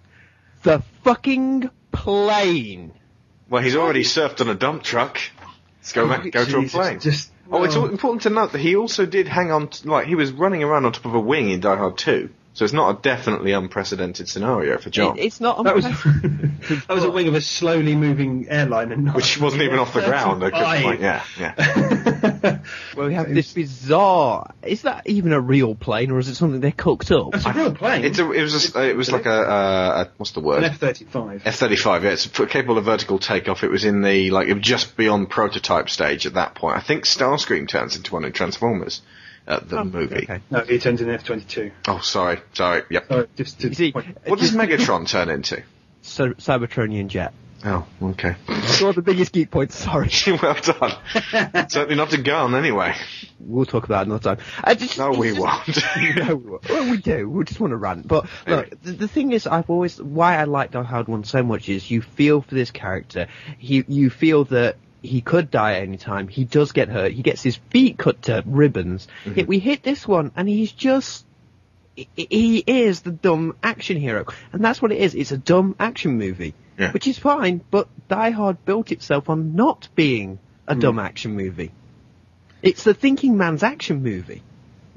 the 0.62 0.82
fucking 1.02 1.68
plane. 1.92 2.94
Well, 3.48 3.62
he's 3.62 3.76
already 3.76 4.02
surfed 4.04 4.40
on 4.40 4.48
a 4.48 4.54
dump 4.54 4.82
truck. 4.82 5.18
Let's 5.80 5.92
go 5.92 6.08
back, 6.08 6.22
go 6.30 6.44
to 6.44 6.58
a 6.58 6.60
Jesus, 6.62 6.72
plane. 6.72 7.00
Just 7.00 7.30
Oh, 7.50 7.62
it's 7.62 7.76
oh. 7.76 7.82
al- 7.82 7.90
important 7.90 8.22
to 8.22 8.30
note 8.30 8.52
that 8.52 8.60
he 8.62 8.74
also 8.74 9.04
did 9.04 9.28
hang 9.28 9.52
on, 9.52 9.68
to, 9.68 9.88
like, 9.90 10.06
he 10.06 10.14
was 10.14 10.32
running 10.32 10.62
around 10.62 10.86
on 10.86 10.92
top 10.92 11.04
of 11.04 11.14
a 11.14 11.20
wing 11.20 11.50
in 11.50 11.60
Die 11.60 11.76
Hard 11.76 11.98
2. 11.98 12.30
So 12.54 12.64
it's 12.64 12.72
not 12.72 12.98
a 12.98 13.02
definitely 13.02 13.52
unprecedented 13.52 14.28
scenario 14.28 14.78
for 14.78 14.88
John. 14.88 15.18
It- 15.18 15.24
it's 15.26 15.40
not 15.40 15.62
that 15.64 15.74
was 15.74 15.84
unprecedented. 15.84 16.60
that 16.88 16.94
was 16.94 17.04
a 17.04 17.10
wing 17.10 17.28
of 17.28 17.34
a 17.34 17.40
slowly 17.42 17.94
moving 17.96 18.46
airline, 18.48 18.92
and 18.92 19.04
not 19.04 19.16
which 19.16 19.38
wasn't 19.38 19.62
even 19.62 19.78
off 19.78 19.92
the 19.92 20.00
ground. 20.02 20.42
at 20.42 20.48
a 20.48 20.50
good 20.52 20.82
point. 20.84 21.00
Yeah, 21.00 21.22
yeah. 21.38 21.54
Well, 22.96 23.08
we 23.08 23.14
have 23.14 23.32
this 23.32 23.52
bizarre. 23.52 24.52
Is 24.62 24.82
that 24.82 25.06
even 25.06 25.32
a 25.32 25.40
real 25.40 25.74
plane, 25.74 26.10
or 26.10 26.18
is 26.18 26.28
it 26.28 26.34
something 26.36 26.60
they 26.60 26.72
cooked 26.72 27.10
up? 27.10 27.34
It's 27.34 27.44
a 27.46 27.52
real 27.52 27.74
plane. 27.74 28.04
It's 28.04 28.18
a, 28.18 28.30
it 28.30 28.42
was 28.42 28.74
a, 28.76 28.88
it 28.90 28.96
was 28.96 29.10
like 29.10 29.26
a, 29.26 29.30
uh, 29.32 30.04
a 30.06 30.10
what's 30.16 30.32
the 30.32 30.40
an 30.40 30.46
word? 30.46 30.64
F 30.64 30.78
thirty 30.78 31.04
five. 31.04 31.42
F 31.44 31.56
thirty 31.56 31.76
five. 31.76 32.04
Yeah, 32.04 32.10
it's 32.10 32.26
capable 32.26 32.78
of 32.78 32.84
vertical 32.84 33.18
takeoff. 33.18 33.64
It 33.64 33.70
was 33.70 33.84
in 33.84 34.02
the 34.02 34.30
like 34.30 34.48
it 34.48 34.54
was 34.54 34.62
just 34.62 34.96
beyond 34.96 35.30
prototype 35.30 35.90
stage 35.90 36.26
at 36.26 36.34
that 36.34 36.54
point. 36.54 36.76
I 36.76 36.80
think 36.80 37.04
Starscream 37.04 37.68
turns 37.68 37.96
into 37.96 38.12
one 38.14 38.24
in 38.24 38.32
Transformers 38.32 39.02
at 39.46 39.68
the 39.68 39.84
movie. 39.84 40.16
Okay. 40.24 40.40
No, 40.50 40.60
he 40.60 40.78
turns 40.78 41.00
in 41.00 41.10
F 41.10 41.24
twenty 41.24 41.44
two. 41.44 41.70
Oh, 41.88 41.98
sorry, 41.98 42.40
sorry. 42.52 42.82
Yep. 42.90 43.06
So 43.08 43.26
just 43.36 43.60
to 43.60 43.74
see, 43.74 43.92
point- 43.92 44.16
What 44.26 44.38
does 44.38 44.52
Megatron 44.52 45.08
turn 45.08 45.28
into? 45.30 45.62
Cy- 46.02 46.28
Cybertronian 46.34 47.08
jet. 47.08 47.32
Oh, 47.66 47.86
okay. 48.02 48.36
Of 48.48 48.94
the 48.94 49.02
biggest 49.02 49.32
geek 49.32 49.50
points. 49.50 49.74
Sorry, 49.76 50.10
well 50.42 50.54
done. 50.60 50.92
Certainly 51.70 51.94
not 51.94 52.12
a 52.12 52.18
gun, 52.18 52.54
anyway. 52.54 52.94
we'll 53.40 53.64
talk 53.64 53.84
about 53.84 54.02
it 54.02 54.06
another 54.08 54.36
time. 54.36 54.44
I 54.62 54.74
just, 54.74 54.98
No, 54.98 55.12
we 55.12 55.28
just- 55.34 55.40
won't. 55.40 55.78
no, 56.28 56.36
we 56.36 56.50
won't. 56.50 56.68
Well, 56.68 56.90
we 56.90 56.96
do. 56.98 57.28
We 57.28 57.44
just 57.44 57.60
want 57.60 57.70
to 57.70 57.76
rant. 57.78 58.06
But 58.06 58.26
look, 58.46 58.68
the, 58.82 58.92
the 58.92 59.08
thing 59.08 59.32
is, 59.32 59.46
I've 59.46 59.70
always 59.70 60.00
why 60.00 60.36
I 60.36 60.44
like 60.44 60.72
Die 60.72 60.82
Hard 60.82 61.08
One 61.08 61.24
so 61.24 61.42
much 61.42 61.68
is 61.70 61.90
you 61.90 62.02
feel 62.02 62.42
for 62.42 62.54
this 62.54 62.70
character. 62.70 63.28
He, 63.58 63.82
you 63.88 64.10
feel 64.10 64.44
that 64.46 64.76
he 65.00 65.22
could 65.22 65.50
die 65.50 65.74
at 65.76 65.82
any 65.84 65.96
time. 65.96 66.28
He 66.28 66.44
does 66.44 66.72
get 66.72 66.88
hurt. 66.90 67.12
He 67.12 67.22
gets 67.22 67.42
his 67.42 67.56
feet 67.70 67.96
cut 67.96 68.22
to 68.22 68.42
ribbons. 68.44 69.08
Mm-hmm. 69.24 69.38
Yet 69.38 69.46
we 69.48 69.58
hit 69.58 69.82
this 69.82 70.06
one, 70.06 70.32
and 70.36 70.46
he's 70.48 70.72
just. 70.72 71.24
He 72.16 72.58
is 72.66 73.02
the 73.02 73.12
dumb 73.12 73.56
action 73.62 73.96
hero, 73.96 74.26
and 74.52 74.64
that's 74.64 74.82
what 74.82 74.90
it 74.90 74.98
is. 74.98 75.14
It's 75.14 75.30
a 75.30 75.38
dumb 75.38 75.76
action 75.78 76.18
movie, 76.18 76.52
Yeah. 76.78 76.90
which 76.92 77.06
is 77.06 77.18
fine. 77.18 77.62
But 77.70 77.88
Die 78.08 78.30
Hard 78.30 78.64
built 78.64 78.90
itself 78.90 79.30
on 79.30 79.54
not 79.54 79.88
being 79.94 80.38
a 80.66 80.74
dumb 80.74 80.98
action 80.98 81.36
movie. 81.36 81.72
It's 82.62 82.84
the 82.84 82.94
thinking 82.94 83.36
man's 83.36 83.62
action 83.62 84.02
movie. 84.02 84.42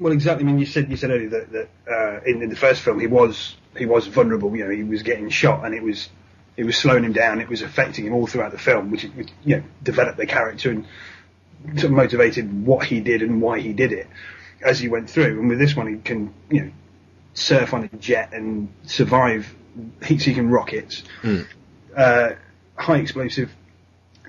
Well, 0.00 0.12
exactly. 0.12 0.44
I 0.44 0.46
mean, 0.46 0.58
you 0.58 0.66
said 0.66 0.90
you 0.90 0.96
said 0.96 1.10
earlier 1.10 1.28
that, 1.30 1.52
that 1.52 1.68
uh, 1.90 2.20
in, 2.24 2.42
in 2.42 2.48
the 2.50 2.56
first 2.56 2.82
film 2.82 2.98
he 3.00 3.06
was 3.06 3.56
he 3.76 3.86
was 3.86 4.06
vulnerable. 4.06 4.56
You 4.56 4.64
know, 4.64 4.70
he 4.70 4.84
was 4.84 5.02
getting 5.02 5.28
shot, 5.28 5.64
and 5.64 5.74
it 5.74 5.82
was 5.82 6.08
it 6.56 6.64
was 6.64 6.76
slowing 6.76 7.04
him 7.04 7.12
down. 7.12 7.40
It 7.40 7.48
was 7.48 7.62
affecting 7.62 8.06
him 8.06 8.14
all 8.14 8.26
throughout 8.26 8.52
the 8.52 8.58
film, 8.58 8.90
which 8.90 9.04
which, 9.04 9.28
you 9.44 9.56
know 9.56 9.62
developed 9.82 10.16
the 10.18 10.26
character 10.26 10.70
and 10.70 10.86
sort 11.74 11.86
of 11.86 11.90
motivated 11.92 12.66
what 12.66 12.86
he 12.86 13.00
did 13.00 13.22
and 13.22 13.42
why 13.42 13.60
he 13.60 13.72
did 13.72 13.92
it 13.92 14.06
as 14.62 14.78
he 14.78 14.88
went 14.88 15.10
through. 15.10 15.40
And 15.40 15.48
with 15.48 15.58
this 15.58 15.74
one, 15.74 15.92
he 15.92 16.00
can 16.00 16.32
you 16.50 16.60
know 16.62 16.70
surf 17.34 17.74
on 17.74 17.84
a 17.92 17.96
jet 17.96 18.32
and 18.32 18.72
survive 18.84 19.54
heat-seeking 20.04 20.48
rockets, 20.48 21.02
uh, 21.96 22.30
high 22.76 22.98
explosive. 22.98 23.50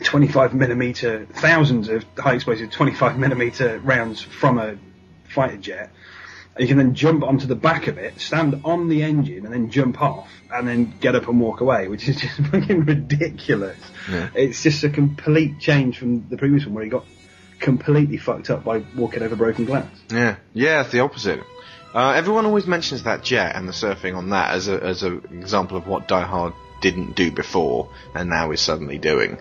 25 0.03 0.53
millimeter, 0.53 1.25
thousands 1.25 1.89
of 1.89 2.05
high 2.17 2.35
explosive 2.35 2.71
25 2.71 3.17
millimeter 3.17 3.79
rounds 3.79 4.21
from 4.21 4.57
a 4.57 4.77
fighter 5.27 5.57
jet. 5.57 5.91
You 6.57 6.67
can 6.67 6.77
then 6.77 6.93
jump 6.93 7.23
onto 7.23 7.47
the 7.47 7.55
back 7.55 7.87
of 7.87 7.97
it, 7.97 8.19
stand 8.19 8.61
on 8.65 8.89
the 8.89 9.03
engine, 9.03 9.45
and 9.45 9.53
then 9.53 9.69
jump 9.69 10.01
off, 10.01 10.29
and 10.51 10.67
then 10.67 10.93
get 10.99 11.15
up 11.15 11.27
and 11.27 11.39
walk 11.39 11.61
away, 11.61 11.87
which 11.87 12.07
is 12.09 12.15
just 12.21 12.37
fucking 12.37 12.85
ridiculous. 12.85 13.77
It's 14.35 14.63
just 14.63 14.83
a 14.83 14.89
complete 14.89 15.59
change 15.59 15.97
from 15.97 16.27
the 16.29 16.37
previous 16.37 16.65
one 16.65 16.75
where 16.75 16.83
he 16.83 16.89
got 16.89 17.05
completely 17.59 18.17
fucked 18.17 18.49
up 18.49 18.63
by 18.63 18.83
walking 18.95 19.23
over 19.23 19.35
broken 19.35 19.65
glass. 19.65 19.87
Yeah, 20.09 20.37
yeah, 20.53 20.81
it's 20.81 20.91
the 20.91 21.01
opposite. 21.01 21.41
Uh, 21.93 22.11
everyone 22.11 22.45
always 22.45 22.67
mentions 22.67 23.03
that 23.03 23.23
jet 23.23 23.55
and 23.55 23.67
the 23.67 23.71
surfing 23.71 24.15
on 24.15 24.29
that 24.29 24.51
as 24.51 24.67
a 24.67 24.83
as 24.83 25.01
an 25.01 25.23
example 25.31 25.75
of 25.75 25.87
what 25.87 26.07
Die 26.07 26.21
Hard 26.21 26.53
didn't 26.81 27.15
do 27.15 27.31
before 27.31 27.89
and 28.13 28.29
now 28.29 28.51
is 28.51 28.61
suddenly 28.61 28.97
doing. 28.97 29.39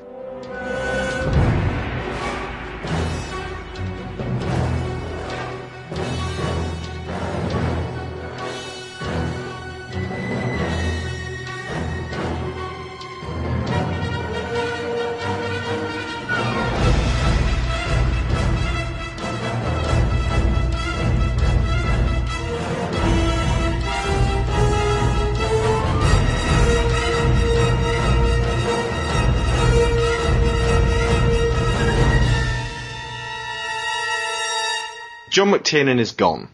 John 35.39 35.53
McTiernan 35.53 36.01
is 36.01 36.11
gone, 36.11 36.49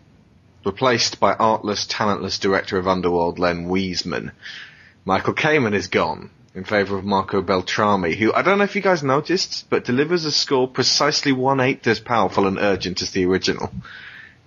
replaced 0.62 1.18
by 1.18 1.32
artless, 1.32 1.86
talentless 1.86 2.38
director 2.38 2.76
of 2.76 2.86
Underworld 2.86 3.38
Len 3.38 3.66
Wiseman. 3.66 4.32
Michael 5.06 5.32
Kamen 5.32 5.72
is 5.72 5.86
gone 5.86 6.28
in 6.54 6.64
favour 6.64 6.98
of 6.98 7.04
Marco 7.06 7.40
Beltrami, 7.40 8.14
who 8.14 8.30
I 8.34 8.42
don't 8.42 8.58
know 8.58 8.64
if 8.64 8.76
you 8.76 8.82
guys 8.82 9.02
noticed, 9.02 9.70
but 9.70 9.86
delivers 9.86 10.26
a 10.26 10.30
score 10.30 10.68
precisely 10.68 11.32
one 11.32 11.60
eighth 11.60 11.86
as 11.86 11.98
powerful 11.98 12.46
and 12.46 12.58
urgent 12.58 13.00
as 13.00 13.12
the 13.12 13.24
original. 13.24 13.72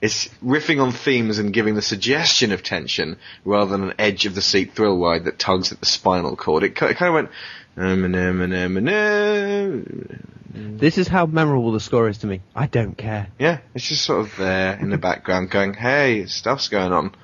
It's 0.02 0.28
riffing 0.46 0.84
on 0.84 0.92
themes 0.92 1.40
and 1.40 1.52
giving 1.52 1.74
the 1.74 1.82
suggestion 1.82 2.52
of 2.52 2.62
tension 2.62 3.18
rather 3.44 3.72
than 3.72 3.90
an 3.90 3.96
edge 3.98 4.28
of 4.28 4.36
the 4.36 4.44
seat 4.44 4.76
thrill 4.76 5.00
ride 5.00 5.24
that 5.24 5.40
tugs 5.40 5.72
at 5.72 5.80
the 5.80 5.88
spinal 5.88 6.36
cord. 6.36 6.62
It, 6.62 6.80
it 6.80 6.98
kind 6.98 7.02
of 7.02 7.14
went. 7.16 7.30
"Um, 7.76 8.06
um, 8.06 8.42
um, 8.42 8.54
um, 8.54 8.88
um." 8.88 10.37
This 10.54 10.98
is 10.98 11.08
how 11.08 11.26
memorable 11.26 11.72
the 11.72 11.80
score 11.80 12.08
is 12.08 12.20
to 12.20 12.28
me. 12.28 12.42
I 12.56 12.68
don't 12.68 12.98
care. 12.98 13.28
Yeah, 13.40 13.60
it's 13.74 13.88
just 13.88 14.06
sort 14.06 14.22
of 14.22 14.36
there 14.38 14.78
in 14.80 14.90
the 14.90 14.98
background 14.98 15.50
going, 15.52 15.74
hey, 15.74 16.26
stuff's 16.26 16.70
going 16.70 16.92
on. 16.92 17.16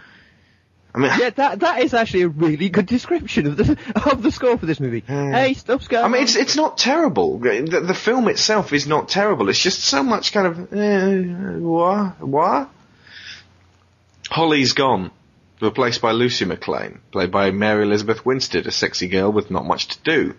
I 0.95 0.99
mean, 0.99 1.11
Yeah, 1.17 1.29
that 1.31 1.61
that 1.61 1.81
is 1.81 1.93
actually 1.93 2.23
a 2.23 2.27
really 2.27 2.69
good 2.69 2.85
description 2.85 3.47
of 3.47 3.57
the 3.57 3.77
of 4.11 4.21
the 4.21 4.31
score 4.31 4.57
for 4.57 4.65
this 4.65 4.79
movie. 4.79 5.03
Hey, 5.07 5.55
stuff's 5.55 5.87
going. 5.87 6.05
I 6.05 6.07
mean, 6.07 6.17
on. 6.17 6.23
it's 6.23 6.35
it's 6.35 6.55
not 6.55 6.77
terrible. 6.77 7.39
The, 7.39 7.83
the 7.85 7.95
film 7.95 8.27
itself 8.27 8.73
is 8.73 8.85
not 8.85 9.09
terrible. 9.09 9.49
It's 9.49 9.61
just 9.61 9.79
so 9.79 10.03
much 10.03 10.31
kind 10.31 10.47
of 10.47 10.73
eh, 10.73 11.57
what 11.57 12.21
what. 12.21 12.69
Holly's 14.29 14.73
gone, 14.73 15.11
replaced 15.61 16.01
by 16.01 16.11
Lucy 16.11 16.45
McClane, 16.45 16.99
played 17.11 17.31
by 17.31 17.51
Mary 17.51 17.83
Elizabeth 17.83 18.25
Winstead, 18.25 18.65
a 18.67 18.71
sexy 18.71 19.07
girl 19.07 19.31
with 19.31 19.51
not 19.51 19.65
much 19.65 19.87
to 19.89 19.99
do. 20.03 20.35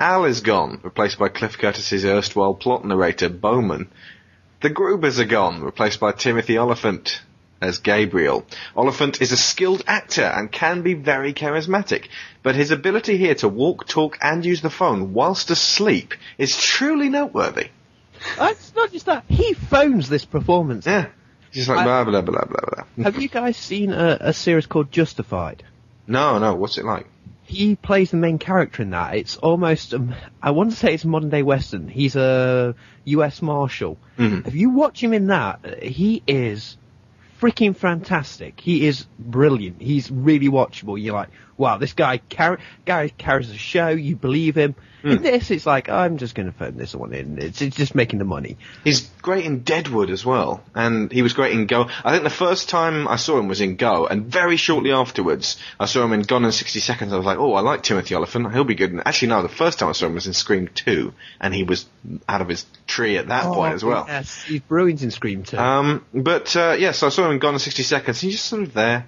Al 0.00 0.24
is 0.24 0.40
gone, 0.40 0.80
replaced 0.82 1.18
by 1.18 1.28
Cliff 1.28 1.58
Curtis's 1.58 2.04
erstwhile 2.04 2.54
plot 2.54 2.84
narrator 2.84 3.28
Bowman. 3.28 3.88
The 4.60 4.70
Grubers 4.70 5.18
are 5.18 5.24
gone, 5.24 5.62
replaced 5.62 6.00
by 6.00 6.12
Timothy 6.12 6.58
Olyphant 6.58 7.20
as 7.60 7.78
Gabriel. 7.78 8.44
Olyphant 8.76 9.22
is 9.22 9.32
a 9.32 9.36
skilled 9.36 9.82
actor 9.86 10.24
and 10.24 10.50
can 10.50 10.82
be 10.82 10.94
very 10.94 11.32
charismatic, 11.32 12.08
but 12.42 12.54
his 12.54 12.70
ability 12.70 13.16
here 13.16 13.34
to 13.36 13.48
walk, 13.48 13.86
talk, 13.86 14.18
and 14.20 14.44
use 14.44 14.60
the 14.60 14.70
phone 14.70 15.14
whilst 15.14 15.50
asleep 15.50 16.14
is 16.38 16.56
truly 16.56 17.08
noteworthy. 17.08 17.68
Uh, 18.38 18.48
it's 18.50 18.74
not 18.74 18.90
just 18.92 19.06
that. 19.06 19.24
He 19.28 19.54
phones 19.54 20.08
this 20.08 20.24
performance. 20.24 20.86
Yeah. 20.86 21.08
Just 21.52 21.68
like 21.68 21.84
blah 21.84 22.04
blah 22.04 22.20
blah 22.20 22.44
blah 22.44 22.84
blah. 22.96 23.04
Have 23.04 23.20
you 23.22 23.28
guys 23.28 23.56
seen 23.56 23.92
a, 23.92 24.18
a 24.20 24.32
series 24.32 24.66
called 24.66 24.90
Justified? 24.90 25.62
No, 26.06 26.38
no, 26.38 26.54
what's 26.54 26.78
it 26.78 26.84
like? 26.84 27.06
He 27.46 27.76
plays 27.76 28.10
the 28.10 28.16
main 28.16 28.38
character 28.38 28.82
in 28.82 28.90
that. 28.90 29.16
It's 29.16 29.36
almost, 29.36 29.92
um, 29.94 30.14
I 30.42 30.50
want 30.52 30.70
to 30.70 30.76
say 30.76 30.94
it's 30.94 31.04
a 31.04 31.08
modern 31.08 31.28
day 31.30 31.42
western. 31.42 31.88
He's 31.88 32.16
a 32.16 32.74
U.S. 33.04 33.42
Marshal. 33.42 33.98
Mhm. 34.18 34.46
If 34.46 34.54
you 34.54 34.70
watch 34.70 35.02
him 35.02 35.12
in 35.12 35.26
that, 35.26 35.82
he 35.82 36.22
is 36.26 36.76
freaking 37.40 37.76
fantastic. 37.76 38.60
He 38.60 38.86
is 38.86 39.06
brilliant. 39.18 39.82
He's 39.82 40.10
really 40.10 40.48
watchable. 40.48 41.00
You're 41.00 41.14
like, 41.14 41.28
wow, 41.56 41.78
this 41.78 41.92
guy, 41.92 42.18
car- 42.18 42.58
guy 42.84 43.08
carries 43.08 43.50
a 43.50 43.56
show. 43.56 43.88
You 43.88 44.16
believe 44.16 44.56
him. 44.56 44.74
In 45.04 45.20
this, 45.20 45.50
it's 45.50 45.66
like, 45.66 45.90
I'm 45.90 46.16
just 46.16 46.34
going 46.34 46.46
to 46.50 46.52
phone 46.56 46.78
this 46.78 46.94
one 46.94 47.12
in. 47.12 47.36
It's, 47.36 47.60
it's 47.60 47.76
just 47.76 47.94
making 47.94 48.20
the 48.20 48.24
money. 48.24 48.56
He's 48.84 49.02
great 49.20 49.44
in 49.44 49.60
Deadwood 49.60 50.08
as 50.08 50.24
well, 50.24 50.64
and 50.74 51.12
he 51.12 51.20
was 51.20 51.34
great 51.34 51.52
in 51.52 51.66
Go. 51.66 51.90
I 52.02 52.12
think 52.12 52.24
the 52.24 52.30
first 52.30 52.70
time 52.70 53.06
I 53.06 53.16
saw 53.16 53.38
him 53.38 53.46
was 53.46 53.60
in 53.60 53.76
Go, 53.76 54.06
and 54.06 54.24
very 54.24 54.56
shortly 54.56 54.92
afterwards, 54.92 55.58
I 55.78 55.84
saw 55.84 56.02
him 56.04 56.14
in 56.14 56.22
Gone 56.22 56.46
in 56.46 56.52
60 56.52 56.80
Seconds. 56.80 57.12
I 57.12 57.18
was 57.18 57.26
like, 57.26 57.36
oh, 57.36 57.52
I 57.52 57.60
like 57.60 57.82
Timothy 57.82 58.14
Olyphant. 58.14 58.50
He'll 58.54 58.64
be 58.64 58.76
good. 58.76 58.92
And 58.92 59.02
actually, 59.04 59.28
no, 59.28 59.42
the 59.42 59.50
first 59.50 59.78
time 59.78 59.90
I 59.90 59.92
saw 59.92 60.06
him 60.06 60.14
was 60.14 60.26
in 60.26 60.32
Scream 60.32 60.68
2, 60.74 61.12
and 61.38 61.52
he 61.52 61.64
was 61.64 61.84
out 62.26 62.40
of 62.40 62.48
his 62.48 62.64
tree 62.86 63.18
at 63.18 63.28
that 63.28 63.44
point 63.44 63.74
as 63.74 63.84
well. 63.84 64.06
Yes, 64.08 64.42
he's 64.44 64.62
brilliant 64.62 65.02
in 65.02 65.10
Scream 65.10 65.42
2. 65.42 65.58
Um, 65.58 66.06
but 66.14 66.56
uh, 66.56 66.76
yeah, 66.78 66.92
so 66.92 67.08
I 67.08 67.10
saw 67.10 67.26
him 67.26 67.32
in 67.32 67.40
Gone 67.40 67.52
in 67.52 67.60
60 67.60 67.82
Seconds. 67.82 68.22
He's 68.22 68.32
just 68.32 68.46
sort 68.46 68.62
of 68.62 68.72
there, 68.72 69.06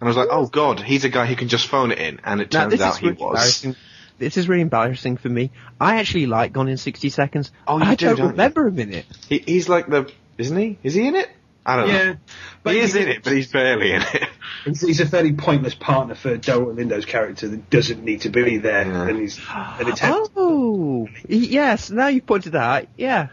and 0.00 0.06
I 0.06 0.06
was 0.06 0.16
like, 0.16 0.28
oh 0.30 0.46
god, 0.46 0.80
he's 0.80 1.04
a 1.04 1.08
guy 1.08 1.26
who 1.26 1.36
can 1.36 1.48
just 1.48 1.66
phone 1.66 1.90
it 1.92 1.98
in, 1.98 2.20
and 2.24 2.40
it 2.40 2.52
now, 2.52 2.68
turns 2.68 2.80
out 2.80 2.98
he 2.98 3.08
Rich 3.08 3.18
was. 3.18 3.66
This 4.18 4.36
is 4.36 4.48
really 4.48 4.62
embarrassing 4.62 5.16
for 5.16 5.28
me. 5.28 5.52
I 5.80 6.00
actually 6.00 6.26
like 6.26 6.52
Gone 6.52 6.66
in 6.68 6.76
60 6.76 7.08
Seconds. 7.08 7.52
Oh, 7.68 7.78
you 7.78 7.84
I 7.84 7.94
do, 7.94 8.06
don't 8.06 8.16
don't 8.16 8.24
you? 8.26 8.30
remember 8.32 8.66
him 8.66 8.78
in 8.80 8.92
it. 8.92 9.06
He, 9.28 9.38
he's 9.38 9.68
like 9.68 9.86
the, 9.86 10.10
isn't 10.38 10.56
he? 10.56 10.76
Is 10.82 10.94
he 10.94 11.06
in 11.06 11.14
it? 11.14 11.30
I 11.64 11.76
don't 11.76 11.88
Yeah, 11.88 12.04
know. 12.04 12.16
but 12.64 12.74
he 12.74 12.80
is 12.80 12.94
he- 12.94 13.00
in 13.02 13.08
it, 13.08 13.22
but 13.22 13.32
he's 13.34 13.52
barely 13.52 13.92
in 13.92 14.02
it. 14.02 14.28
He's, 14.64 14.80
he's 14.80 15.00
a 15.00 15.06
fairly 15.06 15.34
pointless 15.34 15.74
partner 15.74 16.14
for 16.16 16.36
Delroy 16.36 16.74
Lindo's 16.74 17.04
character 17.04 17.46
that 17.48 17.70
doesn't 17.70 18.02
need 18.02 18.22
to 18.22 18.30
be 18.30 18.56
there, 18.58 18.86
Yeah. 18.86 19.08
and 19.08 19.20
he's 19.20 19.38
an 19.48 19.88
attempt. 19.88 20.30
Oh, 20.36 21.06
yes, 21.28 21.90
now 21.90 22.08
you've 22.08 22.26
pointed 22.26 22.52
that 22.52 22.62
out. 22.82 22.88
Yeah. 22.96 23.28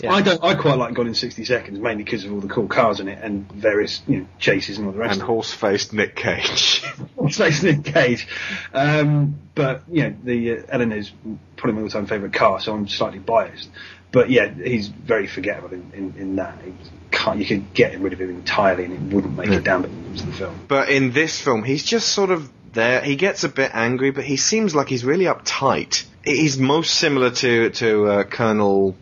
Yeah. 0.00 0.12
I 0.12 0.22
don't. 0.22 0.42
I 0.44 0.54
quite 0.54 0.78
like 0.78 0.94
Gone 0.94 1.08
in 1.08 1.14
60 1.14 1.44
Seconds, 1.44 1.78
mainly 1.78 2.04
because 2.04 2.24
of 2.24 2.32
all 2.32 2.40
the 2.40 2.48
cool 2.48 2.68
cars 2.68 3.00
in 3.00 3.08
it 3.08 3.18
and 3.20 3.50
various 3.50 4.00
you 4.06 4.20
know 4.20 4.26
chases 4.38 4.78
and 4.78 4.86
all 4.86 4.92
the 4.92 4.98
rest. 4.98 5.14
and 5.14 5.22
horse-faced 5.22 5.92
Nick 5.92 6.14
Cage. 6.14 6.84
of 7.18 7.34
Space 7.34 7.62
Nick 7.62 7.84
Cage. 7.84 8.28
Um, 8.72 9.38
but 9.54 9.82
you 9.90 10.04
know, 10.04 10.16
the 10.22 10.58
uh, 10.58 10.62
Eleanor's 10.68 11.12
probably 11.56 11.74
my 11.74 11.82
all-time 11.82 12.06
favourite 12.06 12.32
car, 12.32 12.60
so 12.60 12.74
I'm 12.74 12.86
slightly 12.88 13.18
biased. 13.18 13.68
But 14.10 14.30
yeah, 14.30 14.48
he's 14.48 14.88
very 14.88 15.26
forgettable 15.26 15.72
in, 15.72 15.90
in, 15.92 16.14
in 16.16 16.36
that. 16.36 16.58
He 16.64 16.72
can't, 17.10 17.38
you 17.38 17.44
could 17.44 17.74
get 17.74 17.98
rid 17.98 18.12
of 18.12 18.20
him 18.20 18.30
entirely, 18.30 18.84
and 18.84 18.94
it 18.94 19.14
wouldn't 19.14 19.36
make 19.36 19.50
it 19.50 19.64
down 19.64 19.82
to 19.82 20.26
the 20.26 20.32
film. 20.32 20.58
But 20.66 20.88
in 20.88 21.12
this 21.12 21.38
film, 21.40 21.62
he's 21.62 21.84
just 21.84 22.08
sort 22.08 22.30
of 22.30 22.50
there. 22.72 23.02
He 23.02 23.16
gets 23.16 23.44
a 23.44 23.48
bit 23.48 23.70
angry, 23.74 24.10
but 24.10 24.24
he 24.24 24.36
seems 24.36 24.74
like 24.74 24.88
he's 24.88 25.04
really 25.04 25.26
uptight. 25.26 26.04
He's 26.24 26.56
most 26.56 26.94
similar 26.94 27.30
to 27.30 27.70
to 27.70 28.06
uh, 28.06 28.24
Colonel. 28.24 28.96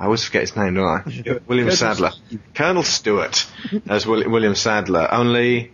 I 0.00 0.04
always 0.04 0.24
forget 0.24 0.40
his 0.40 0.56
name, 0.56 0.74
don't 0.74 0.86
I? 0.86 1.38
William 1.46 1.70
Sadler. 1.70 2.12
Colonel 2.54 2.82
Stewart 2.82 3.46
as 3.86 4.06
William 4.06 4.54
Sadler. 4.54 5.06
Only, 5.12 5.72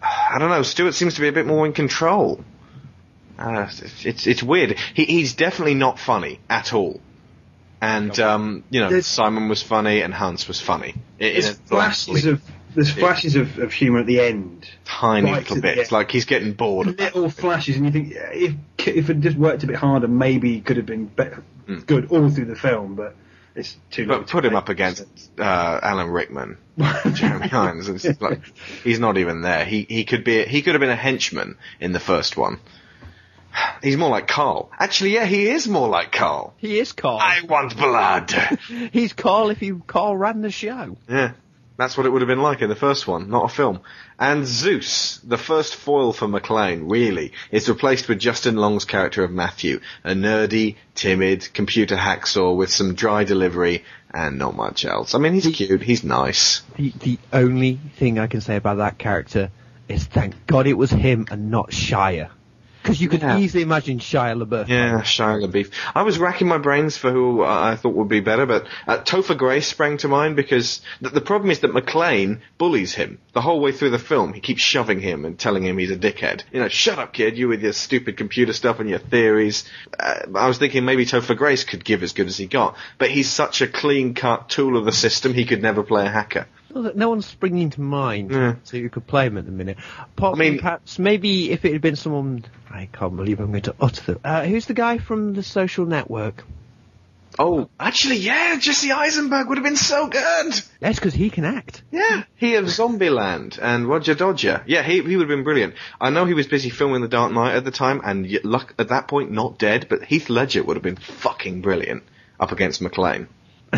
I 0.00 0.38
don't 0.38 0.50
know. 0.50 0.62
Stewart 0.62 0.94
seems 0.94 1.16
to 1.16 1.20
be 1.20 1.26
a 1.28 1.32
bit 1.32 1.44
more 1.44 1.66
in 1.66 1.72
control. 1.72 2.44
Uh, 3.36 3.66
it's, 3.68 4.06
it's 4.06 4.26
it's 4.28 4.42
weird. 4.44 4.78
He 4.94 5.04
he's 5.06 5.34
definitely 5.34 5.74
not 5.74 5.98
funny 5.98 6.38
at 6.48 6.72
all. 6.72 7.00
And 7.80 8.16
um, 8.20 8.62
you 8.70 8.80
know, 8.80 8.88
There's- 8.88 9.06
Simon 9.08 9.48
was 9.48 9.60
funny 9.62 10.00
and 10.00 10.14
Hans 10.14 10.46
was 10.46 10.60
funny. 10.60 10.94
In 11.18 11.32
There's 11.32 11.54
flashes 11.56 12.26
of 12.26 12.40
there's 12.76 12.90
flashes 12.90 13.36
of, 13.36 13.58
of 13.58 13.72
humour 13.72 14.00
at 14.00 14.06
the 14.06 14.20
end, 14.20 14.68
tiny 14.84 15.30
right 15.30 15.38
little 15.48 15.60
bits, 15.60 15.92
like 15.92 16.10
he's 16.10 16.24
getting 16.24 16.52
bored. 16.54 16.98
little 16.98 17.30
flashes, 17.30 17.76
and 17.76 17.84
you 17.86 17.90
think 17.92 18.12
if 18.14 18.54
if 18.88 19.10
it 19.10 19.20
just 19.20 19.36
worked 19.36 19.64
a 19.64 19.66
bit 19.66 19.76
harder, 19.76 20.08
maybe 20.08 20.56
it 20.56 20.64
could 20.64 20.76
have 20.76 20.86
been 20.86 21.06
better, 21.06 21.42
good 21.86 22.10
all 22.10 22.30
through 22.30 22.46
the 22.46 22.56
film. 22.56 22.94
But 22.94 23.14
it's 23.54 23.76
too. 23.90 24.02
late 24.02 24.08
But 24.08 24.26
to 24.26 24.32
put 24.32 24.44
him 24.44 24.56
up 24.56 24.68
against 24.68 25.04
uh, 25.38 25.80
Alan 25.82 26.10
Rickman, 26.10 26.58
Jeremy 27.14 27.50
Irons. 27.52 27.88
It's 27.88 28.20
like 28.20 28.40
he's 28.82 28.98
not 28.98 29.16
even 29.18 29.42
there. 29.42 29.64
He 29.64 29.86
he 29.88 30.04
could 30.04 30.24
be 30.24 30.44
he 30.44 30.62
could 30.62 30.74
have 30.74 30.80
been 30.80 30.90
a 30.90 30.96
henchman 30.96 31.56
in 31.80 31.92
the 31.92 32.00
first 32.00 32.36
one. 32.36 32.58
He's 33.82 33.96
more 33.96 34.10
like 34.10 34.26
Carl. 34.26 34.70
Actually, 34.76 35.14
yeah, 35.14 35.26
he 35.26 35.48
is 35.48 35.68
more 35.68 35.88
like 35.88 36.10
Carl. 36.10 36.54
He 36.56 36.78
is 36.80 36.92
Carl. 36.92 37.18
I 37.20 37.42
want 37.48 37.76
blood. 37.76 38.32
He's 38.92 39.12
Carl 39.12 39.50
if 39.50 39.62
you 39.62 39.80
Carl 39.86 40.16
ran 40.16 40.40
the 40.40 40.50
show. 40.50 40.96
yeah, 41.08 41.34
that's 41.76 41.96
what 41.96 42.06
it 42.06 42.10
would 42.10 42.22
have 42.22 42.28
been 42.28 42.42
like 42.42 42.62
in 42.62 42.68
the 42.68 42.76
first 42.76 43.08
one, 43.08 43.30
not 43.30 43.50
a 43.50 43.54
film. 43.54 43.80
And 44.18 44.46
Zeus, 44.46 45.18
the 45.24 45.38
first 45.38 45.74
foil 45.74 46.12
for 46.12 46.28
McClane, 46.28 46.90
really, 46.90 47.32
is 47.50 47.68
replaced 47.68 48.08
with 48.08 48.20
Justin 48.20 48.56
Long's 48.56 48.84
character 48.84 49.24
of 49.24 49.32
Matthew, 49.32 49.80
a 50.04 50.12
nerdy, 50.12 50.76
timid 50.94 51.52
computer 51.52 51.96
hacksaw 51.96 52.56
with 52.56 52.70
some 52.70 52.94
dry 52.94 53.24
delivery 53.24 53.84
and 54.12 54.38
not 54.38 54.54
much 54.54 54.84
else. 54.84 55.14
I 55.14 55.18
mean, 55.18 55.34
he's 55.34 55.46
cute, 55.48 55.82
he's 55.82 56.04
nice. 56.04 56.62
The, 56.76 56.92
the 57.00 57.18
only 57.32 57.80
thing 57.96 58.18
I 58.18 58.28
can 58.28 58.40
say 58.40 58.56
about 58.56 58.76
that 58.76 58.98
character 58.98 59.50
is 59.88 60.04
thank 60.04 60.46
God 60.46 60.66
it 60.66 60.74
was 60.74 60.90
him 60.90 61.26
and 61.30 61.50
not 61.50 61.70
Shia. 61.70 62.30
Because 62.84 63.00
you 63.00 63.08
could 63.08 63.22
Yeah. 63.22 63.38
easily 63.38 63.62
imagine 63.62 63.98
Shia 63.98 64.36
LaBeouf. 64.36 64.68
Yeah, 64.68 65.00
Shia 65.00 65.42
LaBeouf. 65.42 65.70
I 65.94 66.02
was 66.02 66.18
racking 66.18 66.48
my 66.48 66.58
brains 66.58 66.98
for 66.98 67.10
who 67.10 67.42
I 67.42 67.72
I 67.72 67.76
thought 67.76 67.94
would 67.94 68.10
be 68.10 68.20
better, 68.20 68.44
but 68.44 68.66
uh, 68.86 68.98
Topher 68.98 69.34
Grace 69.38 69.66
sprang 69.66 69.96
to 69.98 70.08
mind 70.08 70.36
because 70.36 70.82
th- 71.00 71.14
the 71.14 71.22
problem 71.22 71.50
is 71.50 71.60
that 71.60 71.72
McClane 71.72 72.40
bullies 72.58 72.94
him 72.94 73.18
the 73.32 73.40
whole 73.40 73.58
way 73.58 73.72
through 73.72 73.88
the 73.88 73.98
film. 73.98 74.34
He 74.34 74.40
keeps 74.40 74.60
shoving 74.60 75.00
him 75.00 75.24
and 75.24 75.38
telling 75.38 75.62
him 75.64 75.78
he's 75.78 75.90
a 75.90 75.96
dickhead. 75.96 76.42
You 76.52 76.60
know, 76.60 76.68
shut 76.68 76.98
up, 76.98 77.14
kid, 77.14 77.38
you 77.38 77.48
with 77.48 77.62
your 77.62 77.72
stupid 77.72 78.18
computer 78.18 78.52
stuff 78.52 78.80
and 78.80 78.90
your 78.90 78.98
theories. 78.98 79.64
Uh, 79.98 80.20
I 80.34 80.46
was 80.46 80.58
thinking 80.58 80.84
maybe 80.84 81.06
Topher 81.06 81.36
Grace 81.38 81.64
could 81.64 81.86
give 81.86 82.02
as 82.02 82.12
good 82.12 82.26
as 82.26 82.36
he 82.36 82.44
got, 82.46 82.76
but 82.98 83.10
he's 83.10 83.30
such 83.30 83.62
a 83.62 83.66
clean-cut 83.66 84.50
tool 84.50 84.76
of 84.76 84.84
the 84.84 84.92
system, 84.92 85.32
he 85.32 85.46
could 85.46 85.62
never 85.62 85.82
play 85.82 86.04
a 86.04 86.10
hacker. 86.10 86.46
No 86.74 87.08
one's 87.10 87.26
springing 87.26 87.70
to 87.70 87.80
mind, 87.80 88.30
Yeah. 88.30 88.54
so 88.64 88.76
you 88.76 88.90
could 88.90 89.06
play 89.06 89.26
him 89.26 89.38
at 89.38 89.46
the 89.46 89.52
minute. 89.52 89.78
Apart 90.16 90.36
I 90.36 90.38
mean- 90.38 90.58
perhaps 90.58 90.98
maybe 90.98 91.50
if 91.50 91.64
it 91.64 91.72
had 91.72 91.80
been 91.82 91.96
someone, 91.96 92.44
I 92.70 92.88
can't 92.92 93.14
believe 93.16 93.38
I'm 93.40 93.50
going 93.50 93.62
to 93.62 93.74
utter 93.80 94.02
them. 94.02 94.18
Uh, 94.24 94.44
who's 94.44 94.66
the 94.66 94.74
guy 94.74 94.98
from 94.98 95.34
the 95.34 95.42
Social 95.42 95.86
Network? 95.86 96.44
Oh, 97.36 97.68
actually, 97.80 98.18
yeah, 98.18 98.56
Jesse 98.60 98.92
Eisenberg 98.92 99.48
would 99.48 99.58
have 99.58 99.64
been 99.64 99.76
so 99.76 100.06
good. 100.06 100.54
That's 100.78 100.98
because 101.00 101.14
he 101.14 101.30
can 101.30 101.44
act. 101.44 101.82
Yeah, 101.90 102.22
he 102.36 102.54
of 102.54 102.66
Zombieland 102.66 103.58
and 103.60 103.88
Roger 103.88 104.14
Dodger. 104.14 104.62
Yeah, 104.66 104.82
he 104.84 105.02
he 105.02 105.16
would 105.16 105.28
have 105.28 105.36
been 105.36 105.42
brilliant. 105.42 105.74
I 106.00 106.10
know 106.10 106.26
he 106.26 106.34
was 106.34 106.46
busy 106.46 106.70
filming 106.70 107.02
The 107.02 107.08
Dark 107.08 107.32
Knight 107.32 107.56
at 107.56 107.64
the 107.64 107.72
time, 107.72 108.00
and 108.04 108.30
luck 108.44 108.74
at 108.78 108.88
that 108.90 109.08
point 109.08 109.32
not 109.32 109.58
dead, 109.58 109.86
but 109.90 110.04
Heath 110.04 110.30
Ledger 110.30 110.62
would 110.62 110.76
have 110.76 110.82
been 110.84 110.94
fucking 110.96 111.60
brilliant 111.60 112.04
up 112.38 112.52
against 112.52 112.80
McClane. 112.80 113.26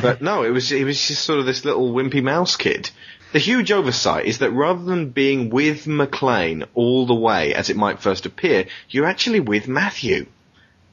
But 0.03 0.23
no, 0.23 0.43
it 0.43 0.51
was 0.51 0.69
he 0.69 0.85
was 0.85 1.01
just 1.07 1.25
sort 1.25 1.41
of 1.41 1.47
this 1.47 1.65
little 1.65 1.93
wimpy 1.93 2.23
mouse 2.23 2.57
kid. 2.57 2.91
The 3.33 3.39
huge 3.39 3.73
oversight 3.73 4.27
is 4.27 4.39
that 4.39 4.53
rather 4.53 4.83
than 4.85 5.11
being 5.11 5.51
with 5.51 5.85
McClane 5.85 6.67
all 6.75 7.07
the 7.07 7.15
way 7.15 7.55
as 7.55 7.71
it 7.71 7.77
might 7.77 8.01
first 8.01 8.25
appear, 8.25 8.67
you're 8.89 9.07
actually 9.07 9.41
with 9.41 9.69
Matthew. 9.69 10.27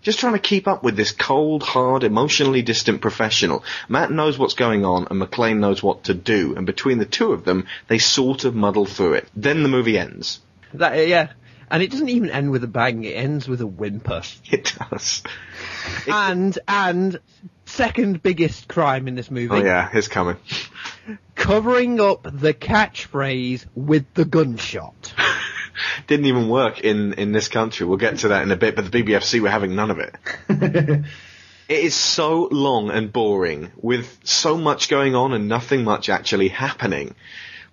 Just 0.01 0.19
trying 0.19 0.33
to 0.33 0.39
keep 0.39 0.67
up 0.67 0.83
with 0.83 0.97
this 0.97 1.13
cold, 1.13 1.63
hard, 1.63 2.03
emotionally 2.03 2.61
distant 2.61 2.99
professional. 2.99 3.63
Matt 3.87 4.11
knows 4.11 4.37
what's 4.37 4.55
going 4.55 4.83
on 4.83 5.07
and 5.09 5.21
McClane 5.21 5.59
knows 5.59 5.81
what 5.81 6.05
to 6.05 6.13
do, 6.13 6.55
and 6.57 6.65
between 6.65 6.97
the 6.97 7.05
two 7.05 7.31
of 7.31 7.45
them, 7.45 7.67
they 7.87 7.99
sort 7.99 8.43
of 8.43 8.53
muddle 8.53 8.85
through 8.85 9.13
it. 9.13 9.29
Then 9.33 9.63
the 9.63 9.69
movie 9.69 9.97
ends. 9.97 10.41
That, 10.73 11.07
yeah. 11.07 11.31
And 11.73 11.81
it 11.81 11.89
doesn't 11.89 12.09
even 12.09 12.29
end 12.29 12.51
with 12.51 12.63
a 12.63 12.67
bang, 12.67 13.03
it 13.03 13.13
ends 13.15 13.47
with 13.47 13.59
a 13.59 13.65
whimper. 13.65 14.21
It 14.51 14.77
does. 14.91 15.23
and, 16.07 16.57
and, 16.67 17.19
second 17.65 18.21
biggest 18.21 18.67
crime 18.67 19.07
in 19.07 19.15
this 19.15 19.31
movie. 19.31 19.55
Oh 19.55 19.63
yeah, 19.63 19.89
it's 19.91 20.07
coming. 20.07 20.37
Covering 21.33 21.99
up 21.99 22.27
the 22.31 22.53
catchphrase 22.53 23.65
with 23.73 24.05
the 24.13 24.23
gunshot. 24.23 25.15
Didn't 26.07 26.27
even 26.27 26.47
work 26.47 26.81
in, 26.81 27.13
in 27.13 27.31
this 27.31 27.47
country. 27.47 27.87
We'll 27.87 27.97
get 27.97 28.19
to 28.19 28.27
that 28.27 28.43
in 28.43 28.51
a 28.51 28.55
bit, 28.55 28.75
but 28.75 28.91
the 28.91 29.03
BBFC 29.03 29.39
were 29.39 29.49
having 29.49 29.75
none 29.75 29.89
of 29.89 29.97
it. 29.97 30.15
it 30.49 31.03
is 31.67 31.95
so 31.95 32.47
long 32.51 32.91
and 32.91 33.11
boring, 33.11 33.71
with 33.77 34.19
so 34.23 34.59
much 34.59 34.89
going 34.89 35.15
on 35.15 35.33
and 35.33 35.47
nothing 35.47 35.83
much 35.83 36.09
actually 36.09 36.49
happening. 36.49 37.15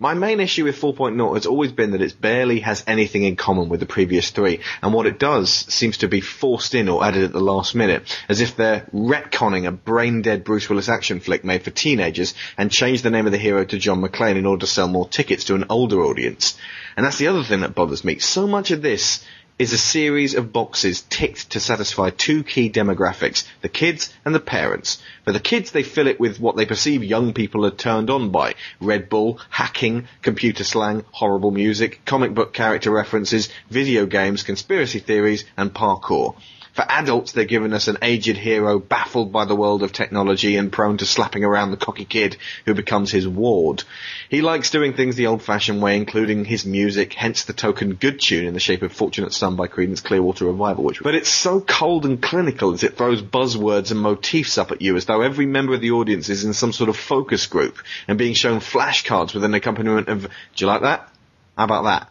My 0.03 0.15
main 0.15 0.41
issue 0.41 0.65
with 0.65 0.81
4.0 0.81 1.35
has 1.35 1.45
always 1.45 1.73
been 1.73 1.91
that 1.91 2.01
it 2.01 2.19
barely 2.19 2.61
has 2.61 2.83
anything 2.87 3.23
in 3.25 3.37
common 3.37 3.69
with 3.69 3.81
the 3.81 3.87
previous 3.87 4.31
three, 4.31 4.61
and 4.81 4.95
what 4.95 5.05
it 5.05 5.19
does 5.19 5.51
seems 5.51 5.99
to 5.99 6.09
be 6.09 6.23
forced 6.23 6.75
in 6.75 6.89
or 6.89 7.05
added 7.05 7.23
at 7.23 7.33
the 7.33 7.41
last 7.41 7.75
minute, 7.75 8.05
as 8.27 8.41
if 8.41 8.57
they're 8.57 8.89
retconning 8.95 9.67
a 9.67 9.71
brain-dead 9.71 10.43
Bruce 10.43 10.71
Willis 10.71 10.89
action 10.89 11.21
flick 11.21 11.45
made 11.45 11.65
for 11.65 11.71
teenagers 11.71 12.33
and 12.57 12.71
changed 12.71 13.03
the 13.03 13.11
name 13.11 13.27
of 13.27 13.33
the 13.33 13.37
hero 13.37 13.63
to 13.63 13.79
John 13.79 14.01
McClane 14.01 14.37
in 14.37 14.47
order 14.47 14.61
to 14.61 14.67
sell 14.67 14.89
more 14.89 15.07
tickets 15.07 15.45
to 15.45 15.55
an 15.55 15.67
older 15.69 16.01
audience. 16.01 16.57
And 16.97 17.05
that's 17.05 17.19
the 17.19 17.29
other 17.29 17.45
thing 17.45 17.61
that 17.61 17.75
bothers 17.75 18.03
me. 18.03 18.21
So 18.21 18.47
much 18.47 18.71
of 18.71 18.81
this 18.81 19.23
is 19.61 19.75
a 19.75 19.79
series 19.79 20.35
of 20.35 20.55
boxes 20.55 21.03
ticked 21.11 21.51
to 21.51 21.61
satisfy 21.61 22.09
two 22.09 22.43
key 22.43 22.71
demographics, 22.71 23.47
the 23.61 23.69
kids 23.69 24.11
and 24.25 24.35
the 24.35 24.41
parents. 24.41 25.03
For 25.27 25.33
the 25.33 25.39
kids, 25.39 25.71
they 25.71 25.83
fill 25.83 26.07
it 26.07 26.19
with 26.19 26.41
what 26.41 26.57
they 26.57 26.65
perceive 26.65 27.05
young 27.05 27.35
people 27.35 27.67
are 27.67 27.71
turned 27.71 28.09
on 28.09 28.31
by. 28.31 28.55
Red 28.81 29.11
Bull, 29.11 29.39
hacking, 29.51 30.09
computer 30.23 30.65
slang, 30.65 31.05
horrible 31.11 31.51
music, 31.51 32.01
comic 32.07 32.33
book 32.33 32.55
character 32.55 32.91
references, 32.91 33.51
video 33.69 34.07
games, 34.07 34.43
conspiracy 34.43 34.99
theories, 34.99 35.45
and 35.59 35.75
parkour. 35.75 36.37
For 36.73 36.85
adults, 36.89 37.33
they're 37.33 37.45
giving 37.45 37.73
us 37.73 37.89
an 37.89 37.99
aged 38.01 38.37
hero 38.37 38.79
baffled 38.79 39.33
by 39.33 39.45
the 39.45 39.57
world 39.57 39.83
of 39.83 39.93
technology 39.93 40.57
and 40.57 40.71
prone 40.71 40.99
to 40.99 41.07
slapping 41.07 41.45
around 41.45 41.71
the 41.71 41.77
cocky 41.77 42.05
kid 42.05 42.37
who 42.65 42.75
becomes 42.75 43.11
his 43.11 43.27
ward. 43.27 43.83
He 44.29 44.41
likes 44.41 44.71
doing 44.71 44.95
things 44.95 45.17
the 45.17 45.27
old-fashioned 45.27 45.83
way, 45.83 45.97
including 45.97 46.45
his 46.45 46.65
music, 46.65 47.15
hence 47.15 47.45
the 47.45 47.53
token 47.53 47.95
good 47.95 48.21
tune 48.21 48.47
in 48.47 48.55
the 48.55 48.61
shape 48.61 48.83
of 48.83 48.93
Fortunate 48.93 49.33
Son 49.33 49.57
by 49.57 49.67
Creedence 49.67 50.03
Clearwater 50.03 50.45
Revival, 50.45 50.85
which, 50.85 51.03
but 51.03 51.15
it's 51.15 51.29
so 51.29 51.61
cold 51.61 52.07
and 52.07 52.23
clinical 52.23 52.73
as 52.73 52.85
it 52.85 52.97
throws 52.97 53.21
buzzwords 53.21 53.91
and 53.91 54.01
motifs 54.01 54.57
up 54.57 54.71
at 54.71 54.81
you 54.81 54.97
as 54.97 55.07
though 55.07 55.23
every 55.23 55.47
member 55.47 55.75
of 55.75 55.81
the 55.81 55.91
audience 55.91 56.29
is 56.29 56.45
in 56.45 56.53
some 56.53 56.73
sort 56.73 56.89
of 56.89 56.97
focus 56.97 57.47
group 57.47 57.79
and 58.07 58.17
being 58.17 58.35
shown 58.35 58.61
flashcards 58.61 59.35
with 59.35 59.45
an 59.45 59.55
accompaniment 59.55 60.09
of, 60.09 60.23
do 60.23 60.29
you 60.57 60.67
like 60.67 60.83
that? 60.83 61.09
How 61.57 61.65
about 61.65 61.85
that? 61.85 62.10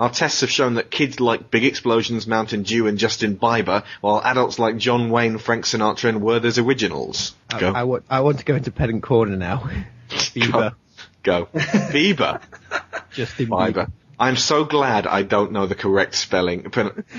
Our 0.00 0.08
tests 0.08 0.40
have 0.40 0.50
shown 0.50 0.74
that 0.74 0.90
kids 0.90 1.20
like 1.20 1.50
Big 1.50 1.62
Explosions, 1.62 2.26
Mountain 2.26 2.62
Dew, 2.62 2.86
and 2.86 2.96
Justin 2.96 3.36
Bieber, 3.36 3.84
while 4.00 4.22
adults 4.24 4.58
like 4.58 4.78
John 4.78 5.10
Wayne, 5.10 5.36
Frank 5.36 5.66
Sinatra, 5.66 6.08
and 6.08 6.22
Werther's 6.22 6.58
Originals. 6.58 7.34
I, 7.50 7.60
Go. 7.60 7.72
I, 7.72 7.82
want, 7.82 8.04
I 8.08 8.20
want 8.20 8.38
to 8.38 8.46
go 8.46 8.54
into 8.54 8.70
pedant 8.70 9.02
corner 9.02 9.36
now. 9.36 9.68
Bieber. 10.08 10.74
Go. 11.22 11.48
Bieber. 11.52 12.40
Justin 13.12 13.48
Bieber. 13.48 13.92
Bieber. 14.20 14.26
I'm 14.26 14.36
so 14.36 14.64
glad 14.64 15.06
I 15.06 15.22
don't 15.22 15.52
know 15.52 15.66
the 15.66 15.74
correct 15.74 16.14
spelling. 16.14 16.70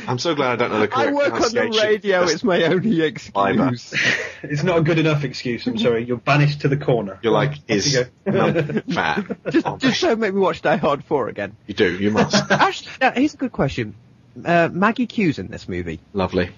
I'm 0.08 0.20
so 0.20 0.36
glad 0.36 0.52
I 0.54 0.56
don't 0.56 0.72
know 0.72 0.80
the 0.82 0.88
correct 0.88 1.10
spelling. 1.10 1.16
I 1.16 1.30
work 1.30 1.42
on 1.42 1.52
the 1.54 1.80
radio. 1.84 2.20
That's- 2.20 2.34
It's 2.34 2.44
my 2.44 2.64
only 2.64 3.02
excuse. 3.02 3.94
It's 4.44 4.64
not 4.64 4.78
a 4.80 4.82
good 4.82 4.98
enough 5.00 5.24
excuse. 5.24 5.68
I'm 5.68 5.78
sorry. 5.78 6.04
You're 6.06 6.18
banished 6.18 6.62
to 6.62 6.68
the 6.68 6.78
corner. 6.78 7.20
You're 7.22 7.34
like 7.34 7.52
Off 7.52 7.58
his 7.68 7.94
you 7.94 8.06
fat. 8.94 9.26
Just, 9.52 9.68
Oh, 9.68 9.78
just 9.78 10.02
don't 10.02 10.20
make 10.20 10.34
me 10.34 10.40
watch 10.40 10.62
Die 10.62 10.76
Hard 10.78 11.04
4 11.04 11.28
again. 11.30 11.56
you 11.68 11.74
do. 11.74 11.96
You 11.98 12.12
must. 12.12 12.36
Actually, 12.52 12.92
now, 13.02 13.12
here's 13.12 13.34
a 13.34 13.38
good 13.38 13.52
question. 13.52 13.96
Uh, 14.44 14.70
Maggie 14.72 15.08
Q's 15.08 15.40
in 15.40 15.48
this 15.48 15.68
movie. 15.70 16.00
Lovely. 16.14 16.50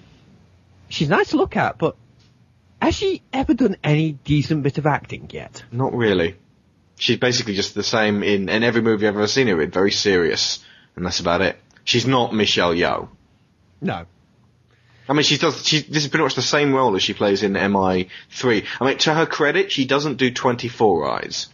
She's 0.88 1.08
nice 1.08 1.30
to 1.30 1.36
look 1.36 1.56
at, 1.56 1.76
but 1.78 1.96
has 2.80 2.94
she 2.94 3.22
ever 3.32 3.52
done 3.54 3.76
any 3.82 4.12
decent 4.12 4.62
bit 4.62 4.78
of 4.78 4.86
acting 4.86 5.28
yet? 5.32 5.62
Not 5.72 5.94
really. 5.94 6.36
She's 6.96 7.18
basically 7.18 7.54
just 7.54 7.74
the 7.74 7.82
same 7.82 8.22
in, 8.22 8.48
in 8.48 8.62
every 8.62 8.82
movie 8.82 9.06
I've 9.06 9.16
ever 9.16 9.26
seen 9.26 9.48
her 9.48 9.60
in. 9.60 9.70
Very 9.70 9.90
serious, 9.90 10.64
and 10.96 11.04
that's 11.04 11.20
about 11.20 11.40
it. 11.40 11.58
She's 11.84 12.06
not 12.06 12.34
Michelle 12.34 12.74
Yeoh. 12.74 13.08
No. 13.80 14.06
I 15.08 15.12
mean, 15.12 15.22
she 15.22 15.36
does. 15.36 15.66
She 15.66 15.82
this 15.82 16.04
is 16.04 16.08
pretty 16.08 16.24
much 16.24 16.34
the 16.34 16.42
same 16.42 16.72
role 16.72 16.96
as 16.96 17.02
she 17.02 17.12
plays 17.12 17.42
in 17.42 17.52
MI3. 17.52 18.64
I 18.80 18.84
mean, 18.84 18.98
to 18.98 19.12
her 19.12 19.26
credit, 19.26 19.70
she 19.70 19.84
doesn't 19.84 20.16
do 20.16 20.30
24 20.30 21.10
Eyes. 21.10 21.48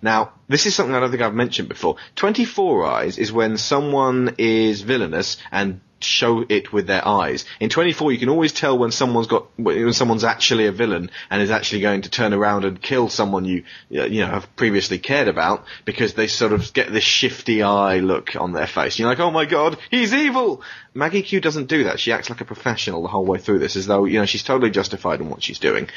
Now, 0.00 0.32
this 0.48 0.66
is 0.66 0.74
something 0.74 0.94
I 0.94 1.00
don't 1.00 1.10
think 1.10 1.22
I've 1.22 1.34
mentioned 1.34 1.68
before. 1.68 1.96
24 2.16 2.86
Eyes 2.86 3.18
is 3.18 3.32
when 3.32 3.58
someone 3.58 4.36
is 4.38 4.80
villainous 4.80 5.36
and 5.50 5.80
show 6.04 6.44
it 6.48 6.72
with 6.72 6.86
their 6.86 7.06
eyes. 7.06 7.44
In 7.60 7.70
24, 7.70 8.12
you 8.12 8.18
can 8.18 8.28
always 8.28 8.52
tell 8.52 8.78
when 8.78 8.90
someone's 8.90 9.26
got 9.26 9.46
when 9.58 9.92
someone's 9.92 10.24
actually 10.24 10.66
a 10.66 10.72
villain 10.72 11.10
and 11.30 11.42
is 11.42 11.50
actually 11.50 11.80
going 11.80 12.02
to 12.02 12.10
turn 12.10 12.32
around 12.32 12.64
and 12.64 12.80
kill 12.80 13.08
someone 13.08 13.44
you 13.44 13.64
uh, 13.94 14.04
you 14.04 14.20
know 14.20 14.30
have 14.30 14.56
previously 14.56 14.98
cared 14.98 15.28
about 15.28 15.64
because 15.84 16.14
they 16.14 16.26
sort 16.26 16.52
of 16.52 16.72
get 16.72 16.92
this 16.92 17.04
shifty 17.04 17.62
eye 17.62 17.98
look 17.98 18.36
on 18.36 18.52
their 18.52 18.66
face. 18.66 18.98
You're 18.98 19.08
like, 19.08 19.20
oh 19.20 19.30
my 19.30 19.44
god, 19.44 19.78
he's 19.90 20.12
evil. 20.12 20.62
Maggie 20.94 21.22
Q 21.22 21.40
doesn't 21.40 21.66
do 21.66 21.84
that. 21.84 21.98
She 21.98 22.12
acts 22.12 22.30
like 22.30 22.40
a 22.40 22.44
professional 22.44 23.02
the 23.02 23.08
whole 23.08 23.24
way 23.24 23.38
through 23.38 23.58
this, 23.58 23.76
as 23.76 23.86
though 23.86 24.04
you 24.04 24.18
know 24.18 24.26
she's 24.26 24.44
totally 24.44 24.70
justified 24.70 25.20
in 25.20 25.28
what 25.28 25.42
she's 25.42 25.58
doing. 25.58 25.88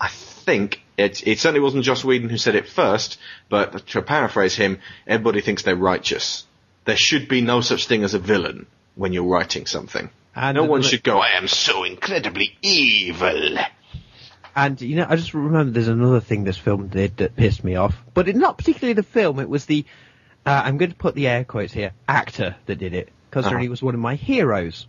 I 0.00 0.08
think 0.08 0.82
it 0.96 1.26
it 1.26 1.38
certainly 1.38 1.60
wasn't 1.60 1.84
Joss 1.84 2.04
Whedon 2.04 2.30
who 2.30 2.38
said 2.38 2.54
it 2.54 2.68
first, 2.68 3.18
but 3.48 3.86
to 3.88 4.02
paraphrase 4.02 4.54
him, 4.54 4.78
everybody 5.06 5.40
thinks 5.40 5.62
they're 5.62 5.76
righteous. 5.76 6.44
There 6.84 6.96
should 6.96 7.28
be 7.28 7.40
no 7.40 7.60
such 7.60 7.86
thing 7.86 8.04
as 8.04 8.14
a 8.14 8.18
villain 8.18 8.66
when 8.96 9.12
you're 9.12 9.24
writing 9.24 9.66
something. 9.66 10.10
And 10.34 10.56
no 10.56 10.64
one 10.64 10.82
should 10.82 11.02
go, 11.04 11.18
I 11.20 11.30
am 11.36 11.46
so 11.48 11.84
incredibly 11.84 12.58
evil. 12.60 13.56
And 14.54 14.80
you 14.80 14.96
know, 14.96 15.06
I 15.08 15.16
just 15.16 15.32
remember 15.34 15.70
there's 15.72 15.88
another 15.88 16.20
thing 16.20 16.44
this 16.44 16.56
film 16.58 16.88
did 16.88 17.18
that 17.18 17.36
pissed 17.36 17.62
me 17.62 17.76
off, 17.76 17.94
but 18.14 18.26
it, 18.28 18.36
not 18.36 18.58
particularly 18.58 18.94
the 18.94 19.02
film. 19.02 19.38
It 19.38 19.48
was 19.48 19.66
the 19.66 19.84
uh, 20.44 20.62
I'm 20.64 20.76
going 20.78 20.90
to 20.90 20.96
put 20.96 21.14
the 21.14 21.26
air 21.28 21.44
quotes 21.44 21.72
here 21.72 21.92
actor 22.08 22.56
that 22.66 22.76
did 22.76 22.92
it 22.94 23.10
because 23.30 23.46
Uh-huh. 23.46 23.58
he 23.58 23.68
was 23.68 23.82
one 23.82 23.94
of 23.94 24.00
my 24.00 24.14
heroes, 24.16 24.86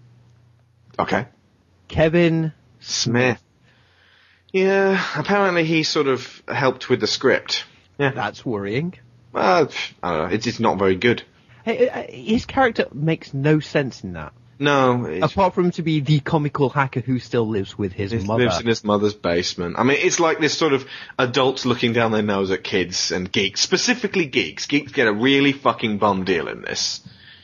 Okay. 0.99 1.27
Kevin. 1.87 2.53
Smith. 2.79 3.41
Yeah, 4.53 5.03
apparently 5.17 5.65
he 5.65 5.83
sort 5.83 6.07
of 6.07 6.41
helped 6.47 6.89
with 6.89 6.99
the 7.01 7.07
script. 7.07 7.65
Yeah. 7.97 8.11
That's 8.11 8.45
worrying. 8.45 8.93
Well, 9.33 9.69
I 10.01 10.09
don't 10.17 10.29
know. 10.29 10.33
It's, 10.35 10.47
it's 10.47 10.59
not 10.59 10.77
very 10.79 10.95
good. 10.95 11.23
Hey, 11.67 11.89
uh, 11.89 12.03
His 12.09 12.45
character 12.45 12.87
makes 12.93 13.33
no 13.33 13.59
sense 13.59 14.03
in 14.03 14.13
that. 14.13 14.31
No, 14.59 15.05
Apart 15.21 15.53
from 15.53 15.69
to 15.71 15.83
be 15.83 15.99
the 15.99 16.19
comical 16.19 16.69
hacker 16.69 17.01
who 17.01 17.19
still 17.19 17.47
lives 17.47 17.77
with 17.77 17.91
his 17.93 18.11
He 18.11 18.19
mother. 18.19 18.45
lives 18.45 18.59
in 18.59 18.65
his 18.65 18.83
mother's 18.83 19.13
basement. 19.13 19.75
I 19.77 19.83
mean, 19.83 19.97
it's 19.99 20.19
like 20.19 20.39
this 20.39 20.57
sort 20.57 20.73
of 20.73 20.87
adults 21.19 21.65
looking 21.65 21.93
down 21.93 22.11
their 22.11 22.23
nose 22.23 22.49
at 22.49 22.63
kids 22.63 23.11
and 23.11 23.31
geeks, 23.31 23.61
specifically 23.61 24.25
geeks. 24.25 24.65
Geeks 24.65 24.91
get 24.93 25.07
a 25.07 25.13
really 25.13 25.51
fucking 25.51 25.99
bum 25.99 26.23
deal 26.23 26.47
in 26.47 26.61
this. 26.61 27.01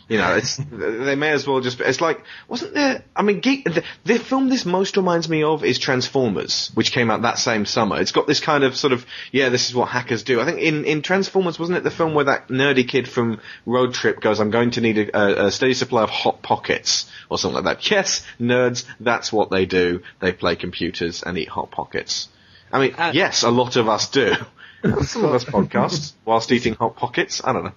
You 0.10 0.18
know, 0.18 0.36
it's 0.36 0.58
they 0.72 1.16
may 1.16 1.32
as 1.32 1.48
well 1.48 1.62
just. 1.62 1.80
It's 1.80 2.02
like 2.02 2.24
wasn't 2.48 2.74
there? 2.74 3.04
I 3.16 3.22
mean, 3.22 3.40
geek. 3.40 3.66
The, 3.66 3.84
the 4.06 4.20
film 4.20 4.50
this 4.50 4.66
most 4.66 4.98
reminds 4.98 5.30
me 5.30 5.44
of 5.44 5.64
is 5.64 5.80
Transformers, 5.80 6.72
which 6.74 6.92
came 6.92 7.10
out 7.10 7.22
that 7.22 7.38
same 7.38 7.66
summer. 7.66 8.00
It's 8.00 8.12
got 8.12 8.28
this 8.28 8.40
kind 8.40 8.64
of 8.64 8.76
sort 8.76 8.94
of 8.94 9.06
yeah, 9.32 9.50
this 9.50 9.70
is 9.70 9.76
what 9.76 9.90
hackers 9.90 10.24
do. 10.24 10.42
I 10.42 10.46
think 10.46 10.60
in 10.60 10.86
in 10.86 11.02
Transformers 11.02 11.58
wasn't 11.58 11.78
it 11.78 11.84
the 11.84 11.92
film 11.92 12.14
where 12.14 12.26
that 12.26 12.50
nerdy 12.50 12.88
kid 12.88 13.08
from 13.08 13.40
Road 13.66 13.94
Trip 13.94 14.20
goes, 14.20 14.40
"I'm 14.40 14.52
going 14.52 14.72
to 14.72 14.82
need 14.82 14.98
a, 14.98 15.18
a, 15.18 15.48
a 15.48 15.52
steady 15.52 15.74
supply 15.74 16.04
of 16.04 16.10
hot 16.10 16.42
pockets." 16.42 17.10
Or 17.30 17.40
something 17.40 17.64
like 17.64 17.80
that. 17.80 17.90
Yes, 17.90 18.24
nerds, 18.40 18.86
that's 19.00 19.34
what 19.34 19.50
they 19.50 19.66
do. 19.66 20.04
They 20.20 20.34
play 20.34 20.56
computers 20.56 21.24
and 21.24 21.36
eat 21.38 21.50
hot 21.50 21.72
pockets. 21.72 22.28
I 22.72 22.80
mean, 22.80 22.94
Uh, 22.96 23.12
yes, 23.14 23.44
a 23.44 23.50
lot 23.50 23.76
of 23.76 23.90
us 23.90 24.10
do. 24.10 24.36
Some 25.04 25.26
of 25.26 25.34
us 25.34 25.46
podcast 25.46 26.14
whilst 26.26 26.52
eating 26.52 26.76
hot 26.76 26.96
pockets. 26.96 27.42
I 27.44 27.54
don't 27.54 27.64
know. 27.64 27.72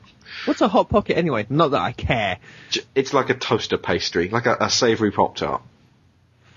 What's 0.44 0.60
a 0.60 0.68
hot 0.68 0.88
pocket 0.88 1.16
anyway? 1.16 1.46
Not 1.48 1.70
that 1.72 1.80
I 1.80 1.92
care. 1.92 2.38
It's 2.94 3.12
like 3.14 3.30
a 3.30 3.34
toaster 3.34 3.78
pastry, 3.78 4.28
like 4.28 4.46
a, 4.46 4.56
a 4.60 4.70
savoury 4.70 5.10
pop 5.10 5.36
tart. 5.36 5.62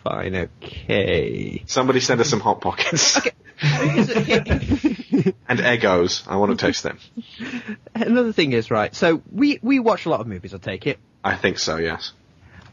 Fine, 0.04 0.36
okay. 0.36 1.64
Somebody 1.66 2.00
send 2.00 2.22
us 2.22 2.30
some 2.30 2.40
hot 2.40 2.62
pockets 2.62 3.20
and 3.62 5.60
egos. 5.60 6.24
I 6.28 6.38
want 6.38 6.58
to 6.58 6.66
taste 6.66 6.84
them. 6.84 7.00
Another 7.96 8.32
thing 8.34 8.54
is 8.54 8.72
right. 8.72 8.94
So 8.96 9.22
we 9.32 9.60
we 9.62 9.80
watch 9.80 10.06
a 10.06 10.10
lot 10.10 10.22
of 10.22 10.28
movies. 10.28 10.54
I 10.54 10.58
take 10.58 10.88
it, 10.88 11.00
I 11.24 11.36
think 11.36 11.60
so. 11.60 11.78
Yes. 11.78 12.14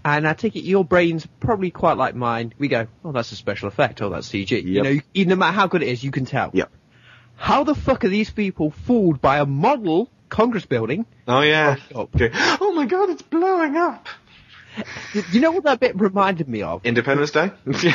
and 0.05 0.27
I 0.29 0.35
take 0.35 0.55
it 0.55 0.63
your 0.63 0.85
brain's 0.85 1.27
probably 1.41 1.71
quite 1.73 1.97
like 1.97 2.15
mine. 2.15 2.55
We 2.59 2.69
go, 2.69 2.87
oh, 3.05 3.13
that's 3.13 3.33
a 3.33 3.37
special 3.37 3.69
effect, 3.69 4.03
or 4.03 4.11
that's 4.11 4.29
CG. 4.29 4.63
You 4.63 4.83
know, 4.83 5.01
you, 5.13 5.27
no 5.27 5.35
matter 5.37 5.53
how 5.55 5.67
good 5.67 5.83
it 5.83 5.89
is, 5.89 6.05
you 6.05 6.13
can 6.13 6.27
tell. 6.27 6.51
Yep. 6.53 6.71
How 7.35 7.65
the 7.65 7.75
fuck 7.75 8.05
are 8.05 8.09
these 8.09 8.31
people 8.31 8.71
fooled 8.71 9.21
by 9.21 9.39
a 9.39 9.47
model 9.47 10.11
Congress 10.29 10.67
building? 10.67 11.07
Oh 11.29 11.41
yeah. 11.41 11.77
Oh 11.95 12.73
my 12.75 12.87
god, 12.87 13.11
it's 13.11 13.23
blowing 13.23 13.77
up. 13.77 14.07
Do 15.13 15.23
you 15.33 15.41
know 15.41 15.53
what 15.53 15.65
that 15.65 15.81
bit 15.81 15.99
reminded 15.99 16.49
me 16.49 16.63
of? 16.63 16.85
Independence 16.85 17.31
Day. 17.31 17.51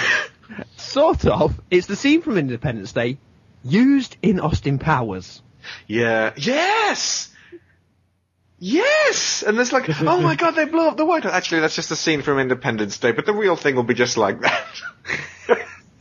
Sort 0.77 1.25
of. 1.25 1.59
It's 1.69 1.87
the 1.87 1.95
scene 1.95 2.21
from 2.21 2.37
Independence 2.37 2.91
Day 2.91 3.17
used 3.63 4.17
in 4.21 4.39
Austin 4.39 4.79
Powers. 4.79 5.41
yeah. 5.87 6.33
Yes. 6.35 7.27
Yes! 8.63 9.43
And 9.45 9.57
there's 9.57 9.71
like, 9.73 9.89
oh 10.01 10.21
my 10.21 10.35
god, 10.35 10.51
they 10.51 10.65
blew 10.65 10.87
up 10.87 10.95
the 10.95 11.05
White 11.05 11.23
House. 11.23 11.33
Actually, 11.33 11.61
that's 11.61 11.75
just 11.75 11.89
a 11.89 11.95
scene 11.95 12.21
from 12.21 12.37
Independence 12.37 12.99
Day, 12.99 13.11
but 13.11 13.25
the 13.25 13.33
real 13.33 13.55
thing 13.55 13.75
will 13.75 13.81
be 13.81 13.95
just 13.95 14.17
like 14.17 14.39
that. 14.41 14.67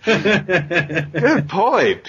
Good 1.15 1.49
point. 1.49 2.07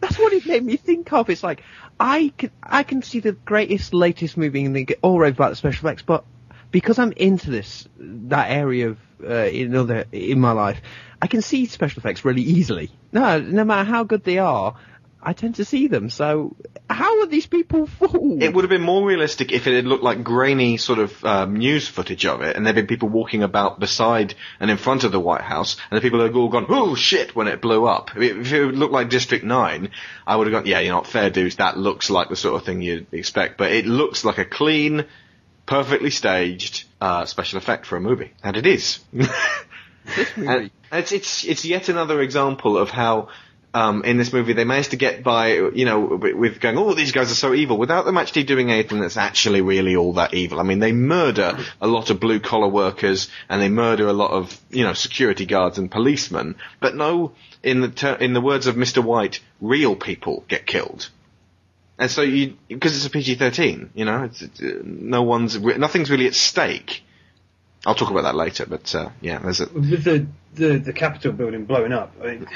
That's 0.00 0.16
what 0.16 0.32
it 0.32 0.46
made 0.46 0.62
me 0.64 0.76
think 0.76 1.12
of. 1.12 1.28
It's 1.28 1.42
like 1.42 1.64
I 2.00 2.32
can 2.36 2.50
I 2.62 2.82
can 2.82 3.02
see 3.02 3.20
the 3.20 3.32
greatest 3.32 3.92
latest 3.92 4.36
movie 4.36 4.64
and 4.64 4.94
all 5.02 5.18
raved 5.18 5.36
about 5.36 5.50
the 5.50 5.56
special 5.56 5.88
effects, 5.88 6.02
but 6.02 6.24
because 6.70 6.98
I'm 6.98 7.12
into 7.12 7.50
this 7.50 7.88
that 7.98 8.50
area 8.50 8.90
of 8.90 8.98
uh, 9.22 9.46
in 9.46 9.74
other 9.74 10.04
in 10.12 10.40
my 10.40 10.52
life, 10.52 10.80
I 11.20 11.26
can 11.26 11.42
see 11.42 11.66
special 11.66 12.00
effects 12.00 12.24
really 12.24 12.42
easily. 12.42 12.90
No, 13.12 13.40
no 13.40 13.64
matter 13.64 13.88
how 13.88 14.04
good 14.04 14.22
they 14.24 14.38
are, 14.38 14.76
I 15.22 15.32
tend 15.32 15.56
to 15.56 15.64
see 15.64 15.88
them. 15.88 16.10
So 16.10 16.56
how 16.88 17.20
are 17.20 17.26
these 17.26 17.46
people 17.46 17.86
fooled? 17.86 18.42
It 18.42 18.54
would 18.54 18.62
have 18.62 18.70
been 18.70 18.82
more 18.82 19.06
realistic 19.06 19.52
if 19.52 19.66
it 19.66 19.74
had 19.74 19.84
looked 19.84 20.04
like 20.04 20.22
grainy 20.22 20.76
sort 20.76 21.00
of 21.00 21.24
um, 21.24 21.56
news 21.56 21.88
footage 21.88 22.24
of 22.24 22.40
it, 22.42 22.56
and 22.56 22.64
there'd 22.64 22.76
been 22.76 22.86
people 22.86 23.08
walking 23.08 23.42
about 23.42 23.80
beside 23.80 24.34
and 24.60 24.70
in 24.70 24.76
front 24.76 25.04
of 25.04 25.12
the 25.12 25.20
White 25.20 25.42
House, 25.42 25.76
and 25.90 25.98
the 25.98 26.02
people 26.02 26.20
had 26.20 26.34
all 26.34 26.48
gone, 26.48 26.66
"Oh 26.68 26.94
shit!" 26.94 27.34
when 27.34 27.48
it 27.48 27.60
blew 27.60 27.86
up. 27.86 28.16
If 28.16 28.52
it 28.52 28.74
looked 28.74 28.92
like 28.92 29.10
District 29.10 29.44
Nine, 29.44 29.90
I 30.26 30.36
would 30.36 30.46
have 30.46 30.52
gone, 30.52 30.66
"Yeah, 30.66 30.80
you 30.80 30.90
know, 30.90 30.96
what, 30.98 31.06
fair 31.06 31.30
dues. 31.30 31.56
That 31.56 31.76
looks 31.76 32.10
like 32.10 32.28
the 32.28 32.36
sort 32.36 32.60
of 32.60 32.64
thing 32.64 32.80
you'd 32.80 33.12
expect." 33.12 33.58
But 33.58 33.72
it 33.72 33.86
looks 33.86 34.24
like 34.24 34.38
a 34.38 34.44
clean, 34.44 35.04
perfectly 35.66 36.10
staged 36.10 36.84
uh, 37.00 37.24
special 37.24 37.58
effect 37.58 37.86
for 37.86 37.96
a 37.96 38.00
movie, 38.00 38.32
and 38.42 38.56
it 38.56 38.66
is. 38.66 39.00
this 39.12 40.36
movie. 40.36 40.48
And 40.48 40.70
it's 40.92 41.12
it's 41.12 41.44
it's 41.44 41.64
yet 41.64 41.88
another 41.88 42.20
example 42.20 42.78
of 42.78 42.90
how 42.90 43.28
um, 43.74 44.02
in 44.04 44.16
this 44.16 44.32
movie 44.32 44.54
they 44.54 44.64
managed 44.64 44.92
to 44.92 44.96
get 44.96 45.22
by, 45.22 45.52
you 45.52 45.84
know, 45.84 46.00
with 46.00 46.60
going, 46.60 46.78
oh, 46.78 46.94
these 46.94 47.12
guys 47.12 47.30
are 47.30 47.34
so 47.34 47.54
evil, 47.54 47.76
without 47.76 48.04
them 48.04 48.16
actually 48.16 48.44
doing 48.44 48.70
anything 48.70 49.00
that's 49.00 49.16
actually 49.16 49.60
really 49.60 49.96
all 49.96 50.14
that 50.14 50.34
evil. 50.34 50.60
I 50.60 50.62
mean, 50.62 50.78
they 50.78 50.92
murder 50.92 51.58
a 51.80 51.86
lot 51.86 52.10
of 52.10 52.20
blue 52.20 52.40
collar 52.40 52.68
workers 52.68 53.28
and 53.48 53.60
they 53.60 53.68
murder 53.68 54.08
a 54.08 54.12
lot 54.12 54.30
of, 54.30 54.58
you 54.70 54.84
know, 54.84 54.94
security 54.94 55.46
guards 55.46 55.78
and 55.78 55.90
policemen, 55.90 56.56
but 56.80 56.94
no, 56.94 57.32
in 57.62 57.80
the 57.80 57.88
ter- 57.88 58.14
in 58.14 58.32
the 58.32 58.40
words 58.40 58.66
of 58.66 58.76
Mr. 58.76 59.02
White, 59.02 59.40
real 59.60 59.96
people 59.96 60.44
get 60.48 60.66
killed. 60.66 61.10
And 61.98 62.10
so 62.10 62.22
you, 62.22 62.56
because 62.68 62.96
it's 62.96 63.06
a 63.06 63.10
PG-13, 63.10 63.88
you 63.94 64.04
know, 64.04 64.24
it's, 64.24 64.40
it's, 64.40 64.60
uh, 64.60 64.80
no 64.84 65.22
one's, 65.22 65.58
nothing's 65.58 66.10
really 66.10 66.28
at 66.28 66.34
stake. 66.34 67.02
I'll 67.84 67.94
talk 67.94 68.10
about 68.10 68.22
that 68.22 68.34
later, 68.34 68.66
but 68.66 68.94
uh, 68.94 69.10
yeah, 69.20 69.38
there's 69.38 69.60
a. 69.60 69.66
The, 69.66 70.26
the, 70.54 70.78
the 70.78 70.92
Capitol 70.92 71.32
building 71.32 71.64
blowing 71.64 71.92
up, 71.92 72.14
I 72.22 72.26
mean, 72.26 72.46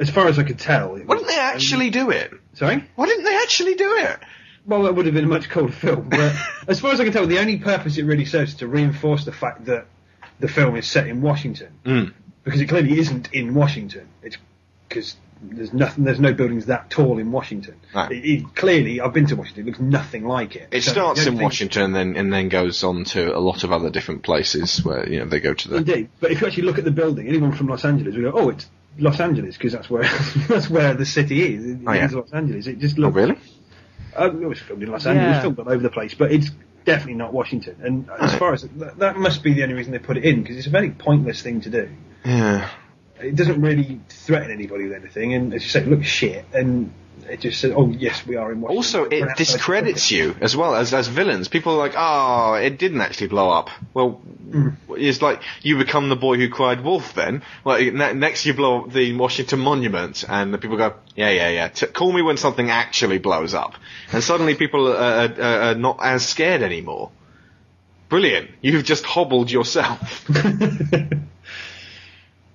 as 0.00 0.10
far 0.10 0.26
as 0.26 0.38
I 0.38 0.42
could 0.42 0.58
tell. 0.58 0.96
Why 0.96 1.14
didn't 1.16 1.28
they 1.28 1.38
actually 1.38 1.90
do 1.90 2.10
it? 2.10 2.32
Sorry? 2.54 2.84
Why 2.96 3.06
didn't 3.06 3.24
they 3.24 3.36
actually 3.36 3.74
do 3.76 3.94
it? 3.98 4.18
Well, 4.66 4.82
that 4.82 4.94
would 4.94 5.06
have 5.06 5.14
been 5.14 5.24
a 5.24 5.28
much 5.28 5.48
cooler 5.48 5.70
film. 5.70 6.08
But 6.08 6.34
as 6.68 6.80
far 6.80 6.92
as 6.92 7.00
I 7.00 7.04
can 7.04 7.12
tell, 7.12 7.26
the 7.26 7.38
only 7.38 7.58
purpose 7.58 7.96
it 7.98 8.04
really 8.04 8.24
serves 8.24 8.52
is 8.52 8.58
to 8.58 8.66
reinforce 8.66 9.24
the 9.24 9.32
fact 9.32 9.66
that 9.66 9.86
the 10.40 10.48
film 10.48 10.74
is 10.76 10.86
set 10.86 11.06
in 11.06 11.20
Washington. 11.22 11.72
Mm. 11.84 12.12
Because 12.44 12.60
it 12.60 12.66
clearly 12.66 12.98
isn't 12.98 13.32
in 13.32 13.54
Washington. 13.54 14.08
It's 14.22 14.36
because 14.88 15.16
there's 15.42 15.72
nothing. 15.72 16.04
There's 16.04 16.20
no 16.20 16.32
buildings 16.34 16.66
that 16.66 16.90
tall 16.90 17.18
in 17.18 17.32
Washington. 17.32 17.74
No. 17.94 18.02
It, 18.04 18.24
it- 18.24 18.54
clearly, 18.54 19.00
I've 19.00 19.12
been 19.14 19.26
to 19.28 19.36
Washington. 19.36 19.64
It 19.64 19.66
looks 19.66 19.80
nothing 19.80 20.26
like 20.26 20.56
it. 20.56 20.68
It 20.72 20.82
So 20.82 20.92
starts 20.92 21.26
in 21.26 21.38
Washington 21.38 21.82
and 21.82 21.94
then 21.94 22.16
and 22.16 22.32
then 22.32 22.48
goes 22.48 22.82
on 22.84 23.04
to 23.04 23.34
a 23.36 23.40
lot 23.40 23.64
of 23.64 23.72
other 23.72 23.90
different 23.90 24.22
places 24.22 24.84
where 24.84 25.08
you 25.08 25.20
know 25.20 25.26
they 25.26 25.40
go 25.40 25.54
to 25.54 25.68
the. 25.68 25.76
Indeed, 25.76 26.08
but 26.20 26.30
if 26.30 26.40
you 26.40 26.46
actually 26.46 26.64
look 26.64 26.78
at 26.78 26.84
the 26.84 26.90
building, 26.90 27.28
anyone 27.28 27.52
from 27.52 27.68
Los 27.68 27.84
Angeles 27.84 28.14
will 28.14 28.30
go, 28.30 28.38
"Oh, 28.38 28.48
it's 28.50 28.66
Los 28.98 29.20
Angeles," 29.20 29.56
because 29.56 29.72
that's 29.72 29.88
where 29.90 30.02
that's 30.48 30.68
where 30.70 30.94
the 30.94 31.06
city 31.06 31.54
is. 31.54 31.64
It 31.66 31.78
Oh, 31.86 31.92
yeah. 31.92 32.06
is 32.06 32.12
Los 32.14 32.32
Angeles. 32.32 32.66
It 32.66 32.78
just 32.78 32.98
looks. 32.98 33.16
Oh 33.16 33.20
looks. 33.20 33.40
really? 34.16 34.32
Uh, 34.38 34.42
it 34.42 34.48
was 34.48 34.58
filmed 34.60 34.82
in 34.82 34.90
Los 34.90 35.06
Angeles. 35.06 35.22
It 35.24 35.28
Yeah. 35.28 35.34
was 35.36 35.42
filmed 35.42 35.58
all 35.60 35.68
over 35.72 35.82
the 35.82 35.90
place, 35.90 36.14
but 36.14 36.32
it's 36.32 36.50
definitely 36.84 37.14
not 37.14 37.32
Washington. 37.32 37.76
And 37.82 38.10
as 38.20 38.34
far 38.34 38.52
as 38.54 38.62
that, 38.62 38.98
that 38.98 39.16
must 39.16 39.42
be 39.42 39.52
the 39.54 39.62
only 39.62 39.74
reason 39.74 39.92
they 39.92 39.98
put 39.98 40.16
it 40.16 40.24
in 40.24 40.42
because 40.42 40.56
it's 40.56 40.66
a 40.66 40.70
very 40.70 40.90
pointless 40.90 41.42
thing 41.42 41.60
to 41.62 41.70
do. 41.70 41.88
Yeah. 42.24 42.68
It 43.20 43.36
doesn't 43.36 43.60
really 43.60 44.00
threaten 44.08 44.50
anybody 44.50 44.84
with 44.88 44.94
anything, 44.94 45.34
and 45.34 45.52
as 45.54 45.62
you 45.62 45.68
say, 45.68 45.80
it 45.82 45.88
looks 45.88 46.06
shit. 46.06 46.44
And 46.54 46.92
it 47.28 47.40
just 47.40 47.60
says, 47.60 47.72
"Oh, 47.76 47.88
yes, 47.88 48.26
we 48.26 48.36
are 48.36 48.52
in 48.52 48.60
Washington." 48.60 48.76
Also, 48.76 49.04
it 49.04 49.36
discredits 49.36 50.10
you 50.10 50.34
as 50.40 50.56
well 50.56 50.74
as 50.74 50.94
as 50.94 51.08
villains. 51.08 51.48
People 51.48 51.74
are 51.74 51.78
like, 51.78 51.94
"Oh, 51.96 52.54
it 52.54 52.78
didn't 52.78 53.00
actually 53.00 53.28
blow 53.28 53.50
up." 53.50 53.70
Well, 53.94 54.10
hmm. 54.10 54.70
it's 54.90 55.22
like 55.22 55.42
you 55.62 55.78
become 55.78 56.08
the 56.08 56.16
boy 56.16 56.36
who 56.36 56.48
cried 56.48 56.82
wolf. 56.82 57.14
Then, 57.14 57.42
like 57.64 57.92
ne- 57.92 58.14
next 58.14 58.46
you 58.46 58.54
blow 58.54 58.82
up 58.82 58.92
the 58.92 59.16
Washington 59.16 59.60
Monument, 59.60 60.24
and 60.28 60.52
the 60.54 60.58
people 60.58 60.76
go, 60.76 60.94
"Yeah, 61.14 61.30
yeah, 61.30 61.50
yeah." 61.50 61.68
T- 61.68 61.86
call 61.86 62.12
me 62.12 62.22
when 62.22 62.36
something 62.36 62.70
actually 62.70 63.18
blows 63.18 63.54
up, 63.54 63.74
and 64.12 64.22
suddenly 64.22 64.54
people 64.54 64.88
are, 64.88 65.28
are, 65.28 65.42
are 65.42 65.74
not 65.74 65.98
as 66.02 66.26
scared 66.26 66.62
anymore. 66.62 67.10
Brilliant! 68.08 68.50
You've 68.60 68.84
just 68.84 69.04
hobbled 69.04 69.50
yourself. 69.50 70.26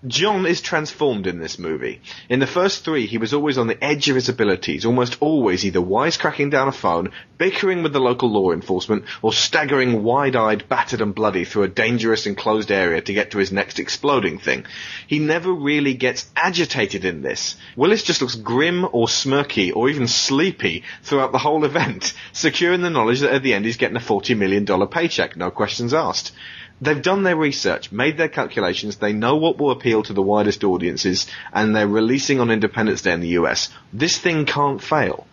John 0.08 0.46
is 0.46 0.62
transformed 0.62 1.26
in 1.26 1.40
this 1.40 1.58
movie. 1.58 2.02
In 2.30 2.40
the 2.40 2.48
first 2.48 2.84
three, 2.84 3.08
he 3.08 3.18
was 3.18 3.34
always 3.34 3.58
on 3.58 3.68
the 3.68 3.84
edge 3.84 4.10
of 4.10 4.16
his 4.16 4.30
abilities, 4.30 4.86
almost 4.86 5.18
always 5.20 5.66
either 5.66 5.80
wisecracking 5.80 6.52
down 6.52 6.68
a 6.68 6.72
phone, 6.72 7.12
bickering 7.38 7.82
with 7.82 7.94
the 7.94 8.00
local 8.00 8.30
law 8.30 8.52
enforcement, 8.52 9.06
or 9.22 9.34
staggering 9.34 10.04
wide-eyed, 10.04 10.70
battered 10.70 11.02
and 11.02 11.16
bloody 11.16 11.46
through 11.46 11.64
a 11.64 11.68
dangerous 11.68 12.26
enclosed 12.26 12.72
area 12.72 13.02
to 13.02 13.14
get 13.14 13.32
to 13.32 13.38
his 13.38 13.52
next 13.52 13.80
exploding 13.80 14.38
thing. 14.38 14.66
He 15.08 15.20
never 15.20 15.52
really 15.52 15.94
gets 15.94 16.30
agitated 16.36 17.06
in 17.06 17.22
this. 17.22 17.56
Willis 17.76 18.04
just 18.04 18.22
looks 18.22 18.36
grim 18.36 18.86
or 18.92 19.08
smirky 19.08 19.76
or 19.76 19.90
even 19.90 20.08
sleepy 20.08 20.84
throughout 21.04 21.32
the 21.32 21.38
whole 21.38 21.66
event, 21.66 22.14
secure 22.34 22.74
in 22.74 22.82
the 22.82 22.90
knowledge 22.90 23.22
that 23.22 23.34
at 23.34 23.44
the 23.44 23.54
end 23.54 23.66
he's 23.66 23.78
getting 23.78 23.98
a 23.98 24.00
$40 24.00 24.38
million 24.38 24.66
paycheck, 24.88 25.36
no 25.36 25.52
questions 25.52 25.94
asked. 25.94 26.32
They've 26.82 27.02
done 27.02 27.24
their 27.24 27.38
research, 27.38 27.92
made 27.92 28.18
their 28.18 28.28
calculations, 28.28 28.98
they 28.98 29.14
know 29.14 29.38
what 29.38 29.58
will 29.58 29.72
appeal 29.72 30.04
to 30.04 30.14
the 30.14 30.22
widest 30.22 30.64
audiences, 30.64 31.26
and 31.54 31.74
they're 31.74 31.88
releasing 31.88 32.42
on 32.42 32.52
Independence 32.52 33.02
Day 33.02 33.14
in 33.14 33.22
the 33.22 33.38
US. 33.40 33.70
This 33.94 34.18
thing 34.18 34.46
can't 34.46 34.84
fail. 34.84 35.26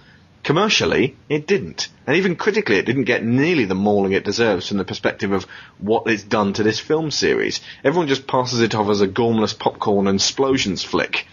Commercially, 0.45 1.17
it 1.29 1.47
didn't. 1.47 1.89
And 2.07 2.17
even 2.17 2.37
critically, 2.37 2.77
it 2.77 2.87
didn't 2.87 3.05
get 3.05 3.25
nearly 3.25 3.65
the 3.65 3.75
mauling 3.75 4.13
it 4.13 4.25
deserves 4.25 4.69
from 4.69 4.77
the 4.77 4.85
perspective 4.85 5.33
of 5.33 5.47
what 5.79 6.07
it's 6.07 6.25
done 6.25 6.53
to 6.55 6.63
this 6.63 6.81
film 6.81 7.11
series. 7.11 7.61
Everyone 7.85 8.09
just 8.09 8.27
passes 8.27 8.61
it 8.61 8.75
off 8.75 8.89
as 8.89 9.01
a 9.01 9.09
gormless 9.09 9.57
popcorn 9.57 10.09
and 10.09 10.17
explosions 10.19 10.83
flick. 10.83 11.27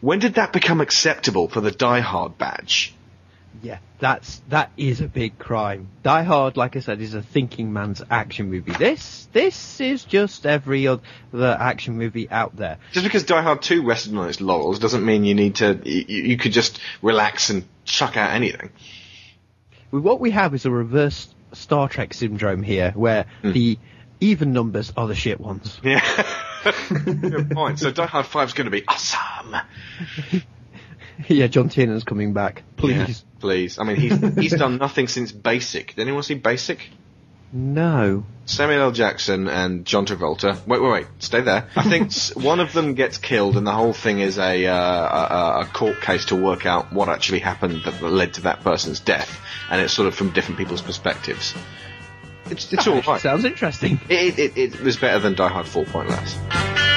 When 0.00 0.18
did 0.20 0.34
that 0.34 0.52
become 0.52 0.80
acceptable 0.80 1.48
for 1.48 1.60
the 1.60 1.70
Die 1.72 2.00
Hard 2.00 2.38
badge? 2.38 2.94
Yeah, 3.62 3.78
that's 3.98 4.40
that 4.48 4.70
is 4.76 5.00
a 5.00 5.08
big 5.08 5.38
crime. 5.38 5.88
Die 6.02 6.22
Hard, 6.22 6.56
like 6.56 6.76
I 6.76 6.80
said, 6.80 7.00
is 7.00 7.14
a 7.14 7.22
thinking 7.22 7.72
man's 7.72 8.02
action 8.10 8.50
movie. 8.50 8.72
This 8.72 9.28
this 9.32 9.80
is 9.80 10.04
just 10.04 10.46
every 10.46 10.86
other 10.86 11.02
action 11.58 11.98
movie 11.98 12.30
out 12.30 12.56
there. 12.56 12.78
Just 12.92 13.04
because 13.04 13.24
Die 13.24 13.42
Hard 13.42 13.62
2 13.62 13.84
rested 13.84 14.16
on 14.16 14.28
its 14.28 14.40
laurels 14.40 14.78
doesn't 14.78 15.04
mean 15.04 15.24
you 15.24 15.34
need 15.34 15.56
to, 15.56 15.80
you, 15.84 16.22
you 16.24 16.36
could 16.36 16.52
just 16.52 16.80
relax 17.02 17.50
and 17.50 17.64
chuck 17.84 18.16
out 18.16 18.30
anything. 18.30 18.70
What 19.90 20.20
we 20.20 20.30
have 20.32 20.54
is 20.54 20.66
a 20.66 20.70
reverse 20.70 21.28
Star 21.52 21.88
Trek 21.88 22.14
syndrome 22.14 22.62
here, 22.62 22.92
where 22.94 23.26
hmm. 23.42 23.52
the 23.52 23.78
even 24.20 24.52
numbers 24.52 24.92
are 24.96 25.06
the 25.08 25.14
shit 25.14 25.40
ones. 25.40 25.80
Yeah. 25.82 26.04
Good 26.88 27.50
point. 27.50 27.78
So 27.78 27.90
Die 27.90 28.06
Hard 28.06 28.26
5 28.26 28.48
is 28.48 28.54
going 28.54 28.66
to 28.66 28.70
be 28.70 28.84
awesome. 28.86 29.56
yeah, 31.28 31.46
John 31.46 31.68
Tiernan's 31.68 32.04
coming 32.04 32.32
back. 32.32 32.62
Please. 32.76 32.96
Yeah, 32.96 33.40
please. 33.40 33.78
I 33.78 33.84
mean, 33.84 33.96
he's, 33.96 34.34
he's 34.34 34.54
done 34.58 34.76
nothing 34.80 35.08
since 35.08 35.32
Basic. 35.32 35.94
Did 35.94 36.02
anyone 36.02 36.22
see 36.22 36.34
Basic? 36.34 36.80
No. 37.52 38.24
Samuel 38.44 38.82
L. 38.82 38.92
Jackson 38.92 39.48
and 39.48 39.86
John 39.86 40.04
Travolta. 40.04 40.66
Wait, 40.66 40.82
wait, 40.82 40.90
wait. 40.90 41.06
Stay 41.18 41.40
there. 41.40 41.68
I 41.74 41.82
think 41.82 42.12
one 42.44 42.60
of 42.60 42.72
them 42.72 42.94
gets 42.94 43.16
killed, 43.16 43.56
and 43.56 43.66
the 43.66 43.72
whole 43.72 43.94
thing 43.94 44.20
is 44.20 44.38
a, 44.38 44.66
uh, 44.66 44.74
a 44.74 45.60
a 45.60 45.64
court 45.66 46.00
case 46.00 46.26
to 46.26 46.36
work 46.36 46.66
out 46.66 46.92
what 46.92 47.08
actually 47.08 47.38
happened 47.38 47.82
that 47.84 48.02
led 48.02 48.34
to 48.34 48.42
that 48.42 48.60
person's 48.60 49.00
death, 49.00 49.40
and 49.70 49.80
it's 49.80 49.94
sort 49.94 50.08
of 50.08 50.14
from 50.14 50.30
different 50.30 50.58
people's 50.58 50.82
perspectives. 50.82 51.54
It's 52.50 52.72
it's 52.72 52.84
That 52.84 52.90
all 53.06 53.12
right. 53.12 53.20
Sounds 53.20 53.44
interesting. 53.44 54.00
It, 54.08 54.38
it, 54.38 54.56
it 54.56 54.80
was 54.80 54.96
better 54.96 55.18
than 55.18 55.34
Die 55.34 55.48
Hard 55.48 55.66
4 55.66 55.84
Point 55.86 56.10
Less. 56.10 56.87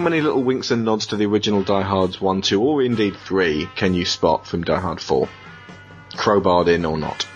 Many 0.00 0.20
little 0.20 0.42
winks 0.42 0.70
and 0.70 0.84
nods 0.84 1.06
to 1.08 1.16
the 1.16 1.26
original 1.26 1.62
Die 1.62 1.82
Hards 1.82 2.20
1, 2.20 2.42
2, 2.42 2.62
or 2.62 2.82
indeed 2.82 3.16
3 3.16 3.68
can 3.76 3.94
you 3.94 4.04
spot 4.04 4.46
from 4.46 4.64
Die 4.64 4.80
Hard 4.80 5.00
4? 5.00 5.28
Crowbarred 6.12 6.68
in 6.68 6.84
or 6.84 6.98
not? 6.98 7.26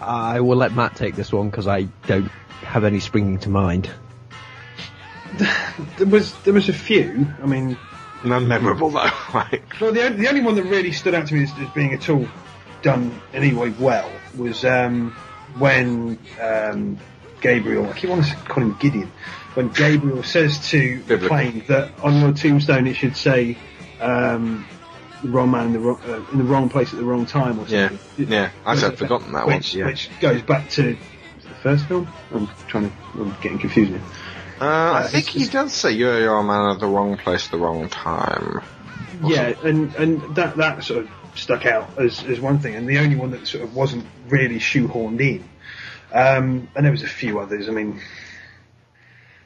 I 0.00 0.40
will 0.40 0.56
let 0.56 0.74
Matt 0.74 0.96
take 0.96 1.16
this 1.16 1.32
one 1.32 1.50
because 1.50 1.66
I 1.66 1.82
don't 2.06 2.30
have 2.62 2.84
any 2.84 3.00
springing 3.00 3.38
to 3.40 3.48
mind. 3.48 3.90
There 5.96 6.06
was 6.06 6.32
there 6.42 6.52
was 6.52 6.68
a 6.68 6.72
few. 6.74 7.26
I 7.42 7.46
mean, 7.46 7.78
None 8.24 8.48
memorable 8.48 8.90
though, 8.90 9.10
right? 9.34 9.62
well, 9.80 9.92
the, 9.92 10.10
the 10.10 10.28
only 10.28 10.42
one 10.42 10.54
that 10.56 10.64
really 10.64 10.92
stood 10.92 11.14
out 11.14 11.28
to 11.28 11.34
me 11.34 11.44
as, 11.44 11.52
as 11.58 11.68
being 11.70 11.94
at 11.94 12.08
all 12.10 12.28
done 12.82 13.18
anyway 13.32 13.70
well 13.78 14.10
was 14.36 14.64
um, 14.64 15.12
when 15.58 16.18
um, 16.40 16.98
Gabriel. 17.40 17.86
I 17.88 17.92
keep 17.92 18.10
wanting 18.10 18.30
to 18.30 18.36
call 18.42 18.62
him 18.64 18.76
Gideon. 18.78 19.10
When 19.54 19.68
Gabriel 19.68 20.22
says 20.22 20.68
to 20.70 21.02
the 21.02 21.18
plane 21.18 21.64
that 21.68 21.98
on 22.02 22.20
your 22.20 22.32
tombstone 22.32 22.86
it 22.86 22.94
should 22.94 23.16
say 23.16 23.58
um, 24.00 24.66
the 25.22 25.28
wrong 25.28 25.50
man 25.50 25.66
in 25.66 25.72
the 25.72 25.78
wrong, 25.80 26.00
uh, 26.06 26.24
in 26.32 26.38
the 26.38 26.44
wrong 26.44 26.68
place 26.68 26.92
at 26.92 26.98
the 26.98 27.04
wrong 27.04 27.26
time 27.26 27.58
or 27.58 27.66
something. 27.68 27.98
yeah. 28.18 28.26
yeah. 28.28 28.50
I 28.64 28.72
Was 28.72 28.82
had 28.82 28.98
forgotten 28.98 29.32
that 29.32 29.46
which, 29.46 29.72
one. 29.74 29.80
Yeah. 29.80 29.86
Which 29.86 30.08
goes 30.20 30.42
back 30.42 30.70
to 30.70 30.82
the 30.92 31.54
first 31.62 31.86
film. 31.86 32.08
I'm 32.32 32.46
trying 32.68 32.90
to. 32.90 32.96
I'm 33.20 33.34
getting 33.42 33.58
confused 33.58 33.92
now. 33.92 34.00
Uh, 34.60 34.64
I 34.64 35.02
Uh, 35.02 35.08
think 35.08 35.26
he 35.26 35.46
does 35.46 35.72
say 35.72 35.92
you're, 35.92 36.20
you're 36.20 36.42
man 36.42 36.70
at 36.70 36.80
the 36.80 36.86
wrong 36.86 37.16
place 37.16 37.46
at 37.46 37.50
the 37.50 37.58
wrong 37.58 37.88
time. 37.88 38.60
Yeah, 39.24 39.52
and 39.64 39.94
and 39.96 40.34
that 40.36 40.56
that 40.58 40.84
sort 40.84 41.04
of 41.04 41.10
stuck 41.34 41.66
out 41.66 41.98
as 41.98 42.22
as 42.24 42.40
one 42.40 42.58
thing, 42.60 42.74
and 42.76 42.88
the 42.88 42.98
only 42.98 43.16
one 43.16 43.32
that 43.32 43.46
sort 43.46 43.64
of 43.64 43.74
wasn't 43.74 44.06
really 44.28 44.58
shoehorned 44.58 45.20
in. 45.20 45.44
Um, 46.12 46.68
and 46.74 46.84
there 46.84 46.92
was 46.92 47.02
a 47.02 47.08
few 47.08 47.38
others. 47.38 47.68
I 47.68 47.72
mean, 47.72 48.00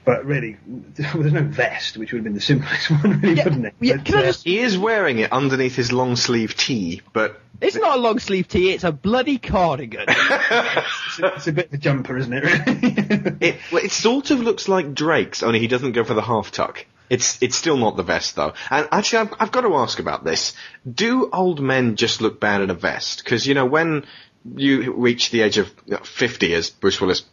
but 0.05 0.27
really, 0.27 0.57
there's 0.67 1.33
no 1.33 1.43
vest, 1.43 1.97
which 1.97 2.13
would 2.13 2.19
have 2.19 2.25
been 2.25 2.35
the 2.35 2.41
simplest 2.41 2.91
one, 3.03 3.21
really, 3.21 3.43
wouldn't 3.43 3.67
it? 3.67 3.75
Yeah, 3.81 3.97
But, 3.97 4.05
can 4.05 4.15
I 4.17 4.19
uh, 4.19 4.23
just? 4.25 4.45
He 4.45 4.59
is 4.59 4.77
wearing 4.77 5.19
it 5.19 5.33
underneath 5.33 5.77
his 5.77 5.93
long 5.93 6.17
sleeve 6.17 6.57
tee, 6.57 7.03
but 7.13 7.41
It's 7.61 7.77
not 7.77 7.99
a 7.99 8.01
long 8.01 8.19
sleeve 8.19 8.49
tee. 8.49 8.71
It's 8.73 8.85
a 8.85 8.93
bloody 8.93 9.39
cardigan. 9.39 10.05
it's, 10.09 11.19
a, 11.19 11.27
it's 11.35 11.47
a 11.47 11.53
bit 11.53 11.69
of 11.69 11.75
a 11.75 11.79
jumper, 11.79 12.17
isn't 12.17 12.33
it? 12.33 12.45
Really? 12.45 13.37
it 13.41 13.57
well, 13.73 13.85
it 13.85 13.93
sort 13.93 14.31
of 14.31 14.41
looks 14.41 14.69
like 14.69 14.95
Drake's, 14.95 15.43
only 15.43 15.59
he 15.59 15.69
doesn't 15.69 15.93
go 15.93 16.05
for 16.05 16.15
the 16.15 16.23
half 16.23 16.51
tuck. 16.51 16.87
It's 17.11 17.41
it's 17.43 17.57
still 17.57 17.77
not 17.77 17.97
the 17.97 18.03
vest 18.03 18.35
though. 18.35 18.55
And 18.71 18.89
actually, 18.91 19.21
I've, 19.21 19.35
I've 19.39 19.53
got 19.53 19.61
to 19.63 19.75
ask 19.77 19.99
about 19.99 20.25
this. 20.25 20.55
Do 20.91 21.29
old 21.33 21.61
men 21.61 21.97
just 21.97 22.23
look 22.23 22.41
bad 22.41 22.63
in 22.63 22.71
a 22.71 22.75
vest? 22.75 23.23
Because 23.23 23.47
you 23.47 23.55
know 23.55 23.67
when 23.67 24.07
you 24.57 24.93
reach 24.93 25.31
the 25.31 25.43
age 25.43 25.59
of 25.59 25.73
you 25.87 25.93
know, 25.93 26.03
fifty, 26.03 26.55
as 26.55 26.71
Bruce 26.71 27.01
Willis 27.01 27.25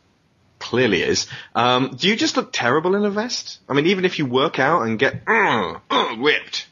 clearly 0.59 1.01
is, 1.01 1.27
um, 1.55 1.95
do 1.97 2.07
you 2.07 2.15
just 2.15 2.37
look 2.37 2.51
terrible 2.53 2.95
in 2.95 3.03
a 3.03 3.09
vest? 3.09 3.59
I 3.67 3.73
mean, 3.73 3.87
even 3.87 4.05
if 4.05 4.19
you 4.19 4.25
work 4.25 4.59
out 4.59 4.83
and 4.83 4.97
get 4.97 5.21
uh, 5.27 5.79
uh, 5.89 6.15
ripped, 6.17 6.67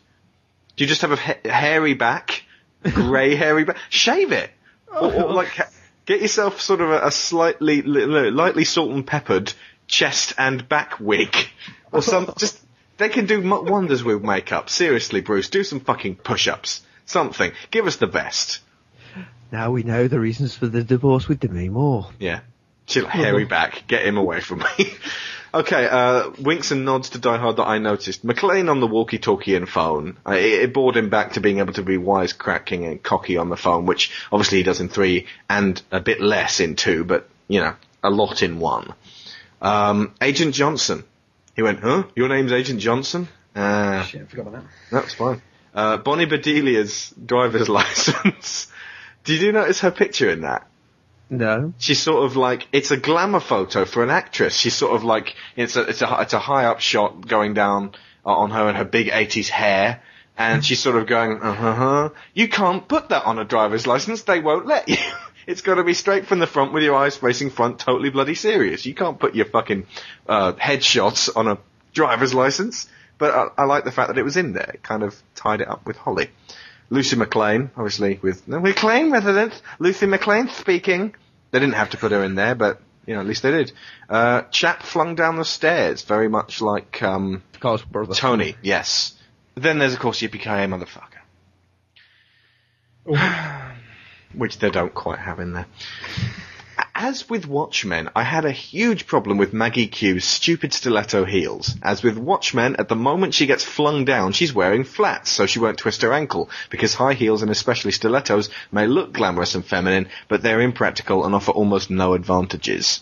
do 0.76 0.84
you 0.84 0.88
just 0.88 1.02
have 1.02 1.12
a 1.12 1.16
ha- 1.16 1.40
hairy 1.44 1.94
back, 1.96 2.44
grey 2.84 3.36
hairy 3.44 3.66
back? 3.66 3.78
Shave 3.90 4.32
it, 4.32 4.52
or, 4.88 5.14
or 5.14 5.34
like 5.34 5.60
get 6.06 6.22
yourself 6.22 6.62
sort 6.62 6.82
of 6.82 6.90
a, 6.92 7.08
a 7.08 7.12
slightly 7.12 7.82
li- 7.82 8.06
li- 8.06 8.32
lightly 8.32 8.64
salt 8.64 8.92
and 8.92 9.06
peppered 9.06 9.54
chest 9.88 10.34
and 10.38 10.70
back 10.70 11.00
wig, 11.00 11.36
or 11.92 12.02
some 12.02 12.34
just. 12.38 12.60
They 12.98 13.08
can 13.08 13.28
do 13.28 13.42
wonders 13.42 14.04
with 14.04 14.22
makeup. 14.24 14.70
Seriously, 14.70 15.22
Bruce, 15.22 15.48
do 15.50 15.64
some 15.64 15.80
fucking 15.80 16.18
push-ups. 16.18 16.82
Something. 17.06 17.54
Give 17.72 17.88
us 17.88 17.96
the 17.96 18.08
vest. 18.08 18.60
Now 19.52 19.72
we 19.72 19.84
know 19.84 20.08
the 20.08 20.20
reasons 20.20 20.56
for 20.56 20.68
the 20.68 20.84
divorce 20.84 21.28
with 21.28 21.40
Demi 21.40 21.70
Moore. 21.70 22.10
Yeah. 22.20 22.42
Chill, 22.86 23.08
hairy 23.08 23.46
back. 23.46 23.84
Get 23.88 24.06
him 24.06 24.18
away 24.18 24.42
from 24.42 24.60
me. 24.60 24.94
okay, 25.54 25.88
uh, 25.88 26.32
winks 26.40 26.72
and 26.72 26.86
nods 26.86 27.10
to 27.12 27.20
Die 27.20 27.38
Hard 27.38 27.58
that 27.58 27.68
I 27.68 27.78
noticed. 27.78 28.26
McClane 28.26 28.70
on 28.70 28.80
the 28.80 28.88
walkie-talkie 28.88 29.54
and 29.56 29.70
phone. 29.70 30.18
Uh, 30.26 30.32
it, 30.32 30.64
it 30.64 30.74
brought 30.74 30.98
him 30.98 31.10
back 31.10 31.34
to 31.34 31.40
being 31.40 31.60
able 31.60 31.74
to 31.74 31.84
be 31.84 31.98
wisecracking 31.98 32.88
and 32.88 33.02
cocky 33.02 33.38
on 33.38 33.50
the 33.50 33.58
phone, 33.58 33.86
which 33.86 34.12
obviously 34.32 34.58
he 34.60 34.64
does 34.64 34.80
in 34.80 34.90
three 34.90 35.28
and 35.48 35.80
a 35.92 36.00
bit 36.00 36.20
less 36.20 36.60
in 36.60 36.76
two, 36.76 37.04
but, 37.04 37.30
you 37.48 37.60
know, 37.60 37.76
a 38.04 38.10
lot 38.10 38.42
in 38.42 38.60
one. 38.60 38.94
Um, 39.62 40.16
Agent 40.20 40.56
Johnson. 40.56 41.04
He 41.56 41.62
went, 41.62 41.82
huh? 41.82 42.04
Your 42.16 42.30
name's 42.30 42.52
Agent 42.52 42.80
Johnson? 42.80 43.28
Uh, 43.56 44.04
Shit, 44.04 44.22
I 44.22 44.26
forgot 44.26 44.48
about 44.48 44.64
that. 44.64 44.70
that's 44.92 45.14
fine. 45.14 45.42
Uh, 45.76 45.98
Bonnie 45.98 46.26
Bedelia's 46.26 47.14
driver's 47.24 47.70
license. 47.70 48.68
Did 49.24 49.42
you 49.42 49.52
notice 49.52 49.82
her 49.82 49.92
picture 49.92 50.30
in 50.30 50.42
that? 50.42 50.68
No. 51.30 51.74
She's 51.78 52.02
sort 52.02 52.26
of 52.26 52.36
like 52.36 52.68
it's 52.72 52.92
a 52.92 52.98
glamour 52.98 53.40
photo 53.40 53.86
for 53.86 54.04
an 54.04 54.10
actress. 54.10 54.56
She's 54.56 54.74
sort 54.74 54.96
of 54.96 55.04
like 55.04 55.36
it's 55.56 55.76
a 55.76 55.82
it's 55.84 56.02
a 56.02 56.18
it's 56.22 56.34
a 56.34 56.40
high 56.40 56.66
up 56.66 56.80
shot 56.80 57.28
going 57.28 57.54
down 57.54 57.94
uh, 58.26 58.36
on 58.36 58.50
her 58.50 58.68
and 58.68 58.78
her 58.78 58.86
big 58.86 59.10
eighties 59.14 59.50
hair, 59.50 60.02
and 60.38 60.66
she's 60.66 60.80
sort 60.80 60.96
of 60.96 61.06
going, 61.06 61.40
uh 61.42 61.54
huh. 61.54 62.10
You 62.34 62.48
can't 62.48 62.88
put 62.88 63.10
that 63.10 63.26
on 63.26 63.38
a 63.38 63.46
driver's 63.46 63.86
license. 63.86 64.24
They 64.24 64.40
won't 64.40 64.66
let 64.66 64.90
you. 64.90 64.98
It's 65.48 65.62
got 65.62 65.76
to 65.76 65.84
be 65.84 65.96
straight 65.96 66.28
from 66.28 66.38
the 66.38 66.46
front 66.46 66.74
with 66.74 66.84
your 66.84 66.94
eyes 66.94 67.18
facing 67.18 67.50
front, 67.50 67.80
totally 67.80 68.12
bloody 68.12 68.36
serious. 68.36 68.86
You 68.86 68.94
can't 68.94 69.20
put 69.20 69.34
your 69.34 69.48
fucking 69.48 69.88
uh, 70.28 70.54
headshots 70.54 71.36
on 71.36 71.48
a 71.48 71.58
driver's 71.92 72.36
license. 72.36 72.88
But 73.18 73.34
I, 73.34 73.64
I 73.64 73.66
like 73.66 73.84
the 73.84 73.92
fact 73.92 74.10
that 74.10 74.20
it 74.20 74.24
was 74.24 74.38
in 74.38 74.54
there. 74.54 74.70
It 74.76 74.84
kind 74.84 75.02
of 75.02 75.16
tied 75.34 75.62
it 75.62 75.68
up 75.68 75.88
with 75.88 75.98
Holly. 75.98 76.30
Lucy 76.90 77.16
McClane, 77.16 77.70
obviously 77.76 78.20
with 78.22 78.48
no, 78.48 78.60
McClane 78.60 79.12
resident. 79.12 79.62
Lucy 79.80 80.06
McClane 80.08 80.50
speaking. 80.52 81.16
They 81.52 81.60
didn't 81.60 81.76
have 81.76 81.92
to 81.92 81.98
put 81.98 82.12
her 82.12 82.24
in 82.24 82.36
there, 82.36 82.56
but 82.56 82.82
you 83.06 83.14
know 83.14 83.22
at 83.22 83.28
least 83.28 83.44
they 83.44 83.52
did. 83.52 83.72
Uh, 84.10 84.44
chap 84.52 84.84
flung 84.84 85.16
down 85.16 85.38
the 85.38 85.46
stairs, 85.46 86.02
very 86.04 86.30
much 86.30 86.62
like 86.62 87.02
um. 87.04 87.44
Tony. 88.16 88.56
Yes. 88.62 89.14
Then 89.56 89.80
there's 89.80 89.94
of 89.94 90.00
course 90.00 90.22
Yippee 90.22 90.40
motherfucker, 90.70 91.20
which 94.34 94.60
they 94.60 94.70
don't 94.70 94.94
quite 94.94 95.20
have 95.20 95.40
in 95.40 95.54
there. 95.54 95.66
As 97.02 97.30
with 97.30 97.48
Watchmen, 97.48 98.10
I 98.14 98.24
had 98.24 98.44
a 98.44 98.52
huge 98.52 99.08
problem 99.08 99.38
with 99.38 99.54
Maggie 99.54 99.88
Q's 99.88 100.26
stupid 100.26 100.74
stiletto 100.74 101.24
heels. 101.24 101.78
As 101.82 102.04
with 102.04 102.18
Watchmen, 102.18 102.76
at 102.76 102.90
the 102.90 102.96
moment 102.98 103.34
she 103.34 103.46
gets 103.46 103.64
flung 103.64 104.04
down, 104.04 104.34
she's 104.34 104.54
wearing 104.54 104.84
flats, 104.84 105.30
so 105.30 105.46
she 105.46 105.60
won't 105.60 105.78
twist 105.78 106.02
her 106.02 106.12
ankle, 106.12 106.50
because 106.70 106.94
high 106.96 107.14
heels 107.14 107.42
and 107.42 107.50
especially 107.50 107.94
stilettos 107.94 108.50
may 108.70 108.86
look 108.86 109.14
glamorous 109.14 109.56
and 109.56 109.66
feminine, 109.66 110.10
but 110.28 110.42
they're 110.42 110.60
impractical 110.60 111.24
and 111.24 111.34
offer 111.34 111.54
almost 111.54 111.90
no 111.90 112.16
advantages. 112.16 113.00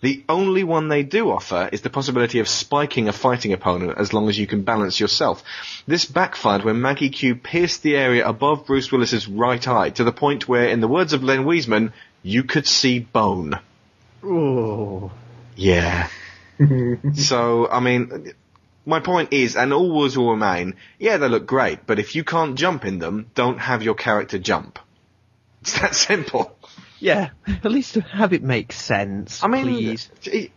The 0.00 0.22
only 0.28 0.62
one 0.62 0.86
they 0.86 1.02
do 1.02 1.32
offer 1.32 1.68
is 1.72 1.80
the 1.80 1.90
possibility 1.90 2.38
of 2.38 2.46
spiking 2.46 3.08
a 3.08 3.12
fighting 3.12 3.52
opponent 3.52 3.98
as 3.98 4.12
long 4.12 4.28
as 4.28 4.38
you 4.38 4.46
can 4.46 4.62
balance 4.62 5.00
yourself. 5.00 5.42
This 5.88 6.04
backfired 6.04 6.64
when 6.64 6.80
Maggie 6.80 7.10
Q 7.10 7.34
pierced 7.34 7.82
the 7.82 7.96
area 7.96 8.28
above 8.28 8.64
Bruce 8.64 8.92
Willis's 8.92 9.26
right 9.26 9.66
eye 9.66 9.90
to 9.90 10.04
the 10.04 10.12
point 10.12 10.46
where, 10.46 10.68
in 10.68 10.80
the 10.80 10.86
words 10.86 11.14
of 11.14 11.24
Len 11.24 11.44
Wiseman, 11.44 11.92
you 12.24 12.42
could 12.42 12.66
see 12.66 12.98
bone. 12.98 13.60
Oh. 14.24 15.12
Yeah. 15.54 16.08
so, 17.14 17.68
I 17.68 17.78
mean, 17.80 18.32
my 18.86 18.98
point 19.00 19.32
is, 19.32 19.56
and 19.56 19.72
all 19.72 19.90
rules 19.90 20.16
will 20.16 20.30
remain, 20.30 20.74
yeah, 20.98 21.18
they 21.18 21.28
look 21.28 21.46
great, 21.46 21.86
but 21.86 21.98
if 21.98 22.16
you 22.16 22.24
can't 22.24 22.56
jump 22.56 22.84
in 22.84 22.98
them, 22.98 23.30
don't 23.34 23.58
have 23.58 23.82
your 23.82 23.94
character 23.94 24.38
jump. 24.38 24.78
It's 25.60 25.78
that 25.80 25.94
simple. 25.94 26.56
Yeah, 26.98 27.30
at 27.46 27.70
least 27.70 27.94
have 27.96 28.32
it 28.32 28.42
make 28.42 28.72
sense. 28.72 29.44
I 29.44 29.48
mean, 29.48 29.64
please. 29.64 30.10
Eh, 30.30 30.48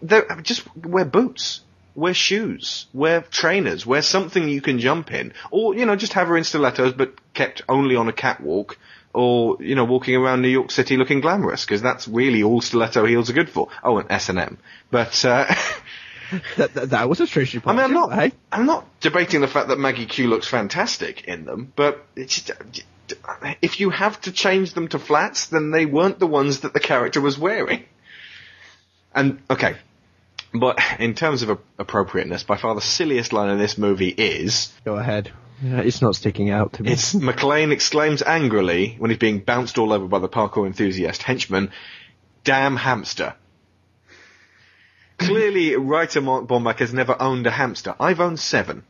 just 0.44 0.64
wear 0.78 1.04
boots, 1.04 1.62
wear 1.96 2.14
shoes, 2.14 2.88
wear 2.94 3.22
trainers, 3.22 3.86
wear 3.86 4.02
something 4.02 4.48
you 4.48 4.62
can 4.62 4.80
jump 4.80 5.12
in, 5.12 5.34
or 5.52 5.76
you 5.76 5.86
know, 5.86 5.98
just 5.98 6.14
have 6.14 6.28
her 6.30 6.38
in 6.38 6.46
stilettos 6.46 6.94
but 6.94 7.16
kept 7.34 7.64
only 7.68 7.98
on 7.98 8.08
a 8.08 8.14
catwalk, 8.14 8.78
or 9.18 9.58
you 9.60 9.74
know, 9.74 9.84
walking 9.84 10.16
around 10.16 10.44
New 10.44 10.48
York 10.48 10.70
City 10.70 10.96
looking 10.96 11.22
glamorous 11.22 11.66
because 11.66 11.82
that's 11.82 12.08
really 12.08 12.44
all 12.44 12.62
stiletto 12.62 13.04
heels 13.06 13.30
are 13.30 13.34
good 13.34 13.50
for. 13.50 13.70
Oh, 13.84 13.98
and 13.98 14.12
S 14.12 14.30
and 14.30 14.40
M, 14.40 14.58
but. 14.92 15.26
Uh, 15.26 15.46
that, 16.58 16.74
that, 16.76 16.90
that 16.92 17.10
was 17.10 17.20
a 17.20 17.26
treasury 17.26 17.62
I 17.66 17.72
mean, 17.72 17.82
I'm 17.82 17.94
not. 17.94 18.14
Hey? 18.14 18.32
I'm 18.52 18.68
not 18.68 18.86
debating 19.00 19.42
the 19.42 19.48
fact 19.48 19.70
that 19.70 19.80
Maggie 19.80 20.06
Q 20.06 20.28
looks 20.28 20.48
fantastic 20.48 21.24
in 21.24 21.46
them, 21.46 21.74
but 21.76 22.06
it's 22.16 22.42
just, 22.42 22.52
if 23.62 23.80
you 23.80 23.90
have 23.90 24.22
to 24.22 24.32
change 24.32 24.74
them 24.74 24.88
to 24.90 25.00
flats, 25.00 25.48
then 25.48 25.72
they 25.72 25.86
weren't 25.86 26.20
the 26.20 26.28
ones 26.28 26.60
that 26.60 26.74
the 26.74 26.80
character 26.80 27.20
was 27.20 27.40
wearing. 27.40 27.86
And 29.16 29.42
okay, 29.50 29.78
but 30.54 30.80
in 31.00 31.16
terms 31.16 31.42
of 31.42 31.60
appropriateness, 31.80 32.44
by 32.44 32.58
far 32.58 32.76
the 32.76 32.82
silliest 32.82 33.34
line 33.34 33.50
in 33.50 33.58
this 33.58 33.78
movie 33.80 34.10
is 34.10 34.72
Go 34.86 34.96
ahead. 34.96 35.32
Yeah, 35.62 35.80
it's 35.80 36.02
not 36.02 36.16
sticking 36.16 36.50
out 36.50 36.74
to 36.74 36.84
me. 36.84 36.92
it's 36.92 37.14
McClane 37.14 37.72
exclaims 37.72 38.22
angrily 38.22 38.96
when 39.00 39.10
he's 39.10 39.20
being 39.20 39.40
bounced 39.40 39.78
all 39.78 39.92
over 39.92 40.08
by 40.08 40.20
the 40.20 40.30
parkour 40.30 40.68
enthusiast 40.68 41.24
henchman, 41.24 41.72
"Damn 42.44 42.76
hamster." 42.76 43.34
Clearly, 45.18 45.76
writer 45.76 46.22
Mark 46.22 46.46
Bomback 46.48 46.78
has 46.80 46.94
never 46.94 47.20
owned 47.20 47.48
a 47.48 47.52
hamster. 47.52 47.96
I've 48.00 48.20
owned 48.20 48.40
seven. 48.40 48.84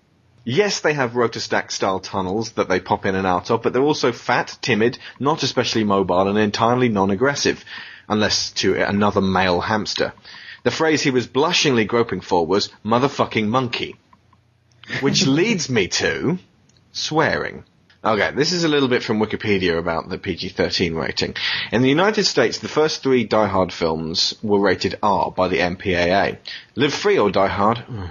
Yes, 0.43 0.81
they 0.81 0.93
have 0.93 1.11
Rotastak 1.11 1.71
style 1.71 1.99
tunnels 1.99 2.51
that 2.51 2.69
they 2.69 2.79
pop 2.79 3.05
in 3.05 3.15
and 3.15 3.27
out 3.27 3.49
of, 3.49 3.61
but 3.61 3.73
they're 3.73 3.81
also 3.81 4.11
fat, 4.11 4.57
timid, 4.61 4.97
not 5.19 5.43
especially 5.43 5.83
mobile, 5.83 6.27
and 6.27 6.37
entirely 6.37 6.89
non-aggressive, 6.89 7.63
unless 8.07 8.51
to 8.51 8.75
another 8.75 9.21
male 9.21 9.61
hamster. 9.61 10.13
The 10.63 10.71
phrase 10.71 11.01
he 11.01 11.11
was 11.11 11.27
blushingly 11.27 11.85
groping 11.85 12.21
for 12.21 12.45
was 12.45 12.69
motherfucking 12.85 13.47
monkey. 13.47 13.95
Which 15.01 15.27
leads 15.39 15.69
me 15.69 15.87
to 15.89 16.39
swearing. 16.97 17.63
Okay, 18.03 18.31
this 18.35 18.53
is 18.53 18.63
a 18.63 18.67
little 18.67 18.87
bit 18.87 19.03
from 19.03 19.19
Wikipedia 19.19 19.77
about 19.77 20.07
the 20.07 20.17
PG-13 20.17 20.95
rating. 20.95 21.35
In 21.71 21.81
the 21.81 21.89
United 21.89 22.25
States, 22.25 22.59
the 22.59 22.67
first 22.67 23.03
three 23.03 23.23
Die 23.23 23.47
Hard 23.47 23.73
films 23.73 24.35
were 24.43 24.59
rated 24.59 24.97
R 25.01 25.31
by 25.31 25.47
the 25.47 25.59
MPAA. 25.59 26.37
Live 26.75 26.93
Free 26.93 27.17
or 27.17 27.31
Die 27.31 27.47
Hard? 27.47 27.79
Hmm. 27.79 28.05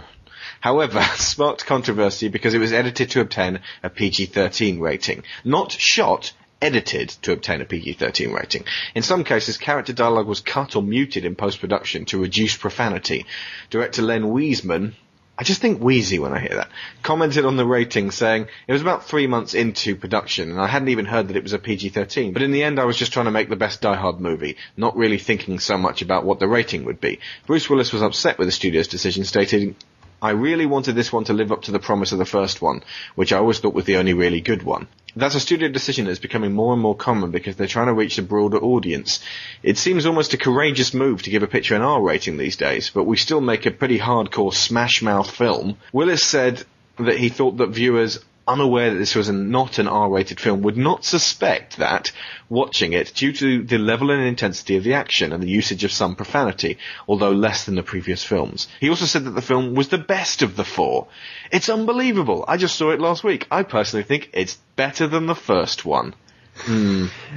However, 0.61 1.01
sparked 1.17 1.67
controversy 1.67 2.29
because 2.29 2.53
it 2.53 2.59
was 2.59 2.73
edited 2.73 3.11
to 3.11 3.21
obtain 3.21 3.61
a 3.83 3.89
PG-13 3.89 4.81
rating. 4.81 5.23
Not 5.45 5.73
shot, 5.73 6.33
edited 6.61 7.11
to 7.23 7.33
obtain 7.33 7.61
a 7.61 7.65
PG-13 7.65 8.35
rating. 8.35 8.65
In 8.95 9.03
some 9.03 9.25
cases, 9.25 9.57
character 9.57 9.93
dialogue 9.93 10.27
was 10.27 10.41
cut 10.41 10.75
or 10.75 10.83
muted 10.83 11.25
in 11.25 11.37
post-production 11.37 12.07
to 12.07 12.19
reduce 12.19 12.57
profanity. 12.57 13.27
Director 13.71 14.03
Len 14.03 14.29
Wiseman, 14.29 14.97
I 15.39 15.45
just 15.45 15.61
think 15.61 15.81
wheezy 15.83 16.19
when 16.19 16.33
I 16.33 16.39
hear 16.39 16.57
that, 16.57 16.71
commented 17.03 17.45
on 17.45 17.57
the 17.57 17.67
rating 17.67 18.11
saying, 18.11 18.49
it 18.67 18.73
was 18.73 18.81
about 18.81 19.05
three 19.05 19.27
months 19.27 19.53
into 19.53 19.95
production 19.95 20.51
and 20.51 20.61
I 20.61 20.67
hadn't 20.67 20.89
even 20.89 21.05
heard 21.05 21.29
that 21.29 21.37
it 21.37 21.43
was 21.43 21.53
a 21.53 21.59
PG-13, 21.59 22.33
but 22.33 22.43
in 22.43 22.53
the 22.53 22.63
end 22.63 22.81
I 22.81 22.85
was 22.85 22.97
just 22.97 23.13
trying 23.13 23.27
to 23.27 23.31
make 23.31 23.51
the 23.51 23.57
best 23.57 23.83
Die 23.83 23.95
Hard 23.95 24.19
movie, 24.19 24.57
not 24.77 24.97
really 24.97 25.19
thinking 25.19 25.59
so 25.59 25.77
much 25.77 26.01
about 26.01 26.25
what 26.25 26.39
the 26.39 26.49
rating 26.49 26.85
would 26.85 27.01
be. 27.01 27.21
Bruce 27.47 27.69
Willis 27.69 27.93
was 27.93 28.03
upset 28.03 28.39
with 28.39 28.49
the 28.49 28.53
studio's 28.53 28.89
decision, 28.89 29.25
stating, 29.25 29.77
I 30.22 30.30
really 30.30 30.66
wanted 30.66 30.94
this 30.94 31.12
one 31.12 31.24
to 31.24 31.32
live 31.32 31.52
up 31.52 31.62
to 31.62 31.72
the 31.72 31.78
promise 31.78 32.12
of 32.12 32.18
the 32.18 32.24
first 32.24 32.62
one, 32.62 32.82
which 33.14 33.32
I 33.32 33.38
always 33.38 33.59
thought 33.59 33.74
was 33.74 33.84
the 33.84 33.97
only 33.97 34.14
really 34.14 34.40
good 34.40 34.62
one. 34.62 34.88
That's 35.14 35.34
a 35.34 35.40
studio 35.40 35.68
decision 35.68 36.05
that's 36.06 36.18
becoming 36.18 36.52
more 36.52 36.72
and 36.72 36.82
more 36.82 36.94
common 36.94 37.30
because 37.30 37.56
they're 37.56 37.66
trying 37.66 37.86
to 37.86 37.94
reach 37.94 38.18
a 38.18 38.22
broader 38.22 38.59
audience. 38.59 39.20
It 39.62 39.78
seems 39.78 40.05
almost 40.05 40.34
a 40.34 40.38
courageous 40.38 40.93
move 40.93 41.22
to 41.22 41.30
give 41.30 41.43
a 41.43 41.47
picture 41.47 41.74
an 41.74 41.82
R 41.82 42.02
rating 42.02 42.36
these 42.36 42.56
days, 42.56 42.90
but 42.90 43.05
we 43.05 43.16
still 43.16 43.40
make 43.40 43.66
a 43.66 43.70
pretty 43.70 43.98
hardcore 43.98 44.52
smash 44.52 45.01
mouth 45.02 45.30
film. 45.30 45.78
Willis 45.93 46.22
said 46.22 46.64
that 46.98 47.18
he 47.18 47.28
thought 47.28 47.59
that 47.59 47.70
viewers 47.70 48.18
unaware 48.48 48.90
that 48.93 48.98
this 48.98 49.14
was 49.14 49.28
not 49.31 49.78
an 49.78 49.89
R-rated 49.89 50.39
film 50.40 50.62
would 50.62 50.77
not 50.77 51.05
suspect 51.05 51.78
that 51.78 52.12
watching 52.48 52.93
it 52.93 53.12
due 53.14 53.32
to 53.32 53.62
the 53.64 53.78
level 53.78 54.10
and 54.10 54.23
intensity 54.23 54.77
of 54.77 54.85
the 54.85 54.94
action 54.94 55.32
and 55.32 55.43
the 55.43 55.48
usage 55.48 55.82
of 55.85 55.90
some 55.93 56.14
profanity, 56.14 56.78
although 57.09 57.32
less 57.32 57.64
than 57.64 57.74
the 57.74 57.82
previous 57.82 58.23
films. 58.23 58.68
He 58.81 58.89
also 58.89 59.05
said 59.05 59.24
that 59.24 59.31
the 59.32 59.43
film 59.43 59.74
was 59.74 59.89
the 59.89 59.98
best 59.98 60.43
of 60.43 60.56
the 60.56 60.64
four. 60.64 61.09
It's 61.51 61.68
unbelievable. 61.68 62.44
I 62.47 62.56
just 62.56 62.77
saw 62.77 62.90
it 62.93 63.01
last 63.01 63.24
week. 63.24 63.47
I 63.51 63.62
personally 63.64 64.05
think 64.05 64.31
it's 64.32 64.59
better 64.77 65.06
than 65.09 65.27
the 65.27 65.35
first 65.35 65.85
one. 65.85 66.14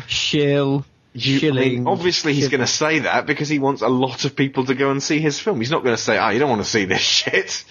Shill. 0.07 0.85
You- 1.13 1.39
I 1.49 1.51
mean, 1.69 1.87
obviously 1.87 2.33
he's 2.33 2.49
going 2.49 2.61
to 2.61 2.67
say 2.67 2.99
that 2.99 3.25
because 3.25 3.49
he 3.49 3.57
wants 3.59 3.81
a 3.81 3.87
lot 3.89 4.25
of 4.25 4.35
people 4.35 4.65
to 4.67 4.75
go 4.75 4.91
and 4.91 5.01
see 5.01 5.19
his 5.19 5.39
film. 5.39 5.59
He's 5.59 5.71
not 5.71 5.83
going 5.83 5.95
to 5.95 6.01
say, 6.01 6.17
"Ah, 6.17 6.29
you 6.29 6.39
don't 6.39 6.49
want 6.49 6.61
to 6.63 6.69
see 6.69 6.85
this 6.85 7.01
shit," 7.19 7.65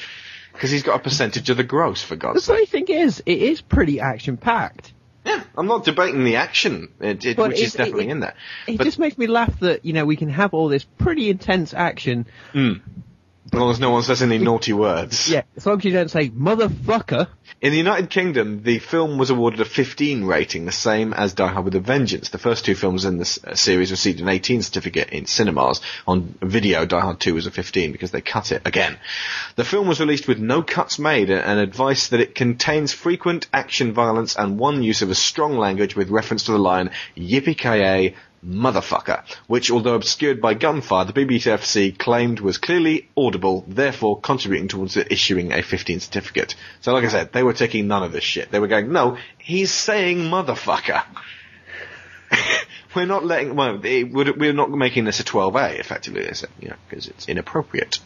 because 0.59 0.72
he's 0.72 0.82
got 0.82 0.97
a 0.97 0.98
percentage 0.98 1.51
of 1.51 1.56
the 1.56 1.62
gross 1.62 2.02
for 2.02 2.16
God's 2.16 2.43
sake. 2.44 2.47
The 2.47 2.66
funny 2.66 2.66
thing 2.66 2.97
is, 2.97 3.22
it 3.24 3.39
is 3.40 3.60
pretty 3.60 4.01
action 4.01 4.36
packed. 4.36 4.93
Yeah, 5.24 5.44
I'm 5.56 5.66
not 5.66 5.85
debating 5.85 6.24
the 6.24 6.35
action, 6.36 6.89
it, 7.01 7.24
it, 7.24 7.39
which 7.39 7.60
is 7.60 7.74
definitely 7.74 8.09
it- 8.09 8.10
in 8.10 8.20
there. 8.20 8.35
It 8.66 8.78
But 8.78 8.85
just 8.85 8.98
makes 8.98 9.16
me 9.16 9.28
laugh 9.28 9.60
that 9.60 9.85
you 9.85 9.93
know 9.93 10.05
we 10.05 10.16
can 10.16 10.30
have 10.30 10.55
all 10.55 10.68
this 10.68 10.82
pretty 10.82 11.30
intense 11.30 11.72
action. 11.74 12.26
Hmm. 12.52 12.72
As 13.53 13.59
long 13.59 13.70
as 13.70 13.81
no 13.81 13.91
one 13.91 14.03
says 14.03 14.23
any 14.23 14.39
naughty 14.39 14.73
words. 14.73 15.29
Yeah, 15.29 15.43
as 15.57 15.65
long 15.65 15.79
as 15.79 15.85
you 15.85 15.93
don't 15.93 16.11
say 16.11 16.29
motherfucker. 16.29 17.29
In 17.61 17.73
the 17.73 17.79
United 17.79 18.11
Kingdom, 18.11 18.62
the 18.62 18.79
film 18.79 19.19
was 19.19 19.31
awarded 19.31 19.61
a 19.61 19.65
15 19.65 20.25
rating, 20.25 20.65
the 20.65 20.70
same 20.70 21.12
as 21.12 21.33
Die 21.33 21.47
Hard 21.47 21.65
with 21.65 21.75
a 21.75 21.81
Vengeance. 21.81 22.29
The 22.29 22.39
first 22.39 22.65
two 22.65 22.75
films 22.75 23.05
in 23.05 23.16
this 23.16 23.43
uh, 23.43 23.55
series 23.55 23.91
received 23.91 24.20
an 24.20 24.29
18 24.29 24.62
certificate 24.62 25.11
in 25.11 25.27
cinemas. 25.27 25.81
On 26.07 26.39
video, 26.43 26.85
Die 26.85 27.01
Hard 27.01 27.19
2 27.19 27.35
was 27.35 27.47
a 27.47 27.51
15 27.51 27.91
because 27.91 28.11
they 28.11 28.20
cut 28.20 28.53
it 28.53 28.62
again. 28.65 28.99
The 29.57 29.65
film 29.65 29.89
was 29.89 29.99
released 29.99 30.29
with 30.29 30.39
no 30.39 30.62
cuts 30.62 30.99
made 30.99 31.31
and 31.31 31.59
advice 31.59 32.09
that 32.09 32.20
it 32.20 32.35
contains 32.35 32.93
frequent 32.93 33.49
action 33.53 33.93
violence 33.93 34.37
and 34.37 34.59
one 34.59 34.83
use 34.83 35.03
of 35.03 35.11
a 35.11 35.15
strong 35.15 35.57
language 35.57 35.97
with 35.97 36.11
reference 36.11 36.45
to 36.45 36.53
the 36.53 36.59
line 36.59 36.91
yippee 37.16 37.57
motherfucker, 38.44 39.23
which 39.47 39.70
although 39.70 39.94
obscured 39.94 40.40
by 40.40 40.55
gunfire, 40.55 41.05
the 41.05 41.12
BBFC 41.12 41.98
claimed 41.98 42.40
was 42.40 42.59
clearly 42.59 43.09
audible, 43.16 43.65
therefore 43.66 44.20
contributing 44.20 44.69
towards 44.69 44.97
issuing 44.97 45.52
a 45.52 45.62
15 45.62 46.01
certificate. 46.01 46.55
So 46.81 46.93
like 46.93 47.05
I 47.05 47.09
said, 47.09 47.32
they 47.32 47.43
were 47.43 47.52
taking 47.52 47.89
none 47.89 48.02
of 48.02 48.12
this 48.12 48.24
shit. 48.24 48.51
They 48.51 48.60
were 48.60 48.69
going, 48.69 48.93
no, 48.93 49.19
he's 49.39 49.73
saying 49.73 50.19
motherfucker. 50.19 51.02
we're 52.94 53.06
not 53.06 53.24
letting, 53.24 53.55
well, 53.55 53.81
it 53.85 54.12
we're 54.12 54.52
not 54.52 54.70
making 54.70 55.05
this 55.05 55.20
a 55.20 55.24
12A, 55.24 55.78
effectively, 55.78 56.27
said, 56.32 56.51
you 56.60 56.69
know, 56.69 56.77
because 56.89 57.06
it's 57.06 57.28
inappropriate. 57.28 58.01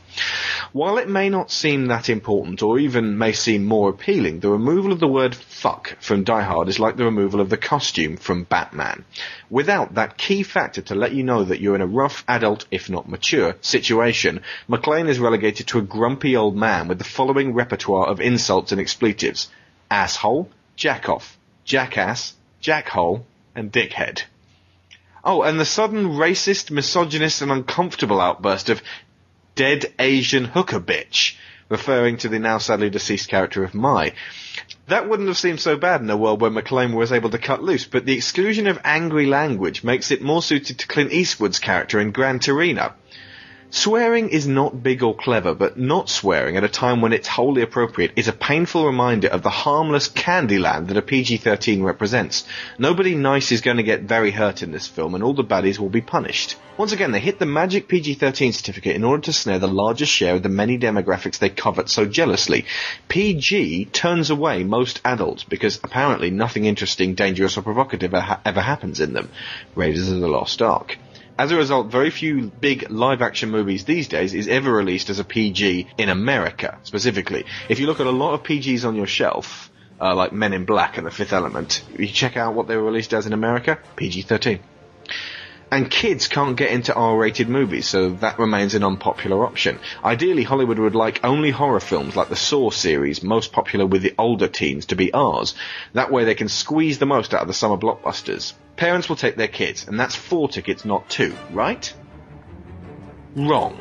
While 0.72 0.98
it 0.98 1.08
may 1.08 1.28
not 1.28 1.50
seem 1.50 1.86
that 1.86 2.08
important, 2.08 2.62
or 2.62 2.78
even 2.78 3.18
may 3.18 3.32
seem 3.32 3.64
more 3.64 3.90
appealing, 3.90 4.40
the 4.40 4.50
removal 4.50 4.92
of 4.92 5.00
the 5.00 5.08
word 5.08 5.34
fuck 5.34 5.96
from 6.00 6.24
Die 6.24 6.42
Hard 6.42 6.68
is 6.68 6.80
like 6.80 6.96
the 6.96 7.04
removal 7.04 7.40
of 7.40 7.48
the 7.48 7.56
costume 7.56 8.16
from 8.16 8.44
Batman. 8.44 9.04
Without 9.48 9.94
that 9.94 10.18
key 10.18 10.42
factor 10.42 10.82
to 10.82 10.94
let 10.94 11.12
you 11.12 11.22
know 11.22 11.44
that 11.44 11.60
you're 11.60 11.74
in 11.74 11.80
a 11.80 11.86
rough, 11.86 12.24
adult, 12.26 12.66
if 12.70 12.90
not 12.90 13.08
mature, 13.08 13.56
situation, 13.60 14.42
McClane 14.68 15.08
is 15.08 15.20
relegated 15.20 15.68
to 15.68 15.78
a 15.78 15.82
grumpy 15.82 16.36
old 16.36 16.56
man 16.56 16.88
with 16.88 16.98
the 16.98 17.04
following 17.04 17.54
repertoire 17.54 18.06
of 18.06 18.20
insults 18.20 18.72
and 18.72 18.80
expletives. 18.80 19.48
Asshole, 19.90 20.48
jackoff, 20.76 21.36
jackass, 21.64 22.34
jackhole, 22.60 23.22
and 23.54 23.70
dickhead. 23.70 24.22
Oh, 25.24 25.42
and 25.42 25.58
the 25.58 25.64
sudden 25.64 26.16
racist, 26.16 26.70
misogynist, 26.70 27.42
and 27.42 27.52
uncomfortable 27.52 28.20
outburst 28.20 28.68
of 28.68 28.82
dead 29.54 29.92
Asian 29.98 30.44
hooker 30.44 30.80
bitch, 30.80 31.36
referring 31.68 32.16
to 32.18 32.28
the 32.28 32.40
now 32.40 32.58
sadly 32.58 32.90
deceased 32.90 33.28
character 33.28 33.62
of 33.62 33.74
Mai. 33.74 34.14
That 34.88 35.08
wouldn't 35.08 35.28
have 35.28 35.38
seemed 35.38 35.60
so 35.60 35.76
bad 35.76 36.00
in 36.00 36.10
a 36.10 36.16
world 36.16 36.40
where 36.40 36.50
McClane 36.50 36.94
was 36.94 37.12
able 37.12 37.30
to 37.30 37.38
cut 37.38 37.62
loose, 37.62 37.84
but 37.84 38.04
the 38.04 38.16
exclusion 38.16 38.66
of 38.66 38.80
angry 38.84 39.26
language 39.26 39.84
makes 39.84 40.10
it 40.10 40.22
more 40.22 40.42
suited 40.42 40.80
to 40.80 40.88
Clint 40.88 41.12
Eastwood's 41.12 41.60
character 41.60 42.00
in 42.00 42.10
Gran 42.10 42.40
Torino. 42.40 42.92
Swearing 43.74 44.28
is 44.28 44.46
not 44.46 44.82
big 44.82 45.02
or 45.02 45.16
clever, 45.16 45.54
but 45.54 45.78
not 45.78 46.10
swearing 46.10 46.58
at 46.58 46.62
a 46.62 46.68
time 46.68 47.00
when 47.00 47.14
it's 47.14 47.26
wholly 47.26 47.62
appropriate 47.62 48.12
is 48.16 48.28
a 48.28 48.32
painful 48.34 48.84
reminder 48.84 49.28
of 49.28 49.42
the 49.42 49.48
harmless 49.48 50.10
Candyland 50.10 50.88
that 50.88 50.98
a 50.98 51.00
PG-13 51.00 51.82
represents. 51.82 52.44
Nobody 52.78 53.14
nice 53.14 53.50
is 53.50 53.62
going 53.62 53.78
to 53.78 53.82
get 53.82 54.02
very 54.02 54.30
hurt 54.30 54.62
in 54.62 54.72
this 54.72 54.86
film, 54.86 55.14
and 55.14 55.24
all 55.24 55.32
the 55.32 55.42
baddies 55.42 55.78
will 55.78 55.88
be 55.88 56.02
punished. 56.02 56.56
Once 56.76 56.92
again, 56.92 57.12
they 57.12 57.18
hit 57.18 57.38
the 57.38 57.46
magic 57.46 57.88
PG-13 57.88 58.52
certificate 58.52 58.94
in 58.94 59.04
order 59.04 59.22
to 59.22 59.32
snare 59.32 59.58
the 59.58 59.68
largest 59.68 60.12
share 60.12 60.34
of 60.34 60.42
the 60.42 60.50
many 60.50 60.76
demographics 60.76 61.38
they 61.38 61.48
covet 61.48 61.88
so 61.88 62.04
jealously. 62.04 62.66
PG 63.08 63.86
turns 63.86 64.28
away 64.28 64.64
most 64.64 65.00
adults 65.02 65.44
because 65.44 65.80
apparently 65.82 66.30
nothing 66.30 66.66
interesting, 66.66 67.14
dangerous, 67.14 67.56
or 67.56 67.62
provocative 67.62 68.12
ever, 68.12 68.38
ever 68.44 68.60
happens 68.60 69.00
in 69.00 69.14
them. 69.14 69.30
Raiders 69.74 70.10
of 70.10 70.20
the 70.20 70.28
Lost 70.28 70.60
Ark. 70.60 70.98
As 71.38 71.50
a 71.50 71.56
result, 71.56 71.86
very 71.88 72.10
few 72.10 72.50
big 72.60 72.90
live 72.90 73.22
action 73.22 73.50
movies 73.50 73.84
these 73.84 74.08
days 74.08 74.34
is 74.34 74.48
ever 74.48 74.70
released 74.70 75.08
as 75.08 75.18
a 75.18 75.24
PG 75.24 75.88
in 75.96 76.08
America, 76.08 76.78
specifically. 76.82 77.46
If 77.68 77.80
you 77.80 77.86
look 77.86 78.00
at 78.00 78.06
a 78.06 78.10
lot 78.10 78.34
of 78.34 78.42
PGs 78.42 78.86
on 78.86 78.96
your 78.96 79.06
shelf, 79.06 79.70
uh, 80.00 80.14
like 80.14 80.32
Men 80.32 80.52
in 80.52 80.64
Black 80.64 80.98
and 80.98 81.06
The 81.06 81.10
Fifth 81.10 81.32
Element, 81.32 81.84
you 81.98 82.06
check 82.08 82.36
out 82.36 82.54
what 82.54 82.68
they 82.68 82.76
were 82.76 82.84
released 82.84 83.14
as 83.14 83.26
in 83.26 83.32
America, 83.32 83.78
PG-13. 83.96 84.60
And 85.72 85.90
kids 85.90 86.28
can't 86.28 86.54
get 86.54 86.70
into 86.70 86.92
R-rated 86.92 87.48
movies, 87.48 87.88
so 87.88 88.10
that 88.10 88.38
remains 88.38 88.74
an 88.74 88.84
unpopular 88.84 89.46
option. 89.46 89.78
Ideally, 90.04 90.42
Hollywood 90.42 90.78
would 90.78 90.94
like 90.94 91.24
only 91.24 91.50
horror 91.50 91.80
films 91.80 92.14
like 92.14 92.28
the 92.28 92.36
Saw 92.36 92.68
series, 92.68 93.22
most 93.22 93.52
popular 93.52 93.86
with 93.86 94.02
the 94.02 94.14
older 94.18 94.48
teens, 94.48 94.84
to 94.86 94.96
be 94.96 95.14
ours. 95.14 95.54
That 95.94 96.12
way 96.12 96.24
they 96.24 96.34
can 96.34 96.50
squeeze 96.50 96.98
the 96.98 97.06
most 97.06 97.32
out 97.32 97.40
of 97.40 97.48
the 97.48 97.54
summer 97.54 97.78
blockbusters. 97.78 98.52
Parents 98.76 99.08
will 99.08 99.16
take 99.16 99.36
their 99.36 99.48
kids, 99.48 99.88
and 99.88 99.98
that's 99.98 100.14
four 100.14 100.46
tickets, 100.46 100.84
not 100.84 101.08
two, 101.08 101.34
right? 101.50 101.90
Wrong. 103.34 103.78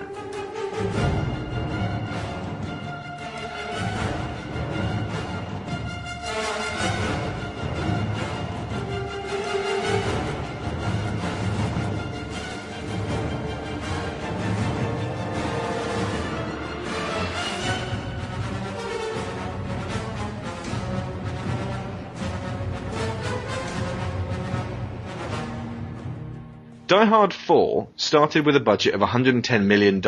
Die 26.92 27.06
Hard 27.06 27.34
4 27.34 27.88
started 27.96 28.46
with 28.46 28.58
a 28.58 28.60
budget 28.60 28.94
of 28.94 29.00
$110 29.00 29.64
million. 29.64 30.02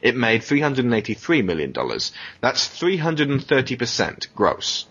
It 0.00 0.16
made 0.16 0.40
$383 0.40 1.44
million. 1.44 1.74
That's 2.40 2.68
330% 2.68 4.28
gross. 4.34 4.86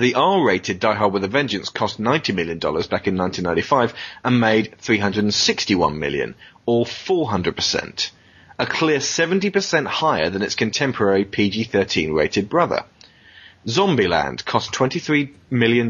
The 0.00 0.14
R-rated 0.14 0.80
Die 0.80 0.94
Hard 0.96 1.12
with 1.12 1.22
a 1.22 1.28
Vengeance 1.28 1.68
cost 1.68 2.00
$90 2.00 2.34
million 2.34 2.58
back 2.58 3.06
in 3.06 3.16
1995 3.16 3.94
and 4.24 4.40
made 4.40 4.74
361 4.78 5.96
million, 5.96 6.34
or 6.66 6.84
400%. 6.84 8.10
A 8.58 8.66
clear 8.66 8.98
70% 8.98 9.86
higher 9.86 10.28
than 10.28 10.42
its 10.42 10.56
contemporary 10.56 11.24
PG-13 11.24 12.12
rated 12.12 12.48
brother. 12.48 12.84
Zombieland 13.64 14.44
cost 14.44 14.72
$23 14.72 15.32
million, 15.50 15.86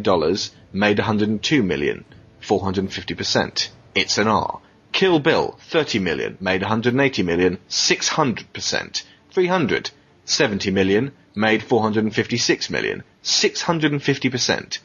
made 0.74 0.98
$102 0.98 1.64
million, 1.64 2.04
450%. 2.42 3.68
It's 4.00 4.16
an 4.16 4.28
R. 4.28 4.60
Kill 4.92 5.18
Bill, 5.18 5.58
30 5.70 5.98
million, 5.98 6.38
made 6.40 6.62
180 6.62 7.24
million, 7.24 7.58
600%. 7.68 9.02
300, 9.32 9.90
70 10.24 10.70
million, 10.70 11.10
made 11.34 11.64
456 11.64 12.70
million, 12.70 13.02
650%. 13.24 14.78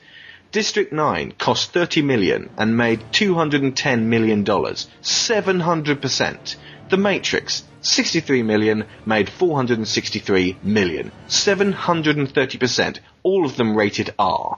District 0.52 0.92
9 0.92 1.34
cost 1.38 1.74
30 1.74 2.02
million 2.02 2.50
and 2.58 2.76
made 2.76 3.04
210 3.12 4.10
million 4.10 4.44
dollars, 4.44 4.88
700%. 5.04 6.56
The 6.90 6.98
Matrix, 6.98 7.66
63 7.82 8.42
million, 8.42 8.86
made 9.06 9.30
463 9.30 10.58
million, 10.64 11.12
730%, 11.28 12.98
all 13.22 13.46
of 13.46 13.58
them 13.58 13.78
rated 13.78 14.12
R. 14.18 14.58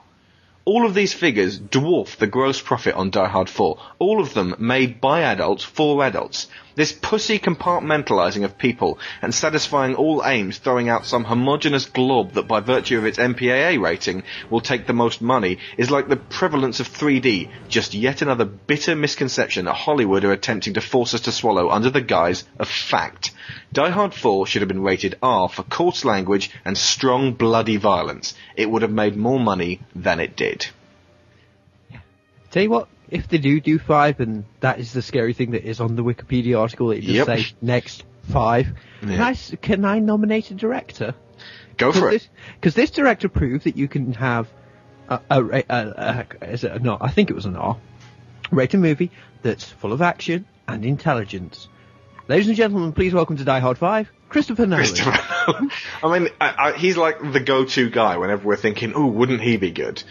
All 0.68 0.84
of 0.84 0.94
these 0.94 1.14
figures 1.14 1.60
dwarf 1.60 2.16
the 2.16 2.26
gross 2.26 2.60
profit 2.60 2.96
on 2.96 3.10
Die 3.10 3.28
Hard 3.28 3.48
4. 3.48 3.78
All 4.00 4.20
of 4.20 4.34
them 4.34 4.56
made 4.58 5.00
by 5.00 5.20
adults 5.20 5.62
for 5.62 6.04
adults. 6.04 6.48
This 6.76 6.92
pussy 6.92 7.38
compartmentalizing 7.38 8.44
of 8.44 8.58
people 8.58 8.98
and 9.22 9.34
satisfying 9.34 9.94
all 9.94 10.22
aims, 10.26 10.58
throwing 10.58 10.90
out 10.90 11.06
some 11.06 11.24
homogenous 11.24 11.86
glob 11.86 12.32
that 12.34 12.46
by 12.46 12.60
virtue 12.60 12.98
of 12.98 13.06
its 13.06 13.16
MPAA 13.16 13.80
rating 13.80 14.24
will 14.50 14.60
take 14.60 14.86
the 14.86 14.92
most 14.92 15.22
money, 15.22 15.56
is 15.78 15.90
like 15.90 16.06
the 16.06 16.16
prevalence 16.16 16.78
of 16.78 16.92
3D, 16.92 17.50
just 17.70 17.94
yet 17.94 18.20
another 18.20 18.44
bitter 18.44 18.94
misconception 18.94 19.64
that 19.64 19.72
Hollywood 19.72 20.22
are 20.24 20.32
attempting 20.32 20.74
to 20.74 20.82
force 20.82 21.14
us 21.14 21.22
to 21.22 21.32
swallow 21.32 21.70
under 21.70 21.88
the 21.88 22.02
guise 22.02 22.44
of 22.58 22.68
fact. 22.68 23.30
Die 23.72 23.90
Hard 23.90 24.12
4 24.12 24.46
should 24.46 24.60
have 24.60 24.68
been 24.68 24.82
rated 24.82 25.16
R 25.22 25.48
for 25.48 25.62
coarse 25.62 26.04
language 26.04 26.50
and 26.62 26.76
strong 26.76 27.32
bloody 27.32 27.78
violence. 27.78 28.34
It 28.54 28.70
would 28.70 28.82
have 28.82 28.92
made 28.92 29.16
more 29.16 29.40
money 29.40 29.80
than 29.94 30.20
it 30.20 30.36
did. 30.36 30.66
Tell 32.50 32.62
you 32.62 32.70
what, 32.70 32.88
if 33.10 33.28
they 33.28 33.38
do 33.38 33.60
do 33.60 33.78
five, 33.78 34.20
and 34.20 34.44
that 34.60 34.78
is 34.80 34.92
the 34.92 35.02
scary 35.02 35.32
thing 35.34 35.52
that 35.52 35.64
is 35.64 35.80
on 35.80 35.96
the 35.96 36.02
Wikipedia 36.04 36.58
article, 36.60 36.90
it 36.90 37.00
just 37.02 37.14
Yep. 37.14 37.26
say 37.26 37.46
next 37.62 38.04
five. 38.22 38.68
Can, 39.00 39.10
Yeah. 39.12 39.26
I, 39.26 39.30
s- 39.30 39.54
can 39.62 39.84
I 39.84 39.98
nominate 39.98 40.50
a 40.50 40.54
director? 40.54 41.14
Go 41.76 41.92
for 41.92 42.10
it. 42.10 42.28
Because 42.54 42.74
this 42.74 42.90
director 42.90 43.28
proved 43.28 43.64
that 43.64 43.76
you 43.76 43.86
can 43.88 44.14
have 44.14 44.48
a, 45.08 45.20
a, 45.30 45.44
a, 45.44 45.64
a, 45.68 46.26
a 46.40 46.50
is 46.52 46.64
it 46.64 46.72
a, 46.72 46.78
no, 46.78 46.96
I 47.00 47.10
think 47.10 47.30
it 47.30 47.34
was 47.34 47.44
an 47.46 47.54
R, 47.56 47.76
rated 48.50 48.80
movie 48.80 49.10
that's 49.42 49.64
full 49.64 49.92
of 49.92 50.02
action 50.02 50.46
and 50.66 50.84
intelligence. 50.84 51.68
Ladies 52.28 52.48
and 52.48 52.56
gentlemen, 52.56 52.92
please 52.92 53.12
welcome 53.14 53.36
to 53.36 53.44
Die 53.44 53.58
Hard 53.60 53.78
5, 53.78 54.10
Christopher 54.30 54.66
Nolan. 54.66 54.84
Christopher. 54.86 55.12
I 56.02 56.18
mean, 56.18 56.28
I, 56.40 56.54
I, 56.58 56.72
he's 56.76 56.96
like 56.96 57.20
the 57.32 57.38
go-to 57.40 57.88
guy 57.90 58.16
whenever 58.16 58.48
we're 58.48 58.56
thinking, 58.56 58.94
"Oh, 58.96 59.06
wouldn't 59.06 59.40
he 59.42 59.56
be 59.58 59.70
good?" 59.70 60.02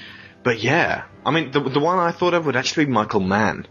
But 0.46 0.62
yeah, 0.64 1.04
I 1.26 1.32
mean, 1.32 1.50
the 1.52 1.60
the 1.60 1.80
one 1.80 1.98
I 2.00 2.12
thought 2.12 2.34
of 2.36 2.46
would 2.46 2.56
actually 2.56 2.86
be 2.86 2.92
Michael 2.92 3.20
Mann, 3.20 3.66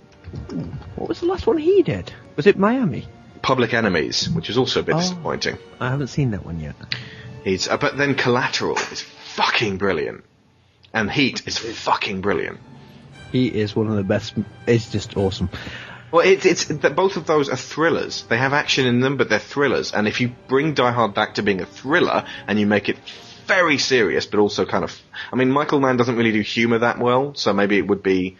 What 0.96 1.09
was 1.09 1.20
the 1.20 1.26
last 1.26 1.46
one 1.46 1.56
he 1.56 1.82
did? 1.82 2.12
Was 2.36 2.46
it 2.48 2.59
Miami? 2.59 3.06
Public 3.42 3.72
Enemies, 3.72 4.28
which 4.28 4.51
is 4.51 4.59
also 4.59 4.80
a 4.80 4.82
bit 4.82 4.96
Oh. 4.96 4.98
disappointing. 4.98 5.56
I 5.80 5.88
haven't 5.90 6.09
seen 6.09 6.32
that 6.32 6.44
one 6.44 6.59
yet. 6.59 6.74
He's, 7.44 7.68
uh, 7.68 7.76
but 7.76 7.96
then 7.96 8.14
Collateral 8.16 8.76
is 8.76 9.02
fucking 9.36 9.76
brilliant, 9.78 10.24
and 10.92 11.10
Heat 11.10 11.46
is 11.46 11.59
fucking 11.59 12.22
brilliant. 12.22 12.59
He 13.30 13.46
is 13.46 13.76
one 13.76 13.86
of 13.86 13.94
the 13.94 14.02
best. 14.02 14.34
It's 14.66 14.90
just 14.90 15.16
awesome. 15.16 15.51
Well, 16.10 16.26
it, 16.26 16.44
it's 16.46 16.64
that 16.66 16.96
both 16.96 17.16
of 17.16 17.26
those 17.26 17.48
are 17.48 17.56
thrillers. 17.56 18.24
They 18.28 18.36
have 18.38 18.52
action 18.52 18.86
in 18.86 18.98
them, 19.01 19.16
but 19.16 19.28
they're 19.28 19.38
thrillers. 19.38 19.92
And 19.92 20.09
if 20.09 20.20
you 20.20 20.32
bring 20.48 20.74
Die 20.74 20.90
Hard 20.92 21.14
back 21.14 21.34
to 21.34 21.42
being 21.42 21.60
a 21.60 21.66
thriller 21.66 22.24
and 22.48 22.59
you 22.59 22.66
make 22.66 22.88
it 22.88 22.96
very 23.47 23.79
serious, 23.79 24.27
but 24.27 24.41
also 24.41 24.65
kind 24.66 24.85
of, 24.85 24.99
I 25.33 25.37
mean, 25.37 25.51
Michael 25.51 25.81
Mann 25.81 25.97
doesn't 25.97 26.16
really 26.16 26.33
do 26.33 26.41
humor 26.41 26.79
that 26.79 26.99
well, 26.99 27.35
so 27.35 27.53
maybe 27.53 27.79
it 27.79 27.87
would 27.87 28.03
be 28.03 28.37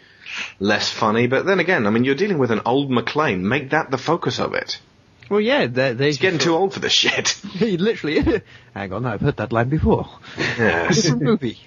less 0.59 0.89
funny. 0.89 1.27
But 1.27 1.45
then 1.45 1.59
again, 1.59 1.87
I 1.87 1.89
mean, 1.89 2.03
you're 2.03 2.15
dealing 2.15 2.37
with 2.37 2.51
an 2.51 2.61
old 2.65 2.89
McClane. 2.89 3.41
Make 3.41 3.71
that 3.71 3.91
the 3.91 3.97
focus 3.97 4.39
of 4.39 4.53
it. 4.53 4.79
Well, 5.29 5.41
yeah, 5.41 5.65
they 5.65 5.93
they 5.93 6.07
He's 6.07 6.19
getting 6.19 6.39
too 6.39 6.53
old 6.53 6.73
for 6.73 6.79
this 6.79 6.91
shit. 6.91 7.29
He 7.53 7.77
literally. 7.77 8.41
Hang 8.73 8.93
on, 8.93 9.05
I've 9.05 9.21
heard 9.21 9.37
that 9.37 9.51
line 9.51 9.69
before. 9.69 10.07
Yes. 10.37 11.03
Different 11.03 11.21
movie. 11.31 11.59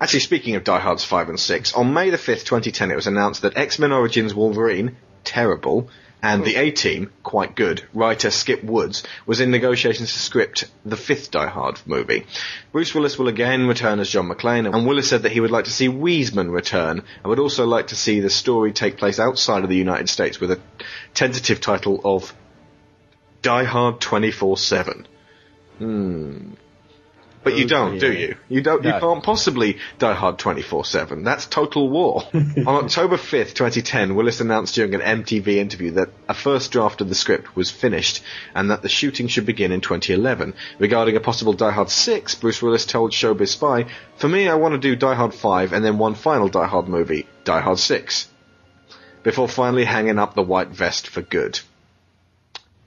Actually, 0.00 0.20
speaking 0.20 0.54
of 0.54 0.64
Die 0.64 0.78
Hards 0.78 1.02
5 1.04 1.30
and 1.30 1.40
6, 1.40 1.72
on 1.74 1.92
May 1.92 2.10
the 2.10 2.16
5th, 2.16 2.44
2010, 2.44 2.92
it 2.92 2.94
was 2.94 3.08
announced 3.08 3.42
that 3.42 3.56
X-Men 3.56 3.90
Origins 3.90 4.32
Wolverine, 4.32 4.96
terrible, 5.24 5.88
and 6.22 6.44
the 6.44 6.56
A-Team, 6.56 7.10
quite 7.22 7.54
good, 7.54 7.82
writer 7.94 8.30
Skip 8.30 8.64
Woods, 8.64 9.04
was 9.26 9.40
in 9.40 9.50
negotiations 9.50 10.12
to 10.12 10.18
script 10.18 10.64
the 10.84 10.96
fifth 10.96 11.30
Die 11.30 11.46
Hard 11.46 11.80
movie. 11.86 12.26
Bruce 12.72 12.94
Willis 12.94 13.18
will 13.18 13.28
again 13.28 13.66
return 13.66 14.00
as 14.00 14.10
John 14.10 14.28
McClane, 14.28 14.72
and 14.72 14.86
Willis 14.86 15.08
said 15.08 15.22
that 15.22 15.32
he 15.32 15.40
would 15.40 15.50
like 15.50 15.66
to 15.66 15.70
see 15.70 15.88
Wiseman 15.88 16.50
return, 16.50 17.02
and 17.22 17.24
would 17.24 17.38
also 17.38 17.66
like 17.66 17.88
to 17.88 17.96
see 17.96 18.20
the 18.20 18.30
story 18.30 18.72
take 18.72 18.96
place 18.96 19.20
outside 19.20 19.62
of 19.62 19.70
the 19.70 19.76
United 19.76 20.08
States 20.08 20.40
with 20.40 20.50
a 20.50 20.60
tentative 21.14 21.60
title 21.60 22.00
of 22.04 22.34
Die 23.42 23.64
Hard 23.64 24.00
24-7. 24.00 25.06
Hmm. 25.78 26.50
But 27.48 27.58
you 27.58 27.66
don't, 27.66 27.98
do 27.98 28.12
you? 28.12 28.36
You 28.48 28.60
don't. 28.60 28.84
You 28.84 28.92
can't 28.92 29.22
possibly 29.22 29.78
Die 29.98 30.14
Hard 30.14 30.38
24/7. 30.38 31.24
That's 31.24 31.46
total 31.46 31.88
war. 31.88 32.24
On 32.34 32.84
October 32.84 33.16
5th, 33.16 33.54
2010, 33.54 34.14
Willis 34.14 34.40
announced 34.40 34.74
during 34.74 34.94
an 34.94 35.00
MTV 35.00 35.56
interview 35.56 35.92
that 35.92 36.10
a 36.28 36.34
first 36.34 36.72
draft 36.72 37.00
of 37.00 37.08
the 37.08 37.14
script 37.14 37.56
was 37.56 37.70
finished 37.70 38.22
and 38.54 38.70
that 38.70 38.82
the 38.82 38.90
shooting 38.90 39.28
should 39.28 39.46
begin 39.46 39.72
in 39.72 39.80
2011. 39.80 40.52
Regarding 40.78 41.16
a 41.16 41.20
possible 41.20 41.54
Die 41.54 41.70
Hard 41.70 41.88
6, 41.88 42.34
Bruce 42.34 42.60
Willis 42.60 42.84
told 42.84 43.12
Showbiz 43.12 43.48
Spy, 43.48 43.86
"For 44.16 44.28
me, 44.28 44.46
I 44.48 44.54
want 44.56 44.74
to 44.74 44.78
do 44.78 44.94
Die 44.94 45.14
Hard 45.14 45.32
5 45.32 45.72
and 45.72 45.82
then 45.82 45.96
one 45.96 46.14
final 46.14 46.48
Die 46.48 46.66
Hard 46.66 46.86
movie, 46.86 47.26
Die 47.44 47.60
Hard 47.60 47.78
6." 47.78 48.28
Before 49.22 49.48
finally 49.48 49.86
hanging 49.86 50.18
up 50.18 50.34
the 50.34 50.42
white 50.42 50.68
vest 50.68 51.08
for 51.08 51.22
good. 51.22 51.60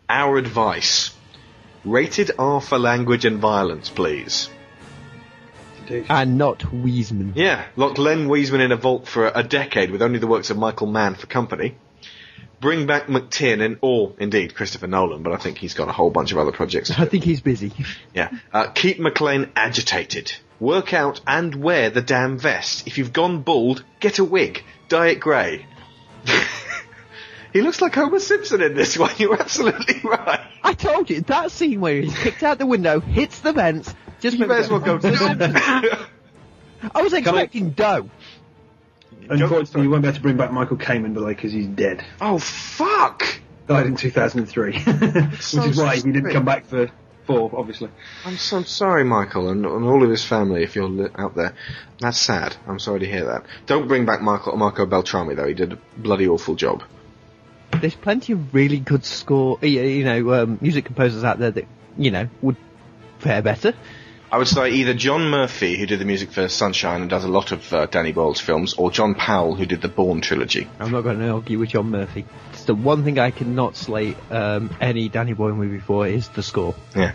Our 0.08 0.38
advice. 0.38 1.12
Rated 1.84 2.32
R 2.38 2.62
for 2.62 2.78
language 2.78 3.26
and 3.26 3.40
violence, 3.40 3.90
please. 3.90 4.49
And 5.90 6.38
not 6.38 6.72
Wiseman. 6.72 7.34
Yeah, 7.36 7.66
lock 7.76 7.98
Len 7.98 8.30
Wiseman 8.30 8.62
in 8.62 8.72
a 8.72 8.78
vault 8.78 9.08
for 9.08 9.32
a 9.34 9.44
decade 9.44 9.91
with 9.91 10.02
only 10.02 10.20
the 10.20 10.28
works 10.28 10.49
of 10.49 10.58
Michael 10.58 10.88
Mann 10.88 11.16
for 11.16 11.28
company. 11.28 11.76
Bring 12.62 12.86
back 12.86 13.08
McTiernan, 13.08 13.80
or 13.82 14.14
indeed 14.20 14.53
Christopher 14.53 14.86
Nolan, 14.86 15.24
but 15.24 15.34
I 15.34 15.38
think 15.38 15.58
he's 15.58 15.74
got 15.74 15.90
a 15.90 15.91
whole 15.91 16.12
bunch 16.12 16.32
of 16.32 16.38
other 16.38 16.52
projects. 16.52 16.91
I 16.91 17.06
think 17.06 17.24
he's 17.24 17.41
busy. 17.41 17.72
Yeah. 18.14 18.30
Uh, 18.53 18.68
keep 18.68 18.99
McClane 18.99 19.49
agitated. 19.56 20.32
Work 20.60 20.94
out 20.94 21.22
and 21.26 21.56
wear 21.56 21.90
the 21.90 22.03
damn 22.03 22.38
vest. 22.38 22.86
If 22.86 22.99
you've 22.99 23.14
gone 23.14 23.41
bald, 23.41 23.84
get 23.99 24.20
a 24.20 24.24
wig. 24.24 24.64
Dye 24.90 25.08
it 25.08 25.20
grey. 25.20 25.66
he 27.53 27.62
looks 27.62 27.82
like 27.82 27.95
Homer 27.95 28.20
Simpson 28.20 28.62
in 28.62 28.76
this 28.76 28.95
one. 28.98 29.12
You're 29.18 29.41
absolutely 29.41 30.02
right. 30.03 30.51
I 30.64 30.74
told 30.74 31.10
you 31.10 31.22
that 31.22 31.52
scene 31.52 31.82
where 31.82 32.02
he's 32.02 32.18
kicked 32.18 32.44
out 32.44 32.60
the 32.60 32.66
window, 32.66 33.00
hits 33.00 33.40
the 33.40 33.54
vents. 33.54 33.94
Just 34.20 34.38
You 34.38 34.46
may 34.46 34.60
as 34.60 34.70
well 34.70 34.80
go 34.80 34.98
to 35.00 35.08
I 36.96 37.02
was 37.02 37.14
expecting 37.14 37.72
dough. 37.72 38.10
Unfortunately, 39.30 39.84
you 39.84 39.90
won't 39.90 40.04
be 40.04 40.10
able 40.10 40.16
to 40.18 40.22
bring 40.22 40.38
back 40.38 40.52
Michael 40.52 40.78
Kamen, 40.78 41.14
but 41.14 41.24
like, 41.24 41.38
because 41.38 41.52
he's 41.54 41.68
dead. 41.68 42.04
Oh 42.20 42.38
fuck! 42.38 43.24
Died 43.68 43.86
in 43.86 43.96
2003, 43.96 44.74
which 44.84 45.42
So 45.42 45.64
is 45.64 45.78
why 45.78 45.96
he 45.96 46.02
didn't 46.02 46.32
come 46.32 46.44
back 46.46 46.66
for 46.66 46.92
four, 47.26 47.52
obviously. 47.54 47.90
I'm 48.26 48.38
so 48.38 48.64
sorry, 48.64 49.04
Michael, 49.04 49.50
and, 49.50 49.66
and 49.66 49.86
all 49.86 50.04
of 50.04 50.10
his 50.10 50.26
family. 50.26 50.64
If 50.64 50.76
you're 50.76 50.90
li- 50.90 51.10
out 51.16 51.36
there, 51.36 51.56
that's 52.00 52.18
sad. 52.18 52.56
I'm 52.68 52.80
sorry 52.80 53.02
to 53.02 53.06
hear 53.06 53.26
that. 53.26 53.46
Don't 53.68 53.88
bring 53.88 54.06
back 54.06 54.22
Marco, 54.22 54.56
Marco 54.56 54.86
Beltrami 54.86 55.36
though. 55.36 55.48
He 55.48 55.54
did 55.54 55.74
a 55.74 55.78
bloody 55.98 56.28
awful 56.28 56.56
job. 56.56 56.84
There's 57.80 57.95
plenty 57.95 58.34
of 58.34 58.53
really 58.53 58.80
good 58.80 59.06
score, 59.06 59.57
you 59.61 60.03
know, 60.03 60.34
um, 60.34 60.60
music 60.61 60.85
composers 60.85 61.23
out 61.23 61.39
there 61.39 61.52
that 61.52 61.68
you 61.98 62.11
know 62.11 62.27
would 62.41 62.57
fare 63.19 63.41
better. 63.41 63.73
I 64.31 64.38
would 64.38 64.48
say 64.48 64.69
either 64.72 64.93
John 64.93 65.30
Murphy, 65.30 65.77
who 65.77 65.85
did 65.85 65.99
the 65.99 66.06
music 66.06 66.31
for 66.31 66.48
Sunshine 66.48 67.02
and 67.02 67.10
does 67.10 67.26
a 67.26 67.27
lot 67.27 67.52
of 67.52 67.73
uh, 67.73 67.85
Danny 67.88 68.14
Boyle's 68.14 68.39
films, 68.39 68.73
or 68.76 68.89
John 68.89 69.14
Powell, 69.14 69.56
who 69.56 69.65
did 69.65 69.81
the 69.81 69.89
Bourne 69.89 70.22
trilogy. 70.22 70.69
I'm 70.80 70.91
not 70.91 71.02
going 71.02 71.19
to 71.19 71.30
argue 71.31 71.60
with 71.60 71.69
John 71.69 71.91
Murphy. 71.91 72.26
It's 72.53 72.64
the 72.64 72.73
one 72.73 73.03
thing 73.03 73.19
I 73.19 73.31
cannot 73.31 73.76
slate 73.76 74.15
um, 74.30 74.73
any 74.80 75.10
Danny 75.10 75.34
Boyle 75.34 75.53
movie 75.53 75.80
for 75.80 76.07
is 76.07 76.30
the 76.30 76.43
score. 76.43 76.76
Yeah. 76.95 77.14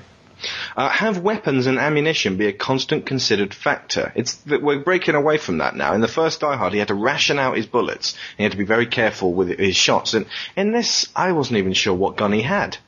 Uh, 0.76 0.88
have 0.88 1.18
weapons 1.18 1.66
and 1.66 1.78
ammunition 1.78 2.36
be 2.36 2.46
a 2.46 2.52
constant 2.52 3.06
considered 3.06 3.54
factor. 3.54 4.12
It's 4.14 4.34
that 4.44 4.62
we're 4.62 4.80
breaking 4.80 5.14
away 5.14 5.38
from 5.38 5.58
that 5.58 5.76
now. 5.76 5.94
In 5.94 6.00
the 6.00 6.08
first 6.08 6.40
Die 6.40 6.56
Hard, 6.56 6.72
he 6.72 6.78
had 6.78 6.88
to 6.88 6.94
ration 6.94 7.38
out 7.38 7.56
his 7.56 7.66
bullets. 7.66 8.16
He 8.36 8.42
had 8.42 8.52
to 8.52 8.58
be 8.58 8.64
very 8.64 8.86
careful 8.86 9.32
with 9.32 9.48
his 9.58 9.76
shots. 9.76 10.14
And 10.14 10.26
in 10.56 10.72
this, 10.72 11.08
I 11.14 11.32
wasn't 11.32 11.58
even 11.58 11.72
sure 11.72 11.94
what 11.94 12.16
gun 12.16 12.32
he 12.32 12.42
had. 12.42 12.78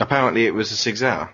Apparently, 0.00 0.46
it 0.46 0.54
was 0.54 0.72
a 0.72 0.76
Sig 0.76 0.96
Sauer. 0.96 1.30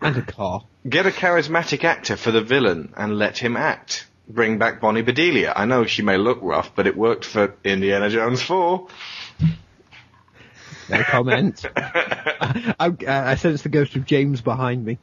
And 0.00 0.16
a 0.16 0.22
car. 0.22 0.64
Get 0.88 1.06
a 1.06 1.10
charismatic 1.10 1.84
actor 1.84 2.16
for 2.16 2.30
the 2.30 2.42
villain 2.42 2.92
and 2.96 3.18
let 3.18 3.38
him 3.38 3.56
act. 3.56 4.06
Bring 4.28 4.58
back 4.58 4.80
Bonnie 4.80 5.02
Bedelia. 5.02 5.52
I 5.54 5.66
know 5.66 5.84
she 5.84 6.02
may 6.02 6.16
look 6.16 6.38
rough, 6.40 6.74
but 6.74 6.86
it 6.86 6.96
worked 6.96 7.24
for 7.24 7.54
Indiana 7.62 8.08
Jones 8.08 8.42
4. 8.42 8.88
No 10.88 11.02
comment. 11.02 11.64
I, 11.76 12.74
I, 12.78 12.94
I 13.06 13.34
sense 13.36 13.62
the 13.62 13.68
ghost 13.68 13.96
of 13.96 14.04
James 14.04 14.40
behind 14.40 14.84
me. 14.84 14.98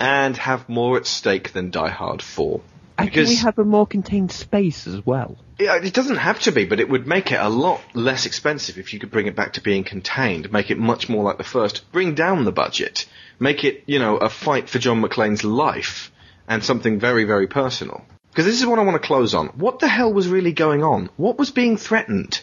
And 0.00 0.36
have 0.36 0.68
more 0.68 0.96
at 0.96 1.06
stake 1.06 1.52
than 1.52 1.70
Die 1.70 1.88
Hard 1.88 2.22
4. 2.22 2.60
And 2.98 3.12
can 3.12 3.26
we 3.26 3.36
have 3.36 3.58
a 3.58 3.64
more 3.64 3.86
contained 3.86 4.30
space 4.30 4.86
as 4.86 5.04
well? 5.04 5.36
It 5.58 5.94
doesn't 5.94 6.16
have 6.16 6.40
to 6.40 6.52
be, 6.52 6.64
but 6.64 6.80
it 6.80 6.88
would 6.88 7.06
make 7.06 7.32
it 7.32 7.40
a 7.40 7.48
lot 7.48 7.80
less 7.94 8.26
expensive 8.26 8.78
if 8.78 8.92
you 8.92 9.00
could 9.00 9.10
bring 9.10 9.26
it 9.26 9.36
back 9.36 9.54
to 9.54 9.60
being 9.60 9.84
contained, 9.84 10.52
make 10.52 10.70
it 10.70 10.78
much 10.78 11.08
more 11.08 11.22
like 11.22 11.38
the 11.38 11.44
first, 11.44 11.90
bring 11.92 12.14
down 12.14 12.44
the 12.44 12.52
budget, 12.52 13.06
make 13.38 13.64
it, 13.64 13.84
you 13.86 13.98
know, 13.98 14.16
a 14.16 14.28
fight 14.28 14.68
for 14.68 14.78
John 14.78 15.02
McClane's 15.02 15.44
life, 15.44 16.12
and 16.48 16.64
something 16.64 16.98
very, 16.98 17.24
very 17.24 17.46
personal. 17.46 18.04
Because 18.30 18.46
this 18.46 18.60
is 18.60 18.66
what 18.66 18.78
I 18.78 18.82
want 18.82 19.00
to 19.00 19.06
close 19.06 19.34
on. 19.34 19.48
What 19.48 19.78
the 19.78 19.88
hell 19.88 20.12
was 20.12 20.26
really 20.26 20.52
going 20.52 20.82
on? 20.82 21.10
What 21.16 21.38
was 21.38 21.50
being 21.50 21.76
threatened? 21.76 22.40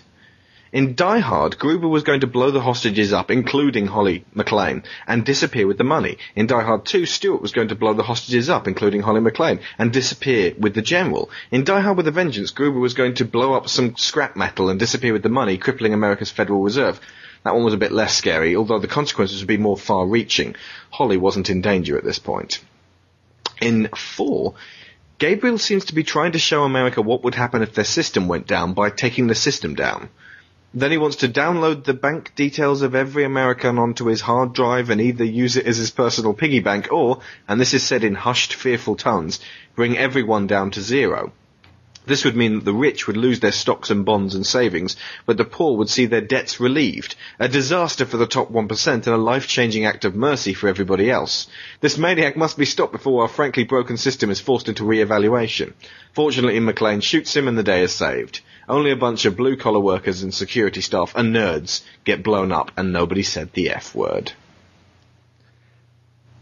In 0.72 0.94
Die 0.94 1.20
Hard, 1.20 1.58
Gruber 1.58 1.88
was 1.88 2.04
going 2.04 2.20
to 2.20 2.28
blow 2.28 2.52
the 2.52 2.62
hostages 2.62 3.12
up, 3.12 3.32
including 3.32 3.88
Holly 3.88 4.24
McClane, 4.36 4.84
and 5.08 5.26
disappear 5.26 5.66
with 5.66 5.80
the 5.80 5.84
money. 5.84 6.20
In 6.36 6.46
Die 6.46 6.62
Hard 6.62 6.86
2, 6.86 7.08
Stuart 7.08 7.41
was 7.41 7.54
going 7.54 7.70
to 7.70 7.76
blow 7.76 7.96
the 7.96 8.04
hostages 8.04 8.52
up, 8.52 8.68
including 8.68 9.02
Holly 9.02 9.20
McClane, 9.20 9.62
and 9.80 9.91
disappear 9.91 10.54
with 10.60 10.76
the 10.76 10.84
general. 10.84 11.32
In 11.50 11.64
Die 11.64 11.80
Hard 11.80 11.98
with 11.98 12.08
a 12.08 12.12
Vengeance, 12.12 12.52
Gruber 12.52 12.78
was 12.78 12.94
going 12.94 13.16
to 13.16 13.26
blow 13.26 13.54
up 13.54 13.68
some 13.68 13.96
scrap 13.96 14.36
metal 14.36 14.70
and 14.70 14.80
disappear 14.80 15.12
with 15.12 15.24
the 15.24 15.30
money, 15.30 15.58
crippling 15.58 15.94
America's 15.94 16.30
Federal 16.30 16.62
Reserve. 16.62 17.02
That 17.44 17.56
one 17.56 17.64
was 17.64 17.74
a 17.74 17.78
bit 17.78 17.91
less 17.91 18.16
scary, 18.16 18.56
although 18.56 18.78
the 18.78 18.88
consequences 18.88 19.41
would 19.41 19.48
be 19.48 19.58
more 19.58 19.78
far-reaching. 19.78 20.56
Holly 20.91 21.18
wasn't 21.18 21.50
in 21.50 21.62
danger 21.62 21.98
at 21.98 22.04
this 22.04 22.20
point. 22.20 22.60
In 23.60 23.88
4, 23.88 24.54
Gabriel 25.18 25.58
seems 25.58 25.86
to 25.86 25.96
be 25.96 26.04
trying 26.04 26.34
to 26.34 26.40
show 26.40 26.64
America 26.64 27.02
what 27.02 27.24
would 27.24 27.34
happen 27.34 27.64
if 27.64 27.74
their 27.74 27.84
system 27.86 28.28
went 28.28 28.46
down 28.46 28.74
by 28.74 28.91
taking 28.91 29.26
the 29.26 29.34
system 29.34 29.74
down. 29.74 30.10
Then 30.72 30.91
he 30.91 30.98
wants 30.98 31.18
to 31.18 31.28
download 31.28 31.84
the 31.84 31.96
bank 31.96 32.34
details 32.36 32.84
of 32.84 32.94
every 32.94 33.24
American 33.24 33.80
onto 33.80 34.06
his 34.06 34.22
hard 34.22 34.54
drive 34.54 34.91
and 34.91 35.02
either 35.02 35.24
use 35.24 35.58
it 35.58 35.66
as 35.66 35.78
his 35.78 35.90
personal 35.90 36.36
piggy 36.36 36.60
bank 36.60 36.90
or, 36.91 37.22
and 37.48 37.60
this 37.60 37.74
is 37.74 37.82
said 37.82 38.04
in 38.04 38.14
hushed, 38.14 38.54
fearful 38.54 38.96
tones, 38.96 39.40
bring 39.76 39.98
everyone 39.98 40.46
down 40.46 40.70
to 40.72 40.82
zero. 40.82 41.32
This 42.06 42.24
would 42.24 42.36
mean 42.36 42.56
that 42.56 42.66
the 42.66 42.74
rich 42.74 43.08
would 43.08 43.18
lose 43.18 43.40
their 43.40 43.52
stocks 43.52 43.90
and 43.90 44.06
bonds 44.06 44.36
and 44.36 44.46
savings, 44.46 44.96
but 45.26 45.38
the 45.38 45.44
poor 45.46 45.78
would 45.78 45.90
see 45.90 46.06
their 46.06 46.22
debts 46.22 46.60
relieved. 46.60 47.16
A 47.40 47.48
disaster 47.48 48.06
for 48.06 48.18
the 48.18 48.28
top 48.28 48.52
1% 48.52 48.94
and 48.94 49.08
a 49.08 49.18
life-changing 49.18 49.86
act 49.86 50.06
of 50.06 50.16
mercy 50.16 50.54
for 50.54 50.68
everybody 50.68 51.10
else. 51.10 51.48
This 51.82 51.98
maniac 51.98 52.38
must 52.38 52.58
be 52.58 52.66
stopped 52.66 52.94
before 52.94 53.24
our 53.24 53.28
frankly 53.28 53.64
broken 53.64 53.98
system 53.98 54.30
is 54.30 54.40
forced 54.40 54.70
into 54.70 54.86
re-evaluation. 54.86 55.74
Fortunately, 56.14 56.60
McClane 56.60 57.04
shoots 57.04 57.36
him 57.36 57.48
and 57.48 57.58
the 57.58 57.64
day 57.64 57.82
is 57.82 57.91
saved. 57.91 58.41
Only 58.70 58.91
a 58.91 58.96
bunch 58.96 59.26
of 59.26 59.36
blue-collar 59.36 59.80
workers 59.80 60.22
and 60.22 60.32
security 60.32 60.82
staff 60.82 61.14
and 61.16 61.36
nerds 61.36 61.82
get 62.04 62.24
blown 62.24 62.52
up 62.52 62.72
and 62.78 62.94
nobody 62.94 63.24
said 63.24 63.52
the 63.54 63.72
F 63.72 63.96
word. 63.96 64.32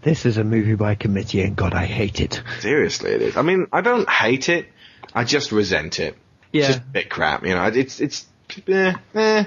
This 0.01 0.25
is 0.25 0.37
a 0.37 0.43
movie 0.43 0.75
by 0.75 0.95
committee, 0.95 1.41
and 1.41 1.55
God, 1.55 1.73
I 1.73 1.85
hate 1.85 2.19
it. 2.21 2.41
Seriously, 2.59 3.11
it 3.11 3.21
is. 3.21 3.37
I 3.37 3.41
mean, 3.41 3.67
I 3.73 3.81
don't 3.81 4.07
hate 4.09 4.49
it. 4.49 4.67
I 5.13 5.23
just 5.23 5.51
resent 5.51 5.99
it. 5.99 6.15
Yeah. 6.51 6.59
It's 6.59 6.67
just 6.75 6.79
a 6.79 6.91
bit 6.91 7.09
crap, 7.09 7.45
you 7.45 7.55
know. 7.55 7.65
It's 7.65 7.99
it's 7.99 8.25
eh, 8.67 8.93
eh. 9.15 9.45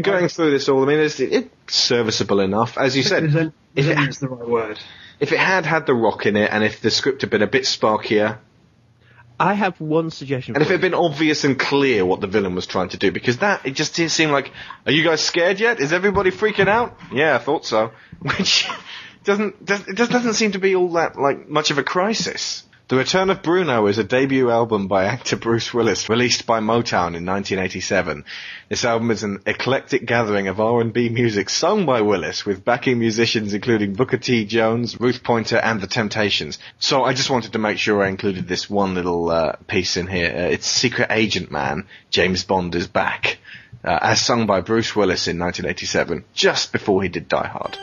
Going 0.00 0.28
through 0.28 0.52
this 0.52 0.68
all, 0.68 0.82
I 0.82 0.86
mean, 0.86 1.00
it's, 1.00 1.18
it's 1.18 1.50
serviceable 1.66 2.40
enough, 2.40 2.78
as 2.78 2.96
you 2.96 3.02
said. 3.02 3.24
Resent, 3.24 3.54
If 3.74 3.86
it, 3.86 4.20
the 4.20 4.28
right 4.28 4.48
word. 4.48 4.78
if 5.18 5.32
it 5.32 5.38
had 5.38 5.66
had 5.66 5.86
the 5.86 5.94
rock 5.94 6.26
in 6.26 6.36
it, 6.36 6.50
and 6.52 6.62
if 6.62 6.80
the 6.80 6.90
script 6.90 7.22
had 7.22 7.30
been 7.30 7.42
a 7.42 7.48
bit 7.48 7.64
sparkier, 7.64 8.38
I 9.38 9.54
have 9.54 9.80
one 9.80 10.10
suggestion. 10.10 10.54
and 10.54 10.62
if 10.62 10.68
it 10.68 10.74
had 10.74 10.80
been 10.80 10.94
obvious 10.94 11.44
and 11.44 11.58
clear 11.58 12.04
what 12.04 12.20
the 12.20 12.26
villain 12.26 12.54
was 12.54 12.66
trying 12.66 12.90
to 12.90 12.96
do, 12.96 13.10
because 13.10 13.38
that 13.38 13.66
it 13.66 13.72
just 13.72 13.96
didn't 13.96 14.12
seem 14.12 14.30
like, 14.30 14.52
are 14.86 14.92
you 14.92 15.02
guys 15.02 15.20
scared 15.20 15.58
yet? 15.58 15.80
Is 15.80 15.92
everybody 15.92 16.30
freaking 16.30 16.68
out? 16.68 16.96
Yeah, 17.12 17.34
I 17.34 17.38
thought 17.38 17.64
so. 17.64 17.92
Which 18.20 18.68
doesn't 19.24 19.64
does, 19.64 19.86
it 19.88 19.96
just 19.96 20.12
doesn't 20.12 20.34
seem 20.34 20.52
to 20.52 20.58
be 20.58 20.76
all 20.76 20.92
that 20.92 21.18
like 21.18 21.48
much 21.48 21.70
of 21.70 21.78
a 21.78 21.82
crisis. 21.82 22.62
The 22.86 22.96
Return 22.96 23.30
of 23.30 23.42
Bruno 23.42 23.86
is 23.86 23.96
a 23.96 24.04
debut 24.04 24.50
album 24.50 24.88
by 24.88 25.06
actor 25.06 25.36
Bruce 25.36 25.72
Willis, 25.72 26.10
released 26.10 26.44
by 26.44 26.60
Motown 26.60 27.16
in 27.16 27.24
1987. 27.24 28.26
This 28.68 28.84
album 28.84 29.10
is 29.10 29.22
an 29.22 29.40
eclectic 29.46 30.04
gathering 30.04 30.48
of 30.48 30.60
R&B 30.60 31.08
music 31.08 31.48
sung 31.48 31.86
by 31.86 32.02
Willis, 32.02 32.44
with 32.44 32.62
backing 32.62 32.98
musicians 32.98 33.54
including 33.54 33.94
Booker 33.94 34.18
T. 34.18 34.44
Jones, 34.44 35.00
Ruth 35.00 35.22
Pointer, 35.22 35.56
and 35.56 35.80
The 35.80 35.86
Temptations. 35.86 36.58
So 36.78 37.04
I 37.04 37.14
just 37.14 37.30
wanted 37.30 37.54
to 37.54 37.58
make 37.58 37.78
sure 37.78 38.02
I 38.02 38.08
included 38.08 38.48
this 38.48 38.68
one 38.68 38.94
little 38.94 39.30
uh, 39.30 39.52
piece 39.66 39.96
in 39.96 40.06
here. 40.06 40.26
Uh, 40.26 40.50
it's 40.50 40.66
Secret 40.66 41.06
Agent 41.10 41.50
Man, 41.50 41.86
James 42.10 42.44
Bond 42.44 42.74
is 42.74 42.86
back, 42.86 43.38
uh, 43.82 43.98
as 44.02 44.20
sung 44.20 44.44
by 44.44 44.60
Bruce 44.60 44.94
Willis 44.94 45.26
in 45.26 45.38
1987, 45.38 46.26
just 46.34 46.70
before 46.70 47.02
he 47.02 47.08
did 47.08 47.28
Die 47.28 47.46
Hard. 47.46 47.78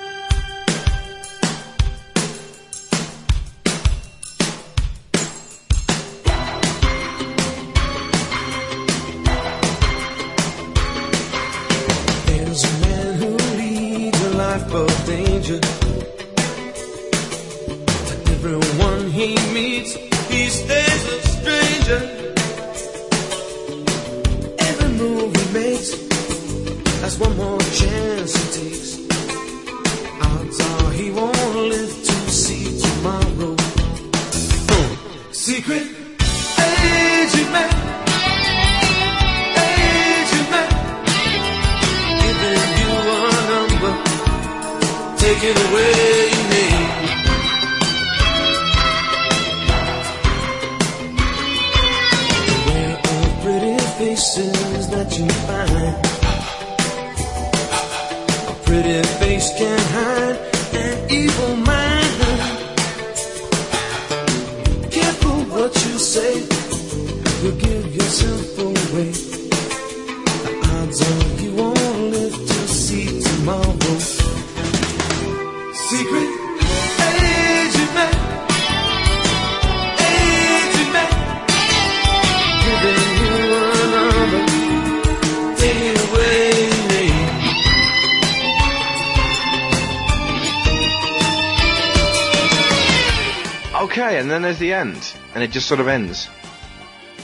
Just 95.51 95.67
sort 95.67 95.79
of 95.79 95.87
ends. 95.87 96.29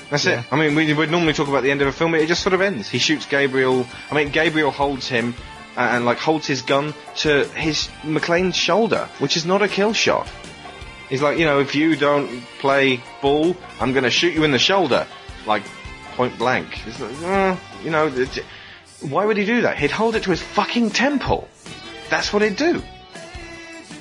That's 0.10 0.26
it. 0.26 0.44
I 0.52 0.56
mean, 0.56 0.76
we 0.76 0.94
would 0.94 1.12
normally 1.12 1.34
talk 1.34 1.48
about 1.49 1.64
the 1.64 1.72
end 1.72 1.82
of 1.82 1.88
a 1.88 1.91
film, 1.91 2.12
but 2.12 2.22
it 2.22 2.28
just 2.28 2.41
sort 2.41 2.54
of 2.54 2.62
ends. 2.62 2.88
He 2.88 2.98
shoots 2.98 3.26
Gabriel. 3.26 3.86
I 4.10 4.16
mean, 4.16 4.30
Gabriel 4.30 4.72
holds 4.72 5.08
him 5.08 5.36
uh, 5.76 5.82
and 5.82 6.06
like 6.06 6.18
holds 6.18 6.48
his 6.48 6.62
gun 6.62 6.94
to 7.18 7.45
his 7.49 7.88
McClane's 8.04 8.56
shoulder, 8.56 9.10
which 9.20 9.36
is 9.36 9.45
not 9.45 9.62
a 9.62 9.68
kill 9.68 9.94
shot. 9.94 10.30
He's 11.10 11.22
like, 11.22 11.38
you 11.38 11.45
know, 11.45 11.60
if 11.60 11.76
you 11.76 11.95
don't 11.95 12.41
play 12.60 13.02
ball, 13.22 13.56
I'm 13.80 13.91
going 13.94 14.04
to 14.04 14.10
shoot 14.10 14.34
you 14.34 14.44
in 14.44 14.52
the 14.52 14.60
shoulder, 14.60 15.08
like 15.45 15.64
point 16.16 16.38
blank. 16.38 16.86
It's 16.88 16.99
like, 16.99 17.22
uh, 17.24 17.56
you 17.84 17.91
know, 17.91 18.10
why 19.02 19.26
would 19.26 19.38
he 19.38 19.45
do 19.45 19.62
that? 19.62 19.78
He'd 19.78 19.91
hold 19.91 20.16
it 20.16 20.24
to 20.24 20.32
his 20.32 20.41
fucking 20.41 20.91
temple. 20.91 21.48
That's 22.10 22.34
what 22.34 22.41
he'd 22.41 22.56
do. 22.56 22.82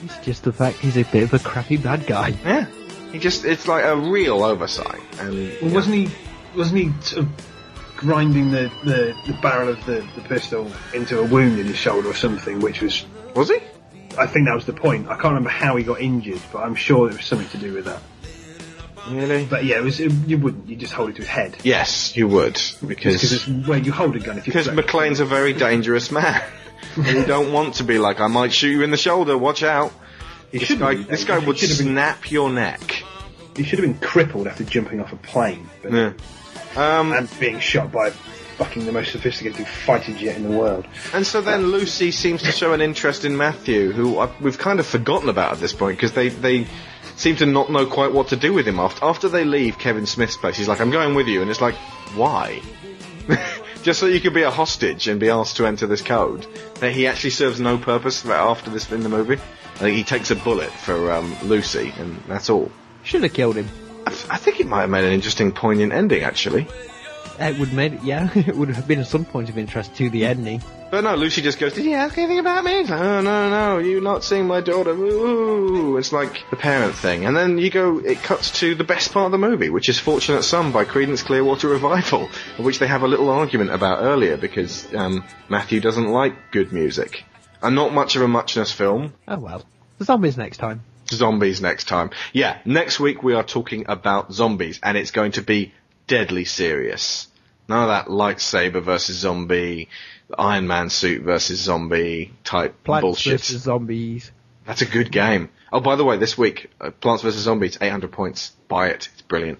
It's 0.04 0.18
just 0.18 0.44
the 0.44 0.52
fact 0.52 0.78
he's 0.78 0.96
a 0.96 1.04
bit 1.04 1.24
of 1.24 1.34
a 1.34 1.38
crappy 1.38 1.76
bad 1.76 2.06
guy. 2.06 2.28
Yeah. 2.44 2.66
He 3.12 3.18
just, 3.18 3.44
it's 3.44 3.68
like 3.68 3.84
a 3.84 3.96
real 3.96 4.44
oversight. 4.44 5.00
And 5.20 5.52
Well, 5.62 5.74
wasn't 5.74 5.94
he? 5.96 6.08
Wasn't 6.56 6.78
he 6.78 6.92
sort 7.02 7.24
of 7.24 7.46
grinding 7.96 8.50
the, 8.50 8.70
the, 8.84 9.16
the 9.26 9.38
barrel 9.40 9.68
of 9.68 9.84
the, 9.86 10.06
the 10.14 10.22
pistol 10.22 10.70
into 10.94 11.20
a 11.20 11.24
wound 11.24 11.58
in 11.58 11.66
his 11.66 11.76
shoulder 11.76 12.08
or 12.08 12.14
something? 12.14 12.60
Which 12.60 12.82
was 12.82 13.04
was 13.34 13.50
he? 13.50 13.58
I 14.18 14.26
think 14.26 14.46
that 14.46 14.54
was 14.54 14.64
the 14.64 14.72
point. 14.72 15.06
I 15.08 15.14
can't 15.14 15.24
remember 15.24 15.50
how 15.50 15.76
he 15.76 15.84
got 15.84 16.00
injured, 16.00 16.40
but 16.52 16.60
I'm 16.60 16.74
sure 16.74 17.10
it 17.10 17.16
was 17.16 17.26
something 17.26 17.48
to 17.48 17.58
do 17.58 17.74
with 17.74 17.84
that. 17.84 18.02
Really? 19.10 19.44
But 19.44 19.64
yeah, 19.64 19.78
it 19.78 19.84
was. 19.84 20.00
It, 20.00 20.12
you 20.26 20.38
wouldn't. 20.38 20.68
You 20.68 20.76
just 20.76 20.92
hold 20.92 21.10
it 21.10 21.16
to 21.16 21.22
his 21.22 21.28
head. 21.28 21.56
Yes, 21.62 22.16
you 22.16 22.26
would. 22.28 22.54
Because 22.54 22.80
Because 23.20 23.32
it's 23.32 23.48
where 23.68 23.78
you 23.78 23.92
hold 23.92 24.16
a 24.16 24.20
gun. 24.20 24.38
If 24.38 24.46
you 24.46 24.52
because 24.52 24.68
McClane's 24.68 25.20
a 25.20 25.24
very 25.26 25.52
dangerous 25.52 26.10
man. 26.10 26.42
you 26.96 27.24
don't 27.24 27.52
want 27.52 27.74
to 27.74 27.84
be 27.84 27.98
like, 27.98 28.20
I 28.20 28.26
might 28.26 28.52
shoot 28.52 28.70
you 28.70 28.82
in 28.82 28.90
the 28.90 28.96
shoulder, 28.96 29.36
watch 29.36 29.62
out. 29.62 29.92
This 30.52 30.72
guy, 30.74 30.94
this 30.94 31.24
guy 31.24 31.38
would 31.38 31.58
should 31.58 31.70
have 31.70 31.78
been- 31.78 31.88
snap 31.88 32.30
your 32.30 32.50
neck. 32.50 33.02
He 33.56 33.64
should 33.64 33.78
have 33.78 33.88
been 33.88 34.06
crippled 34.06 34.46
after 34.46 34.64
jumping 34.64 35.00
off 35.00 35.12
a 35.12 35.16
plane, 35.16 35.68
but, 35.82 35.92
Yeah. 35.92 36.12
Um, 36.76 37.12
and 37.12 37.28
being 37.40 37.58
shot 37.58 37.90
by 37.90 38.10
fucking 38.58 38.84
the 38.86 38.92
most 38.92 39.12
sophisticated 39.12 39.66
fighting 39.66 40.16
jet 40.16 40.36
in 40.36 40.42
the 40.42 40.56
world. 40.56 40.86
And 41.12 41.26
so 41.26 41.40
then 41.40 41.70
Lucy 41.70 42.10
seems 42.10 42.42
to 42.42 42.52
show 42.52 42.72
an 42.72 42.80
interest 42.80 43.24
in 43.24 43.36
Matthew, 43.36 43.92
who 43.92 44.18
I, 44.18 44.28
we've 44.40 44.58
kind 44.58 44.80
of 44.80 44.86
forgotten 44.86 45.28
about 45.28 45.52
at 45.52 45.60
this 45.60 45.72
point 45.72 45.96
because 45.98 46.12
they 46.12 46.28
they 46.28 46.66
seem 47.16 47.36
to 47.36 47.46
not 47.46 47.70
know 47.70 47.86
quite 47.86 48.12
what 48.12 48.28
to 48.28 48.36
do 48.36 48.52
with 48.52 48.66
him 48.66 48.78
after 48.78 49.04
after 49.04 49.28
they 49.28 49.44
leave 49.44 49.78
Kevin 49.78 50.06
Smith's 50.06 50.36
place. 50.36 50.56
He's 50.56 50.68
like, 50.68 50.80
"I'm 50.80 50.90
going 50.90 51.14
with 51.14 51.28
you," 51.28 51.42
and 51.42 51.50
it's 51.50 51.60
like, 51.60 51.74
why? 52.14 52.62
just 53.82 54.00
so 54.00 54.06
you 54.06 54.20
could 54.20 54.34
be 54.34 54.42
a 54.42 54.50
hostage 54.50 55.08
and 55.08 55.20
be 55.20 55.28
asked 55.28 55.56
to 55.56 55.66
enter 55.66 55.86
this 55.86 56.02
code. 56.02 56.46
That 56.80 56.92
he 56.92 57.06
actually 57.06 57.30
serves 57.30 57.60
no 57.60 57.78
purpose 57.78 58.24
after 58.26 58.70
this 58.70 58.90
in 58.90 59.02
the 59.02 59.08
movie. 59.08 59.38
I 59.76 59.78
think 59.78 59.96
he 59.98 60.04
takes 60.04 60.30
a 60.30 60.36
bullet 60.36 60.70
for 60.70 61.12
um, 61.12 61.36
Lucy, 61.42 61.92
and 61.98 62.18
that's 62.26 62.48
all. 62.48 62.72
Should 63.02 63.22
have 63.24 63.34
killed 63.34 63.56
him. 63.56 63.68
I, 64.06 64.10
th- 64.10 64.26
I 64.30 64.38
think 64.38 64.58
it 64.58 64.66
might 64.66 64.80
have 64.80 64.90
made 64.90 65.04
an 65.04 65.12
interesting, 65.12 65.52
poignant 65.52 65.92
ending, 65.92 66.22
actually. 66.22 66.66
It 67.38 67.58
would 67.58 67.74
made 67.74 67.92
it, 67.92 68.02
yeah. 68.02 68.30
It 68.34 68.56
would 68.56 68.70
have 68.70 68.88
been 68.88 69.00
at 69.00 69.06
some 69.06 69.26
point 69.26 69.50
of 69.50 69.58
interest 69.58 69.94
to 69.96 70.08
the 70.08 70.24
ending. 70.24 70.62
But 70.90 71.02
no, 71.02 71.14
Lucy 71.14 71.42
just 71.42 71.58
goes, 71.58 71.74
Did 71.74 71.84
you 71.84 71.92
ask 71.92 72.16
anything 72.16 72.38
about 72.38 72.64
me? 72.64 72.80
It's 72.80 72.88
like, 72.88 73.00
oh, 73.00 73.20
no, 73.20 73.50
no, 73.50 73.78
you 73.78 74.00
not 74.00 74.24
seeing 74.24 74.46
my 74.46 74.62
daughter. 74.62 74.92
Ooh. 74.92 75.98
It's 75.98 76.10
like 76.10 76.42
the 76.48 76.56
parent 76.56 76.94
thing. 76.94 77.26
And 77.26 77.36
then 77.36 77.58
you 77.58 77.68
go, 77.68 77.98
it 77.98 78.22
cuts 78.22 78.60
to 78.60 78.74
the 78.74 78.84
best 78.84 79.12
part 79.12 79.26
of 79.26 79.32
the 79.32 79.38
movie, 79.46 79.68
which 79.68 79.90
is 79.90 79.98
Fortunate 79.98 80.42
Son 80.42 80.72
by 80.72 80.86
Creedence 80.86 81.22
Clearwater 81.22 81.68
Revival, 81.68 82.30
which 82.56 82.78
they 82.78 82.86
have 82.86 83.02
a 83.02 83.08
little 83.08 83.28
argument 83.28 83.70
about 83.72 84.02
earlier 84.02 84.38
because 84.38 84.92
um, 84.94 85.22
Matthew 85.50 85.80
doesn't 85.80 86.08
like 86.08 86.50
good 86.50 86.72
music. 86.72 87.24
And 87.66 87.74
not 87.74 87.92
much 87.92 88.14
of 88.14 88.22
a 88.22 88.28
muchness 88.28 88.70
film. 88.70 89.12
Oh 89.26 89.40
well. 89.40 89.64
The 89.98 90.04
zombies 90.04 90.36
next 90.36 90.58
time. 90.58 90.82
Zombies 91.10 91.60
next 91.60 91.88
time. 91.88 92.10
Yeah, 92.32 92.58
next 92.64 93.00
week 93.00 93.24
we 93.24 93.34
are 93.34 93.42
talking 93.42 93.86
about 93.88 94.32
zombies, 94.32 94.78
and 94.84 94.96
it's 94.96 95.10
going 95.10 95.32
to 95.32 95.42
be 95.42 95.72
deadly 96.06 96.44
serious. 96.44 97.26
None 97.68 97.82
of 97.82 97.88
that 97.88 98.06
lightsaber 98.06 98.80
versus 98.80 99.16
zombie, 99.16 99.88
Iron 100.38 100.68
Man 100.68 100.90
suit 100.90 101.22
versus 101.22 101.58
zombie 101.58 102.32
type 102.44 102.84
Plants 102.84 103.02
bullshit. 103.02 103.40
vs 103.40 103.62
zombies. 103.62 104.30
That's 104.64 104.82
a 104.82 104.86
good 104.86 105.10
game. 105.10 105.48
Oh, 105.72 105.80
by 105.80 105.96
the 105.96 106.04
way, 106.04 106.18
this 106.18 106.38
week, 106.38 106.70
uh, 106.80 106.92
Plants 106.92 107.24
vs 107.24 107.42
Zombies, 107.42 107.78
800 107.80 108.12
points. 108.12 108.52
Buy 108.68 108.90
it. 108.90 109.08
It's 109.12 109.22
brilliant. 109.22 109.58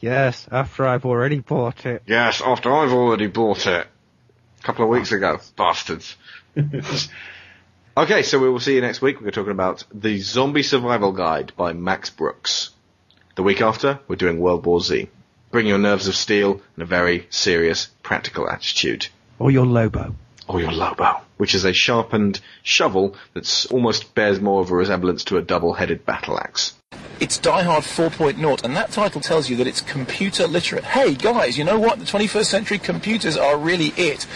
Yes, 0.00 0.46
after 0.52 0.86
I've 0.86 1.06
already 1.06 1.38
bought 1.40 1.86
it. 1.86 2.02
Yes, 2.06 2.42
after 2.44 2.70
I've 2.70 2.92
already 2.92 3.28
bought 3.28 3.66
it. 3.66 3.86
A 3.86 4.62
couple 4.62 4.84
of 4.84 4.90
weeks 4.90 5.12
ago. 5.12 5.40
Bastards. 5.56 6.14
okay, 7.96 8.22
so 8.22 8.38
we 8.38 8.48
will 8.48 8.60
see 8.60 8.74
you 8.74 8.80
next 8.80 9.00
week. 9.00 9.20
We're 9.20 9.30
talking 9.30 9.52
about 9.52 9.84
The 9.92 10.18
Zombie 10.18 10.62
Survival 10.62 11.12
Guide 11.12 11.52
by 11.56 11.72
Max 11.72 12.10
Brooks. 12.10 12.70
The 13.36 13.42
week 13.42 13.62
after, 13.62 14.00
we're 14.08 14.16
doing 14.16 14.38
World 14.38 14.66
War 14.66 14.80
Z. 14.80 15.08
Bring 15.50 15.66
your 15.66 15.78
nerves 15.78 16.08
of 16.08 16.14
steel 16.14 16.60
and 16.76 16.82
a 16.82 16.86
very 16.86 17.26
serious, 17.30 17.86
practical 18.02 18.48
attitude. 18.48 19.08
Or 19.38 19.50
your 19.50 19.64
Lobo. 19.66 20.14
Or 20.46 20.60
your 20.60 20.72
Lobo, 20.72 21.22
which 21.38 21.54
is 21.54 21.64
a 21.64 21.72
sharpened 21.72 22.40
shovel 22.62 23.16
that 23.32 23.66
almost 23.70 24.14
bears 24.14 24.40
more 24.40 24.60
of 24.60 24.70
a 24.70 24.74
resemblance 24.74 25.24
to 25.24 25.38
a 25.38 25.42
double-headed 25.42 26.04
battle 26.04 26.38
axe. 26.38 26.74
It's 27.20 27.38
Die 27.38 27.62
Hard 27.62 27.84
4.0, 27.84 28.64
and 28.64 28.76
that 28.76 28.90
title 28.90 29.20
tells 29.20 29.48
you 29.48 29.56
that 29.56 29.66
it's 29.66 29.80
computer 29.80 30.46
literate. 30.46 30.84
Hey 30.84 31.14
guys, 31.14 31.56
you 31.56 31.62
know 31.62 31.78
what? 31.78 32.00
The 32.00 32.04
21st 32.04 32.46
century 32.46 32.78
computers 32.78 33.36
are 33.36 33.56
really 33.56 33.92
it. 33.96 34.26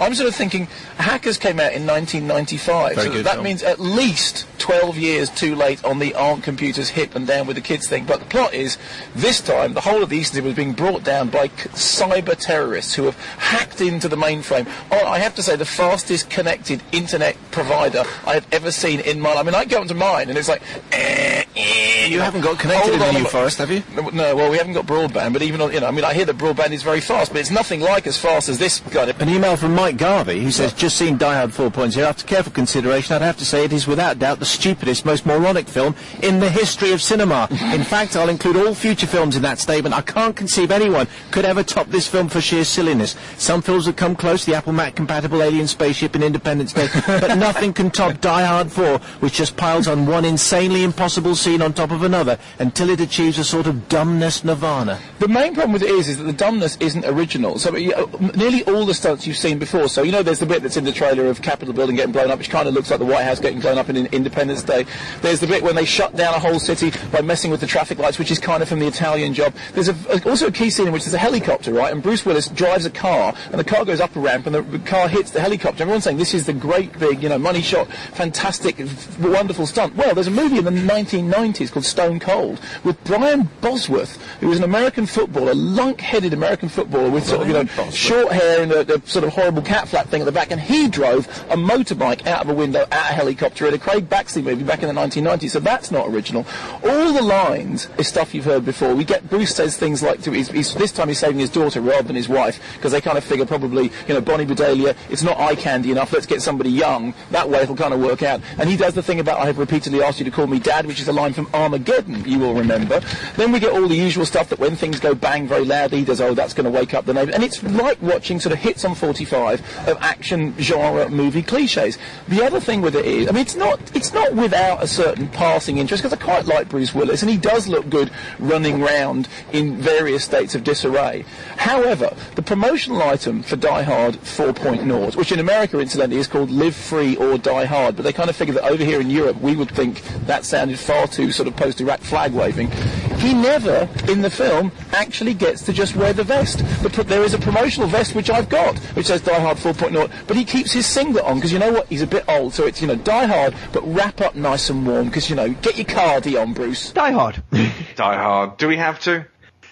I'm 0.00 0.14
sort 0.14 0.28
of 0.28 0.34
thinking 0.34 0.66
Hackers 0.98 1.38
came 1.38 1.60
out 1.60 1.72
in 1.72 1.86
1995, 1.86 2.94
Very 2.94 3.06
so 3.06 3.12
good 3.12 3.24
that 3.26 3.34
film. 3.34 3.44
means 3.44 3.62
at 3.62 3.78
least 3.80 4.46
12 4.58 4.96
years 4.98 5.30
too 5.30 5.54
late 5.54 5.84
on 5.84 5.98
the 5.98 6.14
aren't 6.14 6.42
computers 6.42 6.88
hip 6.88 7.14
and 7.14 7.26
down 7.26 7.46
with 7.46 7.56
the 7.56 7.62
kids 7.62 7.88
thing. 7.88 8.04
But 8.04 8.20
the 8.20 8.26
plot 8.26 8.54
is, 8.54 8.78
this 9.14 9.40
time, 9.40 9.74
the 9.74 9.80
whole 9.80 10.02
of 10.02 10.08
the 10.10 10.16
Eastern 10.16 10.36
Tip 10.38 10.44
was 10.44 10.54
being 10.54 10.72
brought 10.72 11.04
down 11.04 11.28
by 11.28 11.48
c- 11.48 11.68
cyber 11.70 12.36
terrorists 12.36 12.94
who 12.94 13.04
have 13.04 13.16
hacked 13.38 13.80
into 13.80 14.08
the 14.08 14.16
mainframe. 14.16 14.66
Oh, 14.90 15.06
I 15.06 15.18
have 15.18 15.34
to 15.36 15.42
say, 15.42 15.56
the 15.56 15.64
fastest 15.64 16.30
connected 16.30 16.82
internet 16.92 17.36
provider 17.50 18.04
I 18.26 18.34
have 18.34 18.46
ever 18.52 18.70
seen 18.72 19.00
in 19.00 19.20
my 19.20 19.30
life. 19.30 19.38
I 19.38 19.42
mean, 19.42 19.54
I 19.54 19.64
go 19.64 19.82
into 19.82 19.94
mine 19.94 20.28
and 20.28 20.38
it's 20.38 20.48
like, 20.48 20.62
eh, 20.92 21.44
eh, 21.56 22.06
You 22.06 22.20
haven't 22.20 22.40
got 22.40 22.58
connected 22.58 22.90
hold 22.90 22.94
in 22.94 22.98
the 23.00 23.08
on 23.08 23.16
a 23.16 23.18
New 23.20 23.24
Forest, 23.26 23.58
have 23.58 23.70
you? 23.70 23.82
no, 23.94 24.08
no, 24.10 24.34
well, 24.36 24.50
we 24.50 24.56
haven't 24.56 24.72
got 24.74 24.86
broadband, 24.86 25.32
but 25.34 25.42
even 25.42 25.60
on, 25.60 25.72
you 25.72 25.80
know, 25.80 25.86
I 25.86 25.90
mean, 25.90 26.04
I 26.04 26.14
hear 26.14 26.24
that 26.24 26.38
broadband 26.38 26.70
is 26.72 26.82
very 26.82 27.00
fast, 27.00 27.32
but 27.32 27.40
it's 27.40 27.50
nothing 27.50 27.80
like 27.80 28.06
as 28.06 28.16
fast 28.18 28.48
as 28.48 28.58
this 28.58 28.80
guy. 28.90 29.04
An 29.04 29.28
email 29.28 29.56
from 29.56 29.74
Mike 29.84 29.98
Garvey 29.98 30.40
who 30.40 30.50
says, 30.50 30.72
just 30.72 30.96
seen 30.96 31.18
Die 31.18 31.34
Hard 31.34 31.50
4.0. 31.50 32.02
After 32.02 32.26
careful 32.26 32.50
consideration, 32.50 33.14
I'd 33.14 33.20
have 33.20 33.36
to 33.36 33.44
say 33.44 33.66
it 33.66 33.72
is 33.74 33.86
without 33.86 34.18
doubt 34.18 34.38
the 34.38 34.46
stupidest, 34.46 35.04
most 35.04 35.26
moronic 35.26 35.68
film 35.68 35.94
in 36.22 36.40
the 36.40 36.48
history 36.48 36.92
of 36.92 37.02
cinema. 37.02 37.48
In 37.50 37.84
fact, 37.84 38.16
I'll 38.16 38.30
include 38.30 38.56
all 38.56 38.74
future 38.74 39.06
films 39.06 39.36
in 39.36 39.42
that 39.42 39.58
statement. 39.58 39.94
I 39.94 40.00
can't 40.00 40.34
conceive 40.34 40.70
anyone 40.70 41.06
could 41.32 41.44
ever 41.44 41.62
top 41.62 41.88
this 41.88 42.08
film 42.08 42.30
for 42.30 42.40
sheer 42.40 42.64
silliness. 42.64 43.14
Some 43.36 43.60
films 43.60 43.84
have 43.84 43.96
come 43.96 44.16
close, 44.16 44.46
the 44.46 44.54
Apple 44.54 44.72
Mac 44.72 44.94
compatible 44.94 45.42
alien 45.42 45.66
spaceship 45.66 46.16
in 46.16 46.22
Independence 46.22 46.72
Day, 46.72 46.88
but 47.06 47.34
nothing 47.38 47.74
can 47.74 47.90
top 47.90 48.18
Die 48.22 48.42
Hard 48.42 48.72
4, 48.72 48.96
which 49.20 49.34
just 49.34 49.54
piles 49.54 49.86
on 49.86 50.06
one 50.06 50.24
insanely 50.24 50.82
impossible 50.82 51.34
scene 51.34 51.60
on 51.60 51.74
top 51.74 51.90
of 51.90 52.04
another 52.04 52.38
until 52.58 52.88
it 52.88 53.00
achieves 53.02 53.38
a 53.38 53.44
sort 53.44 53.66
of 53.66 53.86
dumbness 53.90 54.44
nirvana. 54.44 54.98
The 55.18 55.28
main 55.28 55.52
problem 55.52 55.74
with 55.74 55.82
it 55.82 55.90
is, 55.90 56.08
is 56.08 56.16
that 56.16 56.24
the 56.24 56.32
dumbness 56.32 56.78
isn't 56.78 57.04
original. 57.04 57.58
So 57.58 57.72
know, 57.72 58.08
nearly 58.34 58.64
all 58.64 58.86
the 58.86 58.94
stunts 58.94 59.26
you've 59.26 59.36
seen 59.36 59.58
before. 59.58 59.73
So 59.74 60.04
you 60.04 60.12
know, 60.12 60.22
there's 60.22 60.38
the 60.38 60.46
bit 60.46 60.62
that's 60.62 60.76
in 60.76 60.84
the 60.84 60.92
trailer 60.92 61.26
of 61.26 61.42
Capitol 61.42 61.74
Building 61.74 61.96
getting 61.96 62.12
blown 62.12 62.30
up, 62.30 62.38
which 62.38 62.48
kind 62.48 62.68
of 62.68 62.74
looks 62.74 62.90
like 62.90 63.00
the 63.00 63.04
White 63.04 63.24
House 63.24 63.40
getting 63.40 63.58
blown 63.58 63.76
up 63.76 63.88
in, 63.88 63.96
in 63.96 64.06
Independence 64.06 64.62
Day. 64.62 64.86
There's 65.20 65.40
the 65.40 65.48
bit 65.48 65.64
when 65.64 65.74
they 65.74 65.84
shut 65.84 66.14
down 66.14 66.32
a 66.32 66.38
whole 66.38 66.60
city 66.60 66.92
by 67.10 67.22
messing 67.22 67.50
with 67.50 67.60
the 67.60 67.66
traffic 67.66 67.98
lights, 67.98 68.18
which 68.18 68.30
is 68.30 68.38
kind 68.38 68.62
of 68.62 68.68
from 68.68 68.78
the 68.78 68.86
Italian 68.86 69.34
Job. 69.34 69.52
There's 69.72 69.88
a, 69.88 70.28
also 70.28 70.46
a 70.46 70.52
key 70.52 70.70
scene 70.70 70.86
in 70.86 70.92
which 70.92 71.02
there's 71.02 71.14
a 71.14 71.18
helicopter, 71.18 71.72
right? 71.72 71.92
And 71.92 72.02
Bruce 72.02 72.24
Willis 72.24 72.46
drives 72.48 72.86
a 72.86 72.90
car, 72.90 73.34
and 73.50 73.58
the 73.58 73.64
car 73.64 73.84
goes 73.84 74.00
up 74.00 74.14
a 74.14 74.20
ramp, 74.20 74.46
and 74.46 74.54
the, 74.54 74.78
car 74.78 75.08
hits 75.08 75.32
the 75.32 75.40
helicopter. 75.40 75.82
Everyone's 75.82 76.04
saying 76.04 76.18
this 76.18 76.34
is 76.34 76.46
the 76.46 76.52
great 76.52 76.96
big, 77.00 77.20
you 77.20 77.28
know, 77.28 77.38
money 77.38 77.60
shot, 77.60 77.90
fantastic, 78.12 78.78
wonderful 79.20 79.66
stunt. 79.66 79.96
Well, 79.96 80.14
there's 80.14 80.28
a 80.28 80.30
movie 80.30 80.58
in 80.58 80.64
the 80.64 80.70
1990s 80.70 81.72
called 81.72 81.84
Stone 81.84 82.20
Cold 82.20 82.60
with 82.84 83.02
Brian 83.04 83.48
Bosworth, 83.60 84.22
who 84.38 84.48
was 84.48 84.58
an 84.58 84.64
American 84.64 85.06
footballer, 85.06 85.50
a 85.50 85.54
lunk-headed 85.54 86.32
American 86.32 86.68
footballer 86.68 87.10
with 87.10 87.26
sort 87.26 87.42
of, 87.42 87.48
you 87.48 87.54
know, 87.54 87.90
short 87.90 88.32
hair 88.32 88.62
and 88.62 88.70
a, 88.70 88.94
a 88.94 89.06
sort 89.06 89.24
of 89.24 89.32
horrible 89.32 89.63
cat 89.64 89.88
flap 89.88 90.06
thing 90.08 90.22
at 90.22 90.24
the 90.24 90.32
back, 90.32 90.50
and 90.50 90.60
he 90.60 90.88
drove 90.88 91.26
a 91.50 91.56
motorbike 91.56 92.26
out 92.26 92.42
of 92.42 92.48
a 92.48 92.54
window 92.54 92.82
at 92.90 93.10
a 93.10 93.14
helicopter 93.14 93.66
in 93.66 93.74
a 93.74 93.78
Craig 93.78 94.08
Baxley 94.08 94.42
movie 94.42 94.64
back 94.64 94.82
in 94.82 94.94
the 94.94 95.00
1990s. 95.00 95.50
So 95.50 95.60
that's 95.60 95.90
not 95.90 96.08
original. 96.08 96.46
All 96.84 97.12
the 97.12 97.22
lines 97.22 97.88
is 97.98 98.08
stuff 98.08 98.34
you've 98.34 98.44
heard 98.44 98.64
before. 98.64 98.94
We 98.94 99.04
get 99.04 99.28
Bruce 99.28 99.54
says 99.54 99.76
things 99.76 100.02
like 100.02 100.22
to 100.22 100.32
he's, 100.32 100.48
he's, 100.50 100.74
this 100.74 100.92
time 100.92 101.08
he's 101.08 101.18
saving 101.18 101.38
his 101.38 101.50
daughter 101.50 101.80
rather 101.80 102.02
than 102.02 102.16
his 102.16 102.28
wife 102.28 102.60
because 102.74 102.92
they 102.92 103.00
kind 103.00 103.18
of 103.18 103.24
figure 103.24 103.46
probably 103.46 103.90
you 104.06 104.14
know 104.14 104.20
Bonnie 104.20 104.44
Bedelia. 104.44 104.94
It's 105.10 105.22
not 105.22 105.38
eye 105.38 105.54
candy 105.54 105.90
enough. 105.90 106.12
Let's 106.12 106.26
get 106.26 106.42
somebody 106.42 106.70
young. 106.70 107.14
That 107.30 107.48
way 107.48 107.62
it'll 107.62 107.76
kind 107.76 107.94
of 107.94 108.00
work 108.00 108.22
out. 108.22 108.40
And 108.58 108.68
he 108.68 108.76
does 108.76 108.94
the 108.94 109.02
thing 109.02 109.20
about 109.20 109.38
I 109.38 109.46
have 109.46 109.58
repeatedly 109.58 110.02
asked 110.02 110.18
you 110.18 110.24
to 110.24 110.30
call 110.30 110.46
me 110.46 110.58
dad, 110.58 110.86
which 110.86 111.00
is 111.00 111.08
a 111.08 111.12
line 111.12 111.32
from 111.32 111.48
Armageddon. 111.54 112.24
You 112.24 112.38
will 112.38 112.54
remember. 112.54 113.00
Then 113.36 113.52
we 113.52 113.60
get 113.60 113.72
all 113.72 113.88
the 113.88 113.96
usual 113.96 114.26
stuff 114.26 114.48
that 114.50 114.58
when 114.58 114.76
things 114.76 115.00
go 115.00 115.14
bang 115.14 115.48
very 115.48 115.64
loudly, 115.64 115.98
he 115.98 116.04
does 116.04 116.20
oh 116.20 116.34
that's 116.34 116.54
going 116.54 116.64
to 116.64 116.70
wake 116.70 116.94
up 116.94 117.06
the 117.06 117.14
neighbour. 117.14 117.32
And 117.32 117.42
it's 117.42 117.62
like 117.62 118.00
watching 118.02 118.40
sort 118.40 118.52
of 118.52 118.58
hits 118.58 118.84
on 118.84 118.94
45 118.94 119.53
of 119.86 119.96
action 120.00 120.54
genre 120.58 121.08
movie 121.08 121.42
cliches. 121.42 121.98
The 122.28 122.44
other 122.44 122.60
thing 122.60 122.80
with 122.80 122.96
it 122.96 123.04
is, 123.04 123.28
I 123.28 123.32
mean, 123.32 123.42
it's 123.42 123.56
not 123.56 123.80
it's 123.94 124.12
not 124.12 124.34
without 124.34 124.82
a 124.82 124.86
certain 124.86 125.28
passing 125.28 125.78
interest 125.78 126.02
because 126.02 126.16
I 126.18 126.22
quite 126.22 126.46
like 126.46 126.68
Bruce 126.68 126.94
Willis 126.94 127.22
and 127.22 127.30
he 127.30 127.36
does 127.36 127.68
look 127.68 127.88
good 127.90 128.10
running 128.38 128.80
round 128.80 129.28
in 129.52 129.76
various 129.76 130.24
states 130.24 130.54
of 130.54 130.64
disarray. 130.64 131.24
However, 131.56 132.14
the 132.34 132.42
promotional 132.42 133.02
item 133.02 133.42
for 133.42 133.56
Die 133.56 133.82
Hard 133.82 134.14
4.0, 134.14 135.16
which 135.16 135.32
in 135.32 135.40
America 135.40 135.78
incidentally 135.78 136.20
is 136.20 136.26
called 136.26 136.50
Live 136.50 136.74
Free 136.74 137.16
or 137.16 137.38
Die 137.38 137.64
Hard, 137.64 137.96
but 137.96 138.02
they 138.02 138.12
kind 138.12 138.30
of 138.30 138.36
figure 138.36 138.54
that 138.54 138.64
over 138.64 138.84
here 138.84 139.00
in 139.00 139.10
Europe 139.10 139.40
we 139.40 139.56
would 139.56 139.70
think 139.70 140.02
that 140.26 140.44
sounded 140.44 140.78
far 140.78 141.06
too 141.06 141.32
sort 141.32 141.48
of 141.48 141.56
post-Iraq 141.56 142.00
flag 142.00 142.32
waving. 142.32 142.70
He 143.18 143.32
never 143.32 143.88
in 144.08 144.20
the 144.20 144.30
film 144.30 144.72
actually 144.92 145.34
gets 145.34 145.62
to 145.62 145.72
just 145.72 145.96
wear 145.96 146.12
the 146.12 146.24
vest. 146.24 146.62
but 146.82 146.92
there 147.06 147.22
is 147.22 147.34
a 147.34 147.38
promotional 147.38 147.88
vest 147.88 148.14
which 148.14 148.30
I've 148.30 148.48
got, 148.48 148.78
which 148.96 149.06
says 149.06 149.20
Die 149.20 149.38
Hard 149.44 149.58
4.0, 149.58 150.10
but 150.26 150.36
he 150.36 150.44
keeps 150.44 150.72
his 150.72 150.86
singlet 150.86 151.24
on 151.24 151.36
because 151.36 151.52
you 151.52 151.58
know 151.58 151.72
what? 151.72 151.86
He's 151.86 152.02
a 152.02 152.06
bit 152.06 152.24
old, 152.28 152.54
so 152.54 152.66
it's 152.66 152.80
you 152.80 152.86
know 152.86 152.96
Die 152.96 153.26
Hard, 153.26 153.54
but 153.72 153.82
wrap 153.86 154.20
up 154.20 154.34
nice 154.34 154.70
and 154.70 154.86
warm 154.86 155.06
because 155.06 155.30
you 155.30 155.36
know 155.36 155.50
get 155.50 155.76
your 155.76 155.86
cardi 155.86 156.36
on, 156.36 156.52
Bruce. 156.54 156.92
Die 156.92 157.10
Hard. 157.12 157.42
Die 157.52 158.16
Hard. 158.16 158.56
Do 158.56 158.68
we 158.68 158.76
have 158.76 159.00
to? 159.00 159.26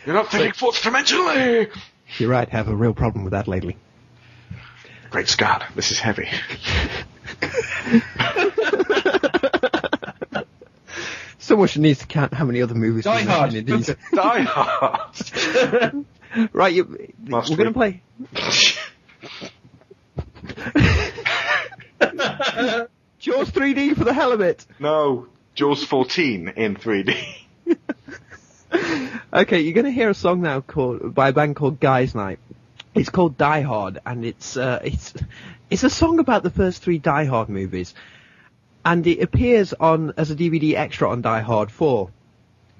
You're 0.06 0.14
not 0.14 0.30
thinking 0.30 0.52
fourth 0.52 0.82
dimensionally! 0.82 1.70
You're 2.18 2.30
right, 2.30 2.48
have 2.48 2.68
a 2.68 2.74
real 2.74 2.94
problem 2.94 3.24
with 3.24 3.32
that 3.32 3.48
lately. 3.48 3.76
Great 5.10 5.28
Scott, 5.28 5.64
this 5.74 5.90
is 5.90 5.98
heavy. 5.98 6.28
Someone 11.38 11.68
should 11.68 11.82
needs 11.82 11.98
to 12.00 12.06
count 12.06 12.32
how 12.32 12.44
many 12.44 12.62
other 12.62 12.74
movies 12.74 13.04
Die 13.04 13.16
we 13.16 13.22
Hard. 13.24 13.52
mentioned 13.52 13.68
in 13.68 13.76
these. 13.78 13.96
Die 14.14 14.42
Hard! 14.42 16.04
right, 16.52 16.72
you, 16.72 16.84
we're 17.26 17.42
going 17.42 17.64
to 17.64 17.72
play. 17.72 18.02
Jaws 23.18 23.50
3D 23.50 23.96
for 23.96 24.04
the 24.04 24.12
hell 24.12 24.32
of 24.32 24.40
it. 24.40 24.64
no, 24.78 25.26
Jaws 25.54 25.84
14 25.84 26.48
in 26.56 26.76
3D. 26.76 27.16
Okay, 29.34 29.60
you're 29.60 29.72
going 29.72 29.86
to 29.86 29.90
hear 29.90 30.10
a 30.10 30.14
song 30.14 30.42
now 30.42 30.60
called 30.60 31.14
by 31.14 31.30
a 31.30 31.32
band 31.32 31.56
called 31.56 31.80
Guys 31.80 32.14
Night. 32.14 32.38
It's 32.94 33.08
called 33.08 33.38
Die 33.38 33.62
Hard, 33.62 33.98
and 34.04 34.26
it's 34.26 34.58
uh, 34.58 34.80
it's 34.84 35.14
it's 35.70 35.84
a 35.84 35.90
song 35.90 36.18
about 36.18 36.42
the 36.42 36.50
first 36.50 36.82
three 36.82 36.98
Die 36.98 37.24
Hard 37.24 37.48
movies, 37.48 37.94
and 38.84 39.06
it 39.06 39.22
appears 39.22 39.72
on 39.72 40.12
as 40.18 40.30
a 40.30 40.36
DVD 40.36 40.74
extra 40.74 41.08
on 41.08 41.22
Die 41.22 41.40
Hard 41.40 41.70
4 41.70 42.10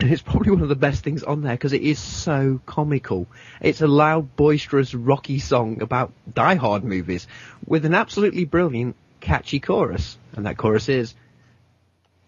and 0.03 0.12
it's 0.12 0.23
probably 0.23 0.51
one 0.51 0.62
of 0.62 0.69
the 0.69 0.74
best 0.74 1.05
things 1.05 1.23
on 1.23 1.43
there 1.43 1.53
because 1.53 1.73
it 1.73 1.83
is 1.83 1.99
so 1.99 2.61
comical. 2.66 3.29
It's 3.61 3.81
a 3.81 3.87
loud, 3.87 4.35
boisterous, 4.35 4.95
rocky 4.95 5.39
song 5.39 5.81
about 5.81 6.12
Die 6.33 6.55
Hard 6.57 6.83
movies 6.83 7.29
with 7.65 7.85
an 7.85 7.95
absolutely 7.95 8.45
brilliant, 8.45 8.97
catchy 9.20 9.61
chorus, 9.61 10.19
and 10.35 10.47
that 10.47 10.57
chorus 10.57 10.89
is 10.89 11.15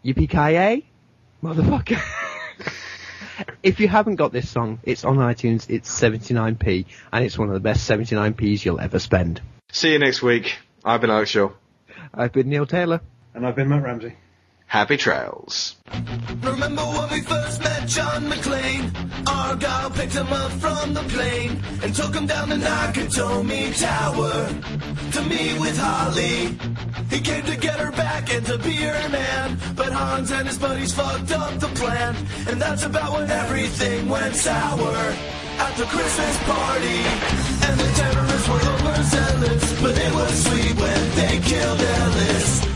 "Yippee 0.05 0.30
ki 0.30 0.86
motherfucker." 1.42 2.01
if 3.62 3.80
you 3.80 3.88
haven't 3.88 4.16
got 4.16 4.32
this 4.32 4.48
song, 4.48 4.78
it's 4.84 5.05
on 5.05 5.16
iTunes. 5.16 5.68
It's 5.68 5.90
79p, 5.90 6.86
and 7.12 7.24
it's 7.24 7.36
one 7.36 7.48
of 7.48 7.55
the 7.55 7.60
best 7.60 7.90
79p's 7.90 8.64
you'll 8.64 8.80
ever 8.80 9.01
spend. 9.01 9.40
See 9.72 9.92
you 9.92 9.98
next 9.98 10.22
week. 10.22 10.59
I've 10.84 11.01
been 11.01 11.10
Alex 11.10 11.30
Shaw. 11.30 11.51
I've 12.12 12.32
been 12.32 12.48
Neil 12.48 12.66
Taylor. 12.66 13.01
And 13.34 13.44
I've 13.44 13.56
been 13.56 13.68
Matt 13.68 13.82
Ramsey. 13.82 14.14
Happy 14.74 14.96
trails. 14.96 15.76
Remember 16.42 16.82
when 16.82 17.09
we 17.12 17.20
first 17.20 17.62
met 17.62 17.86
John 17.86 18.24
McClane? 18.24 18.90
Argyle 19.24 19.90
picked 19.90 20.14
him 20.14 20.26
up 20.32 20.51
from 20.51 20.94
the 20.94 21.05
plane 21.14 21.62
and 21.80 21.94
took 21.94 22.12
him 22.12 22.26
down 22.26 22.48
the 22.48 22.56
Nakatomi 22.56 23.70
Tower 23.78 24.32
to 25.12 25.22
meet 25.30 25.60
with 25.60 25.78
Holly. 25.78 26.59
He 27.09 27.20
came 27.20 27.44
to 27.44 27.56
get 27.56 27.78
her 27.78 27.92
back 27.92 28.34
and 28.34 28.44
to 28.46 28.59
be 28.59 28.74
her 28.74 29.09
man, 29.10 29.59
but 29.76 29.92
Hans 29.92 30.32
and 30.32 30.48
his 30.48 30.59
buddies 30.59 30.92
fucked 30.92 31.30
up 31.30 31.60
the 31.60 31.68
plan, 31.78 32.16
and 32.48 32.60
that's 32.60 32.82
about 32.82 33.12
when 33.12 33.30
everything 33.30 34.09
went 34.09 34.34
sour 34.34 34.96
at 35.66 35.76
the 35.76 35.84
Christmas 35.84 36.36
party. 36.51 37.01
And 37.62 37.78
the 37.78 37.90
terrorists 37.94 38.48
were 38.48 38.59
the 38.59 38.72
overzealous, 38.74 39.80
but 39.80 39.96
it 39.96 40.12
was 40.14 40.34
sweet 40.46 40.74
when 40.82 41.02
they 41.14 41.38
killed 41.48 41.80
Ellis. 41.80 42.73